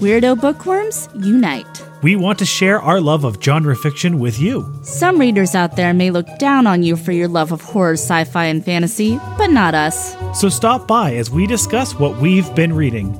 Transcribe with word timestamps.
Weirdo 0.00 0.40
bookworms, 0.40 1.08
unite. 1.14 1.82
We 2.02 2.16
want 2.16 2.38
to 2.40 2.44
share 2.44 2.80
our 2.80 3.00
love 3.00 3.24
of 3.24 3.40
genre 3.40 3.76
fiction 3.76 4.18
with 4.18 4.38
you. 4.40 4.68
Some 4.82 5.18
readers 5.18 5.54
out 5.54 5.76
there 5.76 5.94
may 5.94 6.10
look 6.10 6.26
down 6.38 6.66
on 6.66 6.82
you 6.82 6.96
for 6.96 7.12
your 7.12 7.28
love 7.28 7.52
of 7.52 7.60
horror, 7.60 7.92
sci 7.92 8.24
fi, 8.24 8.46
and 8.46 8.64
fantasy, 8.64 9.18
but 9.38 9.48
not 9.50 9.74
us. 9.74 10.16
So 10.38 10.48
stop 10.48 10.88
by 10.88 11.14
as 11.14 11.30
we 11.30 11.46
discuss 11.46 11.94
what 11.94 12.16
we've 12.20 12.52
been 12.56 12.72
reading. 12.72 13.12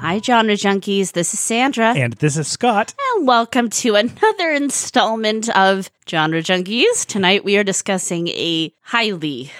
Hi, 0.00 0.18
genre 0.20 0.54
junkies. 0.54 1.12
This 1.12 1.32
is 1.32 1.40
Sandra. 1.40 1.94
And 1.94 2.12
this 2.14 2.36
is 2.36 2.48
Scott. 2.48 2.92
And 3.14 3.26
welcome 3.26 3.70
to 3.70 3.94
another 3.94 4.50
installment 4.50 5.48
of 5.56 5.88
Genre 6.08 6.42
Junkies. 6.42 7.06
Tonight 7.06 7.44
we 7.44 7.56
are 7.56 7.64
discussing 7.64 8.28
a 8.28 8.70
highly, 8.82 9.50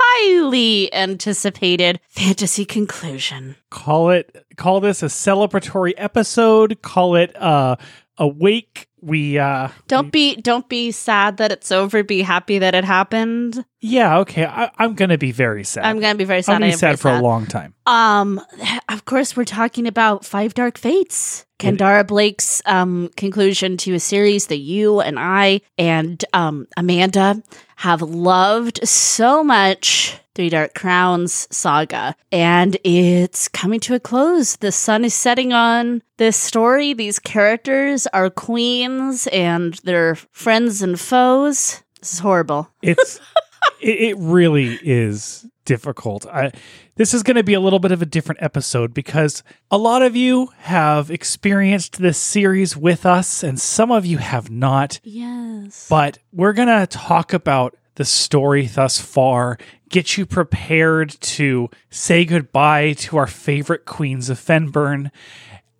highly 0.00 0.92
anticipated 0.94 2.00
fantasy 2.08 2.64
conclusion. 2.64 3.56
Call 3.70 4.10
it 4.10 4.46
call 4.56 4.80
this 4.80 5.02
a 5.02 5.06
celebratory 5.06 5.94
episode. 5.96 6.80
Call 6.82 7.16
it 7.16 7.34
uh 7.40 7.76
awake. 8.16 8.86
We 9.00 9.38
uh 9.38 9.68
Don't 9.86 10.10
be 10.10 10.34
don't 10.36 10.68
be 10.68 10.90
sad 10.90 11.36
that 11.36 11.52
it's 11.52 11.70
over. 11.70 12.02
Be 12.02 12.22
happy 12.22 12.58
that 12.58 12.74
it 12.74 12.84
happened. 12.84 13.64
yeah, 13.80 14.18
okay. 14.18 14.44
I, 14.44 14.72
I'm 14.76 14.94
gonna 14.94 15.18
be 15.18 15.30
very 15.30 15.62
sad. 15.62 15.84
I'm 15.84 16.00
gonna 16.00 16.16
be 16.16 16.24
very 16.24 16.42
sad. 16.42 16.54
I'm 16.54 16.60
gonna 16.62 16.72
be 16.72 16.76
sad 16.78 16.98
for 16.98 17.10
a 17.12 17.22
long 17.22 17.46
time. 17.46 17.74
Um, 17.86 18.40
of 18.88 19.04
course, 19.04 19.36
we're 19.36 19.44
talking 19.44 19.86
about 19.86 20.24
Five 20.24 20.52
Dark 20.54 20.78
Fates, 20.78 21.46
Kendare 21.60 22.04
Blake's 22.04 22.60
um 22.66 23.10
conclusion 23.16 23.76
to 23.78 23.94
a 23.94 24.00
series 24.00 24.48
that 24.48 24.58
you 24.58 25.00
and 25.00 25.16
I 25.16 25.60
and 25.78 26.24
um 26.32 26.66
Amanda 26.76 27.40
have 27.78 28.02
loved 28.02 28.86
so 28.86 29.44
much. 29.44 30.18
Three 30.34 30.48
Dark 30.50 30.74
Crowns 30.74 31.48
saga, 31.50 32.14
and 32.30 32.76
it's 32.84 33.48
coming 33.48 33.80
to 33.80 33.94
a 33.94 34.00
close. 34.00 34.54
The 34.56 34.70
sun 34.70 35.04
is 35.04 35.14
setting 35.14 35.52
on 35.52 36.02
this 36.16 36.36
story. 36.36 36.92
These 36.92 37.18
characters 37.18 38.06
are 38.08 38.30
queens, 38.30 39.26
and 39.28 39.74
they're 39.82 40.14
friends 40.14 40.80
and 40.80 40.98
foes. 40.98 41.82
This 42.00 42.14
is 42.14 42.18
horrible. 42.20 42.68
It's 42.82 43.20
it, 43.80 44.00
it 44.00 44.16
really 44.18 44.78
is 44.82 45.46
difficult. 45.64 46.26
I 46.26 46.52
this 46.96 47.14
is 47.14 47.22
going 47.22 47.36
to 47.36 47.44
be 47.44 47.54
a 47.54 47.60
little 47.60 47.78
bit 47.78 47.92
of 47.92 48.02
a 48.02 48.06
different 48.06 48.42
episode 48.42 48.92
because 48.92 49.44
a 49.70 49.78
lot 49.78 50.02
of 50.02 50.16
you 50.16 50.48
have 50.58 51.10
experienced 51.10 51.98
this 51.98 52.18
series 52.18 52.76
with 52.76 53.06
us 53.06 53.44
and 53.44 53.60
some 53.60 53.92
of 53.92 54.04
you 54.04 54.18
have 54.18 54.50
not. 54.50 54.98
Yes. 55.04 55.86
But 55.88 56.18
we're 56.32 56.54
going 56.54 56.68
to 56.68 56.86
talk 56.88 57.32
about 57.32 57.76
the 57.94 58.04
story 58.04 58.66
thus 58.66 59.00
far, 59.00 59.58
get 59.88 60.16
you 60.16 60.24
prepared 60.24 61.10
to 61.20 61.68
say 61.90 62.24
goodbye 62.24 62.94
to 62.94 63.16
our 63.16 63.26
favorite 63.26 63.84
queens 63.84 64.30
of 64.30 64.38
Fennbirn. 64.38 65.10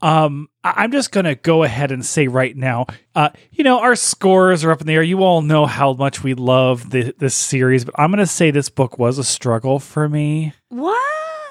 Um, 0.02 0.48
I'm 0.76 0.92
just 0.92 1.12
gonna 1.12 1.34
go 1.34 1.62
ahead 1.62 1.90
and 1.92 2.04
say 2.04 2.28
right 2.28 2.56
now, 2.56 2.86
uh, 3.14 3.30
you 3.50 3.64
know, 3.64 3.80
our 3.80 3.96
scores 3.96 4.64
are 4.64 4.70
up 4.70 4.80
in 4.80 4.86
the 4.86 4.94
air. 4.94 5.02
You 5.02 5.22
all 5.22 5.42
know 5.42 5.66
how 5.66 5.92
much 5.94 6.22
we 6.22 6.34
love 6.34 6.90
the, 6.90 7.14
this 7.18 7.34
series, 7.34 7.84
but 7.84 7.94
I'm 7.98 8.10
gonna 8.10 8.26
say 8.26 8.50
this 8.50 8.68
book 8.68 8.98
was 8.98 9.18
a 9.18 9.24
struggle 9.24 9.78
for 9.78 10.08
me. 10.08 10.52
what? 10.68 11.02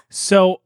So 0.09 0.61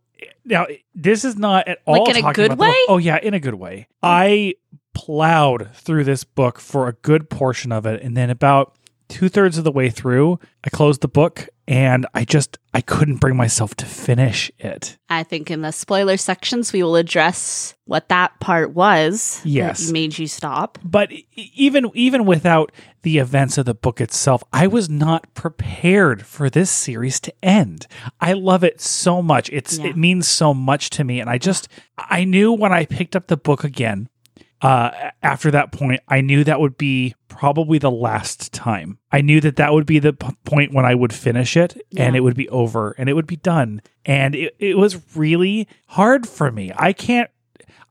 now 0.45 0.67
this 0.94 1.25
is 1.25 1.38
not 1.38 1.67
at 1.67 1.79
all 1.85 2.03
Like 2.03 2.16
in 2.16 2.25
a 2.25 2.33
good 2.33 2.52
about 2.52 2.59
way? 2.59 2.77
Oh 2.88 2.97
yeah, 2.97 3.17
in 3.22 3.33
a 3.33 3.39
good 3.39 3.55
way. 3.55 3.88
I 4.03 4.55
plowed 4.94 5.69
through 5.73 6.03
this 6.03 6.23
book 6.23 6.59
for 6.59 6.88
a 6.88 6.94
good 6.94 7.29
portion 7.29 7.72
of 7.72 7.85
it, 7.85 8.02
and 8.02 8.16
then 8.16 8.29
about 8.29 8.75
two 9.07 9.29
thirds 9.29 9.57
of 9.57 9.63
the 9.63 9.72
way 9.72 9.89
through, 9.89 10.39
I 10.63 10.69
closed 10.69 11.02
the 11.02 11.07
book 11.07 11.49
and 11.72 12.05
I 12.14 12.25
just 12.25 12.59
I 12.73 12.81
couldn't 12.81 13.17
bring 13.22 13.38
myself 13.38 13.75
to 13.75 13.86
finish 13.86 14.52
it. 14.59 14.97
I 15.09 15.23
think 15.23 15.50
in 15.50 15.61
the 15.61 15.72
spoiler 15.72 16.17
sections 16.17 16.73
we 16.73 16.83
will 16.83 16.97
address 16.97 17.75
what 17.86 18.09
that 18.09 18.38
part 18.41 18.72
was. 18.72 19.40
Yes. 19.46 19.88
that 19.88 19.94
made 19.94 20.18
you 20.19 20.28
stop. 20.28 20.78
But 20.84 21.12
even 21.35 21.90
even 21.94 22.25
without 22.25 22.73
the 23.03 23.19
events 23.19 23.57
of 23.57 23.66
the 23.66 23.73
book 23.73 24.01
itself, 24.01 24.44
I 24.51 24.68
was 24.68 24.90
not 24.90 25.34
prepared 25.34 26.25
for 26.25 26.50
this 26.50 26.69
series 26.69 27.22
to 27.22 27.34
end. 27.41 27.88
I 28.19 28.34
love 28.34 28.66
it 28.66 28.81
so 28.81 29.22
much. 29.22 29.50
It's 29.50 29.78
Yeah. 29.79 29.88
it 29.88 29.97
means 29.97 30.28
so 30.28 30.53
much 30.53 30.90
to 30.91 31.06
me 31.06 31.22
and 31.22 31.29
I 31.29 31.38
just 31.38 31.69
I 31.97 32.25
knew 32.25 32.51
when 32.51 32.73
I 32.73 32.85
picked 32.85 33.16
up 33.16 33.28
the 33.28 33.38
book 33.38 33.63
again 33.63 34.09
uh 34.61 35.11
after 35.23 35.51
that 35.51 35.72
point 35.72 36.01
I 36.07 36.22
knew 36.22 36.44
that 36.44 36.59
would 36.59 36.77
be 36.77 37.16
probably 37.27 37.77
the 37.79 37.91
last 37.91 38.51
time. 38.53 38.99
I 39.11 39.22
knew 39.22 39.41
that 39.41 39.55
that 39.55 39.73
would 39.73 39.85
be 39.85 39.99
the 39.99 40.13
p- 40.13 40.35
point 40.44 40.73
when 40.73 40.85
I 40.85 40.94
would 40.94 41.13
finish 41.13 41.57
it 41.57 41.81
and 41.97 42.16
it 42.16 42.19
would 42.19 42.35
be 42.35 42.49
over 42.49 42.91
and 42.97 43.09
it 43.09 43.13
would 43.13 43.25
be 43.25 43.38
done. 43.38 43.81
And 44.05 44.35
it, 44.35 44.55
it 44.59 44.77
was 44.77 45.16
really 45.16 45.67
hard 45.88 46.27
for 46.27 46.51
me. 46.51 46.72
I 46.75 46.94
can't 46.94 47.29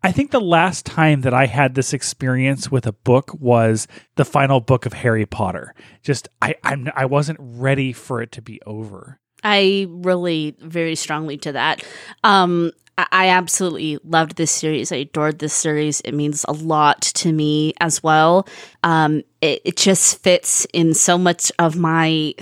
I 0.03 0.12
think 0.12 0.31
the 0.31 0.41
last 0.41 0.86
time 0.86 1.22
that 1.22 1.34
I 1.34 1.47
had 1.47 1.75
this 1.75 1.92
experience 1.92 2.70
with 2.70 2.87
a 2.87 2.92
book 2.92 3.34
was 3.38 3.87
the 4.16 4.25
final 4.25 4.60
book 4.60 4.87
of 4.87 4.94
Harry 4.94 5.26
Potter. 5.26 5.75
Just 6.02 6.28
I 6.41 6.54
I'm 6.62 6.88
I 6.94 7.04
wasn't 7.04 7.38
ready 7.41 7.92
for 7.92 8.22
it 8.22 8.32
to 8.32 8.42
be 8.42 8.60
over. 8.66 9.19
I 9.42 9.87
relate 9.88 10.60
very 10.60 10.94
strongly 10.94 11.38
to 11.38 11.52
that. 11.52 11.82
Um, 12.25 12.72
I, 12.99 13.28
absolutely 13.28 13.99
loved 14.05 14.37
this 14.37 14.51
series. 14.51 14.93
I 14.93 14.97
adored 14.97 15.39
this 15.39 15.55
series. 15.55 16.01
It 16.03 16.12
means 16.12 16.45
a 16.49 16.53
lot 16.53 17.01
to 17.01 17.33
me 17.33 17.73
as 17.81 18.03
well. 18.03 18.47
Um, 18.83 19.23
it, 19.41 19.62
it 19.65 19.77
just 19.77 20.23
fits 20.23 20.67
in 20.73 20.95
so 20.95 21.17
much 21.17 21.50
of 21.59 21.77
my 21.77 22.34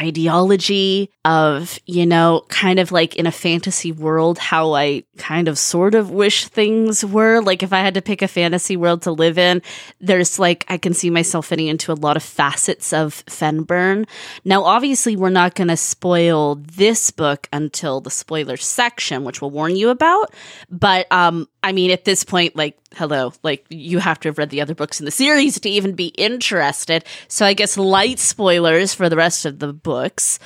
ideology 0.00 1.10
of, 1.24 1.78
you 1.86 2.04
know, 2.04 2.44
kind 2.48 2.78
of 2.78 2.92
like 2.92 3.16
in 3.16 3.26
a 3.26 3.32
fantasy 3.32 3.92
world, 3.92 4.38
how 4.38 4.74
I 4.74 5.04
kind 5.16 5.48
of 5.48 5.58
sort 5.58 5.94
of 5.94 6.10
wish 6.10 6.48
things 6.48 7.04
were. 7.04 7.40
Like 7.40 7.62
if 7.62 7.72
I 7.72 7.80
had 7.80 7.94
to 7.94 8.02
pick 8.02 8.22
a 8.22 8.28
fantasy 8.28 8.76
world 8.76 9.02
to 9.02 9.12
live 9.12 9.38
in, 9.38 9.62
there's 10.00 10.38
like, 10.38 10.64
I 10.68 10.78
can 10.78 10.94
see 10.94 11.10
myself 11.10 11.46
fitting 11.46 11.68
into 11.68 11.92
a 11.92 11.94
lot 11.94 12.16
of 12.16 12.22
facets 12.22 12.92
of 12.92 13.24
Fennbirn. 13.26 14.06
Now, 14.44 14.64
obviously, 14.64 15.16
we're 15.16 15.30
not 15.30 15.54
going 15.54 15.68
to 15.68 15.76
spoil 15.76 16.56
this 16.56 17.10
book 17.10 17.48
until 17.52 18.00
the 18.00 18.10
spoiler 18.10 18.56
section, 18.56 19.24
which 19.24 19.40
we'll 19.40 19.50
warn 19.50 19.76
you 19.76 19.90
about. 19.94 20.34
But, 20.68 21.10
um, 21.10 21.48
I 21.62 21.72
mean, 21.72 21.90
at 21.90 22.04
this 22.04 22.24
point, 22.24 22.54
like, 22.54 22.78
hello, 22.94 23.32
like, 23.42 23.64
you 23.70 23.98
have 23.98 24.20
to 24.20 24.28
have 24.28 24.38
read 24.38 24.50
the 24.50 24.60
other 24.60 24.74
books 24.74 25.00
in 25.00 25.06
the 25.06 25.10
series 25.10 25.58
to 25.60 25.70
even 25.70 25.94
be 25.94 26.08
interested. 26.08 27.04
So 27.28 27.46
I 27.46 27.54
guess 27.54 27.78
light 27.78 28.18
spoilers 28.18 28.92
for 28.92 29.08
the 29.08 29.16
rest 29.16 29.46
of 29.46 29.58
the 29.58 29.72
books. 29.72 30.38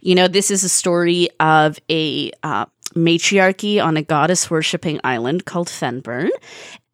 You 0.00 0.14
know, 0.14 0.28
this 0.28 0.50
is 0.50 0.64
a 0.64 0.68
story 0.68 1.28
of 1.40 1.78
a 1.88 2.30
uh, 2.42 2.66
matriarchy 2.94 3.80
on 3.80 3.96
a 3.96 4.02
goddess 4.02 4.50
worshipping 4.50 5.00
island 5.04 5.44
called 5.44 5.68
Fennbirn. 5.68 6.30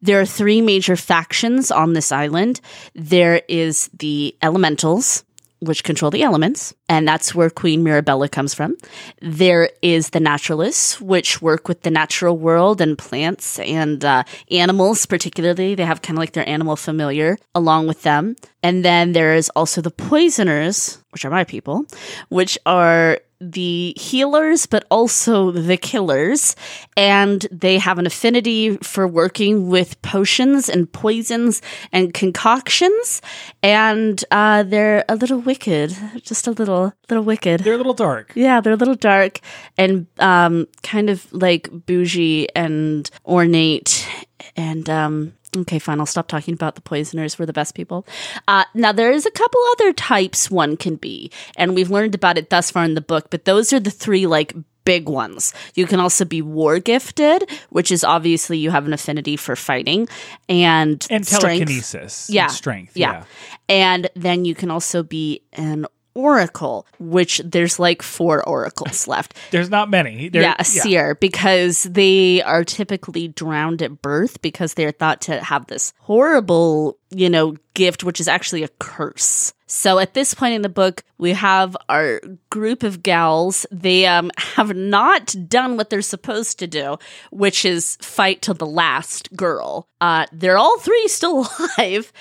There 0.01 0.19
are 0.19 0.25
three 0.25 0.61
major 0.61 0.95
factions 0.95 1.71
on 1.71 1.93
this 1.93 2.11
island. 2.11 2.59
There 2.95 3.41
is 3.47 3.89
the 3.97 4.35
elementals, 4.41 5.23
which 5.61 5.83
control 5.83 6.09
the 6.09 6.23
elements, 6.23 6.73
and 6.89 7.07
that's 7.07 7.35
where 7.35 7.49
Queen 7.49 7.83
Mirabella 7.83 8.27
comes 8.27 8.53
from. 8.53 8.75
There 9.21 9.69
is 9.81 10.09
the 10.09 10.19
naturalists, 10.19 10.99
which 10.99 11.41
work 11.41 11.67
with 11.67 11.83
the 11.83 11.91
natural 11.91 12.35
world 12.37 12.81
and 12.81 12.97
plants 12.97 13.59
and 13.59 14.03
uh, 14.03 14.23
animals, 14.49 15.05
particularly. 15.05 15.75
They 15.75 15.85
have 15.85 16.01
kind 16.01 16.17
of 16.17 16.21
like 16.21 16.33
their 16.33 16.49
animal 16.49 16.75
familiar 16.75 17.37
along 17.53 17.87
with 17.87 18.01
them. 18.01 18.35
And 18.63 18.83
then 18.83 19.11
there 19.11 19.35
is 19.35 19.49
also 19.55 19.81
the 19.81 19.91
poisoners, 19.91 20.97
which 21.11 21.25
are 21.25 21.31
my 21.31 21.43
people, 21.43 21.85
which 22.29 22.57
are 22.65 23.19
the 23.41 23.93
healers, 23.97 24.65
but 24.65 24.85
also 24.91 25.51
the 25.51 25.77
killers. 25.77 26.55
And 26.95 27.45
they 27.51 27.79
have 27.79 27.97
an 27.97 28.05
affinity 28.05 28.77
for 28.77 29.07
working 29.07 29.67
with 29.67 30.01
potions 30.01 30.69
and 30.69 30.91
poisons 30.91 31.61
and 31.91 32.13
concoctions. 32.13 33.21
And 33.63 34.23
uh, 34.31 34.63
they're 34.63 35.03
a 35.09 35.15
little 35.15 35.39
wicked, 35.39 35.97
just 36.21 36.47
a 36.47 36.51
little, 36.51 36.93
little 37.09 37.25
wicked. 37.25 37.61
They're 37.61 37.73
a 37.73 37.77
little 37.77 37.93
dark. 37.93 38.31
Yeah, 38.35 38.61
they're 38.61 38.73
a 38.73 38.77
little 38.77 38.95
dark 38.95 39.39
and 39.77 40.07
um, 40.19 40.67
kind 40.83 41.09
of 41.09 41.31
like 41.33 41.69
bougie 41.71 42.47
and 42.55 43.09
ornate. 43.25 44.07
And 44.55 44.89
um, 44.89 45.33
okay, 45.55 45.79
fine, 45.79 45.99
I'll 45.99 46.05
stop 46.05 46.27
talking 46.27 46.53
about 46.53 46.75
the 46.75 46.81
poisoners. 46.81 47.37
We're 47.37 47.45
the 47.45 47.53
best 47.53 47.75
people. 47.75 48.05
Uh, 48.47 48.65
now, 48.73 48.91
there 48.91 49.11
is 49.11 49.25
a 49.25 49.31
couple 49.31 49.59
other 49.73 49.93
types 49.93 50.49
one 50.51 50.77
can 50.77 50.95
be, 50.95 51.31
and 51.57 51.75
we've 51.75 51.89
learned 51.91 52.15
about 52.15 52.37
it 52.37 52.49
thus 52.49 52.71
far 52.71 52.83
in 52.83 52.93
the 52.95 53.01
book, 53.01 53.29
but 53.29 53.45
those 53.45 53.73
are 53.73 53.79
the 53.79 53.91
three 53.91 54.27
like 54.27 54.53
big 54.83 55.07
ones. 55.07 55.53
You 55.75 55.85
can 55.85 55.99
also 55.99 56.25
be 56.25 56.41
war 56.41 56.79
gifted, 56.79 57.47
which 57.69 57.91
is 57.91 58.03
obviously 58.03 58.57
you 58.57 58.71
have 58.71 58.87
an 58.87 58.93
affinity 58.93 59.37
for 59.37 59.55
fighting 59.55 60.07
and 60.49 61.05
And 61.11 61.25
strength. 61.25 61.41
telekinesis. 61.59 62.27
and 62.29 62.35
Yeah. 62.35 62.47
strength. 62.47 62.97
Yeah. 62.97 63.11
Yeah. 63.11 63.23
And 63.69 64.09
then 64.15 64.43
you 64.43 64.55
can 64.55 64.71
also 64.71 65.03
be 65.03 65.43
an 65.53 65.85
oracle, 66.13 66.85
which 66.99 67.41
there's 67.43 67.79
like 67.79 68.01
four 68.01 68.47
oracles 68.47 69.07
left. 69.07 69.35
There's 69.51 69.69
not 69.69 69.89
many. 69.89 70.29
There- 70.29 70.41
yeah, 70.41 70.55
a 70.59 70.63
seer, 70.65 71.15
because 71.15 71.83
they 71.83 72.41
are 72.43 72.63
typically 72.63 73.27
drowned 73.27 73.81
at 73.81 74.01
birth 74.01 74.41
because 74.41 74.73
they're 74.73 74.91
thought 74.91 75.21
to 75.21 75.41
have 75.41 75.67
this 75.67 75.93
horrible, 75.99 76.97
you 77.09 77.29
know, 77.29 77.55
gift, 77.73 78.03
which 78.03 78.19
is 78.19 78.27
actually 78.27 78.63
a 78.63 78.69
curse. 78.79 79.53
So 79.67 79.99
at 79.99 80.13
this 80.13 80.33
point 80.33 80.53
in 80.53 80.63
the 80.63 80.69
book, 80.69 81.01
we 81.17 81.31
have 81.31 81.77
our 81.87 82.19
group 82.49 82.83
of 82.83 83.01
gals. 83.01 83.65
They 83.71 84.05
um, 84.05 84.29
have 84.35 84.75
not 84.75 85.33
done 85.47 85.77
what 85.77 85.89
they're 85.89 86.01
supposed 86.01 86.59
to 86.59 86.67
do, 86.67 86.97
which 87.31 87.63
is 87.63 87.97
fight 88.01 88.41
to 88.41 88.53
the 88.53 88.65
last 88.65 89.33
girl. 89.33 89.87
Uh, 90.01 90.25
they're 90.33 90.57
all 90.57 90.77
three 90.79 91.07
still 91.07 91.47
alive, 91.77 92.11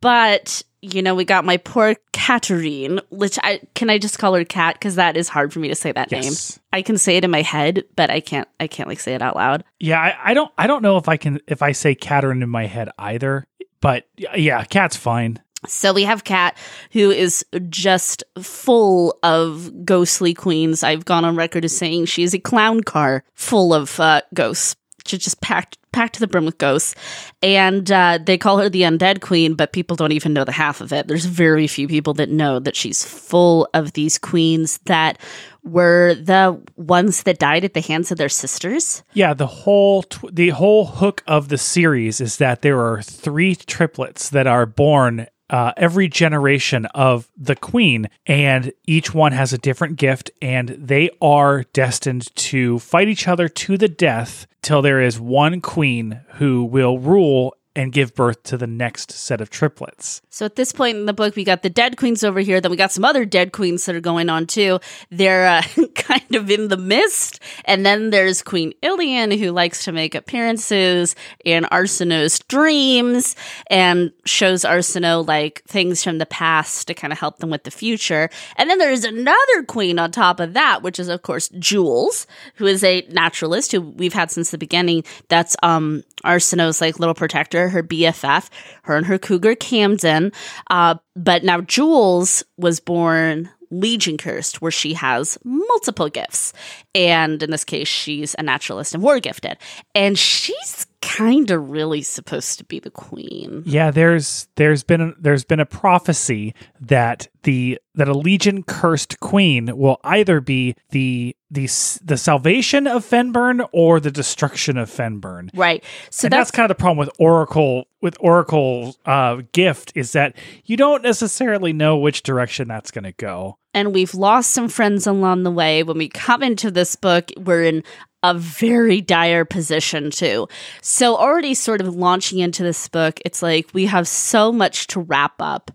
but 0.00 0.62
you 0.80 1.02
know, 1.02 1.14
we 1.14 1.24
got 1.24 1.44
my 1.44 1.56
poor 1.56 1.96
Katharine, 2.12 3.00
which 3.10 3.38
I 3.42 3.60
can 3.74 3.90
I 3.90 3.98
just 3.98 4.18
call 4.18 4.34
her 4.34 4.44
Cat 4.44 4.74
because 4.76 4.94
that 4.94 5.16
is 5.16 5.28
hard 5.28 5.52
for 5.52 5.58
me 5.58 5.68
to 5.68 5.74
say 5.74 5.90
that 5.92 6.12
Yes. 6.12 6.22
name. 6.56 6.62
I 6.72 6.82
can 6.82 6.98
say 6.98 7.16
it 7.16 7.24
in 7.24 7.30
my 7.30 7.42
head, 7.42 7.84
but 7.96 8.10
I 8.10 8.20
can't. 8.20 8.46
I 8.60 8.68
can't 8.68 8.88
like 8.88 9.00
say 9.00 9.14
it 9.14 9.22
out 9.22 9.34
loud. 9.34 9.64
Yeah, 9.80 10.00
I, 10.00 10.30
I 10.30 10.34
don't 10.34 10.52
I 10.56 10.66
don't 10.66 10.82
know 10.82 10.96
if 10.96 11.08
I 11.08 11.16
can 11.16 11.40
if 11.48 11.62
I 11.62 11.72
say 11.72 11.94
Katharine 11.94 12.42
in 12.42 12.48
my 12.50 12.66
head 12.66 12.90
either. 12.98 13.46
But 13.80 14.06
yeah, 14.36 14.62
cat's 14.64 14.96
fine. 14.96 15.40
So 15.66 15.92
we 15.92 16.04
have 16.04 16.22
Cat, 16.22 16.56
who 16.92 17.10
is 17.10 17.44
just 17.68 18.22
full 18.40 19.18
of 19.24 19.84
ghostly 19.84 20.32
queens. 20.32 20.84
I've 20.84 21.04
gone 21.04 21.24
on 21.24 21.34
record 21.34 21.64
as 21.64 21.76
saying 21.76 22.04
she 22.04 22.22
is 22.22 22.32
a 22.32 22.38
clown 22.38 22.82
car 22.82 23.24
full 23.34 23.74
of 23.74 23.98
uh, 23.98 24.22
ghosts. 24.34 24.76
She's 25.08 25.20
just 25.20 25.40
packed 25.40 25.78
packed 25.92 26.14
to 26.14 26.20
the 26.20 26.26
brim 26.26 26.44
with 26.44 26.58
ghosts, 26.58 26.94
and 27.42 27.90
uh, 27.90 28.18
they 28.22 28.38
call 28.38 28.58
her 28.58 28.68
the 28.68 28.82
undead 28.82 29.20
queen. 29.20 29.54
But 29.54 29.72
people 29.72 29.96
don't 29.96 30.12
even 30.12 30.32
know 30.32 30.44
the 30.44 30.52
half 30.52 30.80
of 30.80 30.92
it. 30.92 31.08
There's 31.08 31.24
very 31.24 31.66
few 31.66 31.88
people 31.88 32.14
that 32.14 32.30
know 32.30 32.58
that 32.58 32.76
she's 32.76 33.04
full 33.04 33.68
of 33.74 33.92
these 33.94 34.18
queens 34.18 34.78
that 34.84 35.18
were 35.64 36.14
the 36.14 36.60
ones 36.76 37.24
that 37.24 37.38
died 37.38 37.64
at 37.64 37.74
the 37.74 37.80
hands 37.80 38.10
of 38.10 38.18
their 38.18 38.28
sisters. 38.28 39.02
Yeah, 39.12 39.34
the 39.34 39.46
whole 39.46 40.02
tw- 40.02 40.34
the 40.34 40.50
whole 40.50 40.86
hook 40.86 41.22
of 41.26 41.48
the 41.48 41.58
series 41.58 42.20
is 42.20 42.36
that 42.38 42.62
there 42.62 42.80
are 42.80 43.02
three 43.02 43.54
triplets 43.54 44.30
that 44.30 44.46
are 44.46 44.66
born 44.66 45.26
uh, 45.50 45.72
every 45.76 46.08
generation 46.08 46.86
of 46.86 47.28
the 47.36 47.56
queen, 47.56 48.08
and 48.26 48.72
each 48.86 49.14
one 49.14 49.32
has 49.32 49.52
a 49.52 49.58
different 49.58 49.96
gift, 49.96 50.30
and 50.42 50.68
they 50.68 51.10
are 51.20 51.64
destined 51.72 52.34
to 52.36 52.78
fight 52.78 53.08
each 53.08 53.28
other 53.28 53.48
to 53.48 53.76
the 53.76 53.88
death 53.88 54.46
till 54.62 54.82
there 54.82 55.00
is 55.00 55.18
one 55.20 55.60
queen 55.60 56.20
who 56.34 56.64
will 56.64 56.98
rule 56.98 57.54
and 57.76 57.92
give 57.92 58.14
birth 58.14 58.42
to 58.44 58.56
the 58.56 58.66
next 58.66 59.12
set 59.12 59.40
of 59.40 59.50
triplets. 59.50 60.20
So 60.30 60.44
at 60.44 60.56
this 60.56 60.72
point 60.72 60.96
in 60.96 61.06
the 61.06 61.12
book, 61.12 61.36
we 61.36 61.44
got 61.44 61.62
the 61.62 61.70
dead 61.70 61.96
queens 61.96 62.24
over 62.24 62.40
here. 62.40 62.60
Then 62.60 62.70
we 62.70 62.76
got 62.76 62.92
some 62.92 63.04
other 63.04 63.24
dead 63.24 63.52
queens 63.52 63.84
that 63.86 63.94
are 63.94 64.00
going 64.00 64.28
on 64.28 64.46
too. 64.46 64.80
They're 65.10 65.46
uh, 65.46 65.62
kind 65.94 66.34
of 66.34 66.50
in 66.50 66.68
the 66.68 66.76
mist. 66.76 67.40
And 67.64 67.84
then 67.84 68.10
there's 68.10 68.42
Queen 68.42 68.72
Illian, 68.82 69.36
who 69.38 69.52
likes 69.52 69.84
to 69.84 69.92
make 69.92 70.14
appearances 70.14 71.14
in 71.44 71.64
Arsinoe's 71.64 72.38
dreams 72.40 73.36
and 73.68 74.12
shows 74.24 74.62
Arsinoe 74.62 75.26
like 75.26 75.62
things 75.64 76.02
from 76.04 76.18
the 76.18 76.26
past 76.26 76.86
to 76.88 76.94
kind 76.94 77.12
of 77.12 77.18
help 77.18 77.38
them 77.38 77.50
with 77.50 77.64
the 77.64 77.70
future. 77.70 78.30
And 78.56 78.70
then 78.70 78.78
there's 78.78 79.04
another 79.04 79.62
queen 79.66 79.98
on 79.98 80.10
top 80.10 80.40
of 80.40 80.54
that, 80.54 80.82
which 80.82 80.98
is 80.98 81.08
of 81.08 81.22
course 81.22 81.48
Jules, 81.58 82.26
who 82.54 82.66
is 82.66 82.84
a 82.84 83.06
naturalist 83.10 83.72
who 83.72 83.80
we've 83.80 84.12
had 84.12 84.30
since 84.30 84.50
the 84.50 84.58
beginning. 84.58 85.04
That's 85.28 85.56
um 85.62 86.04
Arsinoe's 86.24 86.80
like 86.80 86.98
little 86.98 87.14
protector, 87.14 87.57
her 87.66 87.82
BFF, 87.82 88.48
her 88.82 88.96
and 88.96 89.06
her 89.06 89.18
cougar 89.18 89.56
Camden. 89.56 90.30
Uh, 90.70 90.94
but 91.16 91.42
now 91.42 91.60
Jules 91.62 92.44
was 92.56 92.78
born 92.78 93.50
Legion 93.70 94.16
cursed, 94.16 94.62
where 94.62 94.70
she 94.70 94.94
has 94.94 95.38
multiple 95.44 96.08
gifts. 96.08 96.52
And 96.94 97.42
in 97.42 97.50
this 97.50 97.64
case, 97.64 97.88
she's 97.88 98.34
a 98.38 98.42
naturalist 98.42 98.94
and 98.94 99.02
war 99.02 99.20
gifted. 99.20 99.58
And 99.94 100.18
she's 100.18 100.86
kind 101.00 101.50
of 101.50 101.70
really 101.70 102.02
supposed 102.02 102.58
to 102.58 102.64
be 102.64 102.80
the 102.80 102.90
queen. 102.90 103.62
Yeah, 103.66 103.90
there's 103.90 104.48
there's 104.56 104.82
been 104.82 105.00
a, 105.00 105.12
there's 105.20 105.44
been 105.44 105.60
a 105.60 105.66
prophecy 105.66 106.54
that 106.80 107.28
the 107.42 107.78
that 107.94 108.08
a 108.08 108.14
legion 108.14 108.62
cursed 108.62 109.20
queen 109.20 109.76
will 109.76 109.98
either 110.04 110.40
be 110.40 110.74
the 110.90 111.36
the 111.50 111.68
the 112.02 112.16
salvation 112.16 112.86
of 112.86 113.04
Fennbirn 113.04 113.66
or 113.72 114.00
the 114.00 114.10
destruction 114.10 114.76
of 114.76 114.90
Fennbirn. 114.90 115.50
Right. 115.54 115.82
So 116.10 116.26
and 116.26 116.32
that's, 116.32 116.48
that's, 116.48 116.50
kind 116.50 116.70
of 116.70 116.76
the 116.76 116.80
problem 116.80 116.98
with 116.98 117.10
Oracle 117.18 117.84
with 118.00 118.16
Oracle 118.20 118.96
uh, 119.06 119.42
gift 119.52 119.92
is 119.94 120.12
that 120.12 120.36
you 120.64 120.76
don't 120.76 121.02
necessarily 121.02 121.72
know 121.72 121.96
which 121.96 122.22
direction 122.22 122.68
that's 122.68 122.90
going 122.90 123.04
to 123.04 123.12
go. 123.12 123.58
and 123.74 123.94
we've 123.94 124.14
lost 124.14 124.50
some 124.50 124.68
friends 124.68 125.06
along 125.06 125.42
the 125.42 125.50
way. 125.50 125.82
When 125.82 125.98
we 125.98 126.08
come 126.08 126.42
into 126.42 126.70
this 126.70 126.96
book, 126.96 127.30
we're 127.36 127.64
in 127.64 127.84
a 128.22 128.34
very 128.34 129.00
dire 129.00 129.44
position 129.44 130.10
too. 130.10 130.48
So 130.82 131.16
already 131.16 131.54
sort 131.54 131.80
of 131.80 131.94
launching 131.94 132.38
into 132.40 132.62
this 132.62 132.88
book, 132.88 133.20
it's 133.24 133.42
like 133.42 133.70
we 133.72 133.86
have 133.86 134.08
so 134.08 134.52
much 134.52 134.88
to 134.88 135.00
wrap 135.00 135.34
up. 135.40 135.70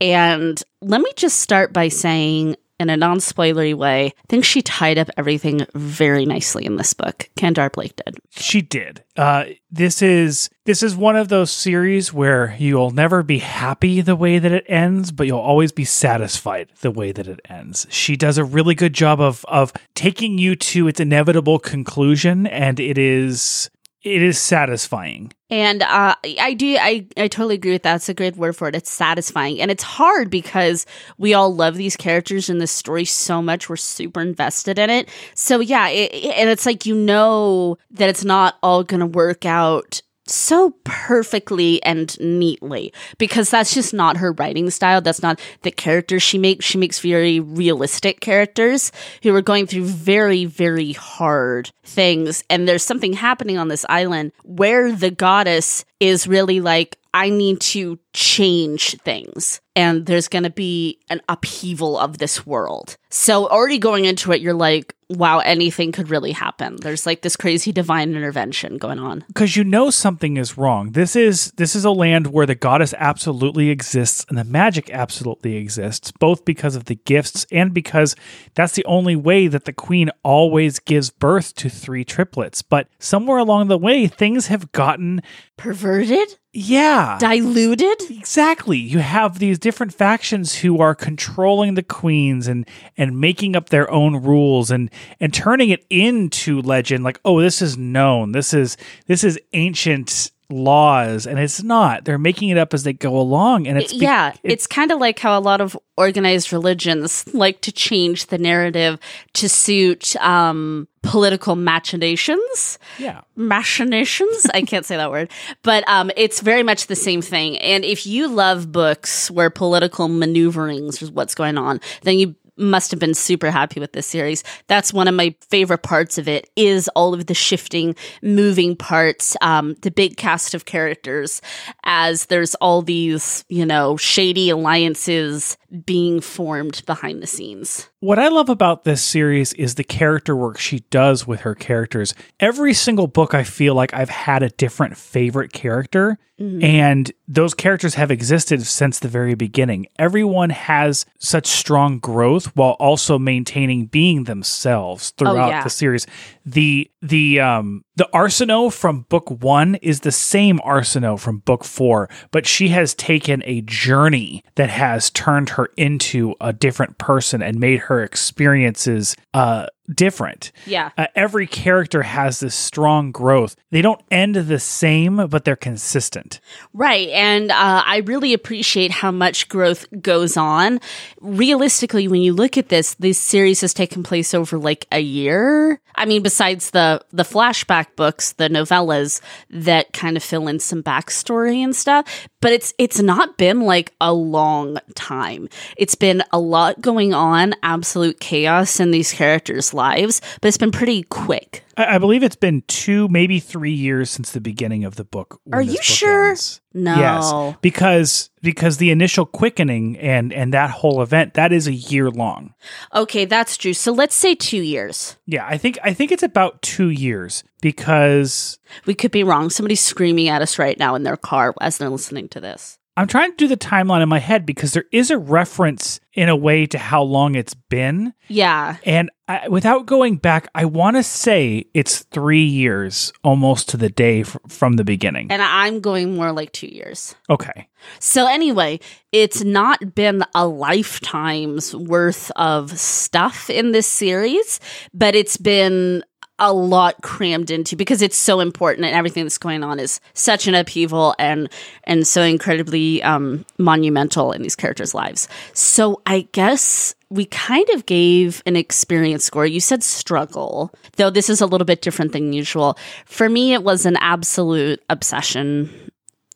And 0.00 0.62
let 0.82 1.00
me 1.00 1.10
just 1.16 1.40
start 1.40 1.72
by 1.72 1.88
saying 1.88 2.56
in 2.78 2.90
a 2.90 2.96
non-spoilery 2.96 3.74
way, 3.74 4.06
I 4.06 4.26
think 4.28 4.44
she 4.44 4.62
tied 4.62 4.98
up 4.98 5.08
everything 5.16 5.66
very 5.74 6.26
nicely 6.26 6.64
in 6.66 6.76
this 6.76 6.92
book. 6.94 7.28
Kendare 7.36 7.72
Blake 7.72 7.96
did. 7.96 8.16
She 8.30 8.60
did. 8.62 9.02
Uh, 9.16 9.46
this 9.70 10.02
is 10.02 10.50
this 10.64 10.82
is 10.82 10.94
one 10.94 11.16
of 11.16 11.28
those 11.28 11.50
series 11.50 12.12
where 12.12 12.54
you'll 12.58 12.90
never 12.90 13.22
be 13.22 13.38
happy 13.38 14.00
the 14.00 14.16
way 14.16 14.38
that 14.38 14.52
it 14.52 14.64
ends, 14.68 15.10
but 15.10 15.26
you'll 15.26 15.38
always 15.38 15.72
be 15.72 15.84
satisfied 15.84 16.70
the 16.80 16.90
way 16.90 17.12
that 17.12 17.26
it 17.26 17.40
ends. 17.48 17.86
She 17.88 18.16
does 18.16 18.36
a 18.36 18.44
really 18.44 18.74
good 18.74 18.92
job 18.92 19.20
of 19.20 19.44
of 19.46 19.72
taking 19.94 20.38
you 20.38 20.56
to 20.56 20.88
its 20.88 21.00
inevitable 21.00 21.58
conclusion, 21.58 22.46
and 22.46 22.78
it 22.78 22.98
is 22.98 23.70
it 24.06 24.22
is 24.22 24.38
satisfying. 24.38 25.32
And 25.50 25.82
uh, 25.82 26.14
I 26.40 26.54
do, 26.54 26.76
I, 26.80 27.06
I 27.16 27.26
totally 27.28 27.56
agree 27.56 27.72
with 27.72 27.82
that. 27.82 27.96
It's 27.96 28.08
a 28.08 28.14
great 28.14 28.36
word 28.36 28.56
for 28.56 28.68
it. 28.68 28.76
It's 28.76 28.90
satisfying. 28.90 29.60
And 29.60 29.70
it's 29.70 29.82
hard 29.82 30.30
because 30.30 30.86
we 31.18 31.34
all 31.34 31.54
love 31.54 31.74
these 31.74 31.96
characters 31.96 32.48
and 32.48 32.60
this 32.60 32.70
story 32.70 33.04
so 33.04 33.42
much. 33.42 33.68
We're 33.68 33.76
super 33.76 34.20
invested 34.20 34.78
in 34.78 34.90
it. 34.90 35.08
So, 35.34 35.58
yeah, 35.58 35.88
it, 35.88 36.12
and 36.36 36.48
it's 36.48 36.66
like 36.66 36.86
you 36.86 36.94
know 36.94 37.78
that 37.90 38.08
it's 38.08 38.24
not 38.24 38.58
all 38.62 38.84
going 38.84 39.00
to 39.00 39.06
work 39.06 39.44
out 39.44 40.02
so 40.26 40.74
perfectly 40.84 41.82
and 41.82 42.18
neatly 42.20 42.92
because 43.18 43.50
that's 43.50 43.74
just 43.74 43.94
not 43.94 44.16
her 44.16 44.32
writing 44.32 44.70
style. 44.70 45.00
That's 45.00 45.22
not 45.22 45.40
the 45.62 45.70
characters 45.70 46.22
she 46.22 46.38
makes. 46.38 46.64
She 46.64 46.78
makes 46.78 46.98
very 46.98 47.40
realistic 47.40 48.20
characters 48.20 48.92
who 49.22 49.34
are 49.34 49.42
going 49.42 49.66
through 49.66 49.84
very, 49.84 50.44
very 50.44 50.92
hard 50.92 51.70
things. 51.84 52.42
And 52.50 52.68
there's 52.68 52.82
something 52.82 53.12
happening 53.12 53.58
on 53.58 53.68
this 53.68 53.86
island 53.88 54.32
where 54.44 54.92
the 54.92 55.10
goddess 55.10 55.84
is 56.00 56.26
really 56.26 56.60
like, 56.60 56.98
I 57.14 57.30
need 57.30 57.60
to 57.60 57.98
change 58.16 58.98
things. 59.02 59.60
And 59.76 60.06
there's 60.06 60.26
going 60.26 60.44
to 60.44 60.50
be 60.50 60.98
an 61.10 61.20
upheaval 61.28 61.98
of 61.98 62.16
this 62.16 62.46
world. 62.46 62.96
So, 63.10 63.46
already 63.46 63.78
going 63.78 64.06
into 64.06 64.32
it, 64.32 64.40
you're 64.40 64.54
like, 64.54 64.94
wow, 65.10 65.38
anything 65.40 65.92
could 65.92 66.08
really 66.08 66.32
happen. 66.32 66.76
There's 66.76 67.04
like 67.04 67.20
this 67.20 67.36
crazy 67.36 67.72
divine 67.72 68.14
intervention 68.14 68.78
going 68.78 68.98
on. 68.98 69.24
because 69.28 69.54
you 69.54 69.64
know 69.64 69.90
something 69.90 70.38
is 70.38 70.56
wrong. 70.56 70.92
This 70.92 71.14
is 71.14 71.52
this 71.52 71.76
is 71.76 71.84
a 71.84 71.90
land 71.90 72.28
where 72.28 72.46
the 72.46 72.54
goddess 72.54 72.94
absolutely 72.96 73.68
exists 73.68 74.24
and 74.30 74.38
the 74.38 74.44
magic 74.44 74.90
absolutely 74.90 75.56
exists, 75.56 76.10
both 76.10 76.46
because 76.46 76.74
of 76.74 76.86
the 76.86 76.96
gifts 76.96 77.46
and 77.52 77.74
because 77.74 78.16
that's 78.54 78.72
the 78.72 78.84
only 78.86 79.14
way 79.14 79.46
that 79.46 79.66
the 79.66 79.72
queen 79.74 80.10
always 80.22 80.78
gives 80.78 81.10
birth 81.10 81.54
to 81.56 81.68
three 81.68 82.04
triplets. 82.04 82.62
But 82.62 82.88
somewhere 82.98 83.38
along 83.38 83.68
the 83.68 83.78
way, 83.78 84.06
things 84.06 84.46
have 84.46 84.72
gotten 84.72 85.20
Perverted? 85.58 86.38
yeah. 86.52 87.16
Diluted? 87.20 87.98
Exactly. 88.10 88.78
You 88.78 88.98
have 88.98 89.38
these 89.38 89.58
different 89.58 89.92
factions 89.94 90.56
who 90.56 90.80
are 90.80 90.94
controlling 90.94 91.74
the 91.74 91.82
queens 91.82 92.46
and 92.46 92.66
and 92.96 93.20
making 93.20 93.56
up 93.56 93.68
their 93.70 93.90
own 93.90 94.16
rules 94.22 94.70
and 94.70 94.90
and 95.20 95.32
turning 95.32 95.70
it 95.70 95.84
into 95.90 96.60
legend 96.62 97.04
like, 97.04 97.20
"Oh, 97.24 97.40
this 97.40 97.62
is 97.62 97.76
known. 97.76 98.32
This 98.32 98.52
is 98.54 98.76
this 99.06 99.24
is 99.24 99.38
ancient 99.54 100.30
laws." 100.50 101.26
And 101.26 101.38
it's 101.38 101.62
not. 101.62 102.04
They're 102.04 102.18
making 102.18 102.48
it 102.50 102.58
up 102.58 102.74
as 102.74 102.82
they 102.84 102.92
go 102.92 103.18
along 103.18 103.66
and 103.66 103.78
it's 103.78 103.92
be- 103.92 104.00
yeah, 104.00 104.30
it's 104.42 104.66
it's 104.66 104.66
kind 104.66 104.90
of 104.90 104.98
like 104.98 105.18
how 105.18 105.38
a 105.38 105.40
lot 105.40 105.60
of 105.60 105.76
organized 105.96 106.52
religions 106.52 107.24
like 107.32 107.60
to 107.62 107.72
change 107.72 108.26
the 108.26 108.38
narrative 108.38 108.98
to 109.34 109.48
suit 109.48 110.16
um, 110.16 110.88
political 111.02 111.56
machinations. 111.56 112.78
yeah. 112.98 113.20
machinations. 113.36 114.46
I 114.52 114.62
can't 114.62 114.84
say 114.84 114.96
that 114.96 115.10
word, 115.10 115.30
but 115.62 115.88
um, 115.88 116.10
it's 116.16 116.40
very 116.40 116.62
much 116.62 116.88
the 116.88 116.96
same 116.96 117.22
thing. 117.22 117.58
And 117.58 117.84
if 117.84 118.06
you 118.06 118.28
love 118.28 118.72
books 118.72 119.30
where 119.30 119.50
political 119.50 120.08
maneuverings 120.08 121.00
is 121.02 121.10
what's 121.10 121.34
going 121.34 121.58
on, 121.58 121.80
then 122.02 122.18
you 122.18 122.34
must 122.56 122.90
have 122.90 123.00
been 123.00 123.14
super 123.14 123.50
happy 123.50 123.80
with 123.80 123.92
this 123.92 124.06
series. 124.06 124.42
That's 124.66 124.92
one 124.92 125.08
of 125.08 125.14
my 125.14 125.34
favorite 125.48 125.82
parts 125.82 126.18
of 126.18 126.28
it 126.28 126.50
is 126.56 126.88
all 126.88 127.14
of 127.14 127.26
the 127.26 127.34
shifting, 127.34 127.94
moving 128.22 128.76
parts, 128.76 129.36
um, 129.40 129.74
the 129.82 129.90
big 129.90 130.16
cast 130.16 130.54
of 130.54 130.64
characters 130.64 131.40
as 131.84 132.26
there's 132.26 132.54
all 132.56 132.82
these, 132.82 133.44
you 133.48 133.66
know, 133.66 133.96
shady 133.96 134.50
alliances 134.50 135.56
being 135.84 136.20
formed 136.20 136.82
behind 136.86 137.22
the 137.22 137.26
scenes. 137.26 137.88
What 138.00 138.18
I 138.18 138.28
love 138.28 138.48
about 138.48 138.84
this 138.84 139.02
series 139.02 139.52
is 139.54 139.74
the 139.74 139.84
character 139.84 140.36
work 140.36 140.58
she 140.58 140.80
does 140.90 141.26
with 141.26 141.40
her 141.40 141.54
characters. 141.54 142.14
Every 142.40 142.72
single 142.72 143.06
book, 143.06 143.34
I 143.34 143.44
feel 143.44 143.74
like 143.74 143.92
I've 143.92 144.10
had 144.10 144.42
a 144.42 144.50
different 144.50 144.96
favorite 144.96 145.52
character, 145.52 146.18
Mm-hmm. 146.38 146.62
and 146.62 147.12
those 147.26 147.54
characters 147.54 147.94
have 147.94 148.10
existed 148.10 148.62
since 148.62 148.98
the 148.98 149.08
very 149.08 149.34
beginning. 149.34 149.86
Everyone 149.98 150.50
has 150.50 151.06
such 151.18 151.46
strong 151.46 151.98
growth 151.98 152.54
while 152.54 152.72
also 152.72 153.18
maintaining 153.18 153.86
being 153.86 154.24
themselves 154.24 155.14
throughout 155.16 155.48
yeah. 155.48 155.62
the 155.64 155.70
series. 155.70 156.06
The 156.48 156.88
the 157.02 157.40
um 157.40 157.82
the 157.96 158.08
Arsinoe 158.14 158.72
from 158.72 159.02
book 159.08 159.28
one 159.28 159.74
is 159.76 160.00
the 160.00 160.12
same 160.12 160.60
Arsinoe 160.60 161.18
from 161.18 161.38
book 161.38 161.64
four, 161.64 162.08
but 162.30 162.46
she 162.46 162.68
has 162.68 162.94
taken 162.94 163.42
a 163.44 163.62
journey 163.62 164.44
that 164.54 164.70
has 164.70 165.10
turned 165.10 165.50
her 165.50 165.70
into 165.76 166.36
a 166.40 166.52
different 166.52 166.98
person 166.98 167.42
and 167.42 167.58
made 167.58 167.80
her 167.80 168.00
experiences 168.00 169.16
uh 169.34 169.66
different. 169.94 170.52
Yeah. 170.66 170.90
Uh, 170.96 171.06
every 171.14 171.46
character 171.46 172.02
has 172.02 172.40
this 172.40 172.54
strong 172.54 173.12
growth. 173.12 173.56
They 173.70 173.82
don't 173.82 174.00
end 174.10 174.34
the 174.34 174.58
same, 174.58 175.28
but 175.28 175.44
they're 175.44 175.56
consistent. 175.56 176.40
Right. 176.72 177.08
And 177.10 177.50
uh, 177.50 177.82
I 177.84 178.02
really 178.06 178.32
appreciate 178.32 178.90
how 178.90 179.10
much 179.10 179.48
growth 179.48 179.86
goes 180.00 180.36
on. 180.36 180.80
Realistically, 181.20 182.08
when 182.08 182.22
you 182.22 182.32
look 182.32 182.56
at 182.56 182.68
this, 182.68 182.94
this 182.94 183.18
series 183.18 183.60
has 183.60 183.74
taken 183.74 184.02
place 184.02 184.34
over 184.34 184.58
like 184.58 184.86
a 184.92 185.00
year. 185.00 185.80
I 185.94 186.04
mean, 186.04 186.22
besides 186.22 186.70
the, 186.70 187.02
the 187.12 187.22
flashback 187.22 187.96
books, 187.96 188.32
the 188.32 188.48
novellas 188.48 189.20
that 189.50 189.92
kind 189.92 190.16
of 190.16 190.22
fill 190.22 190.48
in 190.48 190.60
some 190.60 190.82
backstory 190.82 191.64
and 191.64 191.74
stuff, 191.74 192.28
but 192.46 192.52
it's, 192.52 192.72
it's 192.78 193.02
not 193.02 193.36
been 193.36 193.62
like 193.62 193.92
a 194.00 194.12
long 194.12 194.78
time. 194.94 195.48
It's 195.76 195.96
been 195.96 196.22
a 196.32 196.38
lot 196.38 196.80
going 196.80 197.12
on, 197.12 197.56
absolute 197.64 198.20
chaos 198.20 198.78
in 198.78 198.92
these 198.92 199.12
characters' 199.12 199.74
lives, 199.74 200.20
but 200.40 200.46
it's 200.46 200.56
been 200.56 200.70
pretty 200.70 201.02
quick. 201.02 201.64
I, 201.76 201.96
I 201.96 201.98
believe 201.98 202.22
it's 202.22 202.36
been 202.36 202.62
two, 202.68 203.08
maybe 203.08 203.40
three 203.40 203.72
years 203.72 204.10
since 204.10 204.32
the 204.32 204.40
beginning 204.40 204.84
of 204.84 204.96
the 204.96 205.04
book. 205.04 205.40
Are 205.52 205.62
you 205.62 205.74
book 205.74 205.82
sure? 205.82 206.28
ends. 206.30 206.60
No. 206.74 206.96
Yes, 206.96 207.56
because 207.62 208.30
because 208.42 208.76
the 208.76 208.90
initial 208.90 209.24
quickening 209.26 209.96
and 209.98 210.32
and 210.32 210.52
that 210.54 210.70
whole 210.70 211.00
event 211.02 211.34
that 211.34 211.52
is 211.52 211.66
a 211.66 211.72
year 211.72 212.10
long. 212.10 212.54
Okay, 212.94 213.24
that's 213.24 213.56
true. 213.56 213.72
So 213.72 213.92
let's 213.92 214.14
say 214.14 214.34
two 214.34 214.62
years. 214.62 215.16
Yeah, 215.26 215.46
I 215.48 215.56
think 215.58 215.78
I 215.82 215.92
think 215.94 216.12
it's 216.12 216.22
about 216.22 216.60
two 216.62 216.90
years 216.90 217.44
because 217.60 218.58
We 218.86 218.94
could 218.94 219.10
be 219.10 219.24
wrong. 219.24 219.50
Somebody's 219.50 219.80
screaming 219.80 220.28
at 220.28 220.42
us 220.42 220.58
right 220.58 220.78
now 220.78 220.94
in 220.94 221.02
their 221.02 221.16
car 221.16 221.54
as 221.60 221.78
they're 221.78 221.88
listening 221.90 222.28
to 222.30 222.40
this. 222.40 222.78
I'm 222.98 223.06
trying 223.06 223.30
to 223.32 223.36
do 223.36 223.46
the 223.48 223.58
timeline 223.58 224.02
in 224.02 224.08
my 224.08 224.18
head 224.20 224.46
because 224.46 224.72
there 224.72 224.86
is 224.90 225.10
a 225.10 225.18
reference 225.18 226.00
in 226.14 226.30
a 226.30 226.36
way 226.36 226.64
to 226.66 226.78
how 226.78 227.02
long 227.02 227.34
it's 227.34 227.52
been, 227.52 228.14
Yeah. 228.28 228.76
and 228.86 229.10
I, 229.28 229.48
without 229.48 229.86
going 229.86 230.16
back, 230.18 230.48
I 230.54 230.64
want 230.66 230.96
to 230.96 231.02
say 231.02 231.66
it's 231.74 232.04
three 232.04 232.44
years 232.44 233.12
almost 233.24 233.68
to 233.70 233.76
the 233.76 233.88
day 233.88 234.20
f- 234.20 234.36
from 234.46 234.74
the 234.74 234.84
beginning. 234.84 235.32
And 235.32 235.42
I'm 235.42 235.80
going 235.80 236.14
more 236.14 236.30
like 236.30 236.52
two 236.52 236.68
years. 236.68 237.16
Okay, 237.28 237.68
So, 237.98 238.26
anyway, 238.26 238.78
it's 239.10 239.42
not 239.42 239.94
been 239.94 240.22
a 240.34 240.46
lifetime's 240.46 241.74
worth 241.74 242.30
of 242.36 242.78
stuff 242.78 243.50
in 243.50 243.72
this 243.72 243.86
series, 243.86 244.60
but 244.94 245.14
it's 245.14 245.36
been 245.36 246.04
a 246.38 246.52
lot 246.52 247.00
crammed 247.02 247.50
into 247.50 247.76
because 247.76 248.02
it's 248.02 248.16
so 248.16 248.40
important 248.40 248.86
and 248.86 248.94
everything 248.94 249.24
that's 249.24 249.38
going 249.38 249.64
on 249.64 249.78
is 249.80 250.00
such 250.12 250.46
an 250.46 250.54
upheaval 250.54 251.14
and 251.18 251.48
and 251.84 252.06
so 252.06 252.22
incredibly 252.22 253.02
um 253.02 253.44
monumental 253.58 254.32
in 254.32 254.42
these 254.42 254.56
characters' 254.56 254.94
lives. 254.94 255.28
So 255.54 256.02
I 256.04 256.28
guess 256.32 256.94
we 257.08 257.24
kind 257.26 257.68
of 257.70 257.86
gave 257.86 258.42
an 258.46 258.56
experience 258.56 259.24
score. 259.24 259.46
You 259.46 259.60
said 259.60 259.82
struggle, 259.82 260.72
though 260.96 261.10
this 261.10 261.30
is 261.30 261.40
a 261.40 261.46
little 261.46 261.64
bit 261.64 261.82
different 261.82 262.12
than 262.12 262.32
usual. 262.32 262.76
For 263.06 263.28
me, 263.28 263.54
it 263.54 263.62
was 263.62 263.86
an 263.86 263.96
absolute 263.98 264.82
obsession. 264.90 265.70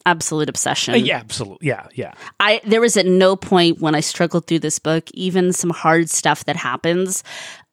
Absolute 0.07 0.49
obsession. 0.49 0.95
Uh, 0.95 0.97
yeah, 0.97 1.19
absolutely, 1.19 1.69
yeah, 1.69 1.87
yeah. 1.95 2.15
I 2.41 2.63
there 2.65 2.81
was 2.81 2.97
at 2.97 3.05
no 3.05 3.37
point 3.37 3.81
when 3.81 3.95
I 3.95 4.01
struggled 4.01 4.47
through 4.47 4.61
this 4.61 4.79
book, 4.79 5.11
even 5.13 5.53
some 5.53 5.69
hard 5.69 6.09
stuff 6.09 6.47
that 6.47 6.57
happens, 6.57 7.23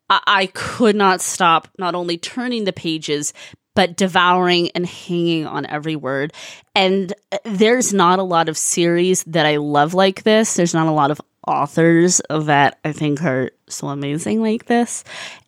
I, 0.09 0.21
I 0.27 0.45
could 0.47 0.95
not 0.95 1.21
stop 1.21 1.67
not 1.77 1.95
only 1.95 2.17
turning 2.17 2.63
the 2.63 2.73
pages 2.73 3.33
but 3.77 3.95
devouring 3.95 4.71
and 4.71 4.87
hanging 4.87 5.45
on 5.45 5.63
every 5.67 5.95
word. 5.95 6.33
And 6.73 7.13
uh, 7.31 7.37
there's 7.45 7.93
not 7.93 8.17
a 8.17 8.23
lot 8.23 8.49
of 8.49 8.57
series 8.57 9.23
that 9.25 9.45
I 9.45 9.57
love 9.57 9.93
like 9.93 10.23
this. 10.23 10.55
There's 10.55 10.73
not 10.73 10.87
a 10.87 10.91
lot 10.91 11.11
of 11.11 11.21
authors 11.47 12.19
that 12.27 12.79
I 12.83 12.91
think 12.91 13.23
are 13.23 13.51
so 13.69 13.89
amazing 13.89 14.41
like 14.41 14.65
this. 14.65 15.03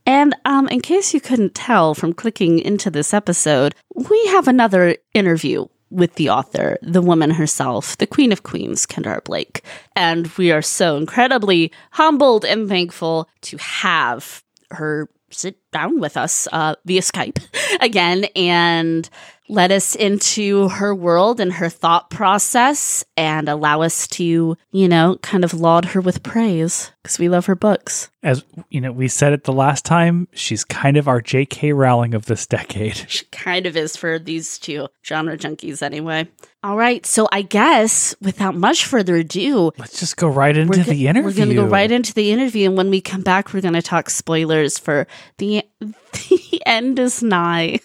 And 0.06 0.36
um, 0.46 0.68
in 0.68 0.80
case 0.80 1.12
you 1.12 1.20
couldn't 1.20 1.56
tell 1.56 1.96
from 1.96 2.14
clicking 2.14 2.60
into 2.60 2.92
this 2.92 3.16
episode, 3.16 3.74
we 3.96 4.24
have 4.28 4.48
another 4.48 4.98
interview 5.16 5.66
with 5.90 6.14
the 6.14 6.30
author, 6.30 6.78
the 6.84 7.02
woman 7.02 7.32
herself, 7.32 7.98
the 7.98 8.06
Queen 8.06 8.32
of 8.32 8.44
Queens, 8.44 8.86
Kendare 8.86 9.24
Blake. 9.24 9.64
And 9.96 10.28
we 10.38 10.52
are 10.52 10.62
so 10.62 10.98
incredibly 10.98 11.72
humbled 11.92 12.46
and 12.46 12.70
thankful 12.70 13.28
to 13.42 13.58
have 13.58 14.44
her 14.72 15.10
sit 15.32 15.69
down 15.72 16.00
with 16.00 16.18
us 16.18 16.48
uh, 16.52 16.76
via 16.86 17.02
Skype 17.02 17.40
again 17.82 18.26
and 18.36 19.10
let 19.52 19.72
us 19.72 19.96
into 19.96 20.68
her 20.70 20.94
world 20.94 21.40
and 21.40 21.54
her 21.54 21.70
thought 21.70 22.12
process 22.12 23.04
and 23.18 23.50
allow 23.50 23.82
us 23.82 24.08
to, 24.08 24.56
you 24.72 24.88
know, 24.88 25.18
kind 25.24 25.44
of 25.44 25.56
laud 25.56 25.86
her 25.86 26.02
with 26.02 26.22
praise 26.22 26.92
because 27.02 27.18
we 27.18 27.30
love 27.30 27.48
her 27.48 27.56
books. 27.56 28.12
As 28.22 28.44
you 28.70 28.80
know, 28.80 28.92
we 28.92 29.08
said 29.08 29.34
it 29.34 29.46
the 29.46 29.54
last 29.54 29.86
time. 29.86 30.28
She's 30.34 30.64
kind 30.64 30.98
of 30.98 31.08
our 31.08 31.20
J.K. 31.22 31.74
Rowling 31.74 32.14
of 32.14 32.26
this 32.28 32.46
decade. 32.48 32.98
She 33.10 33.26
kind 33.32 33.66
of 33.66 33.76
is 33.76 33.96
for 33.96 34.20
these 34.20 34.60
two 34.60 34.88
genre 35.04 35.36
junkies, 35.38 35.82
anyway. 35.82 36.28
All 36.62 36.76
right, 36.76 37.06
so 37.06 37.28
I 37.32 37.42
guess 37.42 38.14
without 38.22 38.54
much 38.54 38.86
further 38.86 39.16
ado, 39.16 39.72
Let's 39.78 39.98
just 40.02 40.18
go 40.18 40.28
right 40.28 40.56
into 40.56 40.78
go- 40.78 40.84
the 40.84 41.08
interview. 41.08 41.24
we're 41.30 41.34
going 41.38 41.50
to 41.50 41.56
go 41.56 41.66
right 41.66 41.90
into 41.90 42.14
the 42.14 42.32
interview, 42.34 42.68
and 42.68 42.78
when 42.78 42.90
we 42.90 43.00
come 43.00 43.22
back, 43.22 43.54
we're 43.54 43.62
going 43.62 43.76
to 43.76 43.82
talk 43.82 44.10
spoilers 44.10 44.78
for 44.78 45.08
the 45.38 45.59
the 45.80 46.62
end 46.66 47.00
is 47.00 47.24
nigh. 47.24 47.80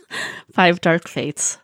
Five 0.52 0.80
Dark 0.80 1.08
Fates. 1.08 1.58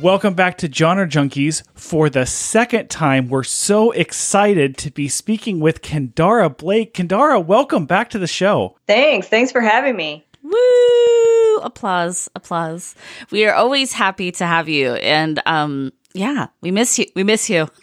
Welcome 0.00 0.32
back 0.32 0.56
to 0.58 0.72
Genre 0.72 1.06
Junkies. 1.06 1.62
For 1.74 2.08
the 2.08 2.24
second 2.24 2.88
time, 2.88 3.28
we're 3.28 3.42
so 3.42 3.90
excited 3.90 4.78
to 4.78 4.90
be 4.90 5.08
speaking 5.08 5.60
with 5.60 5.82
Kendare 5.82 6.56
Blake. 6.56 6.94
Kendare, 6.94 7.44
welcome 7.44 7.84
back 7.84 8.08
to 8.10 8.18
the 8.18 8.26
show. 8.26 8.78
Thanks. 8.86 9.28
Thanks 9.28 9.52
for 9.52 9.60
having 9.60 9.96
me. 9.96 10.24
Woo! 10.42 11.56
Applause, 11.58 12.30
applause. 12.34 12.94
We 13.30 13.44
are 13.44 13.52
always 13.52 13.92
happy 13.92 14.32
to 14.32 14.46
have 14.46 14.70
you, 14.70 14.94
and 14.94 15.42
um, 15.44 15.92
yeah, 16.14 16.48
we 16.60 16.70
miss 16.70 16.98
you. 16.98 17.06
We 17.14 17.22
miss 17.24 17.48
you. 17.50 17.68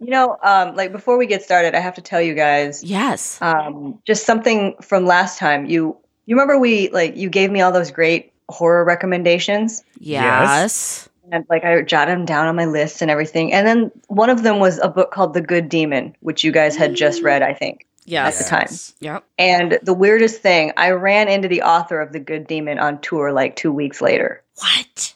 You 0.00 0.10
know, 0.10 0.36
um, 0.44 0.76
like 0.76 0.92
before 0.92 1.18
we 1.18 1.26
get 1.26 1.42
started, 1.42 1.74
I 1.74 1.80
have 1.80 1.96
to 1.96 2.00
tell 2.00 2.20
you 2.22 2.32
guys 2.34 2.84
Yes. 2.84 3.36
um, 3.42 3.98
just 4.06 4.24
something 4.24 4.76
from 4.80 5.06
last 5.06 5.40
time. 5.40 5.66
You 5.66 5.96
you 6.26 6.36
remember 6.36 6.56
we 6.56 6.88
like 6.90 7.16
you 7.16 7.28
gave 7.28 7.50
me 7.50 7.62
all 7.62 7.72
those 7.72 7.90
great 7.90 8.32
horror 8.48 8.84
recommendations, 8.84 9.82
Yes. 9.98 11.08
and 11.32 11.44
like 11.50 11.64
I 11.64 11.82
jotted 11.82 12.14
them 12.16 12.24
down 12.26 12.46
on 12.46 12.54
my 12.54 12.66
list 12.66 13.02
and 13.02 13.10
everything. 13.10 13.52
And 13.52 13.66
then 13.66 13.90
one 14.06 14.30
of 14.30 14.44
them 14.44 14.60
was 14.60 14.78
a 14.78 14.88
book 14.88 15.10
called 15.10 15.34
The 15.34 15.40
Good 15.40 15.68
Demon, 15.68 16.14
which 16.20 16.44
you 16.44 16.52
guys 16.52 16.76
had 16.76 16.94
just 16.94 17.20
read, 17.22 17.42
I 17.42 17.52
think. 17.52 17.84
Yes. 18.04 18.40
At 18.40 18.44
the 18.44 18.50
time. 18.50 18.78
Yep. 19.00 19.24
And 19.36 19.78
the 19.82 19.94
weirdest 19.94 20.40
thing, 20.40 20.72
I 20.76 20.90
ran 20.92 21.28
into 21.28 21.48
the 21.48 21.62
author 21.62 22.00
of 22.00 22.12
The 22.12 22.20
Good 22.20 22.46
Demon 22.46 22.78
on 22.78 23.00
tour 23.00 23.32
like 23.32 23.56
two 23.56 23.72
weeks 23.72 24.00
later. 24.00 24.44
What? 24.54 25.14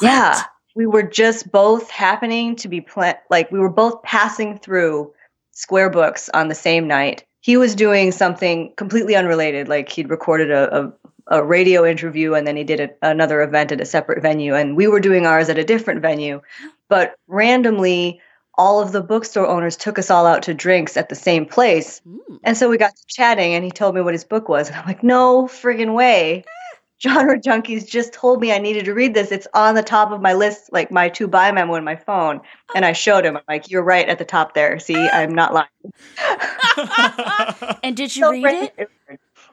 Yeah. 0.00 0.40
We 0.74 0.86
were 0.86 1.02
just 1.02 1.50
both 1.50 1.90
happening 1.90 2.56
to 2.56 2.68
be 2.68 2.80
pla- 2.80 3.14
like 3.30 3.50
we 3.50 3.58
were 3.58 3.70
both 3.70 4.02
passing 4.02 4.58
through 4.58 5.12
Square 5.52 5.90
Books 5.90 6.28
on 6.34 6.48
the 6.48 6.54
same 6.54 6.88
night. 6.88 7.24
He 7.40 7.56
was 7.56 7.74
doing 7.74 8.10
something 8.10 8.72
completely 8.76 9.14
unrelated, 9.14 9.68
like 9.68 9.88
he'd 9.88 10.10
recorded 10.10 10.50
a, 10.50 10.84
a, 10.84 10.92
a 11.28 11.44
radio 11.44 11.84
interview 11.84 12.34
and 12.34 12.46
then 12.46 12.56
he 12.56 12.64
did 12.64 12.80
a, 12.80 12.90
another 13.02 13.42
event 13.42 13.70
at 13.70 13.80
a 13.80 13.84
separate 13.84 14.22
venue, 14.22 14.54
and 14.54 14.76
we 14.76 14.88
were 14.88 15.00
doing 15.00 15.26
ours 15.26 15.48
at 15.48 15.58
a 15.58 15.64
different 15.64 16.00
venue. 16.02 16.40
But 16.88 17.14
randomly, 17.28 18.20
all 18.56 18.80
of 18.80 18.92
the 18.92 19.02
bookstore 19.02 19.46
owners 19.46 19.76
took 19.76 19.98
us 19.98 20.10
all 20.10 20.26
out 20.26 20.42
to 20.44 20.54
drinks 20.54 20.96
at 20.96 21.08
the 21.08 21.14
same 21.14 21.44
place. 21.46 22.00
Mm. 22.06 22.38
And 22.44 22.56
so 22.56 22.68
we 22.68 22.78
got 22.78 22.94
to 22.96 23.02
chatting, 23.08 23.54
and 23.54 23.64
he 23.64 23.70
told 23.70 23.94
me 23.94 24.00
what 24.00 24.14
his 24.14 24.24
book 24.24 24.48
was. 24.48 24.68
And 24.68 24.76
I'm 24.76 24.86
like, 24.86 25.02
no 25.02 25.44
friggin' 25.44 25.94
way. 25.94 26.44
Genre 27.02 27.38
Junkies 27.38 27.86
just 27.86 28.12
told 28.12 28.40
me 28.40 28.52
I 28.52 28.58
needed 28.58 28.84
to 28.86 28.94
read 28.94 29.14
this. 29.14 29.30
It's 29.32 29.46
on 29.52 29.74
the 29.74 29.82
top 29.82 30.10
of 30.10 30.22
my 30.22 30.32
list, 30.32 30.72
like 30.72 30.90
my 30.90 31.08
to 31.10 31.26
buy 31.28 31.52
memo 31.52 31.74
in 31.74 31.84
my 31.84 31.96
phone. 31.96 32.40
And 32.74 32.84
I 32.84 32.92
showed 32.92 33.24
him. 33.26 33.36
I'm 33.36 33.42
like, 33.48 33.70
you're 33.70 33.82
right 33.82 34.08
at 34.08 34.18
the 34.18 34.24
top 34.24 34.54
there. 34.54 34.78
See, 34.78 34.96
I'm 34.96 35.34
not 35.34 35.52
lying. 35.52 35.68
And 37.82 37.96
did 37.96 38.14
you 38.16 38.22
So 38.22 38.30
read 38.30 38.72
it? 38.78 38.88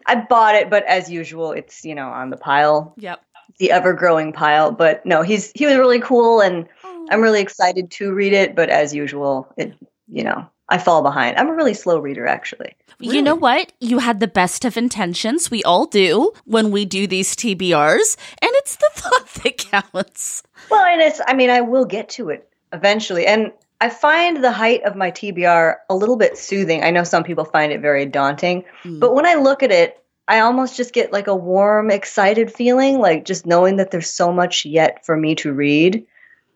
I 0.06 0.16
bought 0.16 0.56
it, 0.56 0.70
but 0.70 0.84
as 0.86 1.12
usual, 1.12 1.52
it's, 1.52 1.84
you 1.84 1.94
know, 1.96 2.08
on 2.10 2.30
the 2.30 2.38
pile. 2.38 2.94
Yep. 2.98 3.22
the 3.60 3.72
ever 3.72 3.94
growing 3.94 4.32
pile. 4.34 4.72
But 4.72 5.06
no, 5.06 5.22
he's 5.22 5.52
he 5.54 5.66
was 5.66 5.76
really 5.76 6.00
cool, 6.00 6.40
and 6.42 6.68
I'm 7.10 7.22
really 7.22 7.42
excited 7.42 7.92
to 7.92 8.14
read 8.14 8.34
it. 8.34 8.56
But 8.56 8.70
as 8.70 8.94
usual, 8.96 9.52
it 9.58 9.74
you 10.08 10.24
know 10.24 10.48
I 10.72 10.78
fall 10.80 11.04
behind. 11.04 11.38
I'm 11.38 11.50
a 11.50 11.54
really 11.54 11.74
slow 11.76 12.00
reader, 12.00 12.26
actually. 12.26 12.76
You 13.00 13.22
know 13.22 13.36
what? 13.36 13.74
You 13.80 14.00
had 14.00 14.20
the 14.20 14.28
best 14.28 14.64
of 14.66 14.78
intentions. 14.78 15.52
We 15.52 15.64
all 15.64 15.86
do 15.86 16.32
when 16.46 16.72
we 16.72 16.86
do 16.86 17.08
these 17.08 17.36
TBRs, 17.36 18.18
and 18.42 18.52
it's 18.56 18.78
the 18.78 18.90
thought 18.94 19.28
that 19.44 19.58
counts. 19.58 20.44
Well, 20.70 20.84
and 20.86 21.02
it's 21.02 21.20
I 21.28 21.34
mean 21.34 21.50
I 21.50 21.62
will 21.62 21.86
get 21.86 22.10
to 22.10 22.30
it 22.30 22.48
eventually, 22.74 23.28
and 23.28 23.52
I 23.82 23.90
find 23.90 24.44
the 24.44 24.52
height 24.52 24.84
of 24.84 24.96
my 24.96 25.12
TBR 25.12 25.76
a 25.90 25.96
little 25.96 26.16
bit 26.16 26.38
soothing. 26.38 26.84
I 26.84 26.92
know 26.92 27.04
some 27.04 27.24
people 27.24 27.46
find 27.46 27.72
it 27.72 27.82
very 27.82 28.06
daunting, 28.06 28.64
Mm. 28.84 29.00
but 29.00 29.14
when 29.16 29.26
I 29.26 29.34
look 29.36 29.64
at 29.64 29.72
it, 29.72 29.98
I 30.28 30.40
almost 30.42 30.78
just 30.78 30.94
get 30.94 31.12
like 31.12 31.28
a 31.28 31.36
warm, 31.36 31.90
excited 31.92 32.54
feeling, 32.54 33.00
like 33.00 33.26
just 33.26 33.46
knowing 33.46 33.78
that 33.78 33.92
there's 33.92 34.10
so 34.10 34.32
much 34.32 34.64
yet 34.66 35.04
for 35.06 35.18
me 35.18 35.36
to 35.36 35.52
read. 35.52 36.06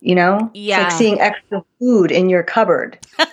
You 0.01 0.13
know, 0.15 0.51
Yeah. 0.53 0.83
it's 0.83 0.93
like 0.93 0.97
seeing 0.99 1.19
extra 1.19 1.65
food 1.79 2.11
in 2.11 2.29
your 2.29 2.43
cupboard. 2.43 2.99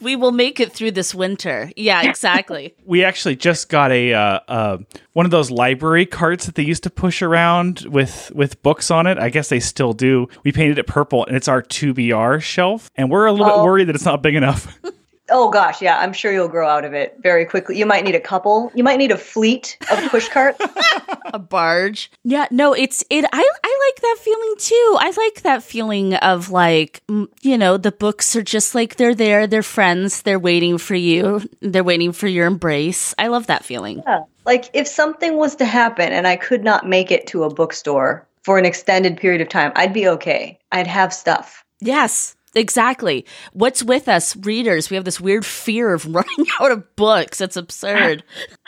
We 0.00 0.16
will 0.16 0.32
make 0.32 0.60
it 0.60 0.72
through 0.72 0.92
this 0.92 1.14
winter. 1.14 1.70
Yeah, 1.76 2.02
exactly. 2.08 2.74
We 2.84 3.04
actually 3.04 3.36
just 3.36 3.68
got 3.68 3.90
a 3.92 4.12
uh, 4.14 4.40
uh, 4.48 4.78
one 5.12 5.24
of 5.26 5.30
those 5.30 5.50
library 5.50 6.06
carts 6.06 6.46
that 6.46 6.54
they 6.54 6.62
used 6.64 6.82
to 6.84 6.90
push 6.90 7.22
around 7.22 7.80
with 7.88 8.30
with 8.34 8.62
books 8.62 8.90
on 8.90 9.06
it. 9.06 9.18
I 9.18 9.28
guess 9.30 9.48
they 9.48 9.60
still 9.60 9.92
do. 9.92 10.28
We 10.44 10.52
painted 10.52 10.78
it 10.78 10.86
purple, 10.86 11.24
and 11.26 11.36
it's 11.36 11.48
our 11.48 11.62
TBR 11.62 12.42
shelf. 12.42 12.90
And 12.96 13.10
we're 13.10 13.26
a 13.26 13.32
little 13.32 13.46
Oh. 13.46 13.56
bit 13.58 13.64
worried 13.64 13.84
that 13.88 13.94
it's 13.94 14.04
not 14.04 14.22
big 14.22 14.34
enough. 14.34 14.76
Oh 15.30 15.50
gosh, 15.50 15.82
yeah, 15.82 15.98
I'm 15.98 16.12
sure 16.12 16.32
you'll 16.32 16.48
grow 16.48 16.68
out 16.68 16.84
of 16.84 16.94
it 16.94 17.16
very 17.20 17.44
quickly. 17.44 17.76
You 17.78 17.86
might 17.86 18.04
need 18.04 18.14
a 18.14 18.20
couple. 18.20 18.70
You 18.74 18.84
might 18.84 18.98
need 18.98 19.10
a 19.10 19.18
fleet 19.18 19.76
of 19.90 20.10
push 20.10 20.28
carts. 20.28 20.60
a 21.26 21.38
barge. 21.38 22.10
Yeah, 22.24 22.46
no, 22.50 22.72
it's 22.72 23.04
it. 23.10 23.24
I 23.32 23.50
I 23.64 23.92
like 23.92 24.02
that 24.02 24.16
feeling 24.20 24.54
too. 24.58 24.96
I 24.98 25.12
like 25.16 25.42
that 25.42 25.62
feeling 25.62 26.14
of 26.14 26.50
like 26.50 27.02
you 27.42 27.58
know 27.58 27.76
the 27.76 27.92
books 27.92 28.36
are 28.36 28.42
just 28.42 28.74
like 28.74 28.96
they're 28.96 29.14
there, 29.14 29.46
they're 29.46 29.62
friends, 29.62 30.22
they're 30.22 30.38
waiting 30.38 30.78
for 30.78 30.94
you, 30.94 31.42
they're 31.60 31.84
waiting 31.84 32.12
for 32.12 32.28
your 32.28 32.46
embrace. 32.46 33.14
I 33.18 33.26
love 33.28 33.48
that 33.48 33.64
feeling. 33.64 34.02
Yeah. 34.06 34.24
Like 34.44 34.70
if 34.74 34.86
something 34.86 35.36
was 35.36 35.56
to 35.56 35.64
happen 35.64 36.12
and 36.12 36.26
I 36.26 36.36
could 36.36 36.62
not 36.62 36.88
make 36.88 37.10
it 37.10 37.26
to 37.28 37.44
a 37.44 37.52
bookstore 37.52 38.26
for 38.42 38.58
an 38.58 38.64
extended 38.64 39.16
period 39.16 39.40
of 39.40 39.48
time, 39.48 39.72
I'd 39.74 39.92
be 39.92 40.06
okay. 40.08 40.58
I'd 40.70 40.86
have 40.86 41.12
stuff. 41.12 41.64
Yes. 41.80 42.35
Exactly. 42.56 43.26
What's 43.52 43.82
with 43.82 44.08
us 44.08 44.34
readers? 44.36 44.90
We 44.90 44.96
have 44.96 45.04
this 45.04 45.20
weird 45.20 45.44
fear 45.44 45.92
of 45.92 46.06
running 46.14 46.46
out 46.60 46.72
of 46.72 46.96
books. 46.96 47.40
It's 47.40 47.56
absurd. 47.56 48.24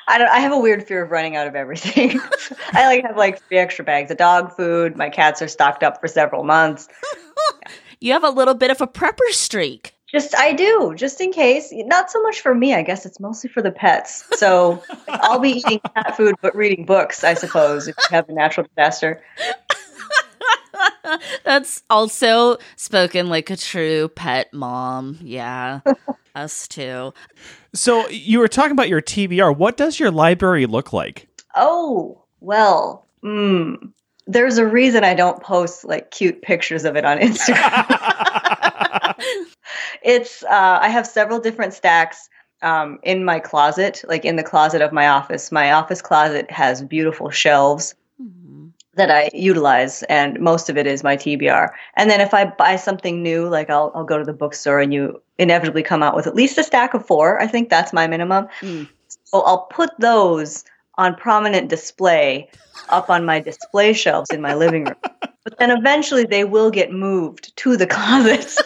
I 0.07 0.19
don't 0.19 0.29
I 0.29 0.39
have 0.41 0.53
a 0.53 0.59
weird 0.59 0.87
fear 0.87 1.03
of 1.03 1.11
running 1.11 1.37
out 1.37 1.47
of 1.47 1.55
everything. 1.55 2.21
I 2.73 2.87
like 2.87 3.05
have 3.05 3.17
like 3.17 3.43
three 3.49 3.59
extra 3.59 3.85
bags 3.85 4.11
of 4.11 4.17
dog 4.17 4.55
food. 4.57 4.97
My 4.97 5.11
cats 5.11 5.43
are 5.43 5.49
stocked 5.49 5.83
up 5.83 6.01
for 6.01 6.09
several 6.09 6.45
months. 6.45 6.89
You 8.01 8.13
have 8.13 8.23
a 8.23 8.31
little 8.31 8.55
bit 8.55 8.71
of 8.71 8.81
a 8.81 8.87
prepper 8.87 9.29
streak. 9.31 9.93
Just 10.07 10.37
I 10.37 10.53
do, 10.53 10.95
just 10.97 11.21
in 11.21 11.33
case. 11.33 11.71
Not 11.73 12.11
so 12.13 12.23
much 12.23 12.41
for 12.41 12.55
me, 12.55 12.73
I 12.73 12.83
guess 12.83 13.05
it's 13.05 13.19
mostly 13.19 13.51
for 13.51 13.61
the 13.61 13.73
pets. 13.73 14.25
So 14.37 14.83
I'll 15.09 15.41
be 15.41 15.51
eating 15.51 15.81
cat 15.97 16.17
food 16.17 16.37
but 16.41 16.55
reading 16.55 16.87
books, 16.87 17.25
I 17.25 17.35
suppose, 17.35 17.89
if 17.89 17.97
you 17.97 18.17
have 18.17 18.29
a 18.29 18.33
natural 18.33 18.69
disaster. 18.69 19.21
That's 21.45 21.83
also 21.91 22.57
spoken 22.77 23.29
like 23.29 23.51
a 23.51 23.57
true 23.57 24.09
pet 24.09 24.53
mom. 24.53 25.19
Yeah. 25.23 25.81
Us 26.35 26.69
too. 26.69 27.13
so 27.75 28.09
you 28.09 28.39
were 28.39 28.49
talking 28.49 28.73
about 28.73 28.89
your 28.89 29.03
TBR. 29.03 29.57
What 29.57 29.77
does 29.77 29.99
your 29.99 30.11
library 30.11 30.67
look 30.67 30.93
like? 30.93 31.27
Oh, 31.57 32.23
well, 32.41 33.07
mm, 33.25 33.77
there's 34.27 34.59
a 34.59 34.67
reason 34.67 35.03
I 35.03 35.15
don't 35.15 35.43
post 35.43 35.85
like 35.85 36.11
cute 36.13 36.43
pictures 36.43 36.85
of 36.85 36.95
it 36.97 37.05
on 37.05 37.19
Instagram. 37.19 37.87
it's 40.03 40.45
uh, 40.45 40.79
I 40.81 40.89
have 40.91 41.07
several 41.07 41.41
different 41.41 41.75
stacks 41.75 42.29
um, 42.63 42.99
in 43.03 43.25
my 43.25 43.41
closet, 43.41 44.05
like 44.07 44.25
in 44.25 44.37
the 44.37 44.45
closet 44.45 44.81
of 44.83 44.93
my 44.93 45.09
office. 45.09 45.51
My 45.51 45.73
office 45.73 46.03
closet 46.03 46.51
has 46.51 46.83
beautiful 46.83 47.31
shelves 47.31 47.95
Mhm. 48.21 48.73
That 48.99 49.11
I 49.11 49.31
utilize, 49.33 50.03
and 50.05 50.39
most 50.39 50.69
of 50.69 50.77
it 50.77 50.87
is 50.87 51.03
my 51.03 51.17
TBR. 51.17 51.71
And 51.95 52.11
then 52.11 52.21
if 52.21 52.35
I 52.35 52.45
buy 52.45 52.77
something 52.77 53.23
new, 53.23 53.49
like 53.49 53.71
I'll 53.71 53.91
I'll 53.95 54.05
go 54.05 54.19
to 54.19 54.25
the 54.25 54.33
bookstore, 54.33 54.81
and 54.81 54.93
you 54.93 55.21
inevitably 55.39 55.83
come 55.83 56.03
out 56.03 56.15
with 56.15 56.27
at 56.27 56.35
least 56.35 56.59
a 56.59 56.63
stack 56.63 56.95
of 56.95 57.07
four. 57.07 57.41
I 57.41 57.47
think 57.47 57.71
that's 57.71 57.93
my 57.93 58.07
minimum. 58.07 58.49
Mm. 58.61 58.89
So 59.25 59.41
I'll 59.43 59.67
put 59.71 59.91
those 59.99 60.65
on 60.97 61.15
prominent 61.15 61.69
display 61.69 62.51
up 62.89 63.09
on 63.09 63.25
my 63.25 63.41
display 63.41 63.93
shelves 63.93 64.31
in 64.31 64.41
my 64.41 64.55
living 64.55 64.85
room. 64.85 64.97
But 65.45 65.59
then 65.59 65.71
eventually 65.71 66.25
they 66.25 66.45
will 66.45 66.71
get 66.71 66.93
moved 66.93 67.57
to 67.57 67.77
the 67.77 67.87
closet. 67.97 68.55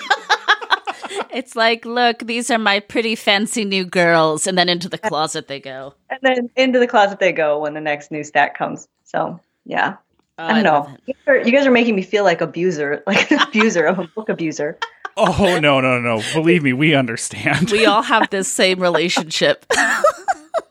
It's 1.32 1.56
like, 1.56 1.84
look, 1.86 2.20
these 2.20 2.50
are 2.50 2.58
my 2.58 2.80
pretty 2.80 3.14
fancy 3.14 3.64
new 3.64 3.84
girls. 3.84 4.46
And 4.46 4.56
then 4.56 4.68
into 4.68 4.88
the 4.88 4.98
closet 4.98 5.48
they 5.48 5.60
go. 5.60 5.94
and 6.10 6.18
then 6.22 6.50
into 6.56 6.78
the 6.78 6.86
closet 6.86 7.20
they 7.20 7.32
go 7.32 7.58
when 7.58 7.74
the 7.74 7.80
next 7.80 8.10
new 8.10 8.22
stack 8.22 8.56
comes. 8.56 8.86
So 9.04 9.40
yeah. 9.64 9.96
Oh, 10.42 10.46
I 10.46 10.54
don't 10.54 10.64
love 10.64 10.88
know. 10.88 10.96
You 11.06 11.14
guys, 11.14 11.28
are, 11.28 11.46
you 11.46 11.52
guys 11.52 11.66
are 11.66 11.70
making 11.70 11.94
me 11.94 12.02
feel 12.02 12.24
like 12.24 12.40
abuser, 12.40 13.02
like 13.06 13.30
an 13.30 13.40
abuser 13.40 13.84
of 13.84 14.00
a 14.00 14.08
book 14.08 14.28
abuser. 14.28 14.76
Oh 15.16 15.60
no, 15.60 15.80
no, 15.80 16.00
no! 16.00 16.22
Believe 16.32 16.62
me, 16.62 16.72
we 16.72 16.94
understand. 16.94 17.70
We 17.70 17.84
all 17.86 18.02
have 18.02 18.30
this 18.30 18.48
same 18.48 18.80
relationship. 18.80 19.64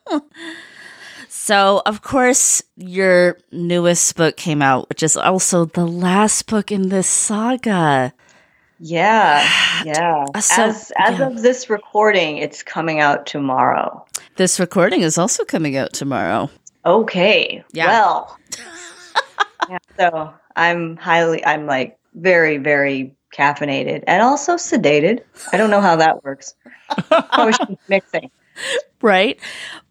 so, 1.29 1.83
of 1.85 2.01
course, 2.01 2.63
your 2.75 3.37
newest 3.51 4.15
book 4.15 4.35
came 4.37 4.61
out, 4.61 4.89
which 4.89 5.03
is 5.03 5.15
also 5.15 5.65
the 5.65 5.85
last 5.85 6.47
book 6.47 6.71
in 6.71 6.89
this 6.89 7.07
saga. 7.07 8.13
Yeah, 8.79 9.47
yeah. 9.85 10.25
Uh, 10.33 10.41
so- 10.41 10.63
as 10.63 10.91
as 10.97 11.19
yeah. 11.19 11.27
of 11.27 11.43
this 11.43 11.69
recording, 11.69 12.39
it's 12.39 12.61
coming 12.61 12.99
out 12.99 13.27
tomorrow. 13.27 14.05
This 14.35 14.59
recording 14.59 15.01
is 15.01 15.17
also 15.17 15.45
coming 15.45 15.77
out 15.77 15.93
tomorrow. 15.93 16.49
Okay. 16.85 17.63
Yeah. 17.71 17.87
Well. 17.87 18.37
yeah, 19.69 19.77
so 19.97 20.33
I'm 20.55 20.97
highly, 20.97 21.43
I'm 21.45 21.65
like 21.65 21.97
very, 22.13 22.57
very 22.57 23.15
caffeinated 23.35 24.03
and 24.07 24.21
also 24.21 24.55
sedated. 24.55 25.21
I 25.53 25.57
don't 25.57 25.69
know 25.69 25.81
how 25.81 25.95
that 25.97 26.23
works. 26.23 26.53
Probably 27.09 27.53
should 27.53 27.67
be 27.69 27.77
mixing. 27.87 28.31
Right? 29.01 29.39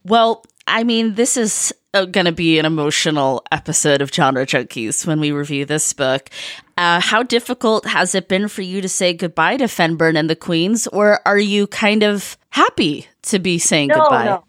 Well, 0.04 0.44
I 0.66 0.84
mean, 0.84 1.14
this 1.14 1.36
is 1.36 1.72
uh, 1.94 2.04
going 2.04 2.26
to 2.26 2.32
be 2.32 2.58
an 2.58 2.66
emotional 2.66 3.42
episode 3.50 4.02
of 4.02 4.12
Genre 4.12 4.46
Junkies 4.46 5.06
when 5.06 5.18
we 5.18 5.32
review 5.32 5.64
this 5.64 5.92
book. 5.92 6.28
Uh, 6.76 7.00
how 7.00 7.22
difficult 7.22 7.86
has 7.86 8.14
it 8.14 8.28
been 8.28 8.48
for 8.48 8.62
you 8.62 8.80
to 8.80 8.88
say 8.88 9.12
goodbye 9.12 9.56
to 9.56 9.64
Fennbirn 9.64 10.16
and 10.16 10.30
the 10.30 10.36
Queens, 10.36 10.86
or 10.88 11.20
are 11.26 11.38
you 11.38 11.66
kind 11.66 12.02
of 12.02 12.36
happy 12.50 13.06
to 13.22 13.38
be 13.38 13.58
saying 13.58 13.88
No, 13.88 13.96
goodbye? 13.96 14.24
no. 14.26 14.44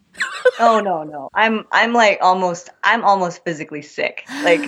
Oh 0.60 0.80
no, 0.82 1.04
no. 1.04 1.30
I'm 1.34 1.66
I'm 1.72 1.94
like 1.94 2.20
almost 2.22 2.70
I'm 2.84 3.04
almost 3.04 3.44
physically 3.44 3.82
sick. 3.82 4.24
Like 4.44 4.62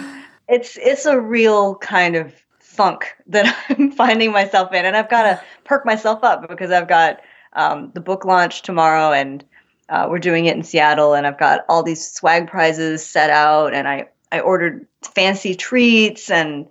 it's 0.53 0.77
it's 0.77 1.05
a 1.05 1.19
real 1.19 1.75
kind 1.75 2.15
of 2.15 2.31
funk 2.59 3.15
that 3.27 3.55
I'm 3.69 3.91
finding 3.91 4.31
myself 4.31 4.71
in 4.73 4.85
and 4.85 4.95
I've 4.95 5.09
got 5.09 5.23
to 5.23 5.41
perk 5.63 5.85
myself 5.85 6.23
up 6.23 6.47
because 6.47 6.71
I've 6.71 6.87
got 6.87 7.21
um, 7.53 7.91
the 7.93 8.01
book 8.01 8.25
launch 8.25 8.61
tomorrow 8.61 9.11
and 9.11 9.43
uh, 9.89 10.07
we're 10.09 10.19
doing 10.19 10.45
it 10.45 10.55
in 10.55 10.63
Seattle 10.63 11.13
and 11.13 11.27
I've 11.27 11.37
got 11.39 11.65
all 11.69 11.83
these 11.83 12.07
swag 12.11 12.47
prizes 12.47 13.05
set 13.05 13.29
out 13.29 13.73
and 13.73 13.87
I 13.87 14.07
I 14.31 14.39
ordered 14.39 14.87
fancy 15.03 15.53
treats 15.55 16.29
and 16.31 16.67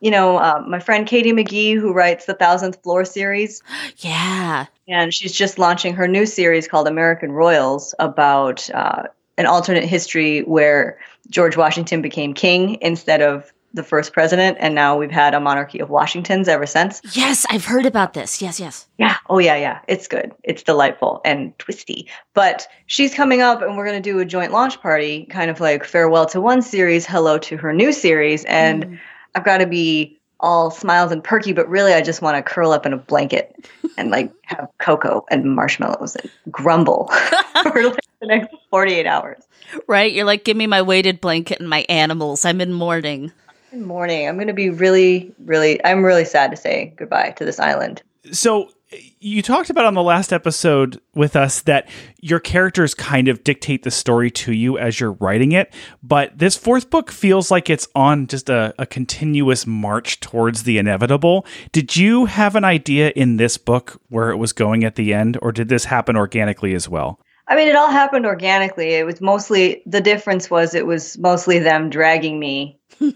you 0.00 0.10
know 0.10 0.36
uh, 0.38 0.62
my 0.66 0.78
friend 0.80 1.06
Katie 1.06 1.32
McGee 1.32 1.74
who 1.74 1.92
writes 1.92 2.26
the 2.26 2.34
Thousandth 2.34 2.82
Floor 2.82 3.04
series 3.04 3.62
Yeah. 3.98 4.66
and 4.88 5.12
she's 5.12 5.32
just 5.32 5.58
launching 5.58 5.94
her 5.94 6.08
new 6.08 6.26
series 6.26 6.68
called 6.68 6.88
American 6.88 7.32
Royals 7.32 7.94
about 7.98 8.68
uh, 8.70 9.04
an 9.38 9.46
alternate 9.46 9.84
history 9.84 10.40
where 10.40 10.98
George 11.30 11.56
Washington 11.56 12.02
became 12.02 12.34
king 12.34 12.78
instead 12.80 13.20
of 13.22 13.52
the 13.74 13.82
first 13.82 14.14
president, 14.14 14.56
and 14.58 14.74
now 14.74 14.96
we've 14.96 15.10
had 15.10 15.34
a 15.34 15.40
monarchy 15.40 15.80
of 15.80 15.90
Washingtons 15.90 16.48
ever 16.48 16.64
since. 16.64 17.02
Yes, 17.14 17.44
I've 17.50 17.66
heard 17.66 17.84
about 17.84 18.14
this. 18.14 18.40
Yes, 18.40 18.58
yes. 18.58 18.86
Yeah. 18.96 19.16
Oh, 19.28 19.38
yeah, 19.38 19.56
yeah. 19.56 19.80
It's 19.86 20.08
good. 20.08 20.32
It's 20.44 20.62
delightful 20.62 21.20
and 21.26 21.56
twisty. 21.58 22.08
But 22.32 22.66
she's 22.86 23.12
coming 23.12 23.42
up, 23.42 23.60
and 23.60 23.76
we're 23.76 23.84
going 23.86 24.02
to 24.02 24.10
do 24.12 24.18
a 24.18 24.24
joint 24.24 24.50
launch 24.52 24.80
party, 24.80 25.26
kind 25.26 25.50
of 25.50 25.60
like 25.60 25.84
farewell 25.84 26.24
to 26.26 26.40
one 26.40 26.62
series, 26.62 27.04
hello 27.04 27.36
to 27.38 27.58
her 27.58 27.74
new 27.74 27.92
series. 27.92 28.44
And 28.46 28.84
Mm. 28.86 28.98
I've 29.34 29.44
got 29.44 29.58
to 29.58 29.66
be 29.66 30.18
all 30.40 30.70
smiles 30.70 31.12
and 31.12 31.22
perky, 31.22 31.52
but 31.52 31.68
really, 31.68 31.92
I 31.92 32.00
just 32.00 32.22
want 32.22 32.36
to 32.38 32.42
curl 32.42 32.72
up 32.72 32.86
in 32.86 32.94
a 32.94 32.96
blanket 32.98 33.54
and 33.98 34.10
like 34.10 34.32
have 34.44 34.68
cocoa 34.78 35.26
and 35.30 35.54
marshmallows 35.54 36.16
and 36.16 36.30
grumble 36.50 37.08
for 37.62 37.82
like 37.90 38.00
the 38.20 38.26
next 38.26 38.54
48 38.70 39.06
hours. 39.06 39.42
Right? 39.86 40.12
You're 40.12 40.24
like, 40.24 40.44
give 40.44 40.56
me 40.56 40.66
my 40.66 40.82
weighted 40.82 41.20
blanket 41.20 41.60
and 41.60 41.68
my 41.68 41.84
animals. 41.88 42.44
I'm 42.44 42.60
in 42.60 42.72
mourning. 42.72 43.32
Good 43.70 43.80
morning. 43.80 44.28
I'm 44.28 44.36
going 44.36 44.46
to 44.46 44.54
be 44.54 44.70
really, 44.70 45.34
really, 45.44 45.84
I'm 45.84 46.04
really 46.04 46.24
sad 46.24 46.50
to 46.50 46.56
say 46.56 46.94
goodbye 46.96 47.30
to 47.32 47.44
this 47.44 47.58
island. 47.58 48.02
So 48.32 48.70
you 49.18 49.42
talked 49.42 49.68
about 49.70 49.84
on 49.84 49.94
the 49.94 50.02
last 50.02 50.32
episode 50.32 51.00
with 51.14 51.34
us 51.34 51.60
that 51.62 51.88
your 52.20 52.38
characters 52.38 52.94
kind 52.94 53.26
of 53.26 53.42
dictate 53.42 53.82
the 53.82 53.90
story 53.90 54.30
to 54.30 54.52
you 54.52 54.78
as 54.78 55.00
you're 55.00 55.12
writing 55.12 55.52
it, 55.52 55.74
but 56.02 56.38
this 56.38 56.56
fourth 56.56 56.88
book 56.88 57.10
feels 57.10 57.50
like 57.50 57.68
it's 57.68 57.88
on 57.94 58.28
just 58.28 58.48
a, 58.48 58.74
a 58.78 58.86
continuous 58.86 59.66
march 59.66 60.20
towards 60.20 60.62
the 60.62 60.78
inevitable. 60.78 61.44
Did 61.72 61.96
you 61.96 62.26
have 62.26 62.54
an 62.54 62.64
idea 62.64 63.12
in 63.16 63.36
this 63.36 63.58
book 63.58 64.00
where 64.08 64.30
it 64.30 64.36
was 64.36 64.52
going 64.52 64.84
at 64.84 64.94
the 64.94 65.12
end, 65.12 65.36
or 65.42 65.50
did 65.50 65.68
this 65.68 65.86
happen 65.86 66.16
organically 66.16 66.74
as 66.74 66.88
well? 66.88 67.20
I 67.48 67.54
mean, 67.54 67.68
it 67.68 67.76
all 67.76 67.90
happened 67.90 68.26
organically. 68.26 68.94
It 68.94 69.06
was 69.06 69.20
mostly 69.20 69.82
the 69.86 70.00
difference 70.00 70.50
was 70.50 70.74
it 70.74 70.86
was 70.86 71.16
mostly 71.18 71.58
them 71.58 71.90
dragging 71.90 72.38
me, 72.38 72.78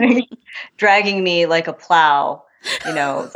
dragging 0.76 1.22
me 1.22 1.46
like 1.46 1.68
a 1.68 1.72
plow, 1.72 2.44
you 2.86 2.94
know, 2.94 3.30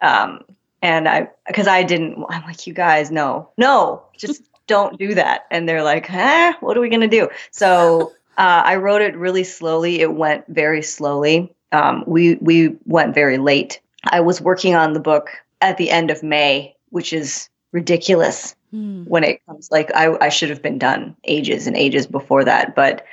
um, 0.00 0.44
and 0.82 1.08
I, 1.08 1.28
because 1.46 1.66
I 1.66 1.82
didn't, 1.82 2.24
I'm 2.28 2.42
like, 2.44 2.66
you 2.66 2.74
guys, 2.74 3.10
no, 3.10 3.50
no, 3.56 4.02
just 4.16 4.42
don't 4.66 4.98
do 4.98 5.14
that. 5.14 5.46
And 5.50 5.68
they're 5.68 5.82
like, 5.82 6.06
huh, 6.06 6.54
what 6.60 6.76
are 6.76 6.80
we 6.80 6.88
going 6.88 7.00
to 7.00 7.08
do? 7.08 7.28
So 7.50 8.12
uh, 8.36 8.62
I 8.64 8.76
wrote 8.76 9.02
it 9.02 9.16
really 9.16 9.44
slowly. 9.44 10.00
It 10.00 10.14
went 10.14 10.44
very 10.48 10.82
slowly. 10.82 11.52
Um, 11.72 12.04
we, 12.06 12.36
we 12.36 12.76
went 12.84 13.14
very 13.14 13.38
late. 13.38 13.80
I 14.04 14.20
was 14.20 14.40
working 14.40 14.74
on 14.74 14.92
the 14.92 15.00
book 15.00 15.30
at 15.60 15.78
the 15.78 15.90
end 15.90 16.10
of 16.10 16.22
May, 16.22 16.76
which 16.90 17.12
is 17.12 17.48
ridiculous 17.72 18.54
hmm. 18.70 19.04
when 19.04 19.24
it 19.24 19.44
comes 19.46 19.70
like 19.70 19.90
I, 19.94 20.16
I 20.20 20.28
should 20.28 20.50
have 20.50 20.62
been 20.62 20.78
done 20.78 21.16
ages 21.24 21.66
and 21.66 21.76
ages 21.76 22.06
before 22.06 22.44
that. 22.44 22.74
But 22.74 23.04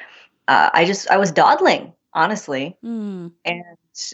uh, 0.48 0.70
I 0.74 0.86
just, 0.86 1.10
I 1.10 1.18
was 1.18 1.32
dawdling, 1.32 1.94
honestly. 2.13 2.78
Hmm. 2.82 3.28
And 3.46 3.63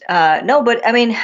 uh, 0.08 0.42
no, 0.44 0.64
but 0.64 0.86
I 0.86 0.92
mean, 0.92 1.18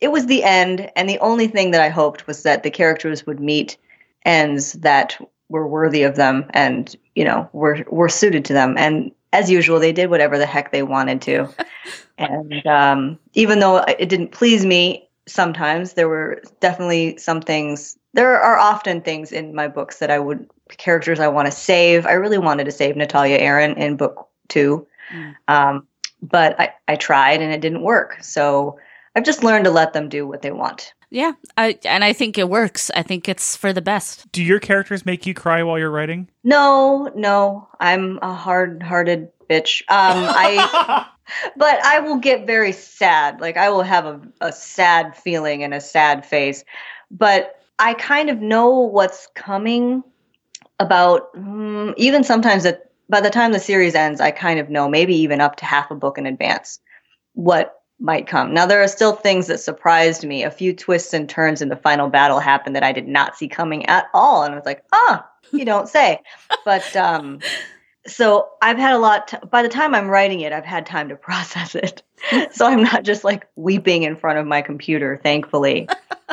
it 0.00 0.08
was 0.08 0.26
the 0.26 0.44
end, 0.44 0.90
and 0.94 1.08
the 1.08 1.18
only 1.20 1.46
thing 1.46 1.70
that 1.70 1.80
I 1.80 1.88
hoped 1.88 2.26
was 2.26 2.42
that 2.42 2.62
the 2.62 2.70
characters 2.70 3.26
would 3.26 3.40
meet 3.40 3.78
ends 4.24 4.74
that 4.74 5.16
were 5.48 5.66
worthy 5.66 6.02
of 6.02 6.16
them 6.16 6.44
and 6.50 6.96
you 7.14 7.24
know 7.24 7.48
were 7.52 7.84
were 7.90 8.08
suited 8.08 8.44
to 8.46 8.52
them. 8.52 8.76
And 8.76 9.12
as 9.32 9.50
usual, 9.50 9.78
they 9.80 9.92
did 9.92 10.10
whatever 10.10 10.38
the 10.38 10.46
heck 10.46 10.72
they 10.72 10.82
wanted 10.82 11.22
to. 11.22 11.48
and 12.18 12.66
um, 12.66 13.18
even 13.34 13.58
though 13.60 13.78
it 13.78 14.08
didn't 14.08 14.32
please 14.32 14.64
me, 14.64 15.08
sometimes 15.26 15.94
there 15.94 16.08
were 16.08 16.42
definitely 16.60 17.16
some 17.18 17.40
things. 17.40 17.96
There 18.16 18.40
are 18.40 18.58
often 18.58 19.02
things 19.02 19.30
in 19.30 19.54
my 19.54 19.68
books 19.68 19.98
that 19.98 20.10
I 20.10 20.18
would 20.18 20.48
characters 20.78 21.20
I 21.20 21.28
want 21.28 21.46
to 21.46 21.52
save. 21.52 22.06
I 22.06 22.12
really 22.12 22.38
wanted 22.38 22.64
to 22.64 22.72
save 22.72 22.96
Natalia 22.96 23.36
Arron 23.36 23.76
in 23.76 23.96
book 23.96 24.28
two, 24.48 24.86
mm. 25.14 25.34
um, 25.48 25.86
but 26.22 26.58
I, 26.58 26.72
I 26.88 26.96
tried 26.96 27.42
and 27.42 27.52
it 27.52 27.60
didn't 27.60 27.82
work. 27.82 28.16
So 28.22 28.78
I've 29.14 29.24
just 29.24 29.44
learned 29.44 29.66
to 29.66 29.70
let 29.70 29.92
them 29.92 30.08
do 30.08 30.26
what 30.26 30.40
they 30.40 30.50
want. 30.50 30.94
Yeah, 31.10 31.32
I, 31.58 31.78
and 31.84 32.02
I 32.02 32.14
think 32.14 32.36
it 32.38 32.48
works. 32.48 32.90
I 32.94 33.02
think 33.02 33.28
it's 33.28 33.54
for 33.54 33.72
the 33.72 33.82
best. 33.82 34.30
Do 34.32 34.42
your 34.42 34.60
characters 34.60 35.06
make 35.06 35.26
you 35.26 35.34
cry 35.34 35.62
while 35.62 35.78
you're 35.78 35.90
writing? 35.90 36.28
No, 36.42 37.12
no. 37.14 37.68
I'm 37.78 38.18
a 38.22 38.34
hard-hearted 38.34 39.28
bitch. 39.48 39.82
Um, 39.82 40.26
I, 40.28 41.06
but 41.56 41.84
I 41.84 42.00
will 42.00 42.16
get 42.16 42.46
very 42.46 42.72
sad. 42.72 43.40
Like 43.40 43.56
I 43.56 43.68
will 43.68 43.82
have 43.82 44.06
a, 44.06 44.20
a 44.40 44.52
sad 44.52 45.16
feeling 45.16 45.62
and 45.62 45.74
a 45.74 45.80
sad 45.80 46.26
face. 46.26 46.64
But 47.10 47.55
I 47.78 47.94
kind 47.94 48.30
of 48.30 48.40
know 48.40 48.70
what's 48.70 49.28
coming. 49.34 50.02
About 50.78 51.30
um, 51.34 51.94
even 51.96 52.22
sometimes 52.22 52.62
that 52.64 52.90
by 53.08 53.22
the 53.22 53.30
time 53.30 53.52
the 53.52 53.58
series 53.58 53.94
ends, 53.94 54.20
I 54.20 54.30
kind 54.30 54.60
of 54.60 54.68
know 54.68 54.90
maybe 54.90 55.14
even 55.14 55.40
up 55.40 55.56
to 55.56 55.64
half 55.64 55.90
a 55.90 55.94
book 55.94 56.18
in 56.18 56.26
advance 56.26 56.80
what 57.32 57.80
might 57.98 58.26
come. 58.26 58.52
Now, 58.52 58.66
there 58.66 58.82
are 58.82 58.88
still 58.88 59.12
things 59.12 59.46
that 59.46 59.58
surprised 59.58 60.24
me. 60.24 60.42
A 60.42 60.50
few 60.50 60.74
twists 60.74 61.14
and 61.14 61.28
turns 61.28 61.62
in 61.62 61.68
the 61.68 61.76
final 61.76 62.08
battle 62.08 62.40
happened 62.40 62.76
that 62.76 62.82
I 62.82 62.92
did 62.92 63.08
not 63.08 63.36
see 63.36 63.48
coming 63.48 63.86
at 63.86 64.06
all. 64.12 64.42
And 64.42 64.52
I 64.52 64.56
was 64.56 64.66
like, 64.66 64.84
ah, 64.92 65.26
you 65.52 65.64
don't 65.64 65.88
say. 65.88 66.20
but 66.64 66.94
um, 66.94 67.40
so 68.06 68.48
I've 68.62 68.78
had 68.78 68.92
a 68.92 68.98
lot, 68.98 69.28
to, 69.28 69.46
by 69.46 69.62
the 69.62 69.68
time 69.68 69.94
I'm 69.94 70.08
writing 70.08 70.40
it, 70.40 70.52
I've 70.52 70.64
had 70.64 70.86
time 70.86 71.08
to 71.08 71.16
process 71.16 71.74
it. 71.74 72.02
so 72.52 72.66
I'm 72.66 72.82
not 72.82 73.04
just 73.04 73.24
like 73.24 73.46
weeping 73.56 74.02
in 74.02 74.16
front 74.16 74.38
of 74.38 74.46
my 74.46 74.62
computer, 74.62 75.18
thankfully. 75.22 75.88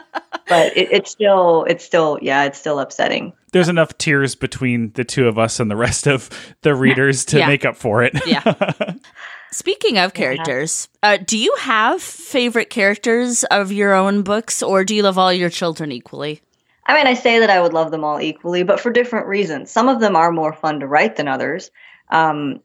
but 0.47 0.75
it, 0.77 0.91
it's 0.91 1.11
still, 1.11 1.65
it's 1.67 1.83
still, 1.83 2.19
yeah, 2.21 2.43
it's 2.45 2.59
still 2.59 2.79
upsetting. 2.79 3.33
There's 3.51 3.69
enough 3.69 3.97
tears 3.97 4.35
between 4.35 4.91
the 4.93 5.03
two 5.03 5.27
of 5.27 5.37
us 5.37 5.59
and 5.59 5.69
the 5.69 5.75
rest 5.75 6.07
of 6.07 6.29
the 6.61 6.73
readers 6.73 7.25
to 7.25 7.39
yeah. 7.39 7.47
make 7.47 7.65
up 7.65 7.75
for 7.75 8.03
it. 8.03 8.13
yeah. 8.25 8.93
Speaking 9.51 9.99
of 9.99 10.15
characters, 10.15 10.89
yeah. 11.03 11.11
uh, 11.11 11.17
do 11.23 11.37
you 11.37 11.53
have 11.59 12.01
favorite 12.01 12.71
characters 12.71 13.43
of 13.45 13.71
your 13.71 13.93
own 13.93 14.23
books, 14.23 14.63
or 14.63 14.83
do 14.83 14.95
you 14.95 15.03
love 15.03 15.19
all 15.19 15.31
your 15.31 15.51
children 15.51 15.91
equally? 15.91 16.41
I 16.85 16.95
mean, 16.95 17.07
I 17.07 17.13
say 17.13 17.39
that 17.39 17.49
I 17.49 17.61
would 17.61 17.73
love 17.73 17.91
them 17.91 18.03
all 18.03 18.19
equally, 18.19 18.63
but 18.63 18.79
for 18.79 18.91
different 18.91 19.27
reasons. 19.27 19.71
Some 19.71 19.87
of 19.87 19.99
them 19.99 20.15
are 20.15 20.31
more 20.31 20.53
fun 20.53 20.79
to 20.81 20.87
write 20.87 21.15
than 21.15 21.27
others. 21.27 21.71
Um, 22.09 22.61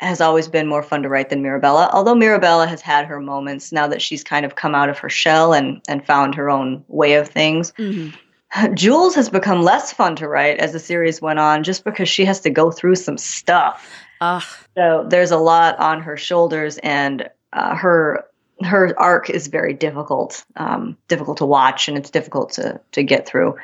has 0.00 0.20
always 0.20 0.48
been 0.48 0.66
more 0.66 0.82
fun 0.82 1.02
to 1.02 1.08
write 1.08 1.30
than 1.30 1.42
Mirabella, 1.42 1.88
although 1.92 2.14
Mirabella 2.14 2.66
has 2.66 2.82
had 2.82 3.06
her 3.06 3.20
moments 3.20 3.72
now 3.72 3.86
that 3.86 4.02
she's 4.02 4.22
kind 4.22 4.44
of 4.44 4.54
come 4.54 4.74
out 4.74 4.88
of 4.88 4.98
her 4.98 5.08
shell 5.08 5.54
and, 5.54 5.80
and 5.88 6.04
found 6.04 6.34
her 6.34 6.50
own 6.50 6.84
way 6.88 7.14
of 7.14 7.28
things. 7.28 7.72
Mm-hmm. 7.78 8.74
Jules 8.74 9.14
has 9.14 9.28
become 9.28 9.62
less 9.62 9.92
fun 9.92 10.16
to 10.16 10.28
write 10.28 10.58
as 10.58 10.72
the 10.72 10.78
series 10.78 11.22
went 11.22 11.38
on 11.38 11.64
just 11.64 11.84
because 11.84 12.08
she 12.08 12.24
has 12.24 12.40
to 12.40 12.50
go 12.50 12.70
through 12.70 12.96
some 12.96 13.18
stuff. 13.18 13.90
Ugh. 14.20 14.42
So 14.76 15.06
there's 15.08 15.30
a 15.30 15.38
lot 15.38 15.78
on 15.78 16.02
her 16.02 16.16
shoulders, 16.16 16.78
and 16.78 17.28
uh, 17.52 17.74
her 17.74 18.24
her 18.62 18.98
arc 18.98 19.30
is 19.30 19.48
very 19.48 19.74
difficult, 19.74 20.44
um, 20.56 20.96
difficult 21.08 21.38
to 21.38 21.46
watch, 21.46 21.88
and 21.88 21.96
it's 21.96 22.10
difficult 22.10 22.50
to 22.52 22.80
to 22.92 23.02
get 23.02 23.26
through. 23.26 23.56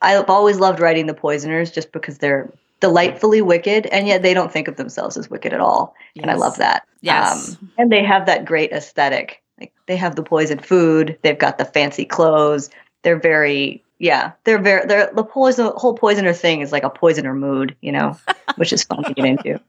I've 0.00 0.30
always 0.30 0.58
loved 0.58 0.80
writing 0.80 1.06
the 1.06 1.14
poisoners 1.14 1.70
just 1.70 1.92
because 1.92 2.18
they're 2.18 2.52
delightfully 2.80 3.42
wicked, 3.42 3.86
and 3.86 4.06
yet 4.06 4.22
they 4.22 4.34
don't 4.34 4.52
think 4.52 4.68
of 4.68 4.76
themselves 4.76 5.16
as 5.16 5.28
wicked 5.28 5.52
at 5.52 5.60
all, 5.60 5.94
yes. 6.14 6.22
and 6.22 6.30
I 6.30 6.34
love 6.34 6.56
that. 6.56 6.86
Yes, 7.00 7.56
um, 7.60 7.70
and 7.78 7.92
they 7.92 8.04
have 8.04 8.26
that 8.26 8.44
great 8.44 8.72
aesthetic. 8.72 9.42
Like 9.60 9.72
they 9.86 9.96
have 9.96 10.16
the 10.16 10.22
poison 10.22 10.60
food, 10.60 11.18
they've 11.22 11.38
got 11.38 11.58
the 11.58 11.64
fancy 11.64 12.04
clothes. 12.04 12.70
They're 13.02 13.18
very 13.18 13.82
yeah, 13.98 14.32
they're 14.44 14.60
very 14.60 14.86
they're 14.86 15.10
the 15.12 15.24
poison 15.24 15.72
whole 15.74 15.94
poisoner 15.94 16.32
thing 16.32 16.60
is 16.60 16.70
like 16.70 16.84
a 16.84 16.90
poisoner 16.90 17.34
mood, 17.34 17.76
you 17.80 17.90
know, 17.90 18.16
which 18.56 18.72
is 18.72 18.84
fun 18.84 19.02
to 19.04 19.12
get 19.12 19.24
into. 19.24 19.60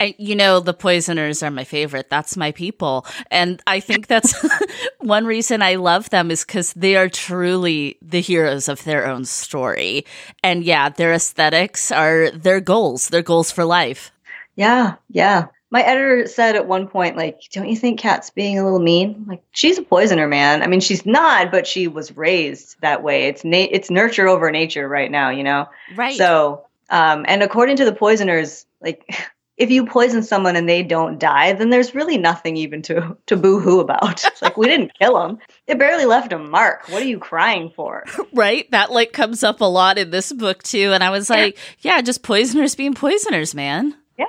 And 0.00 0.14
you 0.18 0.34
know, 0.34 0.58
the 0.58 0.74
poisoners 0.74 1.42
are 1.42 1.50
my 1.50 1.64
favorite. 1.64 2.10
That's 2.10 2.36
my 2.36 2.50
people, 2.50 3.06
and 3.30 3.62
I 3.66 3.80
think 3.80 4.08
that's 4.08 4.34
one 5.00 5.24
reason 5.24 5.62
I 5.62 5.76
love 5.76 6.10
them 6.10 6.30
is 6.30 6.44
because 6.44 6.72
they 6.72 6.96
are 6.96 7.08
truly 7.08 7.98
the 8.02 8.20
heroes 8.20 8.68
of 8.68 8.82
their 8.84 9.06
own 9.06 9.24
story. 9.24 10.04
And 10.42 10.64
yeah, 10.64 10.88
their 10.88 11.12
aesthetics 11.12 11.92
are 11.92 12.30
their 12.30 12.60
goals, 12.60 13.08
their 13.08 13.22
goals 13.22 13.52
for 13.52 13.64
life. 13.64 14.10
Yeah, 14.56 14.96
yeah 15.10 15.46
my 15.70 15.82
editor 15.82 16.26
said 16.26 16.54
at 16.54 16.66
one 16.66 16.86
point, 16.86 17.16
like, 17.16 17.40
don't 17.52 17.68
you 17.68 17.76
think 17.76 17.98
Kat's 17.98 18.30
being 18.30 18.58
a 18.58 18.64
little 18.64 18.78
mean? 18.78 19.24
Like, 19.26 19.42
she's 19.50 19.78
a 19.78 19.82
poisoner, 19.82 20.28
man. 20.28 20.62
I 20.62 20.68
mean, 20.68 20.80
she's 20.80 21.04
not, 21.04 21.50
but 21.50 21.66
she 21.66 21.88
was 21.88 22.16
raised 22.16 22.80
that 22.82 23.02
way. 23.02 23.24
It's 23.24 23.44
na- 23.44 23.66
it's 23.70 23.90
nurture 23.90 24.28
over 24.28 24.50
nature 24.50 24.88
right 24.88 25.10
now, 25.10 25.30
you 25.30 25.42
know. 25.42 25.68
Right. 25.96 26.16
So, 26.16 26.64
um, 26.90 27.24
and 27.26 27.42
according 27.42 27.76
to 27.78 27.84
the 27.84 27.92
poisoners, 27.92 28.64
like, 28.80 29.28
if 29.56 29.70
you 29.70 29.86
poison 29.86 30.22
someone 30.22 30.54
and 30.54 30.68
they 30.68 30.82
don't 30.82 31.18
die, 31.18 31.54
then 31.54 31.70
there's 31.70 31.94
really 31.94 32.18
nothing 32.18 32.56
even 32.56 32.82
to 32.82 33.16
to 33.26 33.36
boo-hoo 33.36 33.80
about. 33.80 34.22
It's 34.24 34.42
like 34.42 34.56
we 34.56 34.66
didn't 34.66 34.92
kill 34.98 35.18
them; 35.18 35.38
it 35.66 35.78
barely 35.78 36.04
left 36.04 36.32
a 36.32 36.38
mark. 36.38 36.88
What 36.90 37.02
are 37.02 37.06
you 37.06 37.18
crying 37.18 37.72
for? 37.74 38.04
Right. 38.32 38.70
That 38.70 38.92
like 38.92 39.12
comes 39.12 39.42
up 39.42 39.62
a 39.62 39.64
lot 39.64 39.96
in 39.96 40.10
this 40.10 40.30
book 40.30 40.62
too, 40.62 40.92
and 40.92 41.02
I 41.02 41.08
was 41.08 41.30
like, 41.30 41.56
yeah, 41.80 41.96
yeah 41.96 42.02
just 42.02 42.22
poisoners 42.22 42.74
being 42.74 42.92
poisoners, 42.92 43.54
man. 43.54 43.96
Yeah, 44.18 44.26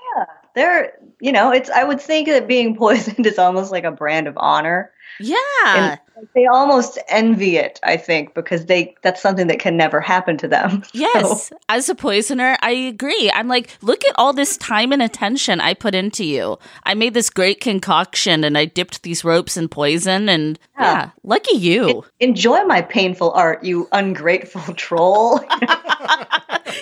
they're 0.55 0.93
you 1.19 1.31
know, 1.31 1.51
it's 1.51 1.69
I 1.69 1.83
would 1.83 2.01
think 2.01 2.27
that 2.27 2.47
being 2.47 2.75
poisoned 2.77 3.25
is 3.25 3.37
almost 3.37 3.71
like 3.71 3.83
a 3.83 3.91
brand 3.91 4.27
of 4.27 4.37
honor. 4.37 4.91
Yeah. 5.19 5.97
And 6.15 6.27
they 6.35 6.45
almost 6.45 6.99
envy 7.07 7.57
it, 7.57 7.79
I 7.83 7.97
think, 7.97 8.33
because 8.33 8.65
they 8.65 8.95
that's 9.01 9.21
something 9.21 9.47
that 9.47 9.59
can 9.59 9.75
never 9.77 9.99
happen 9.99 10.37
to 10.37 10.47
them. 10.47 10.83
Yes. 10.93 11.49
So. 11.49 11.57
As 11.69 11.89
a 11.89 11.95
poisoner, 11.95 12.57
I 12.61 12.71
agree. 12.71 13.31
I'm 13.33 13.47
like, 13.47 13.77
look 13.81 14.03
at 14.05 14.15
all 14.17 14.33
this 14.33 14.57
time 14.57 14.91
and 14.91 15.01
attention 15.01 15.59
I 15.59 15.73
put 15.73 15.93
into 15.93 16.23
you. 16.23 16.57
I 16.83 16.95
made 16.95 17.13
this 17.13 17.29
great 17.29 17.61
concoction 17.61 18.43
and 18.43 18.57
I 18.57 18.65
dipped 18.65 19.03
these 19.03 19.23
ropes 19.23 19.57
in 19.57 19.69
poison 19.69 20.27
and 20.27 20.57
yeah, 20.79 20.83
yeah 20.83 21.09
lucky 21.23 21.57
you. 21.57 22.03
enjoy 22.19 22.63
my 22.65 22.81
painful 22.81 23.31
art, 23.31 23.63
you 23.63 23.87
ungrateful 23.91 24.73
troll. 24.75 25.39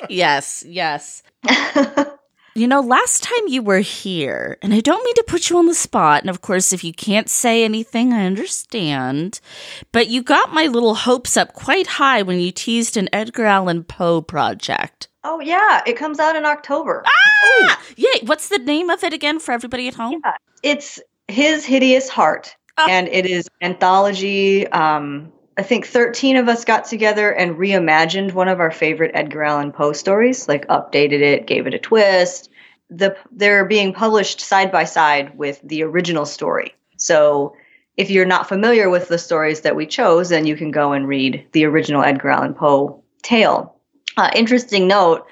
yes, 0.09 0.63
yes. 0.65 1.23
You 2.57 2.69
know, 2.69 2.79
last 2.79 3.21
time 3.21 3.47
you 3.49 3.61
were 3.61 3.79
here, 3.79 4.57
and 4.61 4.73
I 4.73 4.79
don't 4.79 5.03
mean 5.03 5.15
to 5.15 5.25
put 5.27 5.49
you 5.49 5.57
on 5.57 5.65
the 5.65 5.75
spot, 5.75 6.21
and 6.21 6.29
of 6.29 6.39
course, 6.39 6.71
if 6.71 6.85
you 6.85 6.93
can't 6.93 7.29
say 7.29 7.65
anything, 7.65 8.13
I 8.13 8.25
understand, 8.25 9.41
but 9.91 10.07
you 10.07 10.23
got 10.23 10.53
my 10.53 10.67
little 10.67 10.95
hopes 10.95 11.35
up 11.35 11.51
quite 11.51 11.85
high 11.85 12.21
when 12.21 12.39
you 12.39 12.53
teased 12.53 12.95
an 12.95 13.09
Edgar 13.11 13.43
Allan 13.43 13.83
Poe 13.83 14.21
project. 14.21 15.09
Oh, 15.25 15.41
yeah, 15.41 15.81
it 15.85 15.97
comes 15.97 16.17
out 16.17 16.37
in 16.37 16.45
October. 16.45 17.03
Ah! 17.05 17.81
Yay! 17.97 18.21
What's 18.23 18.47
the 18.47 18.59
name 18.59 18.89
of 18.89 19.03
it 19.03 19.11
again 19.11 19.39
for 19.41 19.51
everybody 19.51 19.89
at 19.89 19.95
home? 19.95 20.21
Yeah, 20.23 20.37
it's 20.63 21.01
His 21.27 21.65
Hideous 21.65 22.07
Heart, 22.07 22.55
oh. 22.77 22.87
and 22.89 23.09
it 23.09 23.25
is 23.25 23.49
anthology. 23.61 24.65
Um, 24.69 25.33
I 25.57 25.63
think 25.63 25.85
13 25.85 26.35
of 26.35 26.49
us 26.49 26.65
got 26.65 26.85
together 26.85 27.31
and 27.31 27.55
reimagined 27.55 28.33
one 28.33 28.47
of 28.49 28.59
our 28.59 28.71
favorite 28.71 29.11
Edgar 29.13 29.43
Allan 29.43 29.71
Poe 29.71 29.93
stories, 29.93 30.47
like 30.47 30.67
updated 30.67 31.21
it, 31.21 31.47
gave 31.47 31.65
it 31.65 31.73
a 31.73 31.79
twist. 31.79 32.49
The 32.89 33.17
they're 33.31 33.65
being 33.65 33.93
published 33.93 34.41
side 34.41 34.71
by 34.71 34.83
side 34.83 35.37
with 35.37 35.59
the 35.63 35.83
original 35.83 36.25
story. 36.25 36.75
So 36.97 37.55
if 37.97 38.09
you're 38.09 38.25
not 38.25 38.49
familiar 38.49 38.89
with 38.89 39.07
the 39.07 39.17
stories 39.17 39.61
that 39.61 39.75
we 39.75 39.85
chose, 39.85 40.29
then 40.29 40.45
you 40.45 40.55
can 40.57 40.71
go 40.71 40.91
and 40.91 41.07
read 41.07 41.47
the 41.53 41.65
original 41.65 42.03
Edgar 42.03 42.29
Allan 42.29 42.53
Poe 42.53 43.01
tale. 43.21 43.75
Uh, 44.17 44.29
interesting 44.35 44.87
note, 44.87 45.25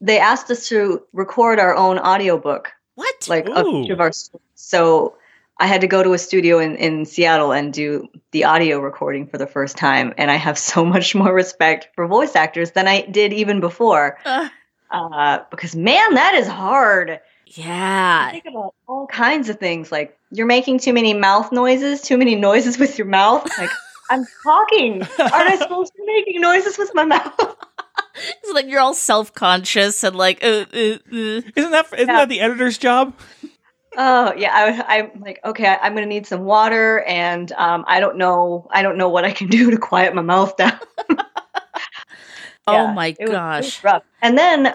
they 0.00 0.18
asked 0.18 0.50
us 0.50 0.68
to 0.68 1.02
record 1.12 1.58
our 1.58 1.74
own 1.74 1.98
audiobook, 1.98 2.72
What? 2.94 3.28
like 3.28 3.48
of 3.48 3.66
each 3.66 3.90
of 3.90 4.00
our 4.00 4.12
stories. 4.12 4.42
So 4.54 5.16
I 5.58 5.66
had 5.66 5.80
to 5.82 5.86
go 5.86 6.02
to 6.02 6.12
a 6.14 6.18
studio 6.18 6.58
in, 6.58 6.74
in 6.76 7.04
Seattle 7.04 7.52
and 7.52 7.72
do 7.72 8.08
the 8.32 8.44
audio 8.44 8.78
recording 8.80 9.26
for 9.28 9.38
the 9.38 9.46
first 9.46 9.76
time. 9.76 10.12
And 10.18 10.30
I 10.30 10.36
have 10.36 10.58
so 10.72 10.84
much 10.84 11.14
more 11.14 11.32
respect 11.32 11.88
for 11.94 12.06
voice 12.06 12.34
actors 12.36 12.72
than 12.72 12.88
I 12.88 13.02
did 13.02 13.32
even 13.32 13.60
before. 13.60 14.18
Uh, 14.90 15.08
Uh, 15.12 15.38
because 15.50 15.74
man, 15.74 16.14
that 16.14 16.34
is 16.34 16.46
hard. 16.46 17.18
yeah. 17.46 18.30
Think 18.30 18.44
about 18.46 18.74
all 18.86 19.06
kinds 19.08 19.48
of 19.48 19.58
things 19.58 19.90
like 19.90 20.16
you're 20.30 20.46
making 20.46 20.78
too 20.78 20.92
many 20.92 21.14
mouth 21.14 21.50
noises, 21.50 22.00
too 22.02 22.16
many 22.18 22.36
noises 22.36 22.78
with 22.78 22.96
your 22.98 23.08
mouth. 23.08 23.48
Like 23.58 23.70
I'm 24.10 24.24
talking. 24.44 25.02
Aren't 25.18 25.50
I 25.50 25.56
supposed 25.56 25.92
to 25.94 25.98
be 25.98 26.06
making 26.06 26.40
noises 26.40 26.78
with 26.78 26.90
my 26.94 27.04
mouth? 27.06 27.56
It's 28.16 28.52
like 28.52 28.66
you're 28.68 28.78
all 28.80 28.94
self 28.94 29.32
conscious 29.34 30.04
and 30.04 30.14
like, 30.14 30.44
uh, 30.44 30.66
uh, 30.72 30.98
uh. 31.10 31.40
Isn't 31.56 31.70
that 31.72 31.86
isn't 31.94 31.98
Yeah. 31.98 32.06
that 32.06 32.28
the 32.28 32.40
editor's 32.40 32.78
job? 32.78 33.14
Oh 33.96 34.32
yeah, 34.36 34.50
I, 34.52 34.98
I'm 34.98 35.20
like 35.20 35.40
okay. 35.44 35.66
I, 35.66 35.76
I'm 35.82 35.94
gonna 35.94 36.06
need 36.06 36.26
some 36.26 36.44
water, 36.44 37.02
and 37.02 37.50
um, 37.52 37.84
I 37.86 38.00
don't 38.00 38.16
know. 38.16 38.66
I 38.70 38.82
don't 38.82 38.96
know 38.98 39.08
what 39.08 39.24
I 39.24 39.30
can 39.32 39.48
do 39.58 39.70
to 39.70 39.78
quiet 39.78 40.14
my 40.14 40.22
mouth 40.22 40.56
down. 40.56 40.78
oh 42.66 42.88
my 42.88 43.08
it 43.18 43.20
was- 43.20 43.20
it 43.20 43.24
was 43.28 43.30
gosh. 43.30 43.84
rough. 43.84 44.02
And 44.22 44.38
then 44.38 44.74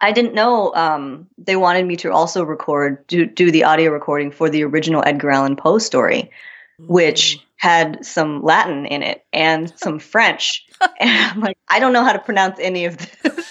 I 0.00 0.12
didn't 0.12 0.34
know 0.34 0.74
um, 0.74 1.28
they 1.38 1.56
wanted 1.56 1.86
me 1.86 1.96
to 1.96 2.10
also 2.12 2.44
record, 2.44 3.06
do, 3.06 3.24
do 3.24 3.50
the 3.52 3.64
audio 3.64 3.90
recording 3.92 4.30
for 4.32 4.50
the 4.50 4.64
original 4.64 5.02
Edgar 5.06 5.30
Allan 5.30 5.54
Poe 5.56 5.78
story, 5.78 6.30
which 6.78 7.38
had 7.56 8.04
some 8.04 8.42
Latin 8.42 8.84
in 8.86 9.02
it 9.04 9.24
and 9.32 9.72
some 9.78 10.00
French. 10.00 10.66
and 11.00 11.10
I'm 11.10 11.40
like, 11.40 11.56
I 11.68 11.78
don't 11.78 11.92
know 11.92 12.02
how 12.02 12.12
to 12.12 12.18
pronounce 12.18 12.58
any 12.58 12.84
of 12.84 12.98
this. 12.98 13.41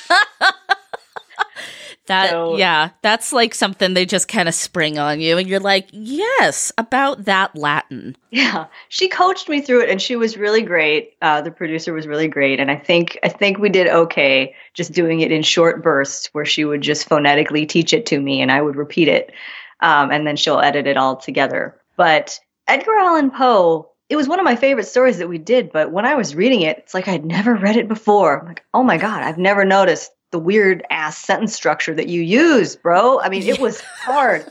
That 2.08 2.32
So- 2.32 2.58
yeah, 2.58 2.90
that's 3.02 3.32
like 3.32 3.54
something 3.54 3.94
they 3.94 4.06
just 4.06 4.28
kind 4.28 4.50
of 4.50 4.56
spring 4.56 4.98
on 4.98 5.20
you, 5.20 5.38
and 5.38 5.48
you're 5.48 5.60
like, 5.60 5.88
yes, 5.92 6.72
about 6.78 7.26
that 7.26 7.56
Latin. 7.56 8.16
Yeah, 8.32 8.66
she 8.90 9.08
coached 9.08 9.48
me 9.50 9.62
through 9.62 9.82
it, 9.84 9.90
and 9.90 10.02
she 10.02 10.16
was 10.16 10.36
really 10.38 10.62
great. 10.64 11.14
Uh, 11.22 11.42
the 11.42 11.52
producer 11.52 11.94
was 11.94 12.08
really 12.08 12.28
great, 12.28 12.60
and 12.60 12.72
I 12.72 12.76
think 12.76 13.20
I 13.24 13.30
think 13.30 13.60
we 13.60 13.70
did 13.70 13.88
okay, 13.88 14.56
just 14.74 14.94
doing 14.94 15.22
it 15.22 15.32
in 15.32 15.44
short 15.44 15.84
bursts, 15.84 16.30
where 16.34 16.46
she 16.46 16.66
would 16.66 16.82
just 16.82 17.08
phonetically 17.08 17.66
teach 17.66 17.94
it 17.94 18.06
to 18.08 18.20
me, 18.20 18.42
and 18.42 18.52
I 18.52 18.62
would 18.62 18.76
repeat 18.76 19.08
it, 19.08 19.32
um, 19.82 20.12
and 20.12 20.26
then 20.26 20.36
she'll 20.36 20.60
edit 20.60 20.88
it 20.88 20.98
all 20.98 21.16
together. 21.18 21.80
But 21.98 22.40
Edgar 22.68 22.98
Allan 22.98 23.32
Poe, 23.32 23.92
it 24.10 24.16
was 24.16 24.28
one 24.28 24.40
of 24.40 24.46
my 24.46 24.56
favorite 24.56 24.88
stories 24.88 25.20
that 25.20 25.30
we 25.30 25.38
did. 25.38 25.72
But 25.72 25.92
when 25.92 26.06
I 26.06 26.16
was 26.16 26.36
reading 26.36 26.62
it, 26.62 26.78
it's 26.80 26.94
like 26.94 27.08
I'd 27.08 27.26
never 27.26 27.54
read 27.56 27.78
it 27.78 27.88
before. 27.88 28.40
I'm 28.40 28.48
like, 28.48 28.64
oh 28.74 28.84
my 28.84 28.98
god, 28.98 29.22
I've 29.24 29.38
never 29.38 29.66
noticed 29.66 30.12
the 30.32 30.40
weird 30.40 30.84
ass 30.90 31.18
sentence 31.18 31.54
structure 31.54 31.94
that 31.94 32.08
you 32.08 32.22
use, 32.22 32.76
bro. 32.76 33.20
I 33.20 33.30
mean, 33.30 33.44
it 33.44 33.60
was 33.60 33.82
hard 33.82 34.46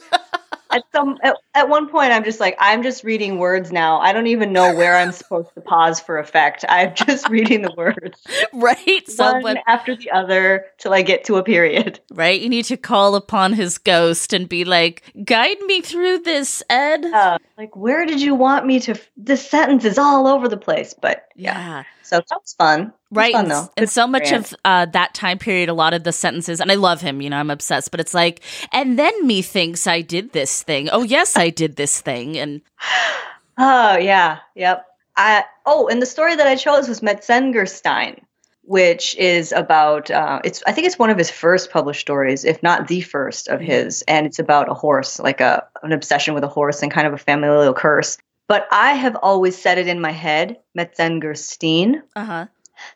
at 0.71 0.85
some 0.93 1.19
at, 1.23 1.37
at 1.55 1.69
one 1.69 1.89
point 1.89 2.13
i'm 2.13 2.25
just 2.25 2.41
like 2.41 2.57
i'm 2.59 2.83
just 2.83 3.05
reading 3.05 3.39
words 3.39 3.73
now 3.73 3.99
i 4.01 4.13
don't 4.13 4.27
even 4.27 4.53
know 4.53 4.75
where 4.75 4.97
i'm 4.97 5.13
supposed 5.13 5.53
to 5.55 5.61
pause 5.61 6.01
for 6.01 6.19
effect 6.19 6.65
i'm 6.69 6.95
just 6.95 7.29
reading 7.29 7.63
the 7.63 7.73
words 7.77 8.27
right? 8.53 9.09
Someone, 9.09 9.43
one 9.43 9.59
after 9.67 9.97
the 9.97 10.11
other 10.11 10.67
till 10.79 10.93
i 10.93 11.03
get 11.03 11.25
to 11.25 11.37
a 11.37 11.43
period 11.43 12.01
right? 12.13 12.41
You 12.41 12.49
need 12.49 12.65
to 12.67 12.77
call 12.77 13.15
upon 13.15 13.55
his 13.55 13.79
ghost 13.79 14.33
and 14.33 14.49
be 14.49 14.65
like, 14.65 15.03
guide 15.25 15.61
me 15.63 15.81
through 15.81 16.19
this, 16.21 16.63
Ed. 16.69 17.05
uh, 17.05 17.39
like 17.57 17.75
where 17.77 18.05
did 18.07 18.21
you 18.21 18.35
want 18.35 18.67
me 18.67 18.81
to 18.81 18.93
f- 18.93 19.11
this 19.17 19.49
sentence 19.49 19.85
is 19.85 19.99
all 19.99 20.27
over 20.27 20.49
the 20.49 20.57
place 20.57 20.95
but 20.95 21.29
yeah, 21.35 21.59
yeah. 21.59 21.85
So 22.11 22.17
that 22.29 22.41
was 22.41 22.55
fun 22.55 22.87
was 22.87 22.93
Right. 23.13 23.33
fun, 23.33 23.51
and, 23.51 23.69
and 23.77 23.91
so 23.91 24.07
much 24.07 24.33
of 24.33 24.55
uh, 24.65 24.87
that 24.87 25.15
time 25.15 25.39
period, 25.39 25.69
a 25.69 25.75
lot 25.75 25.95
of 25.95 26.05
the 26.05 26.13
sentences, 26.13 26.61
and 26.61 26.71
I 26.71 26.77
love 26.77 27.01
him, 27.01 27.21
you 27.21 27.31
know, 27.31 27.39
I'm 27.39 27.51
obsessed, 27.51 27.91
but 27.91 28.01
it's 28.01 28.15
like, 28.15 28.41
and 28.73 28.99
then 28.99 29.27
me 29.27 29.43
thinks 29.43 29.87
I 29.87 30.01
did 30.01 30.33
this 30.33 30.63
thing. 30.63 30.89
Oh, 30.91 31.03
yes, 31.03 31.37
I 31.37 31.51
did 31.51 31.77
this 31.77 32.01
thing. 32.01 32.37
And 32.37 32.61
Oh 33.59 33.97
yeah, 33.99 34.39
yep. 34.55 34.87
I 35.17 35.45
oh, 35.67 35.89
and 35.89 36.01
the 36.01 36.07
story 36.07 36.35
that 36.35 36.47
I 36.47 36.57
chose 36.57 36.89
was 36.89 37.01
Metzengerstein, 37.01 38.21
which 38.63 39.15
is 39.17 39.53
about 39.53 40.11
uh, 40.11 40.41
it's 40.45 40.63
I 40.67 40.73
think 40.73 40.87
it's 40.87 40.99
one 40.99 41.11
of 41.11 41.19
his 41.19 41.31
first 41.31 41.71
published 41.71 42.01
stories, 42.01 42.45
if 42.45 42.63
not 42.63 42.89
the 42.89 43.03
first 43.03 43.49
of 43.49 43.61
his, 43.61 44.03
and 44.09 44.27
it's 44.27 44.39
about 44.39 44.71
a 44.71 44.75
horse, 44.75 45.19
like 45.19 45.43
a 45.43 45.67
an 45.83 45.93
obsession 45.93 46.33
with 46.33 46.45
a 46.45 46.49
horse 46.49 46.83
and 46.83 46.91
kind 46.91 47.07
of 47.07 47.13
a 47.13 47.19
familial 47.19 47.75
curse. 47.75 48.17
But 48.51 48.67
I 48.73 48.95
have 48.95 49.15
always 49.23 49.57
said 49.57 49.79
it 49.79 49.87
in 49.87 50.01
my 50.01 50.11
head, 50.11 50.57
Metzengerstein. 50.77 52.03
uh 52.17 52.25
huh. 52.25 52.47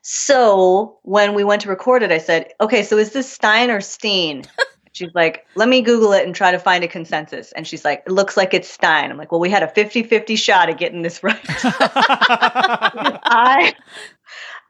So 0.03 0.99
when 1.03 1.35
we 1.35 1.45
went 1.45 1.63
to 1.63 1.69
record 1.69 2.03
it, 2.03 2.11
I 2.11 2.19
said, 2.19 2.53
"Okay, 2.61 2.83
so 2.83 2.99
is 2.99 3.13
this 3.13 3.31
Stein 3.31 3.71
or 3.71 3.81
Steen?" 3.81 4.43
She's 4.93 5.15
like, 5.15 5.47
let 5.55 5.69
me 5.69 5.81
Google 5.81 6.13
it 6.13 6.27
and 6.27 6.35
try 6.35 6.51
to 6.51 6.59
find 6.59 6.83
a 6.83 6.89
consensus. 6.89 7.53
And 7.53 7.67
she's 7.67 7.85
like, 7.85 8.03
it 8.07 8.13
looks 8.13 8.37
like 8.37 8.53
it's 8.55 8.69
Stein. 8.69 9.11
I'm 9.11 9.17
like, 9.17 9.33
well, 9.33 9.41
we 9.41 9.51
had 9.51 9.65
a 9.65 9.69
50 9.69 10.05
50 10.05 10.37
shot 10.37 10.69
at 10.69 10.79
getting 10.79 11.03
this 11.03 11.23
right. 11.23 11.37
I, 13.25 13.75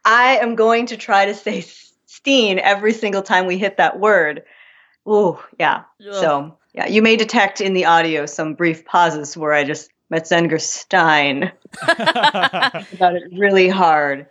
I 0.04 0.38
am 0.38 0.54
going 0.54 0.86
to 0.86 0.96
try 0.96 1.26
to 1.26 1.34
say 1.34 1.62
Steen 2.06 2.58
every 2.58 2.94
single 2.94 3.20
time 3.20 3.46
we 3.46 3.58
hit 3.58 3.76
that 3.76 4.00
word. 4.00 4.44
Oh, 5.04 5.44
yeah. 5.60 5.84
Ugh. 6.00 6.14
So, 6.14 6.58
yeah, 6.72 6.86
you 6.86 7.02
may 7.02 7.16
detect 7.16 7.60
in 7.60 7.74
the 7.74 7.84
audio 7.84 8.24
some 8.24 8.54
brief 8.54 8.86
pauses 8.86 9.36
where 9.36 9.52
I 9.52 9.64
just 9.64 9.90
Metzenger 10.14 10.60
Stein 10.60 11.50
about 11.82 13.16
it 13.16 13.24
really 13.32 13.68
hard. 13.68 14.26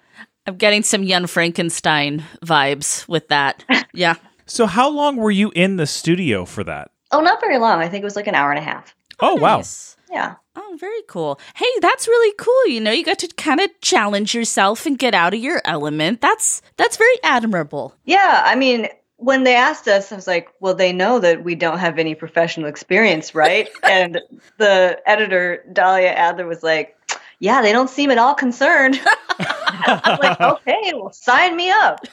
I'm 0.47 0.55
getting 0.55 0.83
some 0.83 1.03
young 1.03 1.27
Frankenstein 1.27 2.23
vibes 2.43 3.07
with 3.07 3.27
that. 3.29 3.65
Yeah. 3.93 4.15
so 4.45 4.65
how 4.65 4.89
long 4.89 5.17
were 5.17 5.31
you 5.31 5.51
in 5.55 5.77
the 5.77 5.87
studio 5.87 6.45
for 6.45 6.63
that? 6.63 6.91
Oh, 7.11 7.21
not 7.21 7.41
very 7.41 7.57
long. 7.57 7.81
I 7.81 7.89
think 7.89 8.01
it 8.01 8.05
was 8.05 8.15
like 8.15 8.27
an 8.27 8.35
hour 8.35 8.51
and 8.51 8.59
a 8.59 8.63
half. 8.63 8.95
Oh, 9.19 9.35
wow. 9.35 9.57
Nice. 9.57 9.97
Yeah. 10.11 10.35
Oh, 10.55 10.77
very 10.79 11.01
cool. 11.07 11.39
Hey, 11.55 11.65
that's 11.81 12.07
really 12.07 12.33
cool. 12.37 12.67
You 12.67 12.79
know, 12.79 12.91
you 12.91 13.03
got 13.03 13.19
to 13.19 13.27
kind 13.29 13.59
of 13.59 13.69
challenge 13.81 14.35
yourself 14.35 14.85
and 14.85 14.97
get 14.97 15.13
out 15.13 15.33
of 15.33 15.39
your 15.39 15.61
element. 15.65 16.21
That's 16.21 16.61
that's 16.77 16.97
very 16.97 17.15
admirable. 17.23 17.95
Yeah, 18.05 18.43
I 18.45 18.55
mean, 18.55 18.87
when 19.23 19.43
they 19.43 19.55
asked 19.55 19.87
us, 19.87 20.11
I 20.11 20.15
was 20.15 20.27
like, 20.27 20.49
well, 20.59 20.75
they 20.75 20.91
know 20.91 21.17
that 21.19 21.45
we 21.45 21.55
don't 21.55 21.79
have 21.79 21.97
any 21.97 22.13
professional 22.13 22.67
experience, 22.67 23.33
right? 23.33 23.69
and 23.83 24.19
the 24.57 24.99
editor, 25.05 25.63
Dahlia 25.71 26.09
Adler, 26.09 26.45
was 26.45 26.61
like, 26.61 26.97
yeah, 27.39 27.61
they 27.61 27.71
don't 27.71 27.89
seem 27.89 28.11
at 28.11 28.17
all 28.17 28.33
concerned. 28.33 28.99
I 29.39 30.01
was 30.05 30.19
like, 30.19 30.41
okay, 30.67 30.91
well, 30.93 31.13
sign 31.13 31.55
me 31.55 31.71
up. 31.71 32.05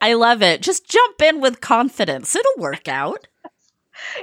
I 0.00 0.14
love 0.14 0.42
it. 0.42 0.62
Just 0.62 0.88
jump 0.88 1.20
in 1.20 1.40
with 1.40 1.60
confidence. 1.60 2.34
It'll 2.34 2.62
work 2.62 2.88
out. 2.88 3.26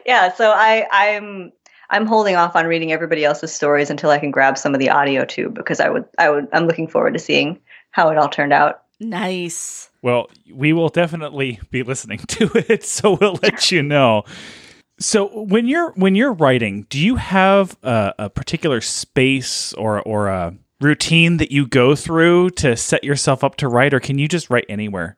Yeah, 0.05 0.33
so 0.33 0.51
I, 0.51 0.87
I'm. 0.91 1.51
I'm 1.89 2.05
holding 2.05 2.35
off 2.35 2.57
on 2.57 2.65
reading 2.65 2.91
everybody 2.91 3.23
else's 3.23 3.53
stories 3.53 3.89
until 3.89 4.09
I 4.09 4.19
can 4.19 4.29
grab 4.29 4.57
some 4.57 4.73
of 4.73 4.79
the 4.81 4.89
audio 4.89 5.23
too, 5.23 5.47
because 5.47 5.79
I 5.79 5.87
would, 5.87 6.03
I 6.17 6.29
would, 6.29 6.49
I'm 6.51 6.67
looking 6.67 6.89
forward 6.89 7.13
to 7.13 7.19
seeing 7.19 7.61
how 7.91 8.09
it 8.09 8.17
all 8.17 8.27
turned 8.27 8.51
out. 8.51 8.81
Nice. 8.99 9.89
Well, 10.01 10.27
we 10.53 10.73
will 10.73 10.89
definitely 10.89 11.59
be 11.69 11.83
listening 11.83 12.19
to 12.27 12.49
it, 12.55 12.83
so 12.83 13.17
we'll 13.19 13.39
let 13.41 13.71
you 13.71 13.83
know. 13.83 14.23
So 14.99 15.43
when 15.43 15.67
you're 15.67 15.91
when 15.91 16.15
you're 16.15 16.33
writing, 16.33 16.87
do 16.89 16.99
you 16.99 17.17
have 17.17 17.77
a, 17.83 18.13
a 18.17 18.29
particular 18.29 18.81
space 18.81 19.73
or 19.73 20.01
or 20.01 20.27
a 20.27 20.55
routine 20.81 21.37
that 21.37 21.51
you 21.51 21.67
go 21.67 21.95
through 21.95 22.51
to 22.51 22.75
set 22.75 23.03
yourself 23.03 23.43
up 23.43 23.55
to 23.57 23.67
write, 23.67 23.93
or 23.93 23.99
can 23.99 24.17
you 24.17 24.27
just 24.27 24.49
write 24.49 24.65
anywhere? 24.69 25.17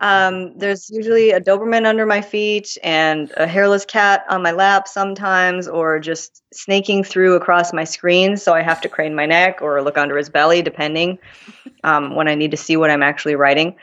Um, 0.00 0.56
there's 0.56 0.90
usually 0.90 1.30
a 1.30 1.40
Doberman 1.40 1.86
under 1.86 2.06
my 2.06 2.20
feet 2.20 2.78
and 2.82 3.32
a 3.36 3.46
hairless 3.46 3.84
cat 3.84 4.24
on 4.28 4.42
my 4.42 4.52
lap 4.52 4.86
sometimes, 4.86 5.66
or 5.66 5.98
just 5.98 6.42
snaking 6.52 7.04
through 7.04 7.34
across 7.34 7.72
my 7.72 7.84
screen. 7.84 8.36
So 8.36 8.54
I 8.54 8.62
have 8.62 8.80
to 8.82 8.88
crane 8.88 9.14
my 9.14 9.26
neck 9.26 9.60
or 9.60 9.82
look 9.82 9.98
under 9.98 10.16
his 10.16 10.28
belly, 10.28 10.62
depending 10.62 11.18
um, 11.84 12.14
when 12.14 12.28
I 12.28 12.34
need 12.34 12.52
to 12.52 12.56
see 12.56 12.76
what 12.76 12.90
I'm 12.90 13.02
actually 13.02 13.34
writing. 13.34 13.76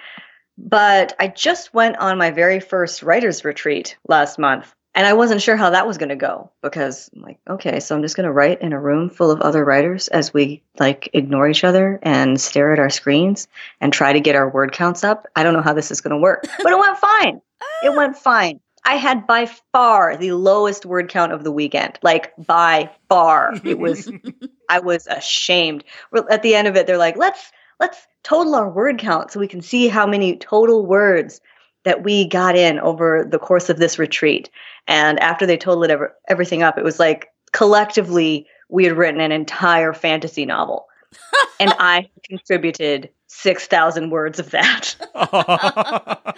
But 0.57 1.13
I 1.19 1.27
just 1.27 1.73
went 1.73 1.97
on 1.97 2.17
my 2.17 2.31
very 2.31 2.61
first 2.61 3.03
writer's 3.03 3.43
retreat 3.43 3.97
last 4.07 4.39
month. 4.39 4.73
And 4.95 5.05
I 5.05 5.11
wasn't 5.11 5.41
sure 5.41 5.57
how 5.57 5.71
that 5.71 5.85
was 5.85 5.97
going 5.97 6.09
to 6.09 6.15
go 6.15 6.49
because 6.61 7.09
I'm 7.13 7.21
like, 7.21 7.37
okay, 7.49 7.81
so 7.81 7.93
I'm 7.93 8.01
just 8.01 8.15
going 8.15 8.25
to 8.25 8.31
write 8.31 8.61
in 8.61 8.71
a 8.71 8.79
room 8.79 9.09
full 9.09 9.29
of 9.29 9.41
other 9.41 9.65
writers 9.65 10.07
as 10.07 10.33
we 10.33 10.63
like 10.79 11.09
ignore 11.11 11.49
each 11.49 11.65
other 11.65 11.99
and 12.01 12.39
stare 12.39 12.71
at 12.71 12.79
our 12.79 12.89
screens 12.89 13.49
and 13.81 13.91
try 13.91 14.13
to 14.13 14.21
get 14.21 14.37
our 14.37 14.49
word 14.49 14.71
counts 14.71 15.03
up. 15.03 15.27
I 15.35 15.43
don't 15.43 15.53
know 15.53 15.61
how 15.61 15.73
this 15.73 15.91
is 15.91 15.99
going 15.99 16.11
to 16.11 16.17
work, 16.17 16.45
but 16.63 16.71
it 16.71 16.79
went 16.79 16.97
fine. 16.97 17.41
It 17.83 17.89
ah. 17.89 17.95
went 17.95 18.17
fine. 18.17 18.61
I 18.85 18.95
had 18.95 19.27
by 19.27 19.47
far 19.73 20.15
the 20.15 20.31
lowest 20.31 20.85
word 20.85 21.09
count 21.09 21.33
of 21.33 21.43
the 21.43 21.51
weekend. 21.51 21.99
Like 22.01 22.33
by 22.37 22.89
far. 23.09 23.53
It 23.65 23.79
was 23.79 24.09
I 24.69 24.79
was 24.79 25.07
ashamed. 25.07 25.83
At 26.29 26.41
the 26.41 26.55
end 26.55 26.69
of 26.69 26.77
it, 26.77 26.87
they're 26.87 26.97
like, 26.97 27.17
let's 27.17 27.51
let's 27.81 28.07
total 28.23 28.55
our 28.55 28.69
word 28.69 28.97
count 28.97 29.31
so 29.31 29.39
we 29.39 29.47
can 29.47 29.61
see 29.61 29.87
how 29.87 30.07
many 30.07 30.37
total 30.37 30.85
words 30.85 31.41
that 31.85 32.03
we 32.03 32.27
got 32.27 32.55
in 32.55 32.79
over 32.79 33.23
the 33.23 33.39
course 33.39 33.69
of 33.69 33.77
this 33.77 33.97
retreat. 33.97 34.49
And 34.87 35.19
after 35.19 35.45
they 35.45 35.57
totaled 35.57 35.89
ever, 35.89 36.13
everything 36.27 36.61
up, 36.63 36.77
it 36.77 36.83
was 36.83 36.99
like 36.99 37.29
collectively 37.53 38.47
we 38.69 38.83
had 38.83 38.97
written 38.97 39.21
an 39.21 39.31
entire 39.31 39.93
fantasy 39.93 40.45
novel. 40.45 40.87
and 41.59 41.73
I 41.79 42.09
contributed 42.27 43.09
6,000 43.27 44.09
words 44.09 44.39
of 44.39 44.51
that. 44.51 44.95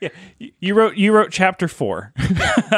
yeah, 0.00 0.08
you 0.60 0.74
wrote 0.74 0.96
you 0.96 1.12
wrote 1.12 1.30
chapter 1.30 1.68
4. 1.68 2.12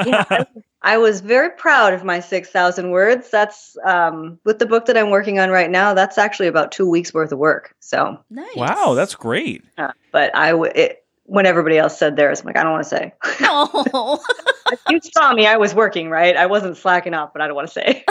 yeah, 0.06 0.44
I 0.82 0.98
was 0.98 1.20
very 1.20 1.50
proud 1.50 1.92
of 1.94 2.04
my 2.04 2.20
6,000 2.20 2.90
words. 2.90 3.30
That's 3.30 3.76
um, 3.84 4.38
with 4.44 4.58
the 4.58 4.66
book 4.66 4.86
that 4.86 4.96
I'm 4.96 5.10
working 5.10 5.38
on 5.38 5.50
right 5.50 5.70
now. 5.70 5.94
That's 5.94 6.18
actually 6.18 6.48
about 6.48 6.70
two 6.70 6.88
weeks 6.88 7.12
worth 7.12 7.32
of 7.32 7.38
work. 7.38 7.74
So, 7.80 8.18
nice. 8.30 8.54
wow, 8.54 8.94
that's 8.94 9.14
great. 9.14 9.64
Uh, 9.76 9.92
but 10.12 10.34
I, 10.36 10.50
w- 10.50 10.72
it, 10.74 11.04
when 11.28 11.44
everybody 11.44 11.76
else 11.76 11.98
said 11.98 12.16
theirs, 12.16 12.40
I'm 12.40 12.46
like, 12.46 12.56
I 12.56 12.62
don't 12.62 12.72
want 12.72 12.84
to 12.84 12.88
say. 12.88 13.12
No. 13.40 14.18
you 14.88 15.00
saw 15.12 15.32
me. 15.32 15.46
I 15.46 15.56
was 15.56 15.74
working, 15.74 16.10
right? 16.10 16.36
I 16.36 16.46
wasn't 16.46 16.76
slacking 16.76 17.14
off, 17.14 17.32
but 17.32 17.42
I 17.42 17.46
don't 17.46 17.54
want 17.54 17.68
to 17.68 17.72
say. 17.72 18.04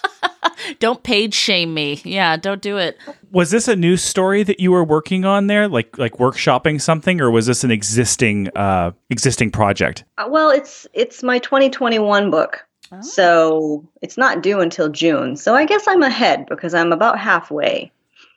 don't 0.78 1.02
page 1.02 1.34
shame 1.34 1.74
me. 1.74 2.00
Yeah, 2.04 2.36
don't 2.36 2.62
do 2.62 2.78
it. 2.78 2.98
Was 3.30 3.50
this 3.50 3.68
a 3.68 3.76
new 3.76 3.96
story 3.96 4.42
that 4.42 4.58
you 4.58 4.72
were 4.72 4.84
working 4.84 5.24
on 5.24 5.46
there, 5.46 5.68
like 5.68 5.98
like 5.98 6.14
workshopping 6.14 6.80
something, 6.80 7.20
or 7.20 7.30
was 7.30 7.46
this 7.46 7.62
an 7.64 7.70
existing 7.70 8.48
uh, 8.56 8.92
existing 9.10 9.50
project? 9.50 10.04
Uh, 10.18 10.26
well, 10.28 10.50
it's 10.50 10.86
it's 10.94 11.22
my 11.22 11.38
2021 11.38 12.30
book, 12.30 12.66
oh. 12.92 13.00
so 13.02 13.88
it's 14.02 14.16
not 14.16 14.42
due 14.42 14.60
until 14.60 14.88
June. 14.88 15.36
So 15.36 15.54
I 15.54 15.66
guess 15.66 15.86
I'm 15.86 16.02
ahead 16.02 16.46
because 16.46 16.74
I'm 16.74 16.92
about 16.92 17.18
halfway. 17.18 17.92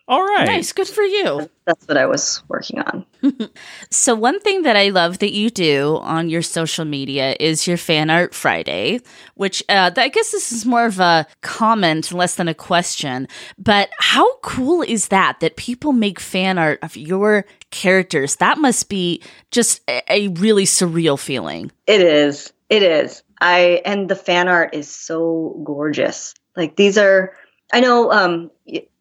All 0.09 0.25
right. 0.25 0.45
Nice. 0.45 0.73
Good 0.73 0.87
for 0.87 1.03
you. 1.03 1.47
That's 1.65 1.87
what 1.87 1.95
I 1.95 2.07
was 2.07 2.41
working 2.47 2.79
on. 2.79 3.05
so, 3.91 4.15
one 4.15 4.39
thing 4.39 4.63
that 4.63 4.75
I 4.75 4.89
love 4.89 5.19
that 5.19 5.33
you 5.33 5.51
do 5.51 5.99
on 6.01 6.31
your 6.31 6.41
social 6.41 6.83
media 6.83 7.35
is 7.39 7.67
your 7.67 7.77
Fan 7.77 8.09
Art 8.09 8.33
Friday, 8.33 9.01
which 9.35 9.63
uh, 9.69 9.91
I 9.95 10.07
guess 10.07 10.31
this 10.31 10.51
is 10.51 10.65
more 10.65 10.87
of 10.87 10.99
a 10.99 11.27
comment 11.41 12.11
less 12.11 12.33
than 12.33 12.47
a 12.47 12.55
question. 12.55 13.27
But 13.59 13.91
how 13.99 14.37
cool 14.37 14.81
is 14.81 15.09
that 15.09 15.41
that 15.41 15.57
people 15.57 15.93
make 15.93 16.19
fan 16.19 16.57
art 16.57 16.79
of 16.81 16.97
your 16.97 17.45
characters? 17.69 18.37
That 18.37 18.57
must 18.57 18.89
be 18.89 19.21
just 19.51 19.81
a 19.87 20.29
really 20.29 20.65
surreal 20.65 21.19
feeling. 21.19 21.71
It 21.85 22.01
is. 22.01 22.51
It 22.67 22.81
is. 22.81 23.21
I 23.39 23.83
and 23.85 24.09
the 24.09 24.15
fan 24.15 24.47
art 24.47 24.73
is 24.73 24.89
so 24.89 25.61
gorgeous. 25.63 26.33
Like 26.55 26.77
these 26.77 26.97
are 26.97 27.35
I 27.71 27.79
know 27.79 28.11
um, 28.11 28.51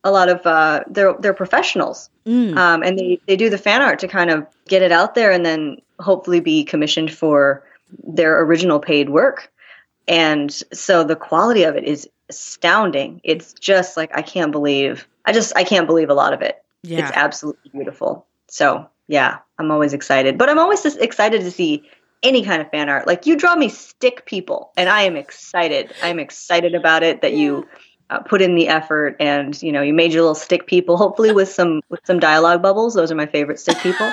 a 0.04 0.10
lot 0.10 0.28
of 0.28 0.46
uh, 0.46 0.84
they're 0.88 1.14
they're 1.18 1.34
professionals, 1.34 2.10
mm. 2.26 2.56
um, 2.56 2.82
and 2.82 2.98
they 2.98 3.20
they 3.26 3.36
do 3.36 3.50
the 3.50 3.58
fan 3.58 3.82
art 3.82 3.98
to 4.00 4.08
kind 4.08 4.30
of 4.30 4.46
get 4.66 4.82
it 4.82 4.92
out 4.92 5.14
there, 5.14 5.30
and 5.30 5.44
then 5.44 5.80
hopefully 5.98 6.40
be 6.40 6.64
commissioned 6.64 7.12
for 7.12 7.64
their 8.04 8.40
original 8.42 8.78
paid 8.80 9.10
work. 9.10 9.52
And 10.06 10.50
so 10.72 11.04
the 11.04 11.16
quality 11.16 11.64
of 11.64 11.76
it 11.76 11.84
is 11.84 12.08
astounding. 12.28 13.20
It's 13.24 13.52
just 13.54 13.96
like 13.96 14.10
I 14.14 14.22
can't 14.22 14.52
believe. 14.52 15.06
I 15.24 15.32
just 15.32 15.56
I 15.56 15.64
can't 15.64 15.86
believe 15.86 16.10
a 16.10 16.14
lot 16.14 16.32
of 16.32 16.42
it. 16.42 16.62
Yeah. 16.82 17.00
It's 17.00 17.16
absolutely 17.16 17.70
beautiful. 17.70 18.26
So 18.48 18.88
yeah, 19.08 19.38
I'm 19.58 19.70
always 19.70 19.92
excited, 19.92 20.38
but 20.38 20.48
I'm 20.48 20.58
always 20.58 20.84
excited 20.84 21.40
to 21.42 21.50
see 21.50 21.88
any 22.22 22.42
kind 22.42 22.60
of 22.60 22.70
fan 22.70 22.88
art. 22.88 23.06
Like 23.06 23.26
you 23.26 23.36
draw 23.36 23.54
me 23.56 23.68
stick 23.68 24.24
people, 24.26 24.72
and 24.76 24.88
I 24.88 25.02
am 25.02 25.16
excited. 25.16 25.92
I'm 26.02 26.18
excited 26.18 26.74
about 26.74 27.02
it 27.02 27.22
that 27.22 27.34
you 27.34 27.66
uh, 28.10 28.20
put 28.20 28.40
in 28.40 28.54
the 28.54 28.68
effort 28.68 29.16
and 29.20 29.60
you 29.62 29.72
know 29.72 29.82
you 29.82 29.92
made 29.92 30.12
your 30.12 30.22
little 30.22 30.34
stick 30.34 30.66
people 30.66 30.96
hopefully 30.96 31.32
with 31.32 31.50
some 31.50 31.80
with 31.88 32.00
some 32.04 32.18
dialogue 32.18 32.62
bubbles. 32.62 32.94
Those 32.94 33.10
are 33.12 33.16
my 33.16 33.26
favorite 33.26 33.60
stick 33.60 33.78
people. 33.78 34.10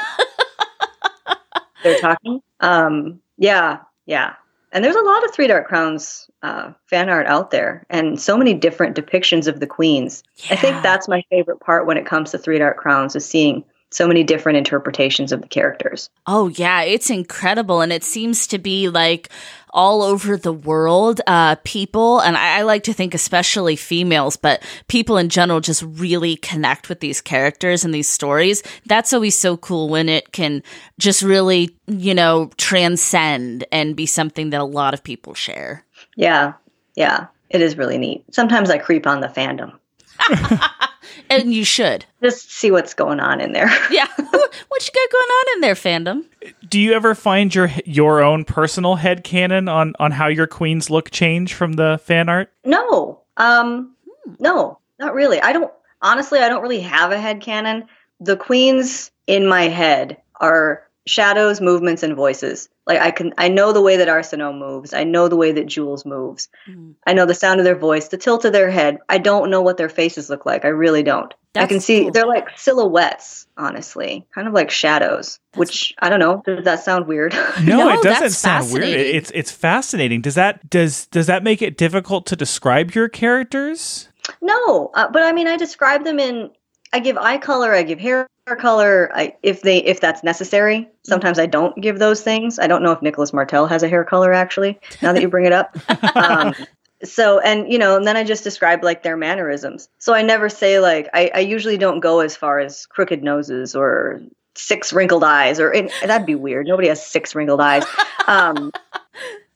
They're 1.83 1.99
talking. 1.99 2.41
Um 2.59 3.21
yeah 3.37 3.79
yeah. 4.05 4.33
And 4.71 4.83
there's 4.83 4.95
a 4.95 5.01
lot 5.01 5.23
of 5.23 5.33
three 5.33 5.47
dark 5.47 5.67
crowns 5.67 6.29
uh, 6.43 6.73
fan 6.87 7.09
art 7.09 7.27
out 7.27 7.51
there 7.51 7.85
and 7.89 8.19
so 8.19 8.37
many 8.37 8.53
different 8.53 8.95
depictions 8.95 9.47
of 9.47 9.59
the 9.59 9.67
queens. 9.67 10.21
Yeah. 10.37 10.53
i 10.53 10.55
think 10.57 10.83
that's 10.83 11.07
my 11.07 11.23
favorite 11.29 11.59
part 11.59 11.85
when 11.85 11.97
it 11.97 12.05
comes 12.05 12.31
to 12.31 12.37
three 12.37 12.59
dark 12.59 12.77
crowns 12.77 13.15
is 13.15 13.25
seeing 13.25 13.63
so 13.95 14.07
many 14.07 14.23
different 14.23 14.57
interpretations 14.57 15.31
of 15.31 15.41
the 15.41 15.47
characters. 15.47 16.09
Oh 16.27 16.49
yeah, 16.49 16.81
it's 16.81 17.09
incredible, 17.09 17.81
and 17.81 17.93
it 17.93 18.03
seems 18.03 18.45
to 18.47 18.57
be 18.57 18.89
like 18.89 19.29
all 19.69 20.01
over 20.01 20.37
the 20.37 20.53
world. 20.53 21.21
Uh, 21.27 21.55
people, 21.63 22.19
and 22.19 22.35
I, 22.37 22.59
I, 22.59 22.61
like 22.63 22.83
to 22.83 22.93
think 22.93 23.13
especially 23.13 23.75
females, 23.75 24.35
but 24.37 24.63
people 24.87 25.17
in 25.17 25.29
general 25.29 25.59
just 25.59 25.83
really 25.83 26.37
connect 26.37 26.89
with 26.89 26.99
these 26.99 27.21
characters 27.21 27.85
and 27.85 27.93
these 27.93 28.07
stories. 28.07 28.63
That's 28.85 29.13
always 29.13 29.37
so 29.37 29.57
cool 29.57 29.89
when 29.89 30.09
it 30.09 30.31
can 30.31 30.63
just 30.97 31.21
really, 31.21 31.75
you 31.87 32.13
know, 32.13 32.49
transcend 32.57 33.65
and 33.71 33.95
be 33.95 34.05
something 34.05 34.49
that 34.49 34.61
a 34.61 34.65
lot 34.65 34.93
of 34.93 35.03
people 35.03 35.33
share. 35.33 35.85
Yeah, 36.15 36.53
yeah, 36.95 37.27
it 37.49 37.61
is 37.61 37.77
really 37.77 37.97
neat. 37.97 38.23
Sometimes 38.31 38.69
I 38.69 38.77
creep 38.77 39.07
on 39.07 39.21
the 39.21 39.27
fandom. 39.27 39.73
and 41.29 41.53
you 41.53 41.63
should 41.63 42.05
just 42.21 42.51
see 42.51 42.71
what's 42.71 42.93
going 42.93 43.19
on 43.19 43.41
in 43.41 43.51
there. 43.51 43.67
yeah, 43.91 44.07
what 44.17 44.27
you 44.29 44.91
got 44.93 45.11
going 45.11 45.29
on 45.29 45.55
in 45.55 45.61
there, 45.61 45.75
fandom? 45.75 46.25
Do 46.67 46.79
you 46.79 46.93
ever 46.93 47.15
find 47.15 47.53
your 47.53 47.71
your 47.85 48.21
own 48.21 48.45
personal 48.45 48.95
head 48.95 49.23
canon 49.23 49.67
on 49.67 49.93
on 49.99 50.11
how 50.11 50.27
your 50.27 50.47
queens 50.47 50.89
look 50.89 51.11
change 51.11 51.53
from 51.53 51.73
the 51.73 51.99
fan 52.03 52.29
art? 52.29 52.51
No, 52.63 53.21
um, 53.37 53.95
no, 54.39 54.79
not 54.99 55.13
really. 55.13 55.41
I 55.41 55.53
don't 55.53 55.71
honestly. 56.01 56.39
I 56.39 56.49
don't 56.49 56.61
really 56.61 56.81
have 56.81 57.11
a 57.11 57.19
head 57.19 57.41
canon. 57.41 57.85
The 58.19 58.37
queens 58.37 59.11
in 59.27 59.47
my 59.47 59.63
head 59.63 60.17
are 60.39 60.84
shadows, 61.07 61.61
movements, 61.61 62.03
and 62.03 62.15
voices. 62.15 62.69
Like 62.87 62.99
I 62.99 63.11
can, 63.11 63.33
I 63.37 63.47
know 63.47 63.71
the 63.71 63.81
way 63.81 63.97
that 63.97 64.07
Arsinoe 64.07 64.57
moves. 64.57 64.93
I 64.93 65.03
know 65.03 65.27
the 65.27 65.35
way 65.35 65.51
that 65.51 65.67
Jules 65.67 66.05
moves. 66.05 66.49
Mm. 66.69 66.95
I 67.05 67.13
know 67.13 67.25
the 67.25 67.33
sound 67.33 67.59
of 67.59 67.63
their 67.63 67.77
voice, 67.77 68.07
the 68.09 68.17
tilt 68.17 68.45
of 68.45 68.53
their 68.53 68.69
head. 68.69 68.97
I 69.09 69.17
don't 69.17 69.49
know 69.49 69.61
what 69.61 69.77
their 69.77 69.89
faces 69.89 70.29
look 70.29 70.45
like. 70.45 70.65
I 70.65 70.69
really 70.69 71.03
don't. 71.03 71.33
That's 71.55 71.65
I 71.65 71.67
can 71.67 71.79
see 71.79 72.01
cool. 72.03 72.11
they're 72.11 72.27
like 72.27 72.49
silhouettes, 72.57 73.47
honestly, 73.57 74.27
kind 74.35 74.45
of 74.45 74.53
like 74.53 74.69
shadows. 74.69 75.39
That's 75.53 75.59
which 75.59 75.95
I 75.99 76.09
don't 76.09 76.19
know. 76.19 76.43
Does 76.45 76.65
that 76.65 76.83
sound 76.83 77.07
weird? 77.07 77.33
No, 77.63 77.77
no 77.77 77.89
it 77.93 78.03
doesn't 78.03 78.31
sound 78.31 78.73
weird. 78.73 78.83
It's 78.83 79.31
it's 79.33 79.51
fascinating. 79.51 80.19
Does 80.21 80.35
that 80.35 80.69
does 80.69 81.07
does 81.07 81.27
that 81.27 81.43
make 81.43 81.61
it 81.61 81.77
difficult 81.77 82.25
to 82.27 82.35
describe 82.35 82.93
your 82.93 83.07
characters? 83.07 84.09
No, 84.41 84.91
uh, 84.95 85.07
but 85.09 85.23
I 85.23 85.31
mean, 85.31 85.47
I 85.47 85.55
describe 85.55 86.03
them 86.03 86.19
in. 86.19 86.51
I 86.95 86.99
give 86.99 87.17
eye 87.17 87.37
color. 87.37 87.73
I 87.73 87.83
give 87.83 87.99
hair 87.99 88.29
color 88.57 89.11
I, 89.13 89.35
if 89.43 89.63
they 89.63 89.79
if 89.79 89.99
that's 89.99 90.23
necessary. 90.23 90.87
Sometimes 91.03 91.39
i 91.39 91.45
don't 91.45 91.75
give 91.81 91.99
those 91.99 92.21
things. 92.21 92.57
I 92.57 92.67
don't 92.67 92.81
know 92.81 92.93
if 92.93 93.01
nicholas 93.01 93.33
martel 93.33 93.67
has 93.67 93.83
a 93.83 93.89
hair 93.89 94.05
color 94.05 94.31
actually 94.31 94.79
now 95.01 95.11
that 95.11 95.21
you 95.21 95.27
bring 95.27 95.45
it 95.45 95.51
up. 95.51 95.77
Um, 96.15 96.55
so 97.03 97.39
and 97.39 97.69
you 97.69 97.77
know 97.77 97.97
and 97.97 98.07
then 98.07 98.15
i 98.15 98.23
just 98.23 98.45
describe 98.45 98.81
like 98.81 99.03
their 99.03 99.17
mannerisms. 99.17 99.89
So 99.97 100.13
i 100.13 100.21
never 100.21 100.47
say 100.47 100.79
like 100.79 101.09
i, 101.13 101.29
I 101.35 101.39
usually 101.39 101.77
don't 101.77 101.99
go 101.99 102.21
as 102.21 102.37
far 102.37 102.59
as 102.59 102.85
crooked 102.85 103.21
noses 103.21 103.75
or 103.75 104.21
six 104.55 104.93
wrinkled 104.93 105.25
eyes 105.25 105.59
or 105.59 105.75
that'd 106.05 106.25
be 106.25 106.35
weird. 106.35 106.65
Nobody 106.65 106.87
has 106.87 107.05
six 107.05 107.35
wrinkled 107.35 107.59
eyes. 107.59 107.83
Um, 108.27 108.71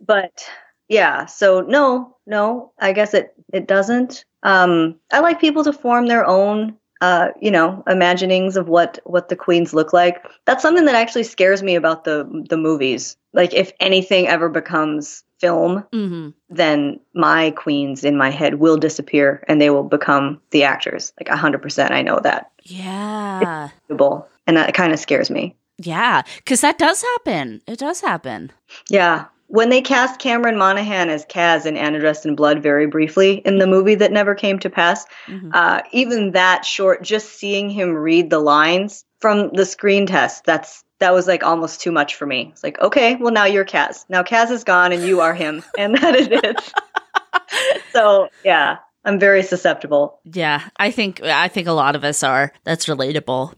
but 0.05 0.45
yeah 0.89 1.25
so 1.25 1.61
no 1.61 2.17
no 2.27 2.73
i 2.79 2.91
guess 2.91 3.13
it 3.13 3.33
it 3.53 3.65
doesn't. 3.65 4.25
Um, 4.43 4.95
i 5.13 5.21
like 5.21 5.39
people 5.39 5.63
to 5.63 5.71
form 5.71 6.07
their 6.07 6.25
own 6.25 6.75
uh, 7.01 7.29
you 7.39 7.51
know, 7.51 7.83
imaginings 7.87 8.57
of 8.57 8.67
what 8.67 8.99
what 9.05 9.29
the 9.29 9.35
queens 9.35 9.73
look 9.73 9.93
like. 9.93 10.25
That's 10.45 10.61
something 10.61 10.85
that 10.85 10.95
actually 10.95 11.23
scares 11.23 11.63
me 11.63 11.75
about 11.75 12.03
the 12.03 12.45
the 12.49 12.57
movies. 12.57 13.15
Like 13.33 13.53
if 13.53 13.71
anything 13.79 14.27
ever 14.27 14.49
becomes 14.49 15.23
film, 15.39 15.85
mm-hmm. 15.93 16.29
then 16.49 16.99
my 17.13 17.51
queens 17.51 18.03
in 18.03 18.17
my 18.17 18.29
head 18.29 18.55
will 18.55 18.77
disappear 18.77 19.43
and 19.47 19.61
they 19.61 19.69
will 19.69 19.83
become 19.83 20.41
the 20.51 20.63
actors. 20.63 21.13
Like 21.19 21.29
hundred 21.29 21.61
percent, 21.61 21.93
I 21.93 22.01
know 22.01 22.19
that. 22.23 22.51
Yeah, 22.63 23.69
and 24.45 24.57
that 24.57 24.73
kind 24.73 24.91
of 24.91 24.99
scares 24.99 25.29
me. 25.29 25.55
Yeah, 25.77 26.23
because 26.37 26.59
that 26.61 26.77
does 26.77 27.01
happen. 27.01 27.61
It 27.65 27.79
does 27.79 28.01
happen. 28.01 28.51
Yeah, 28.89 29.25
when 29.49 29.69
they 29.69 29.81
cast 29.81 30.19
Cameron 30.19 30.57
Monaghan 30.57 31.09
as 31.09 31.25
Cas 31.25 31.65
in 31.65 31.75
Anna 31.75 31.99
Dressed 31.99 32.25
in 32.25 32.35
Blood 32.35 32.61
very 32.61 32.85
briefly 32.85 33.41
in 33.45 33.57
the 33.57 33.65
movie 33.65 33.95
that 33.95 34.11
never 34.11 34.35
came 34.35 34.59
to 34.59 34.69
pass, 34.69 35.07
mm-hmm. 35.25 35.49
uh, 35.53 35.81
even 35.91 36.31
that 36.31 36.65
short, 36.65 37.01
just 37.01 37.33
seeing 37.33 37.67
him 37.67 37.95
read 37.95 38.29
the 38.29 38.39
lines 38.39 39.05
from 39.19 39.49
the 39.53 39.65
screen 39.65 40.05
test, 40.05 40.45
that's 40.45 40.83
that 40.99 41.13
was 41.13 41.27
like 41.27 41.43
almost 41.43 41.81
too 41.81 41.91
much 41.91 42.15
for 42.15 42.27
me. 42.27 42.49
It's 42.51 42.63
like, 42.63 42.79
okay, 42.79 43.15
well 43.15 43.33
now 43.33 43.45
you're 43.45 43.65
Cas. 43.65 44.05
Now 44.07 44.21
Cas 44.21 44.51
is 44.51 44.63
gone 44.63 44.91
and 44.91 45.03
you 45.03 45.21
are 45.21 45.33
him, 45.33 45.63
and 45.77 45.95
that 45.95 46.15
is 46.15 46.27
it. 46.31 46.73
so 47.91 48.29
yeah, 48.45 48.77
I'm 49.03 49.19
very 49.19 49.41
susceptible. 49.41 50.19
Yeah, 50.25 50.61
I 50.77 50.91
think 50.91 51.23
I 51.23 51.47
think 51.47 51.67
a 51.67 51.73
lot 51.73 51.95
of 51.95 52.03
us 52.03 52.21
are. 52.21 52.51
That's 52.65 52.85
relatable. 52.85 53.55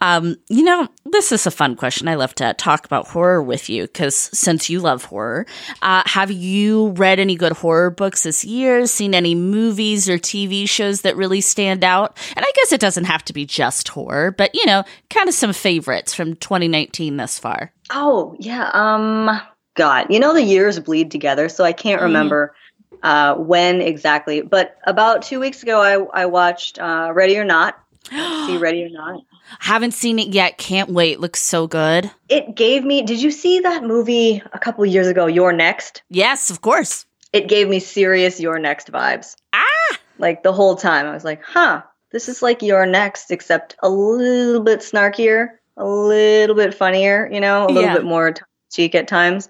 Um, 0.00 0.36
you 0.48 0.64
know, 0.64 0.88
this 1.04 1.32
is 1.32 1.46
a 1.46 1.50
fun 1.50 1.76
question. 1.76 2.08
I 2.08 2.14
love 2.14 2.34
to 2.36 2.54
talk 2.54 2.84
about 2.84 3.08
horror 3.08 3.42
with 3.42 3.68
you 3.68 3.82
because 3.82 4.14
since 4.14 4.68
you 4.68 4.80
love 4.80 5.04
horror, 5.04 5.46
uh, 5.82 6.02
have 6.06 6.30
you 6.30 6.88
read 6.90 7.18
any 7.18 7.36
good 7.36 7.52
horror 7.52 7.90
books 7.90 8.22
this 8.22 8.44
year? 8.44 8.86
Seen 8.86 9.14
any 9.14 9.34
movies 9.34 10.08
or 10.08 10.18
TV 10.18 10.68
shows 10.68 11.02
that 11.02 11.16
really 11.16 11.40
stand 11.40 11.84
out? 11.84 12.18
And 12.36 12.44
I 12.44 12.52
guess 12.56 12.72
it 12.72 12.80
doesn't 12.80 13.04
have 13.04 13.24
to 13.26 13.32
be 13.32 13.46
just 13.46 13.88
horror, 13.88 14.30
but 14.32 14.54
you 14.54 14.66
know, 14.66 14.84
kind 15.10 15.28
of 15.28 15.34
some 15.34 15.52
favorites 15.52 16.14
from 16.14 16.34
2019 16.36 17.16
thus 17.16 17.38
far. 17.38 17.72
Oh 17.90 18.36
yeah. 18.38 18.70
Um. 18.72 19.40
God, 19.74 20.08
you 20.10 20.20
know 20.20 20.34
the 20.34 20.42
years 20.42 20.78
bleed 20.80 21.10
together, 21.10 21.48
so 21.48 21.64
I 21.64 21.72
can't 21.72 22.02
remember 22.02 22.54
uh, 23.02 23.34
when 23.34 23.80
exactly. 23.80 24.42
But 24.42 24.76
about 24.86 25.22
two 25.22 25.40
weeks 25.40 25.62
ago, 25.62 25.80
I 25.80 26.22
I 26.22 26.26
watched 26.26 26.78
uh, 26.78 27.10
Ready 27.14 27.38
or 27.38 27.44
Not. 27.44 27.78
See 28.10 28.56
Ready 28.58 28.84
or 28.84 28.90
Not. 28.90 29.22
Haven't 29.60 29.92
seen 29.92 30.18
it 30.18 30.28
yet. 30.28 30.58
Can't 30.58 30.90
wait. 30.90 31.20
Looks 31.20 31.40
so 31.42 31.66
good. 31.66 32.10
It 32.28 32.54
gave 32.56 32.84
me. 32.84 33.02
Did 33.02 33.20
you 33.22 33.30
see 33.30 33.60
that 33.60 33.82
movie 33.84 34.42
a 34.52 34.58
couple 34.58 34.84
years 34.86 35.06
ago? 35.06 35.26
You're 35.26 35.52
Next. 35.52 36.02
Yes, 36.10 36.50
of 36.50 36.60
course. 36.60 37.06
It 37.32 37.48
gave 37.48 37.68
me 37.68 37.78
serious 37.78 38.40
You're 38.40 38.58
Next 38.58 38.90
vibes. 38.92 39.36
Ah, 39.52 39.98
Like 40.18 40.42
the 40.42 40.52
whole 40.52 40.76
time, 40.76 41.06
I 41.06 41.12
was 41.12 41.24
like, 41.24 41.42
huh, 41.42 41.82
this 42.10 42.28
is 42.28 42.42
like 42.42 42.62
You're 42.62 42.86
Next, 42.86 43.30
except 43.30 43.76
a 43.82 43.88
little 43.88 44.62
bit 44.62 44.80
snarkier, 44.80 45.48
a 45.76 45.84
little 45.86 46.56
bit 46.56 46.74
funnier. 46.74 47.28
You 47.32 47.40
know, 47.40 47.64
a 47.64 47.68
little 47.68 47.82
Yeah. 47.82 47.94
bit 47.94 48.04
more 48.04 48.34
cheek 48.72 48.94
at 48.94 49.08
times. 49.08 49.48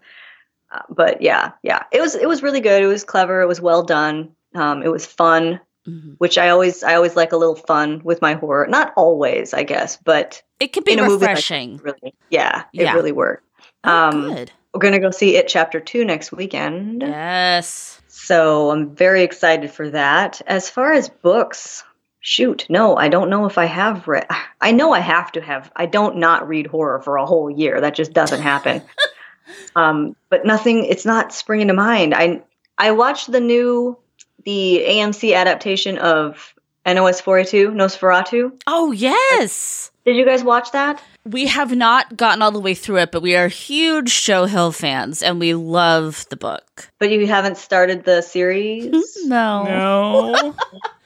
Uh, 0.70 0.80
but 0.88 1.20
yeah, 1.20 1.52
yeah, 1.62 1.82
it 1.92 2.00
was 2.00 2.14
it 2.14 2.26
was 2.28 2.42
really 2.42 2.60
good. 2.60 2.82
It 2.82 2.86
was 2.86 3.04
clever. 3.04 3.40
It 3.42 3.46
was 3.48 3.60
well 3.60 3.82
done. 3.82 4.30
Um, 4.54 4.82
it 4.82 4.88
was 4.90 5.04
fun, 5.06 5.60
Mhm. 5.88 6.14
which 6.18 6.38
I 6.38 6.48
always 6.50 6.84
I 6.84 6.94
always 6.94 7.16
like 7.16 7.32
a 7.32 7.36
little 7.36 7.56
fun 7.56 8.00
with 8.04 8.22
my 8.22 8.34
horror. 8.34 8.66
Not 8.68 8.92
always, 8.96 9.52
I 9.52 9.64
guess, 9.64 9.96
but 10.04 10.40
it 10.60 10.72
can 10.72 10.84
be 10.84 10.92
in 10.92 11.00
a 11.00 11.02
movie 11.02 11.22
like 11.26 11.30
refreshing. 11.30 11.80
really, 11.82 12.14
yeah, 12.30 12.64
it 12.72 12.82
Yeah. 12.82 12.94
really 12.94 13.10
worked. 13.12 13.44
Oh, 13.84 13.90
um, 13.92 14.34
good. 14.34 14.52
We're 14.72 14.80
gonna 14.80 15.00
go 15.00 15.10
see 15.10 15.36
it 15.36 15.48
chapter 15.48 15.80
two 15.80 16.04
next 16.04 16.30
weekend. 16.30 17.02
Yes. 17.02 18.00
So 18.06 18.70
I'm 18.70 18.94
very 18.94 19.22
excited 19.24 19.70
for 19.72 19.90
that. 19.90 20.40
As 20.46 20.70
far 20.70 20.92
as 20.92 21.08
books, 21.08 21.82
shoot, 22.20 22.64
no, 22.68 22.96
I 22.96 23.08
don't 23.08 23.28
know 23.28 23.46
if 23.46 23.58
I 23.58 23.64
have 23.64 24.06
read. 24.06 24.26
I 24.60 24.70
know 24.70 24.92
I 24.92 25.00
have 25.00 25.32
to 25.32 25.40
have. 25.40 25.72
I 25.74 25.86
don't 25.86 26.16
not 26.18 26.46
read 26.46 26.68
horror 26.68 27.00
for 27.02 27.16
a 27.16 27.26
whole 27.26 27.50
year. 27.50 27.80
That 27.80 27.96
just 27.96 28.12
doesn't 28.12 28.40
happen. 28.40 28.82
um, 29.76 30.14
but 30.30 30.46
nothing. 30.46 30.84
It's 30.84 31.04
not 31.04 31.32
springing 31.32 31.66
to 31.68 31.74
mind. 31.74 32.14
I 32.14 32.42
I 32.78 32.92
watched 32.92 33.32
the 33.32 33.40
new 33.40 33.98
the 34.44 34.84
AMC 34.86 35.34
adaptation 35.34 35.98
of 35.98 36.54
NOS4A2 36.86 37.72
Nosferatu. 37.72 38.60
Oh, 38.66 38.92
yes. 38.92 39.90
Did 40.04 40.16
you 40.16 40.24
guys 40.24 40.42
watch 40.42 40.72
that? 40.72 41.00
We 41.24 41.46
have 41.46 41.74
not 41.74 42.16
gotten 42.16 42.42
all 42.42 42.50
the 42.50 42.58
way 42.58 42.74
through 42.74 42.98
it, 42.98 43.12
but 43.12 43.22
we 43.22 43.36
are 43.36 43.46
huge 43.46 44.24
Joe 44.24 44.46
Hill 44.46 44.72
fans 44.72 45.22
and 45.22 45.38
we 45.38 45.54
love 45.54 46.26
the 46.30 46.36
book. 46.36 46.90
But 46.98 47.10
you 47.10 47.26
haven't 47.26 47.56
started 47.56 48.04
the 48.04 48.22
series. 48.22 49.16
No. 49.24 49.64
No. 49.64 50.54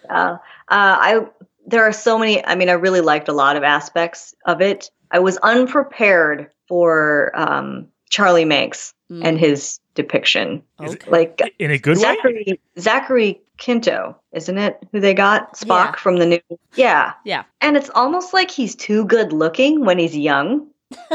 Uh, 0.09 0.39
uh, 0.39 0.39
I 0.69 1.27
there 1.67 1.83
are 1.83 1.93
so 1.93 2.17
many. 2.17 2.45
I 2.45 2.55
mean, 2.55 2.69
I 2.69 2.75
really 2.75 3.01
liked 3.01 3.27
a 3.29 3.33
lot 3.33 3.57
of 3.57 3.65
aspects 3.65 4.37
of 4.47 4.61
it. 4.61 4.89
I 5.11 5.19
was 5.19 5.37
unprepared 5.39 6.51
for 6.69 7.33
um, 7.35 7.89
Charlie 8.11 8.45
Manx 8.45 8.93
Mm. 9.11 9.25
and 9.25 9.39
his 9.39 9.79
depiction. 9.95 10.65
Okay. 10.81 11.09
Like 11.09 11.41
In 11.61 11.71
a 11.71 11.79
good 11.79 11.97
way? 11.97 12.03
Zachary 12.03 12.61
Zachary 12.77 13.41
Quinto, 13.57 14.17
isn't 14.33 14.59
it? 14.59 14.83
Who 14.91 14.99
they 14.99 15.15
got 15.15 15.55
Spock 15.55 15.93
Yeah. 15.93 15.93
from 15.93 16.17
the 16.17 16.27
new? 16.27 16.41
Yeah, 16.75 17.13
Yeah. 17.25 17.45
And 17.61 17.77
it's 17.77 17.89
almost 17.95 18.35
like 18.35 18.51
he's 18.51 18.75
too 18.75 19.05
good 19.05 19.33
looking 19.33 19.85
when 19.85 20.01
he's 20.01 20.17
young. 20.17 20.67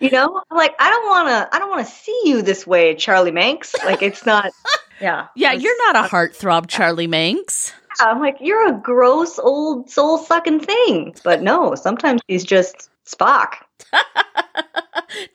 you 0.00 0.10
know, 0.10 0.42
I'm 0.50 0.56
like 0.56 0.74
I 0.80 0.90
don't 0.90 1.06
want 1.08 1.28
to. 1.28 1.54
I 1.54 1.58
don't 1.60 1.70
want 1.70 1.86
to 1.86 1.92
see 1.92 2.20
you 2.24 2.42
this 2.42 2.66
way, 2.66 2.94
Charlie 2.96 3.30
Manx. 3.32 3.74
Like 3.84 4.02
it's 4.02 4.26
not. 4.26 4.50
Yeah. 5.00 5.28
Yeah, 5.36 5.52
you're 5.52 5.92
not 5.92 6.04
a 6.04 6.08
heartthrob, 6.08 6.66
Charlie 6.66 7.06
Manx. 7.06 7.72
I'm 8.00 8.18
like, 8.18 8.38
you're 8.40 8.66
a 8.66 8.72
gross 8.72 9.38
old 9.38 9.88
soul 9.88 10.18
sucking 10.18 10.58
thing. 10.58 11.14
But 11.22 11.40
no, 11.40 11.76
sometimes 11.76 12.20
he's 12.26 12.42
just 12.42 12.90
Spock. 13.08 13.54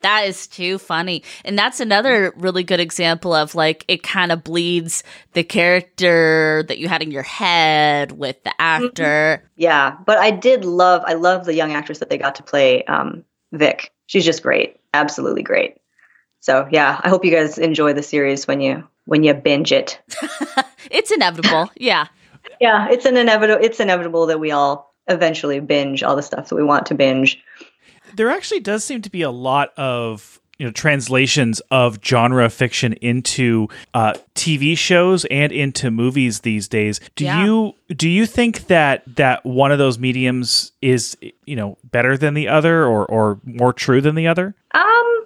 That 0.01 0.27
is 0.27 0.47
too 0.47 0.77
funny. 0.77 1.23
And 1.43 1.57
that's 1.57 1.79
another 1.79 2.33
really 2.37 2.63
good 2.63 2.79
example 2.79 3.33
of 3.33 3.55
like 3.55 3.85
it 3.87 4.03
kind 4.03 4.31
of 4.31 4.43
bleeds 4.43 5.03
the 5.33 5.43
character 5.43 6.63
that 6.67 6.77
you 6.77 6.87
had 6.87 7.01
in 7.01 7.11
your 7.11 7.23
head 7.23 8.11
with 8.11 8.43
the 8.43 8.53
actor. 8.61 9.49
Yeah, 9.55 9.97
but 10.05 10.17
I 10.19 10.31
did 10.31 10.65
love. 10.65 11.03
I 11.05 11.13
love 11.13 11.45
the 11.45 11.55
young 11.55 11.73
actress 11.73 11.99
that 11.99 12.09
they 12.09 12.17
got 12.17 12.35
to 12.35 12.43
play 12.43 12.83
um, 12.83 13.23
Vic. 13.51 13.91
She's 14.05 14.25
just 14.25 14.43
great, 14.43 14.79
absolutely 14.93 15.43
great. 15.43 15.77
So 16.39 16.67
yeah, 16.71 16.99
I 17.01 17.09
hope 17.09 17.25
you 17.25 17.31
guys 17.31 17.57
enjoy 17.57 17.93
the 17.93 18.03
series 18.03 18.47
when 18.47 18.61
you 18.61 18.87
when 19.05 19.23
you 19.23 19.33
binge 19.33 19.71
it. 19.71 19.99
It's 20.91 21.11
inevitable. 21.11 21.71
yeah. 21.77 22.07
Yeah, 22.59 22.89
it's 22.91 23.05
an 23.05 23.15
inevitable. 23.15 23.63
It's 23.63 23.79
inevitable 23.79 24.25
that 24.27 24.39
we 24.39 24.51
all 24.51 24.92
eventually 25.07 25.59
binge 25.59 26.03
all 26.03 26.15
the 26.15 26.21
stuff 26.21 26.49
that 26.49 26.55
we 26.55 26.63
want 26.63 26.85
to 26.87 26.95
binge. 26.95 27.41
there 28.15 28.29
actually 28.29 28.59
does 28.59 28.83
seem 28.83 29.01
to 29.01 29.09
be 29.09 29.21
a 29.21 29.31
lot 29.31 29.73
of 29.77 30.39
you 30.59 30.65
know 30.67 30.71
translations 30.71 31.61
of 31.71 31.97
genre 32.05 32.47
fiction 32.49 32.93
into 32.93 33.67
uh, 33.95 34.13
TV 34.35 34.77
shows 34.77 35.25
and 35.25 35.51
into 35.51 35.89
movies 35.89 36.41
these 36.41 36.67
days. 36.67 36.99
Do 37.15 37.25
Yeah. 37.25 37.43
you 37.43 37.73
do 37.95 38.07
you 38.07 38.25
think 38.27 38.67
that 38.67 39.03
that 39.15 39.43
one 39.45 39.71
of 39.71 39.79
those 39.79 39.97
mediums 39.97 40.71
is 40.81 41.17
you 41.45 41.55
know 41.55 41.77
better 41.83 42.17
than 42.17 42.35
the 42.35 42.47
other 42.49 42.85
or 42.85 43.05
or 43.07 43.39
more 43.43 43.73
true 43.73 43.99
than 43.99 44.13
the 44.13 44.27
other? 44.27 44.53
Um, 44.75 45.25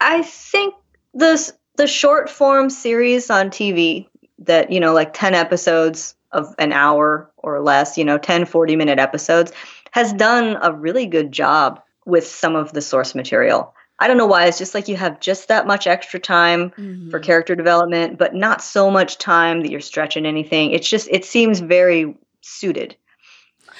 I 0.00 0.22
think 0.22 0.74
the 1.14 1.52
the 1.76 1.86
short 1.86 2.28
form 2.28 2.68
series 2.68 3.30
on 3.30 3.48
TV 3.48 4.06
that 4.40 4.70
you 4.70 4.78
know, 4.80 4.92
like 4.92 5.14
ten 5.14 5.32
episodes 5.34 6.14
of 6.36 6.54
an 6.58 6.72
hour 6.72 7.30
or 7.38 7.60
less, 7.60 7.96
you 7.98 8.04
know, 8.04 8.18
10, 8.18 8.44
40 8.46 8.76
minute 8.76 8.98
episodes, 8.98 9.52
has 9.92 10.12
done 10.12 10.58
a 10.62 10.72
really 10.72 11.06
good 11.06 11.32
job 11.32 11.80
with 12.04 12.26
some 12.26 12.54
of 12.54 12.72
the 12.72 12.82
source 12.82 13.14
material. 13.14 13.74
I 13.98 14.08
don't 14.08 14.18
know 14.18 14.26
why. 14.26 14.44
It's 14.46 14.58
just 14.58 14.74
like 14.74 14.88
you 14.88 14.96
have 14.96 15.20
just 15.20 15.48
that 15.48 15.66
much 15.66 15.86
extra 15.86 16.20
time 16.20 16.70
Mm-hmm. 16.70 17.10
for 17.10 17.18
character 17.18 17.54
development, 17.56 18.18
but 18.18 18.34
not 18.34 18.62
so 18.62 18.90
much 18.90 19.16
time 19.18 19.62
that 19.62 19.70
you're 19.70 19.80
stretching 19.80 20.26
anything. 20.26 20.72
It's 20.72 20.88
just 20.88 21.08
it 21.10 21.24
seems 21.24 21.60
very 21.60 22.14
suited. 22.42 22.94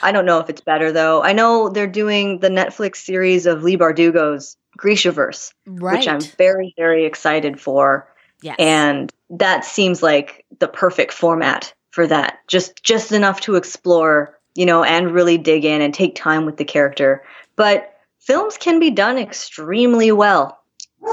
I 0.03 0.13
don't 0.13 0.25
know 0.27 0.39
if 0.41 0.49
it's 0.51 0.61
better 0.63 0.91
though. 0.91 1.23
I 1.23 1.33
know 1.35 1.69
they're 1.69 1.87
doing 1.87 2.41
the 2.41 2.49
Netflix 2.49 2.97
series 2.97 3.47
of 3.47 3.63
Leigh 3.63 3.77
Bardugo's 3.79 4.57
Grishaverse, 4.79 5.53
Right. 5.67 5.99
which 5.99 6.09
I'm 6.09 6.21
very 6.21 6.75
very 6.79 7.05
excited 7.05 7.61
for, 7.61 8.09
yes. 8.43 8.57
and 8.59 9.13
that 9.31 9.65
seems 9.65 10.03
like 10.03 10.45
the 10.61 10.69
perfect 10.69 11.13
format 11.13 11.73
for 11.97 12.07
that. 12.07 12.41
Just 12.47 12.85
just 12.85 13.11
enough 13.11 13.41
to 13.41 13.57
explore, 13.57 14.39
you 14.55 14.67
know, 14.67 14.85
and 14.85 15.13
really 15.13 15.39
dig 15.39 15.65
in 15.65 15.81
and 15.81 15.95
take 15.95 16.15
time 16.15 16.45
with 16.45 16.59
the 16.59 16.65
character. 16.65 17.25
But 17.57 17.99
films 18.21 18.59
can 18.59 18.79
be 18.79 18.91
done 18.91 19.17
extremely 19.17 20.13
well. 20.13 20.61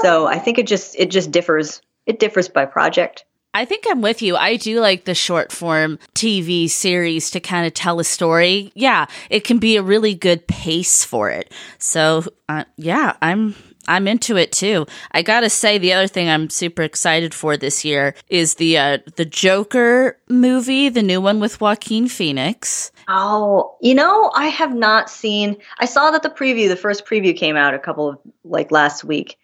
So 0.02 0.26
I 0.26 0.38
think 0.38 0.58
it 0.58 0.66
just 0.66 0.94
it 0.98 1.10
just 1.10 1.30
differs. 1.30 1.80
It 2.04 2.18
differs 2.20 2.50
by 2.50 2.66
project. 2.66 3.24
I 3.54 3.64
think 3.64 3.84
I'm 3.88 4.02
with 4.02 4.20
you. 4.20 4.36
I 4.36 4.56
do 4.56 4.80
like 4.80 5.04
the 5.04 5.14
short 5.14 5.52
form 5.52 5.98
TV 6.14 6.68
series 6.68 7.30
to 7.30 7.40
kind 7.40 7.66
of 7.66 7.72
tell 7.72 7.98
a 7.98 8.04
story. 8.04 8.70
Yeah, 8.74 9.06
it 9.30 9.44
can 9.44 9.58
be 9.58 9.76
a 9.76 9.82
really 9.82 10.14
good 10.14 10.46
pace 10.46 11.02
for 11.02 11.30
it. 11.30 11.50
So, 11.78 12.24
uh, 12.48 12.64
yeah, 12.76 13.16
I'm 13.22 13.54
I'm 13.88 14.08
into 14.08 14.36
it 14.36 14.52
too. 14.52 14.86
I 15.12 15.22
gotta 15.22 15.50
say, 15.50 15.78
the 15.78 15.92
other 15.92 16.06
thing 16.06 16.28
I'm 16.28 16.50
super 16.50 16.82
excited 16.82 17.34
for 17.34 17.56
this 17.56 17.84
year 17.84 18.14
is 18.28 18.54
the 18.54 18.78
uh, 18.78 18.98
the 19.16 19.24
Joker 19.24 20.18
movie, 20.28 20.88
the 20.88 21.02
new 21.02 21.20
one 21.20 21.40
with 21.40 21.60
Joaquin 21.60 22.08
Phoenix. 22.08 22.92
Oh, 23.08 23.76
you 23.80 23.94
know, 23.94 24.30
I 24.34 24.46
have 24.46 24.74
not 24.74 25.10
seen. 25.10 25.56
I 25.78 25.84
saw 25.86 26.10
that 26.10 26.22
the 26.22 26.30
preview, 26.30 26.68
the 26.68 26.76
first 26.76 27.06
preview 27.06 27.36
came 27.36 27.56
out 27.56 27.74
a 27.74 27.78
couple 27.78 28.08
of 28.08 28.18
like 28.44 28.70
last 28.70 29.04
week, 29.04 29.38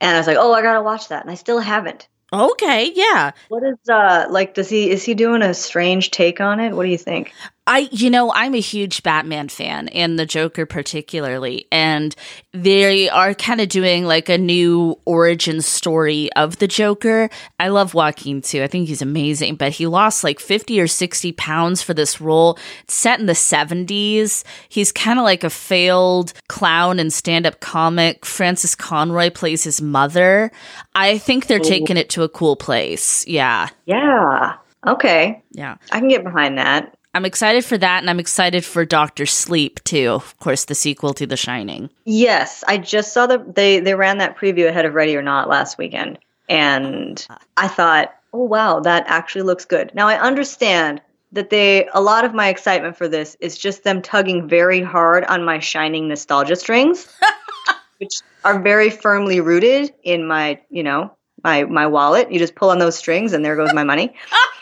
and 0.00 0.16
I 0.16 0.18
was 0.18 0.26
like, 0.26 0.38
oh, 0.38 0.52
I 0.52 0.62
gotta 0.62 0.82
watch 0.82 1.08
that, 1.08 1.22
and 1.22 1.30
I 1.30 1.34
still 1.34 1.60
haven't. 1.60 2.08
Okay, 2.32 2.90
yeah. 2.94 3.30
What 3.48 3.62
is 3.62 3.88
uh 3.88 4.26
like? 4.28 4.54
Does 4.54 4.68
he 4.68 4.90
is 4.90 5.04
he 5.04 5.14
doing 5.14 5.42
a 5.42 5.54
strange 5.54 6.10
take 6.10 6.40
on 6.40 6.58
it? 6.58 6.72
What 6.72 6.84
do 6.84 6.90
you 6.90 6.98
think? 6.98 7.32
I, 7.66 7.88
you 7.90 8.10
know, 8.10 8.30
I'm 8.32 8.54
a 8.54 8.60
huge 8.60 9.02
Batman 9.02 9.48
fan 9.48 9.88
and 9.88 10.18
the 10.18 10.26
Joker 10.26 10.66
particularly. 10.66 11.66
And 11.72 12.14
they 12.52 13.08
are 13.08 13.34
kind 13.34 13.60
of 13.60 13.68
doing 13.70 14.04
like 14.04 14.28
a 14.28 14.36
new 14.36 14.98
origin 15.06 15.62
story 15.62 16.30
of 16.34 16.58
the 16.58 16.68
Joker. 16.68 17.30
I 17.58 17.68
love 17.68 17.94
Joaquin 17.94 18.42
too. 18.42 18.62
I 18.62 18.66
think 18.66 18.88
he's 18.88 19.00
amazing, 19.00 19.56
but 19.56 19.72
he 19.72 19.86
lost 19.86 20.24
like 20.24 20.40
50 20.40 20.78
or 20.78 20.86
60 20.86 21.32
pounds 21.32 21.80
for 21.82 21.94
this 21.94 22.20
role. 22.20 22.58
It's 22.82 22.94
set 22.94 23.18
in 23.18 23.26
the 23.26 23.32
70s. 23.32 24.44
He's 24.68 24.92
kind 24.92 25.18
of 25.18 25.24
like 25.24 25.42
a 25.42 25.50
failed 25.50 26.34
clown 26.48 26.98
and 26.98 27.10
stand 27.12 27.46
up 27.46 27.60
comic. 27.60 28.26
Frances 28.26 28.74
Conroy 28.74 29.30
plays 29.30 29.64
his 29.64 29.80
mother. 29.80 30.52
I 30.94 31.16
think 31.16 31.46
they're 31.46 31.58
taking 31.60 31.96
it 31.96 32.10
to 32.10 32.24
a 32.24 32.28
cool 32.28 32.56
place. 32.56 33.26
Yeah. 33.26 33.68
Yeah. 33.86 34.56
Okay, 34.86 35.42
Yeah. 35.52 35.76
I 35.90 35.98
can 35.98 36.08
get 36.08 36.24
behind 36.24 36.58
that. 36.58 36.94
I'm 37.14 37.24
excited 37.24 37.64
for 37.64 37.78
that, 37.78 38.02
and 38.02 38.10
I'm 38.10 38.18
excited 38.18 38.64
for 38.64 38.84
Doctor 38.84 39.24
Sleep 39.24 39.82
too. 39.84 40.10
Of 40.10 40.36
course, 40.40 40.64
the 40.64 40.74
sequel 40.74 41.14
to 41.14 41.26
The 41.26 41.36
Shining. 41.36 41.88
Yes, 42.04 42.64
I 42.66 42.76
just 42.76 43.12
saw 43.12 43.26
the 43.26 43.38
they 43.38 43.78
they 43.78 43.94
ran 43.94 44.18
that 44.18 44.36
preview 44.36 44.68
ahead 44.68 44.84
of 44.84 44.94
Ready 44.94 45.16
or 45.16 45.22
Not 45.22 45.48
last 45.48 45.78
weekend, 45.78 46.18
and 46.48 47.24
I 47.56 47.68
thought, 47.68 48.14
oh 48.32 48.42
wow, 48.42 48.80
that 48.80 49.04
actually 49.06 49.42
looks 49.42 49.64
good. 49.64 49.94
Now 49.94 50.08
I 50.08 50.20
understand 50.20 51.00
that 51.30 51.50
they 51.50 51.88
a 51.94 52.00
lot 52.00 52.24
of 52.24 52.34
my 52.34 52.48
excitement 52.48 52.96
for 52.96 53.06
this 53.06 53.36
is 53.38 53.56
just 53.56 53.84
them 53.84 54.02
tugging 54.02 54.48
very 54.48 54.82
hard 54.82 55.24
on 55.26 55.44
my 55.44 55.60
Shining 55.60 56.08
nostalgia 56.08 56.56
strings, 56.56 57.08
which 57.98 58.14
are 58.44 58.58
very 58.58 58.90
firmly 58.90 59.40
rooted 59.40 59.94
in 60.02 60.26
my 60.26 60.60
you 60.68 60.82
know 60.82 61.14
my 61.44 61.62
my 61.62 61.86
wallet. 61.86 62.32
You 62.32 62.40
just 62.40 62.56
pull 62.56 62.70
on 62.70 62.80
those 62.80 62.96
strings, 62.96 63.32
and 63.32 63.44
there 63.44 63.54
goes 63.54 63.72
my 63.72 63.84
money. 63.84 64.14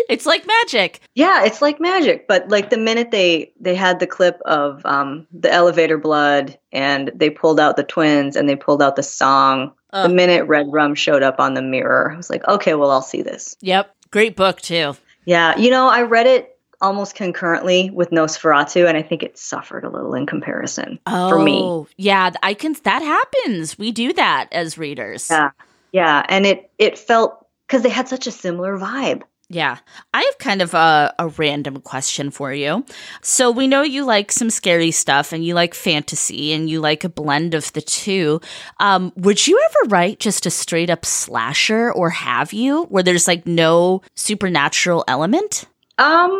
it's 0.08 0.26
like 0.26 0.46
magic. 0.46 1.00
Yeah, 1.14 1.44
it's 1.44 1.62
like 1.62 1.80
magic. 1.80 2.26
But 2.28 2.48
like 2.48 2.70
the 2.70 2.78
minute 2.78 3.10
they 3.10 3.52
they 3.60 3.74
had 3.74 4.00
the 4.00 4.06
clip 4.06 4.40
of 4.44 4.84
um, 4.86 5.26
the 5.32 5.52
elevator 5.52 5.98
blood 5.98 6.58
and 6.72 7.10
they 7.14 7.30
pulled 7.30 7.60
out 7.60 7.76
the 7.76 7.84
twins 7.84 8.36
and 8.36 8.48
they 8.48 8.56
pulled 8.56 8.82
out 8.82 8.96
the 8.96 9.02
song, 9.02 9.72
Uh. 9.92 10.08
the 10.08 10.14
minute 10.14 10.44
Red 10.46 10.66
Rum 10.72 10.94
showed 10.94 11.22
up 11.22 11.40
on 11.40 11.54
the 11.54 11.62
mirror, 11.62 12.10
I 12.12 12.16
was 12.16 12.30
like, 12.30 12.46
okay, 12.48 12.74
well 12.74 12.90
I'll 12.90 13.02
see 13.02 13.22
this. 13.22 13.56
Yep. 13.60 13.94
Great 14.10 14.36
book 14.36 14.60
too. 14.60 14.96
Yeah, 15.24 15.56
you 15.56 15.70
know, 15.70 15.88
I 15.88 16.02
read 16.02 16.26
it 16.26 16.50
almost 16.80 17.14
concurrently 17.14 17.88
with 17.90 18.10
Nosferatu, 18.10 18.86
and 18.86 18.96
I 18.96 19.00
think 19.02 19.22
it 19.22 19.38
suffered 19.38 19.84
a 19.84 19.88
little 19.88 20.12
in 20.14 20.26
comparison 20.26 20.98
for 21.06 21.38
me. 21.42 21.58
Oh, 21.62 21.88
yeah, 21.96 22.30
I 22.42 22.52
can. 22.52 22.76
That 22.84 23.00
happens. 23.02 23.78
We 23.78 23.90
do 23.90 24.12
that 24.12 24.48
as 24.52 24.76
readers. 24.76 25.28
Yeah, 25.30 25.50
yeah, 25.92 26.26
and 26.28 26.44
it 26.44 26.70
it 26.78 26.98
felt 26.98 27.46
because 27.66 27.82
they 27.82 27.88
had 27.88 28.06
such 28.08 28.26
a 28.26 28.30
similar 28.30 28.76
vibe. 28.78 29.22
Yeah. 29.48 29.78
I 30.14 30.22
have 30.22 30.38
kind 30.38 30.62
of 30.62 30.74
a, 30.74 31.14
a 31.18 31.28
random 31.28 31.80
question 31.80 32.30
for 32.30 32.52
you. 32.52 32.84
So 33.22 33.50
we 33.50 33.66
know 33.66 33.82
you 33.82 34.04
like 34.04 34.32
some 34.32 34.50
scary 34.50 34.90
stuff 34.90 35.32
and 35.32 35.44
you 35.44 35.54
like 35.54 35.74
fantasy 35.74 36.52
and 36.52 36.68
you 36.68 36.80
like 36.80 37.04
a 37.04 37.08
blend 37.08 37.54
of 37.54 37.72
the 37.74 37.82
two. 37.82 38.40
Um, 38.80 39.12
would 39.16 39.46
you 39.46 39.60
ever 39.62 39.90
write 39.90 40.18
just 40.18 40.46
a 40.46 40.50
straight 40.50 40.88
up 40.90 41.04
slasher 41.04 41.92
or 41.92 42.10
have 42.10 42.52
you 42.52 42.84
where 42.84 43.02
there's 43.02 43.28
like 43.28 43.46
no 43.46 44.00
supernatural 44.16 45.04
element? 45.08 45.66
Um, 45.98 46.30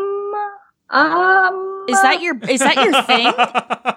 um, 0.91 1.85
Is 1.89 2.01
that 2.03 2.23
your 2.23 2.39
is 2.49 2.61
that 2.61 2.77
your 2.77 3.03
thing? 3.03 3.33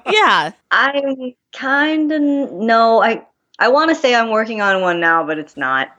Yeah. 0.14 0.51
I 0.72 1.36
kind 1.53 2.12
of 2.12 2.22
no. 2.22 3.01
I 3.03 3.26
I 3.60 3.68
want 3.68 3.89
to 3.89 3.95
say 3.95 4.16
I'm 4.16 4.30
working 4.30 4.62
on 4.62 4.82
one 4.82 5.01
now, 5.01 5.26
but 5.26 5.38
it's 5.38 5.58
not. 5.58 5.89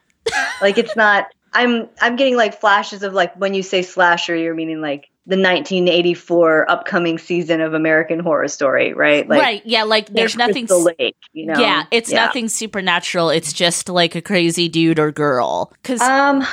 like 0.62 0.78
it's 0.78 0.96
not. 0.96 1.26
I'm 1.52 1.88
I'm 2.00 2.16
getting 2.16 2.36
like 2.36 2.60
flashes 2.60 3.02
of 3.02 3.12
like 3.12 3.34
when 3.36 3.54
you 3.54 3.62
say 3.62 3.82
slasher, 3.82 4.36
you're 4.36 4.54
meaning 4.54 4.80
like 4.80 5.10
the 5.26 5.36
1984 5.36 6.70
upcoming 6.70 7.18
season 7.18 7.60
of 7.60 7.74
American 7.74 8.18
Horror 8.18 8.48
Story, 8.48 8.94
right? 8.94 9.28
Like 9.28 9.40
right. 9.40 9.62
Yeah, 9.64 9.82
like 9.82 10.08
there's 10.08 10.36
nothing 10.36 10.66
Lake, 10.68 11.16
you 11.32 11.46
know. 11.46 11.60
Yeah, 11.60 11.84
it's 11.90 12.10
nothing 12.10 12.48
supernatural. 12.48 13.30
It's 13.30 13.52
just 13.52 13.88
like 13.88 14.14
a 14.14 14.22
crazy 14.22 14.68
dude 14.68 14.98
or 14.98 15.12
girl. 15.12 15.72
Cuz 15.82 16.00
Um, 16.00 16.46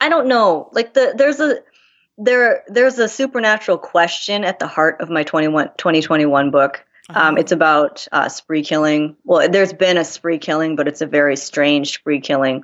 I 0.00 0.08
don't 0.08 0.28
know. 0.28 0.68
Like 0.72 0.94
the 0.94 1.12
there's 1.16 1.40
a 1.40 1.58
there 2.18 2.62
there's 2.68 2.98
a 2.98 3.08
supernatural 3.08 3.78
question 3.78 4.44
at 4.44 4.58
the 4.58 4.66
heart 4.66 5.00
of 5.00 5.10
my 5.10 5.24
21 5.24 5.70
2021 5.76 6.50
book. 6.50 6.84
Um, 7.12 7.38
it's 7.38 7.50
about 7.50 8.06
uh, 8.12 8.28
spree 8.28 8.62
killing. 8.62 9.16
Well, 9.24 9.48
there's 9.48 9.72
been 9.72 9.96
a 9.96 10.04
spree 10.04 10.38
killing, 10.38 10.76
but 10.76 10.86
it's 10.86 11.00
a 11.00 11.06
very 11.06 11.36
strange 11.36 11.94
spree 11.94 12.20
killing. 12.20 12.62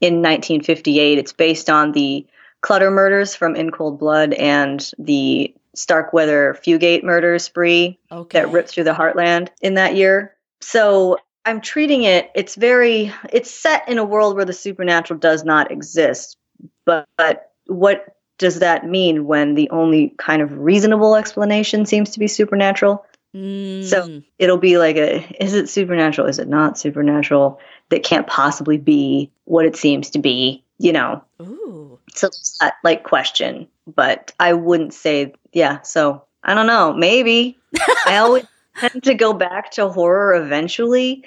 In 0.00 0.16
1958, 0.22 1.18
it's 1.18 1.32
based 1.32 1.70
on 1.70 1.92
the 1.92 2.26
Clutter 2.62 2.90
murders 2.90 3.34
from 3.34 3.54
In 3.56 3.70
Cold 3.70 3.98
Blood 3.98 4.32
and 4.32 4.90
the 4.98 5.54
Starkweather 5.74 6.58
Fugate 6.62 7.04
murder 7.04 7.38
spree 7.38 7.98
okay. 8.10 8.40
that 8.40 8.50
ripped 8.50 8.70
through 8.70 8.84
the 8.84 8.94
heartland 8.94 9.48
in 9.60 9.74
that 9.74 9.94
year. 9.94 10.34
So 10.60 11.18
I'm 11.44 11.60
treating 11.60 12.02
it, 12.02 12.30
it's 12.34 12.54
very, 12.54 13.12
it's 13.32 13.50
set 13.50 13.88
in 13.88 13.98
a 13.98 14.04
world 14.04 14.36
where 14.36 14.44
the 14.44 14.52
supernatural 14.52 15.20
does 15.20 15.44
not 15.44 15.70
exist. 15.70 16.36
But, 16.84 17.06
but 17.16 17.52
what 17.66 18.16
does 18.38 18.58
that 18.60 18.86
mean 18.86 19.26
when 19.26 19.54
the 19.54 19.70
only 19.70 20.14
kind 20.18 20.42
of 20.42 20.58
reasonable 20.58 21.14
explanation 21.14 21.86
seems 21.86 22.10
to 22.10 22.18
be 22.18 22.26
supernatural? 22.26 23.04
So 23.34 23.38
Mm. 23.38 24.24
it'll 24.38 24.56
be 24.56 24.78
like 24.78 24.96
a 24.96 25.18
is 25.44 25.52
it 25.52 25.68
supernatural? 25.68 26.26
Is 26.26 26.38
it 26.38 26.48
not 26.48 26.78
supernatural? 26.78 27.58
That 27.90 28.02
can't 28.02 28.26
possibly 28.26 28.78
be 28.78 29.30
what 29.44 29.64
it 29.64 29.76
seems 29.76 30.10
to 30.10 30.18
be, 30.18 30.64
you 30.78 30.92
know. 30.92 31.22
Ooh. 31.40 31.98
So 32.14 32.30
that 32.60 32.74
like 32.82 33.04
question. 33.04 33.68
But 33.86 34.32
I 34.40 34.52
wouldn't 34.54 34.92
say 34.92 35.32
yeah, 35.52 35.82
so 35.82 36.24
I 36.42 36.54
don't 36.54 36.66
know, 36.66 36.92
maybe. 36.92 37.58
I 38.06 38.16
always 38.16 38.44
tend 38.78 39.04
to 39.04 39.14
go 39.14 39.32
back 39.32 39.70
to 39.72 39.88
horror 39.88 40.34
eventually. 40.34 41.24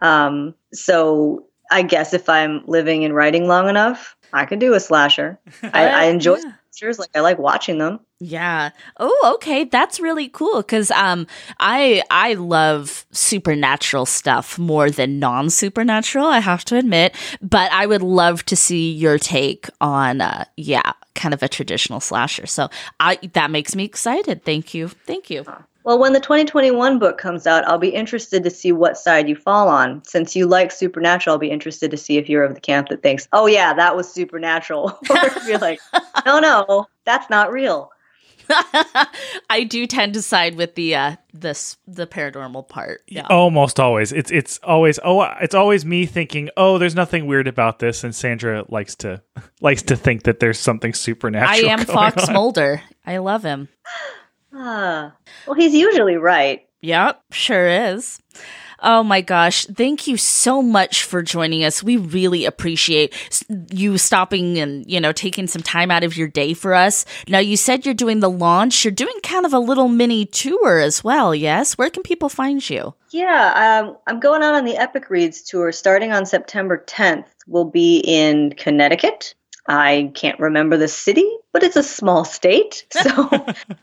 Um 0.00 0.54
so 0.72 1.46
I 1.70 1.82
guess 1.82 2.14
if 2.14 2.28
I'm 2.28 2.62
living 2.66 3.04
and 3.04 3.14
writing 3.14 3.48
long 3.48 3.68
enough, 3.68 4.16
I 4.32 4.46
could 4.46 4.60
do 4.60 4.74
a 4.74 4.80
slasher. 4.80 5.40
I, 5.62 5.88
I 5.88 6.04
enjoy 6.04 6.36
Yeah. 6.36 6.52
slashers, 6.70 6.98
like 6.98 7.10
I 7.16 7.20
like 7.20 7.38
watching 7.38 7.78
them. 7.78 8.00
Yeah. 8.18 8.70
Oh, 8.98 9.32
okay. 9.34 9.64
That's 9.64 10.00
really 10.00 10.28
cool 10.30 10.62
because 10.62 10.90
um, 10.90 11.26
I 11.60 12.02
I 12.10 12.32
love 12.34 13.04
supernatural 13.10 14.06
stuff 14.06 14.58
more 14.58 14.90
than 14.90 15.18
non 15.18 15.50
supernatural. 15.50 16.26
I 16.26 16.38
have 16.38 16.64
to 16.66 16.78
admit, 16.78 17.14
but 17.42 17.70
I 17.72 17.84
would 17.84 18.02
love 18.02 18.44
to 18.46 18.56
see 18.56 18.90
your 18.90 19.18
take 19.18 19.68
on 19.82 20.22
uh, 20.22 20.46
yeah, 20.56 20.92
kind 21.14 21.34
of 21.34 21.42
a 21.42 21.48
traditional 21.48 22.00
slasher. 22.00 22.46
So 22.46 22.70
I 23.00 23.16
that 23.34 23.50
makes 23.50 23.76
me 23.76 23.84
excited. 23.84 24.44
Thank 24.44 24.72
you. 24.72 24.88
Thank 24.88 25.28
you. 25.28 25.44
Well, 25.84 25.98
when 26.00 26.14
the 26.14 26.20
2021 26.20 26.98
book 26.98 27.16
comes 27.16 27.46
out, 27.46 27.64
I'll 27.68 27.78
be 27.78 27.90
interested 27.90 28.42
to 28.42 28.50
see 28.50 28.72
what 28.72 28.98
side 28.98 29.28
you 29.28 29.36
fall 29.36 29.68
on. 29.68 30.02
Since 30.04 30.34
you 30.34 30.46
like 30.46 30.72
supernatural, 30.72 31.34
I'll 31.34 31.38
be 31.38 31.50
interested 31.50 31.92
to 31.92 31.96
see 31.96 32.16
if 32.16 32.28
you're 32.28 32.42
of 32.42 32.54
the 32.54 32.60
camp 32.60 32.88
that 32.88 33.02
thinks, 33.02 33.28
"Oh 33.34 33.46
yeah, 33.46 33.74
that 33.74 33.94
was 33.94 34.10
supernatural," 34.10 34.98
or 35.10 35.16
if 35.26 35.46
you're 35.46 35.58
like, 35.58 35.80
"No, 36.24 36.40
no, 36.40 36.86
that's 37.04 37.28
not 37.28 37.52
real." 37.52 37.92
I 39.50 39.64
do 39.68 39.86
tend 39.86 40.14
to 40.14 40.22
side 40.22 40.56
with 40.56 40.74
the 40.74 40.94
uh 40.94 41.16
this 41.32 41.76
the 41.86 42.06
paranormal 42.06 42.68
part. 42.68 43.02
Yeah. 43.06 43.26
Almost 43.28 43.78
always. 43.80 44.12
It's 44.12 44.30
it's 44.30 44.58
always 44.62 44.98
oh 45.04 45.22
it's 45.40 45.54
always 45.54 45.84
me 45.84 46.06
thinking, 46.06 46.50
"Oh, 46.56 46.78
there's 46.78 46.94
nothing 46.94 47.26
weird 47.26 47.48
about 47.48 47.78
this." 47.78 48.04
And 48.04 48.14
Sandra 48.14 48.64
likes 48.68 48.94
to 48.96 49.22
likes 49.60 49.82
to 49.82 49.96
think 49.96 50.24
that 50.24 50.40
there's 50.40 50.58
something 50.58 50.94
supernatural. 50.94 51.68
I 51.68 51.72
am 51.72 51.78
going 51.84 51.86
Fox 51.86 52.28
on. 52.28 52.34
Mulder. 52.34 52.82
I 53.04 53.18
love 53.18 53.42
him. 53.42 53.68
Ah, 54.54 55.14
well, 55.46 55.54
he's 55.54 55.74
usually 55.74 56.16
right. 56.16 56.66
Yep, 56.80 57.22
sure 57.32 57.66
is. 57.66 58.20
Oh 58.80 59.02
my 59.02 59.20
gosh. 59.20 59.66
Thank 59.66 60.06
you 60.06 60.16
so 60.16 60.62
much 60.62 61.04
for 61.04 61.22
joining 61.22 61.64
us. 61.64 61.82
We 61.82 61.96
really 61.96 62.44
appreciate 62.44 63.14
you 63.70 63.98
stopping 63.98 64.58
and, 64.58 64.88
you 64.90 65.00
know, 65.00 65.12
taking 65.12 65.46
some 65.46 65.62
time 65.62 65.90
out 65.90 66.04
of 66.04 66.16
your 66.16 66.28
day 66.28 66.54
for 66.54 66.74
us. 66.74 67.04
Now, 67.28 67.38
you 67.38 67.56
said 67.56 67.84
you're 67.84 67.94
doing 67.94 68.20
the 68.20 68.30
launch. 68.30 68.84
You're 68.84 68.92
doing 68.92 69.18
kind 69.22 69.46
of 69.46 69.52
a 69.52 69.58
little 69.58 69.88
mini 69.88 70.26
tour 70.26 70.78
as 70.78 71.02
well, 71.02 71.34
yes? 71.34 71.78
Where 71.78 71.90
can 71.90 72.02
people 72.02 72.28
find 72.28 72.68
you? 72.68 72.94
Yeah, 73.10 73.82
um, 73.84 73.96
I'm 74.06 74.20
going 74.20 74.42
out 74.42 74.54
on 74.54 74.64
the 74.64 74.76
Epic 74.76 75.10
Reads 75.10 75.42
tour 75.42 75.72
starting 75.72 76.12
on 76.12 76.26
September 76.26 76.84
10th. 76.86 77.26
We'll 77.46 77.64
be 77.64 77.98
in 77.98 78.52
Connecticut. 78.52 79.34
I 79.68 80.12
can't 80.14 80.38
remember 80.38 80.76
the 80.76 80.88
city, 80.88 81.28
but 81.52 81.62
it's 81.62 81.76
a 81.76 81.82
small 81.82 82.24
state. 82.24 82.86
So 82.90 83.28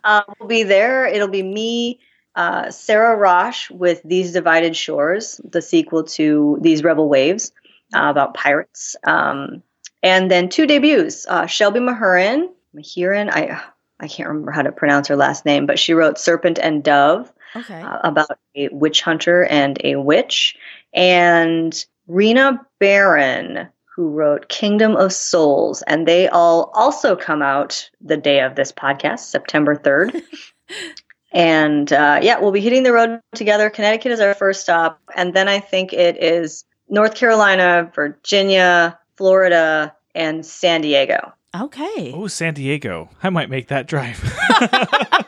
uh, 0.03 0.21
we'll 0.39 0.47
be 0.47 0.63
there. 0.63 1.05
It'll 1.05 1.27
be 1.27 1.43
me, 1.43 1.99
uh, 2.35 2.71
Sara 2.71 3.17
Raasch 3.17 3.69
with 3.69 4.01
These 4.03 4.31
Divided 4.33 4.75
Shores, 4.75 5.39
the 5.43 5.61
sequel 5.61 6.03
to 6.05 6.57
These 6.61 6.83
Rebel 6.83 7.07
Waves 7.09 7.51
uh, 7.93 8.07
about 8.09 8.33
pirates. 8.33 8.95
Um, 9.05 9.61
and 10.01 10.29
then 10.29 10.49
two 10.49 10.65
debuts 10.67 11.25
uh, 11.27 11.45
Shelby 11.45 11.79
Mahurin. 11.79 12.49
Mahurin, 12.73 13.29
I, 13.29 13.61
I 13.99 14.07
can't 14.07 14.27
remember 14.29 14.51
how 14.51 14.63
to 14.63 14.71
pronounce 14.71 15.07
her 15.07 15.15
last 15.15 15.45
name, 15.45 15.65
but 15.65 15.79
she 15.79 15.93
wrote 15.93 16.17
Serpent 16.17 16.59
and 16.61 16.83
Dove 16.83 17.31
Okay. 17.55 17.81
uh, 17.81 17.99
about 18.03 18.39
a 18.55 18.67
witch 18.69 19.01
hunter 19.03 19.45
and 19.45 19.77
a 19.83 19.95
witch, 19.97 20.57
and 20.91 21.85
Rena 22.07 22.59
Barron, 22.79 23.67
who 23.95 24.09
wrote 24.09 24.49
Kingdom 24.49 24.95
of 24.95 25.13
Souls, 25.13 25.83
and 25.83 26.07
they 26.07 26.27
all 26.27 26.71
also 26.73 27.15
come 27.15 27.43
out 27.43 27.89
the 28.01 28.17
day 28.17 28.39
of 28.41 28.55
this 28.55 28.71
podcast, 28.71 29.19
September 29.19 29.75
3rd. 29.75 30.23
and 31.33 31.91
uh, 31.91 32.19
yeah, 32.21 32.39
we'll 32.39 32.51
be 32.51 32.61
hitting 32.61 32.83
the 32.83 32.93
road 32.93 33.19
together. 33.35 33.69
Connecticut 33.69 34.11
is 34.11 34.19
our 34.19 34.33
first 34.33 34.61
stop, 34.61 34.99
and 35.15 35.33
then 35.33 35.47
I 35.49 35.59
think 35.59 35.91
it 35.93 36.21
is 36.21 36.63
North 36.89 37.15
Carolina, 37.15 37.91
Virginia, 37.93 38.97
Florida, 39.17 39.95
and 40.15 40.45
San 40.45 40.81
Diego. 40.81 41.33
okay. 41.55 42.11
Oh, 42.15 42.27
San 42.27 42.53
Diego. 42.53 43.09
I 43.21 43.29
might 43.29 43.49
make 43.49 43.67
that 43.67 43.87
drive. 43.87 44.21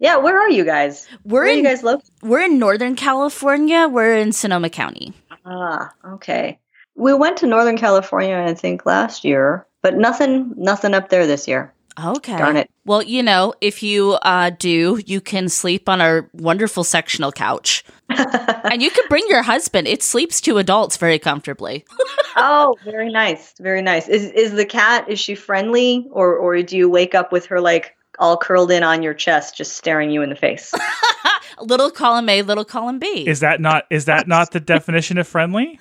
Yeah, 0.00 0.18
where 0.18 0.38
are 0.40 0.48
you 0.48 0.64
guys? 0.64 1.08
We're 1.24 1.40
Where 1.40 1.42
are 1.42 1.52
in 1.52 1.58
you 1.58 1.64
guys 1.64 1.82
located? 1.82 2.08
we're 2.22 2.42
in 2.44 2.58
Northern 2.60 2.94
California. 2.94 3.88
We're 3.88 4.14
in 4.16 4.30
Sonoma 4.32 4.70
County. 4.70 5.12
Ah, 5.44 5.92
okay. 6.12 6.60
We 6.94 7.14
went 7.14 7.38
to 7.38 7.46
Northern 7.48 7.76
California, 7.76 8.36
I 8.36 8.54
think, 8.54 8.86
last 8.86 9.24
year, 9.24 9.66
but 9.82 9.96
nothing, 9.96 10.54
nothing 10.56 10.94
up 10.94 11.08
there 11.08 11.26
this 11.26 11.48
year. 11.48 11.74
Okay. 12.02 12.36
Darn 12.36 12.56
it. 12.56 12.70
Well, 12.84 13.02
you 13.02 13.22
know, 13.22 13.54
if 13.60 13.82
you 13.82 14.12
uh, 14.22 14.50
do, 14.50 15.00
you 15.04 15.20
can 15.20 15.48
sleep 15.48 15.88
on 15.88 16.00
our 16.00 16.30
wonderful 16.32 16.84
sectional 16.84 17.32
couch. 17.32 17.84
and 18.08 18.82
you 18.82 18.90
can 18.90 19.04
bring 19.08 19.24
your 19.28 19.42
husband. 19.42 19.88
It 19.88 20.02
sleeps 20.02 20.40
two 20.40 20.58
adults 20.58 20.96
very 20.96 21.18
comfortably. 21.18 21.84
oh, 22.36 22.76
very 22.84 23.10
nice. 23.10 23.54
Very 23.60 23.82
nice. 23.82 24.08
Is 24.08 24.30
is 24.30 24.52
the 24.52 24.64
cat 24.64 25.08
is 25.08 25.18
she 25.18 25.34
friendly 25.34 26.06
or 26.10 26.36
or 26.36 26.62
do 26.62 26.76
you 26.76 26.88
wake 26.88 27.14
up 27.14 27.32
with 27.32 27.46
her 27.46 27.60
like 27.60 27.94
all 28.18 28.36
curled 28.36 28.70
in 28.70 28.82
on 28.82 29.02
your 29.02 29.14
chest 29.14 29.56
just 29.56 29.76
staring 29.76 30.10
you 30.10 30.22
in 30.22 30.30
the 30.30 30.36
face? 30.36 30.72
little 31.60 31.90
column 31.90 32.28
A, 32.28 32.42
little 32.42 32.64
column 32.64 32.98
B. 32.98 33.26
Is 33.26 33.40
that 33.40 33.60
not 33.60 33.86
is 33.90 34.06
that 34.06 34.28
not 34.28 34.52
the 34.52 34.60
definition 34.60 35.18
of 35.18 35.28
friendly? 35.28 35.80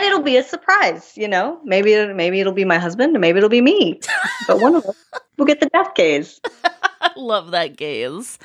And 0.00 0.06
it'll 0.06 0.22
be 0.22 0.36
a 0.36 0.42
surprise, 0.42 1.12
you 1.16 1.28
know. 1.28 1.60
Maybe 1.64 1.92
it'll, 1.92 2.14
maybe 2.14 2.40
it'll 2.40 2.52
be 2.52 2.64
my 2.64 2.78
husband, 2.78 3.18
maybe 3.20 3.38
it'll 3.38 3.50
be 3.50 3.60
me. 3.60 4.00
But 4.46 4.60
one 4.60 4.74
of 4.74 4.84
us 4.84 4.96
will 5.36 5.44
get 5.46 5.60
the 5.60 5.68
death 5.68 5.94
gaze. 5.94 6.40
I 7.00 7.12
love 7.16 7.50
that 7.52 7.76
gaze. 7.76 8.38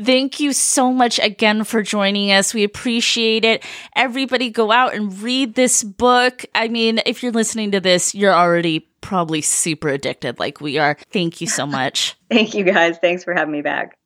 Thank 0.00 0.40
you 0.40 0.52
so 0.52 0.92
much 0.92 1.18
again 1.18 1.64
for 1.64 1.82
joining 1.82 2.32
us. 2.32 2.54
We 2.54 2.64
appreciate 2.64 3.44
it. 3.44 3.64
Everybody 3.94 4.50
go 4.50 4.70
out 4.72 4.94
and 4.94 5.20
read 5.20 5.54
this 5.54 5.82
book. 5.82 6.44
I 6.54 6.68
mean, 6.68 7.00
if 7.06 7.22
you're 7.22 7.32
listening 7.32 7.72
to 7.72 7.80
this, 7.80 8.14
you're 8.14 8.34
already 8.34 8.88
probably 9.00 9.40
super 9.40 9.88
addicted 9.88 10.38
like 10.38 10.60
we 10.60 10.78
are. 10.78 10.96
Thank 11.10 11.40
you 11.40 11.46
so 11.46 11.66
much. 11.66 12.16
Thank 12.30 12.54
you 12.54 12.64
guys. 12.64 12.98
Thanks 12.98 13.24
for 13.24 13.34
having 13.34 13.52
me 13.52 13.62
back. 13.62 13.96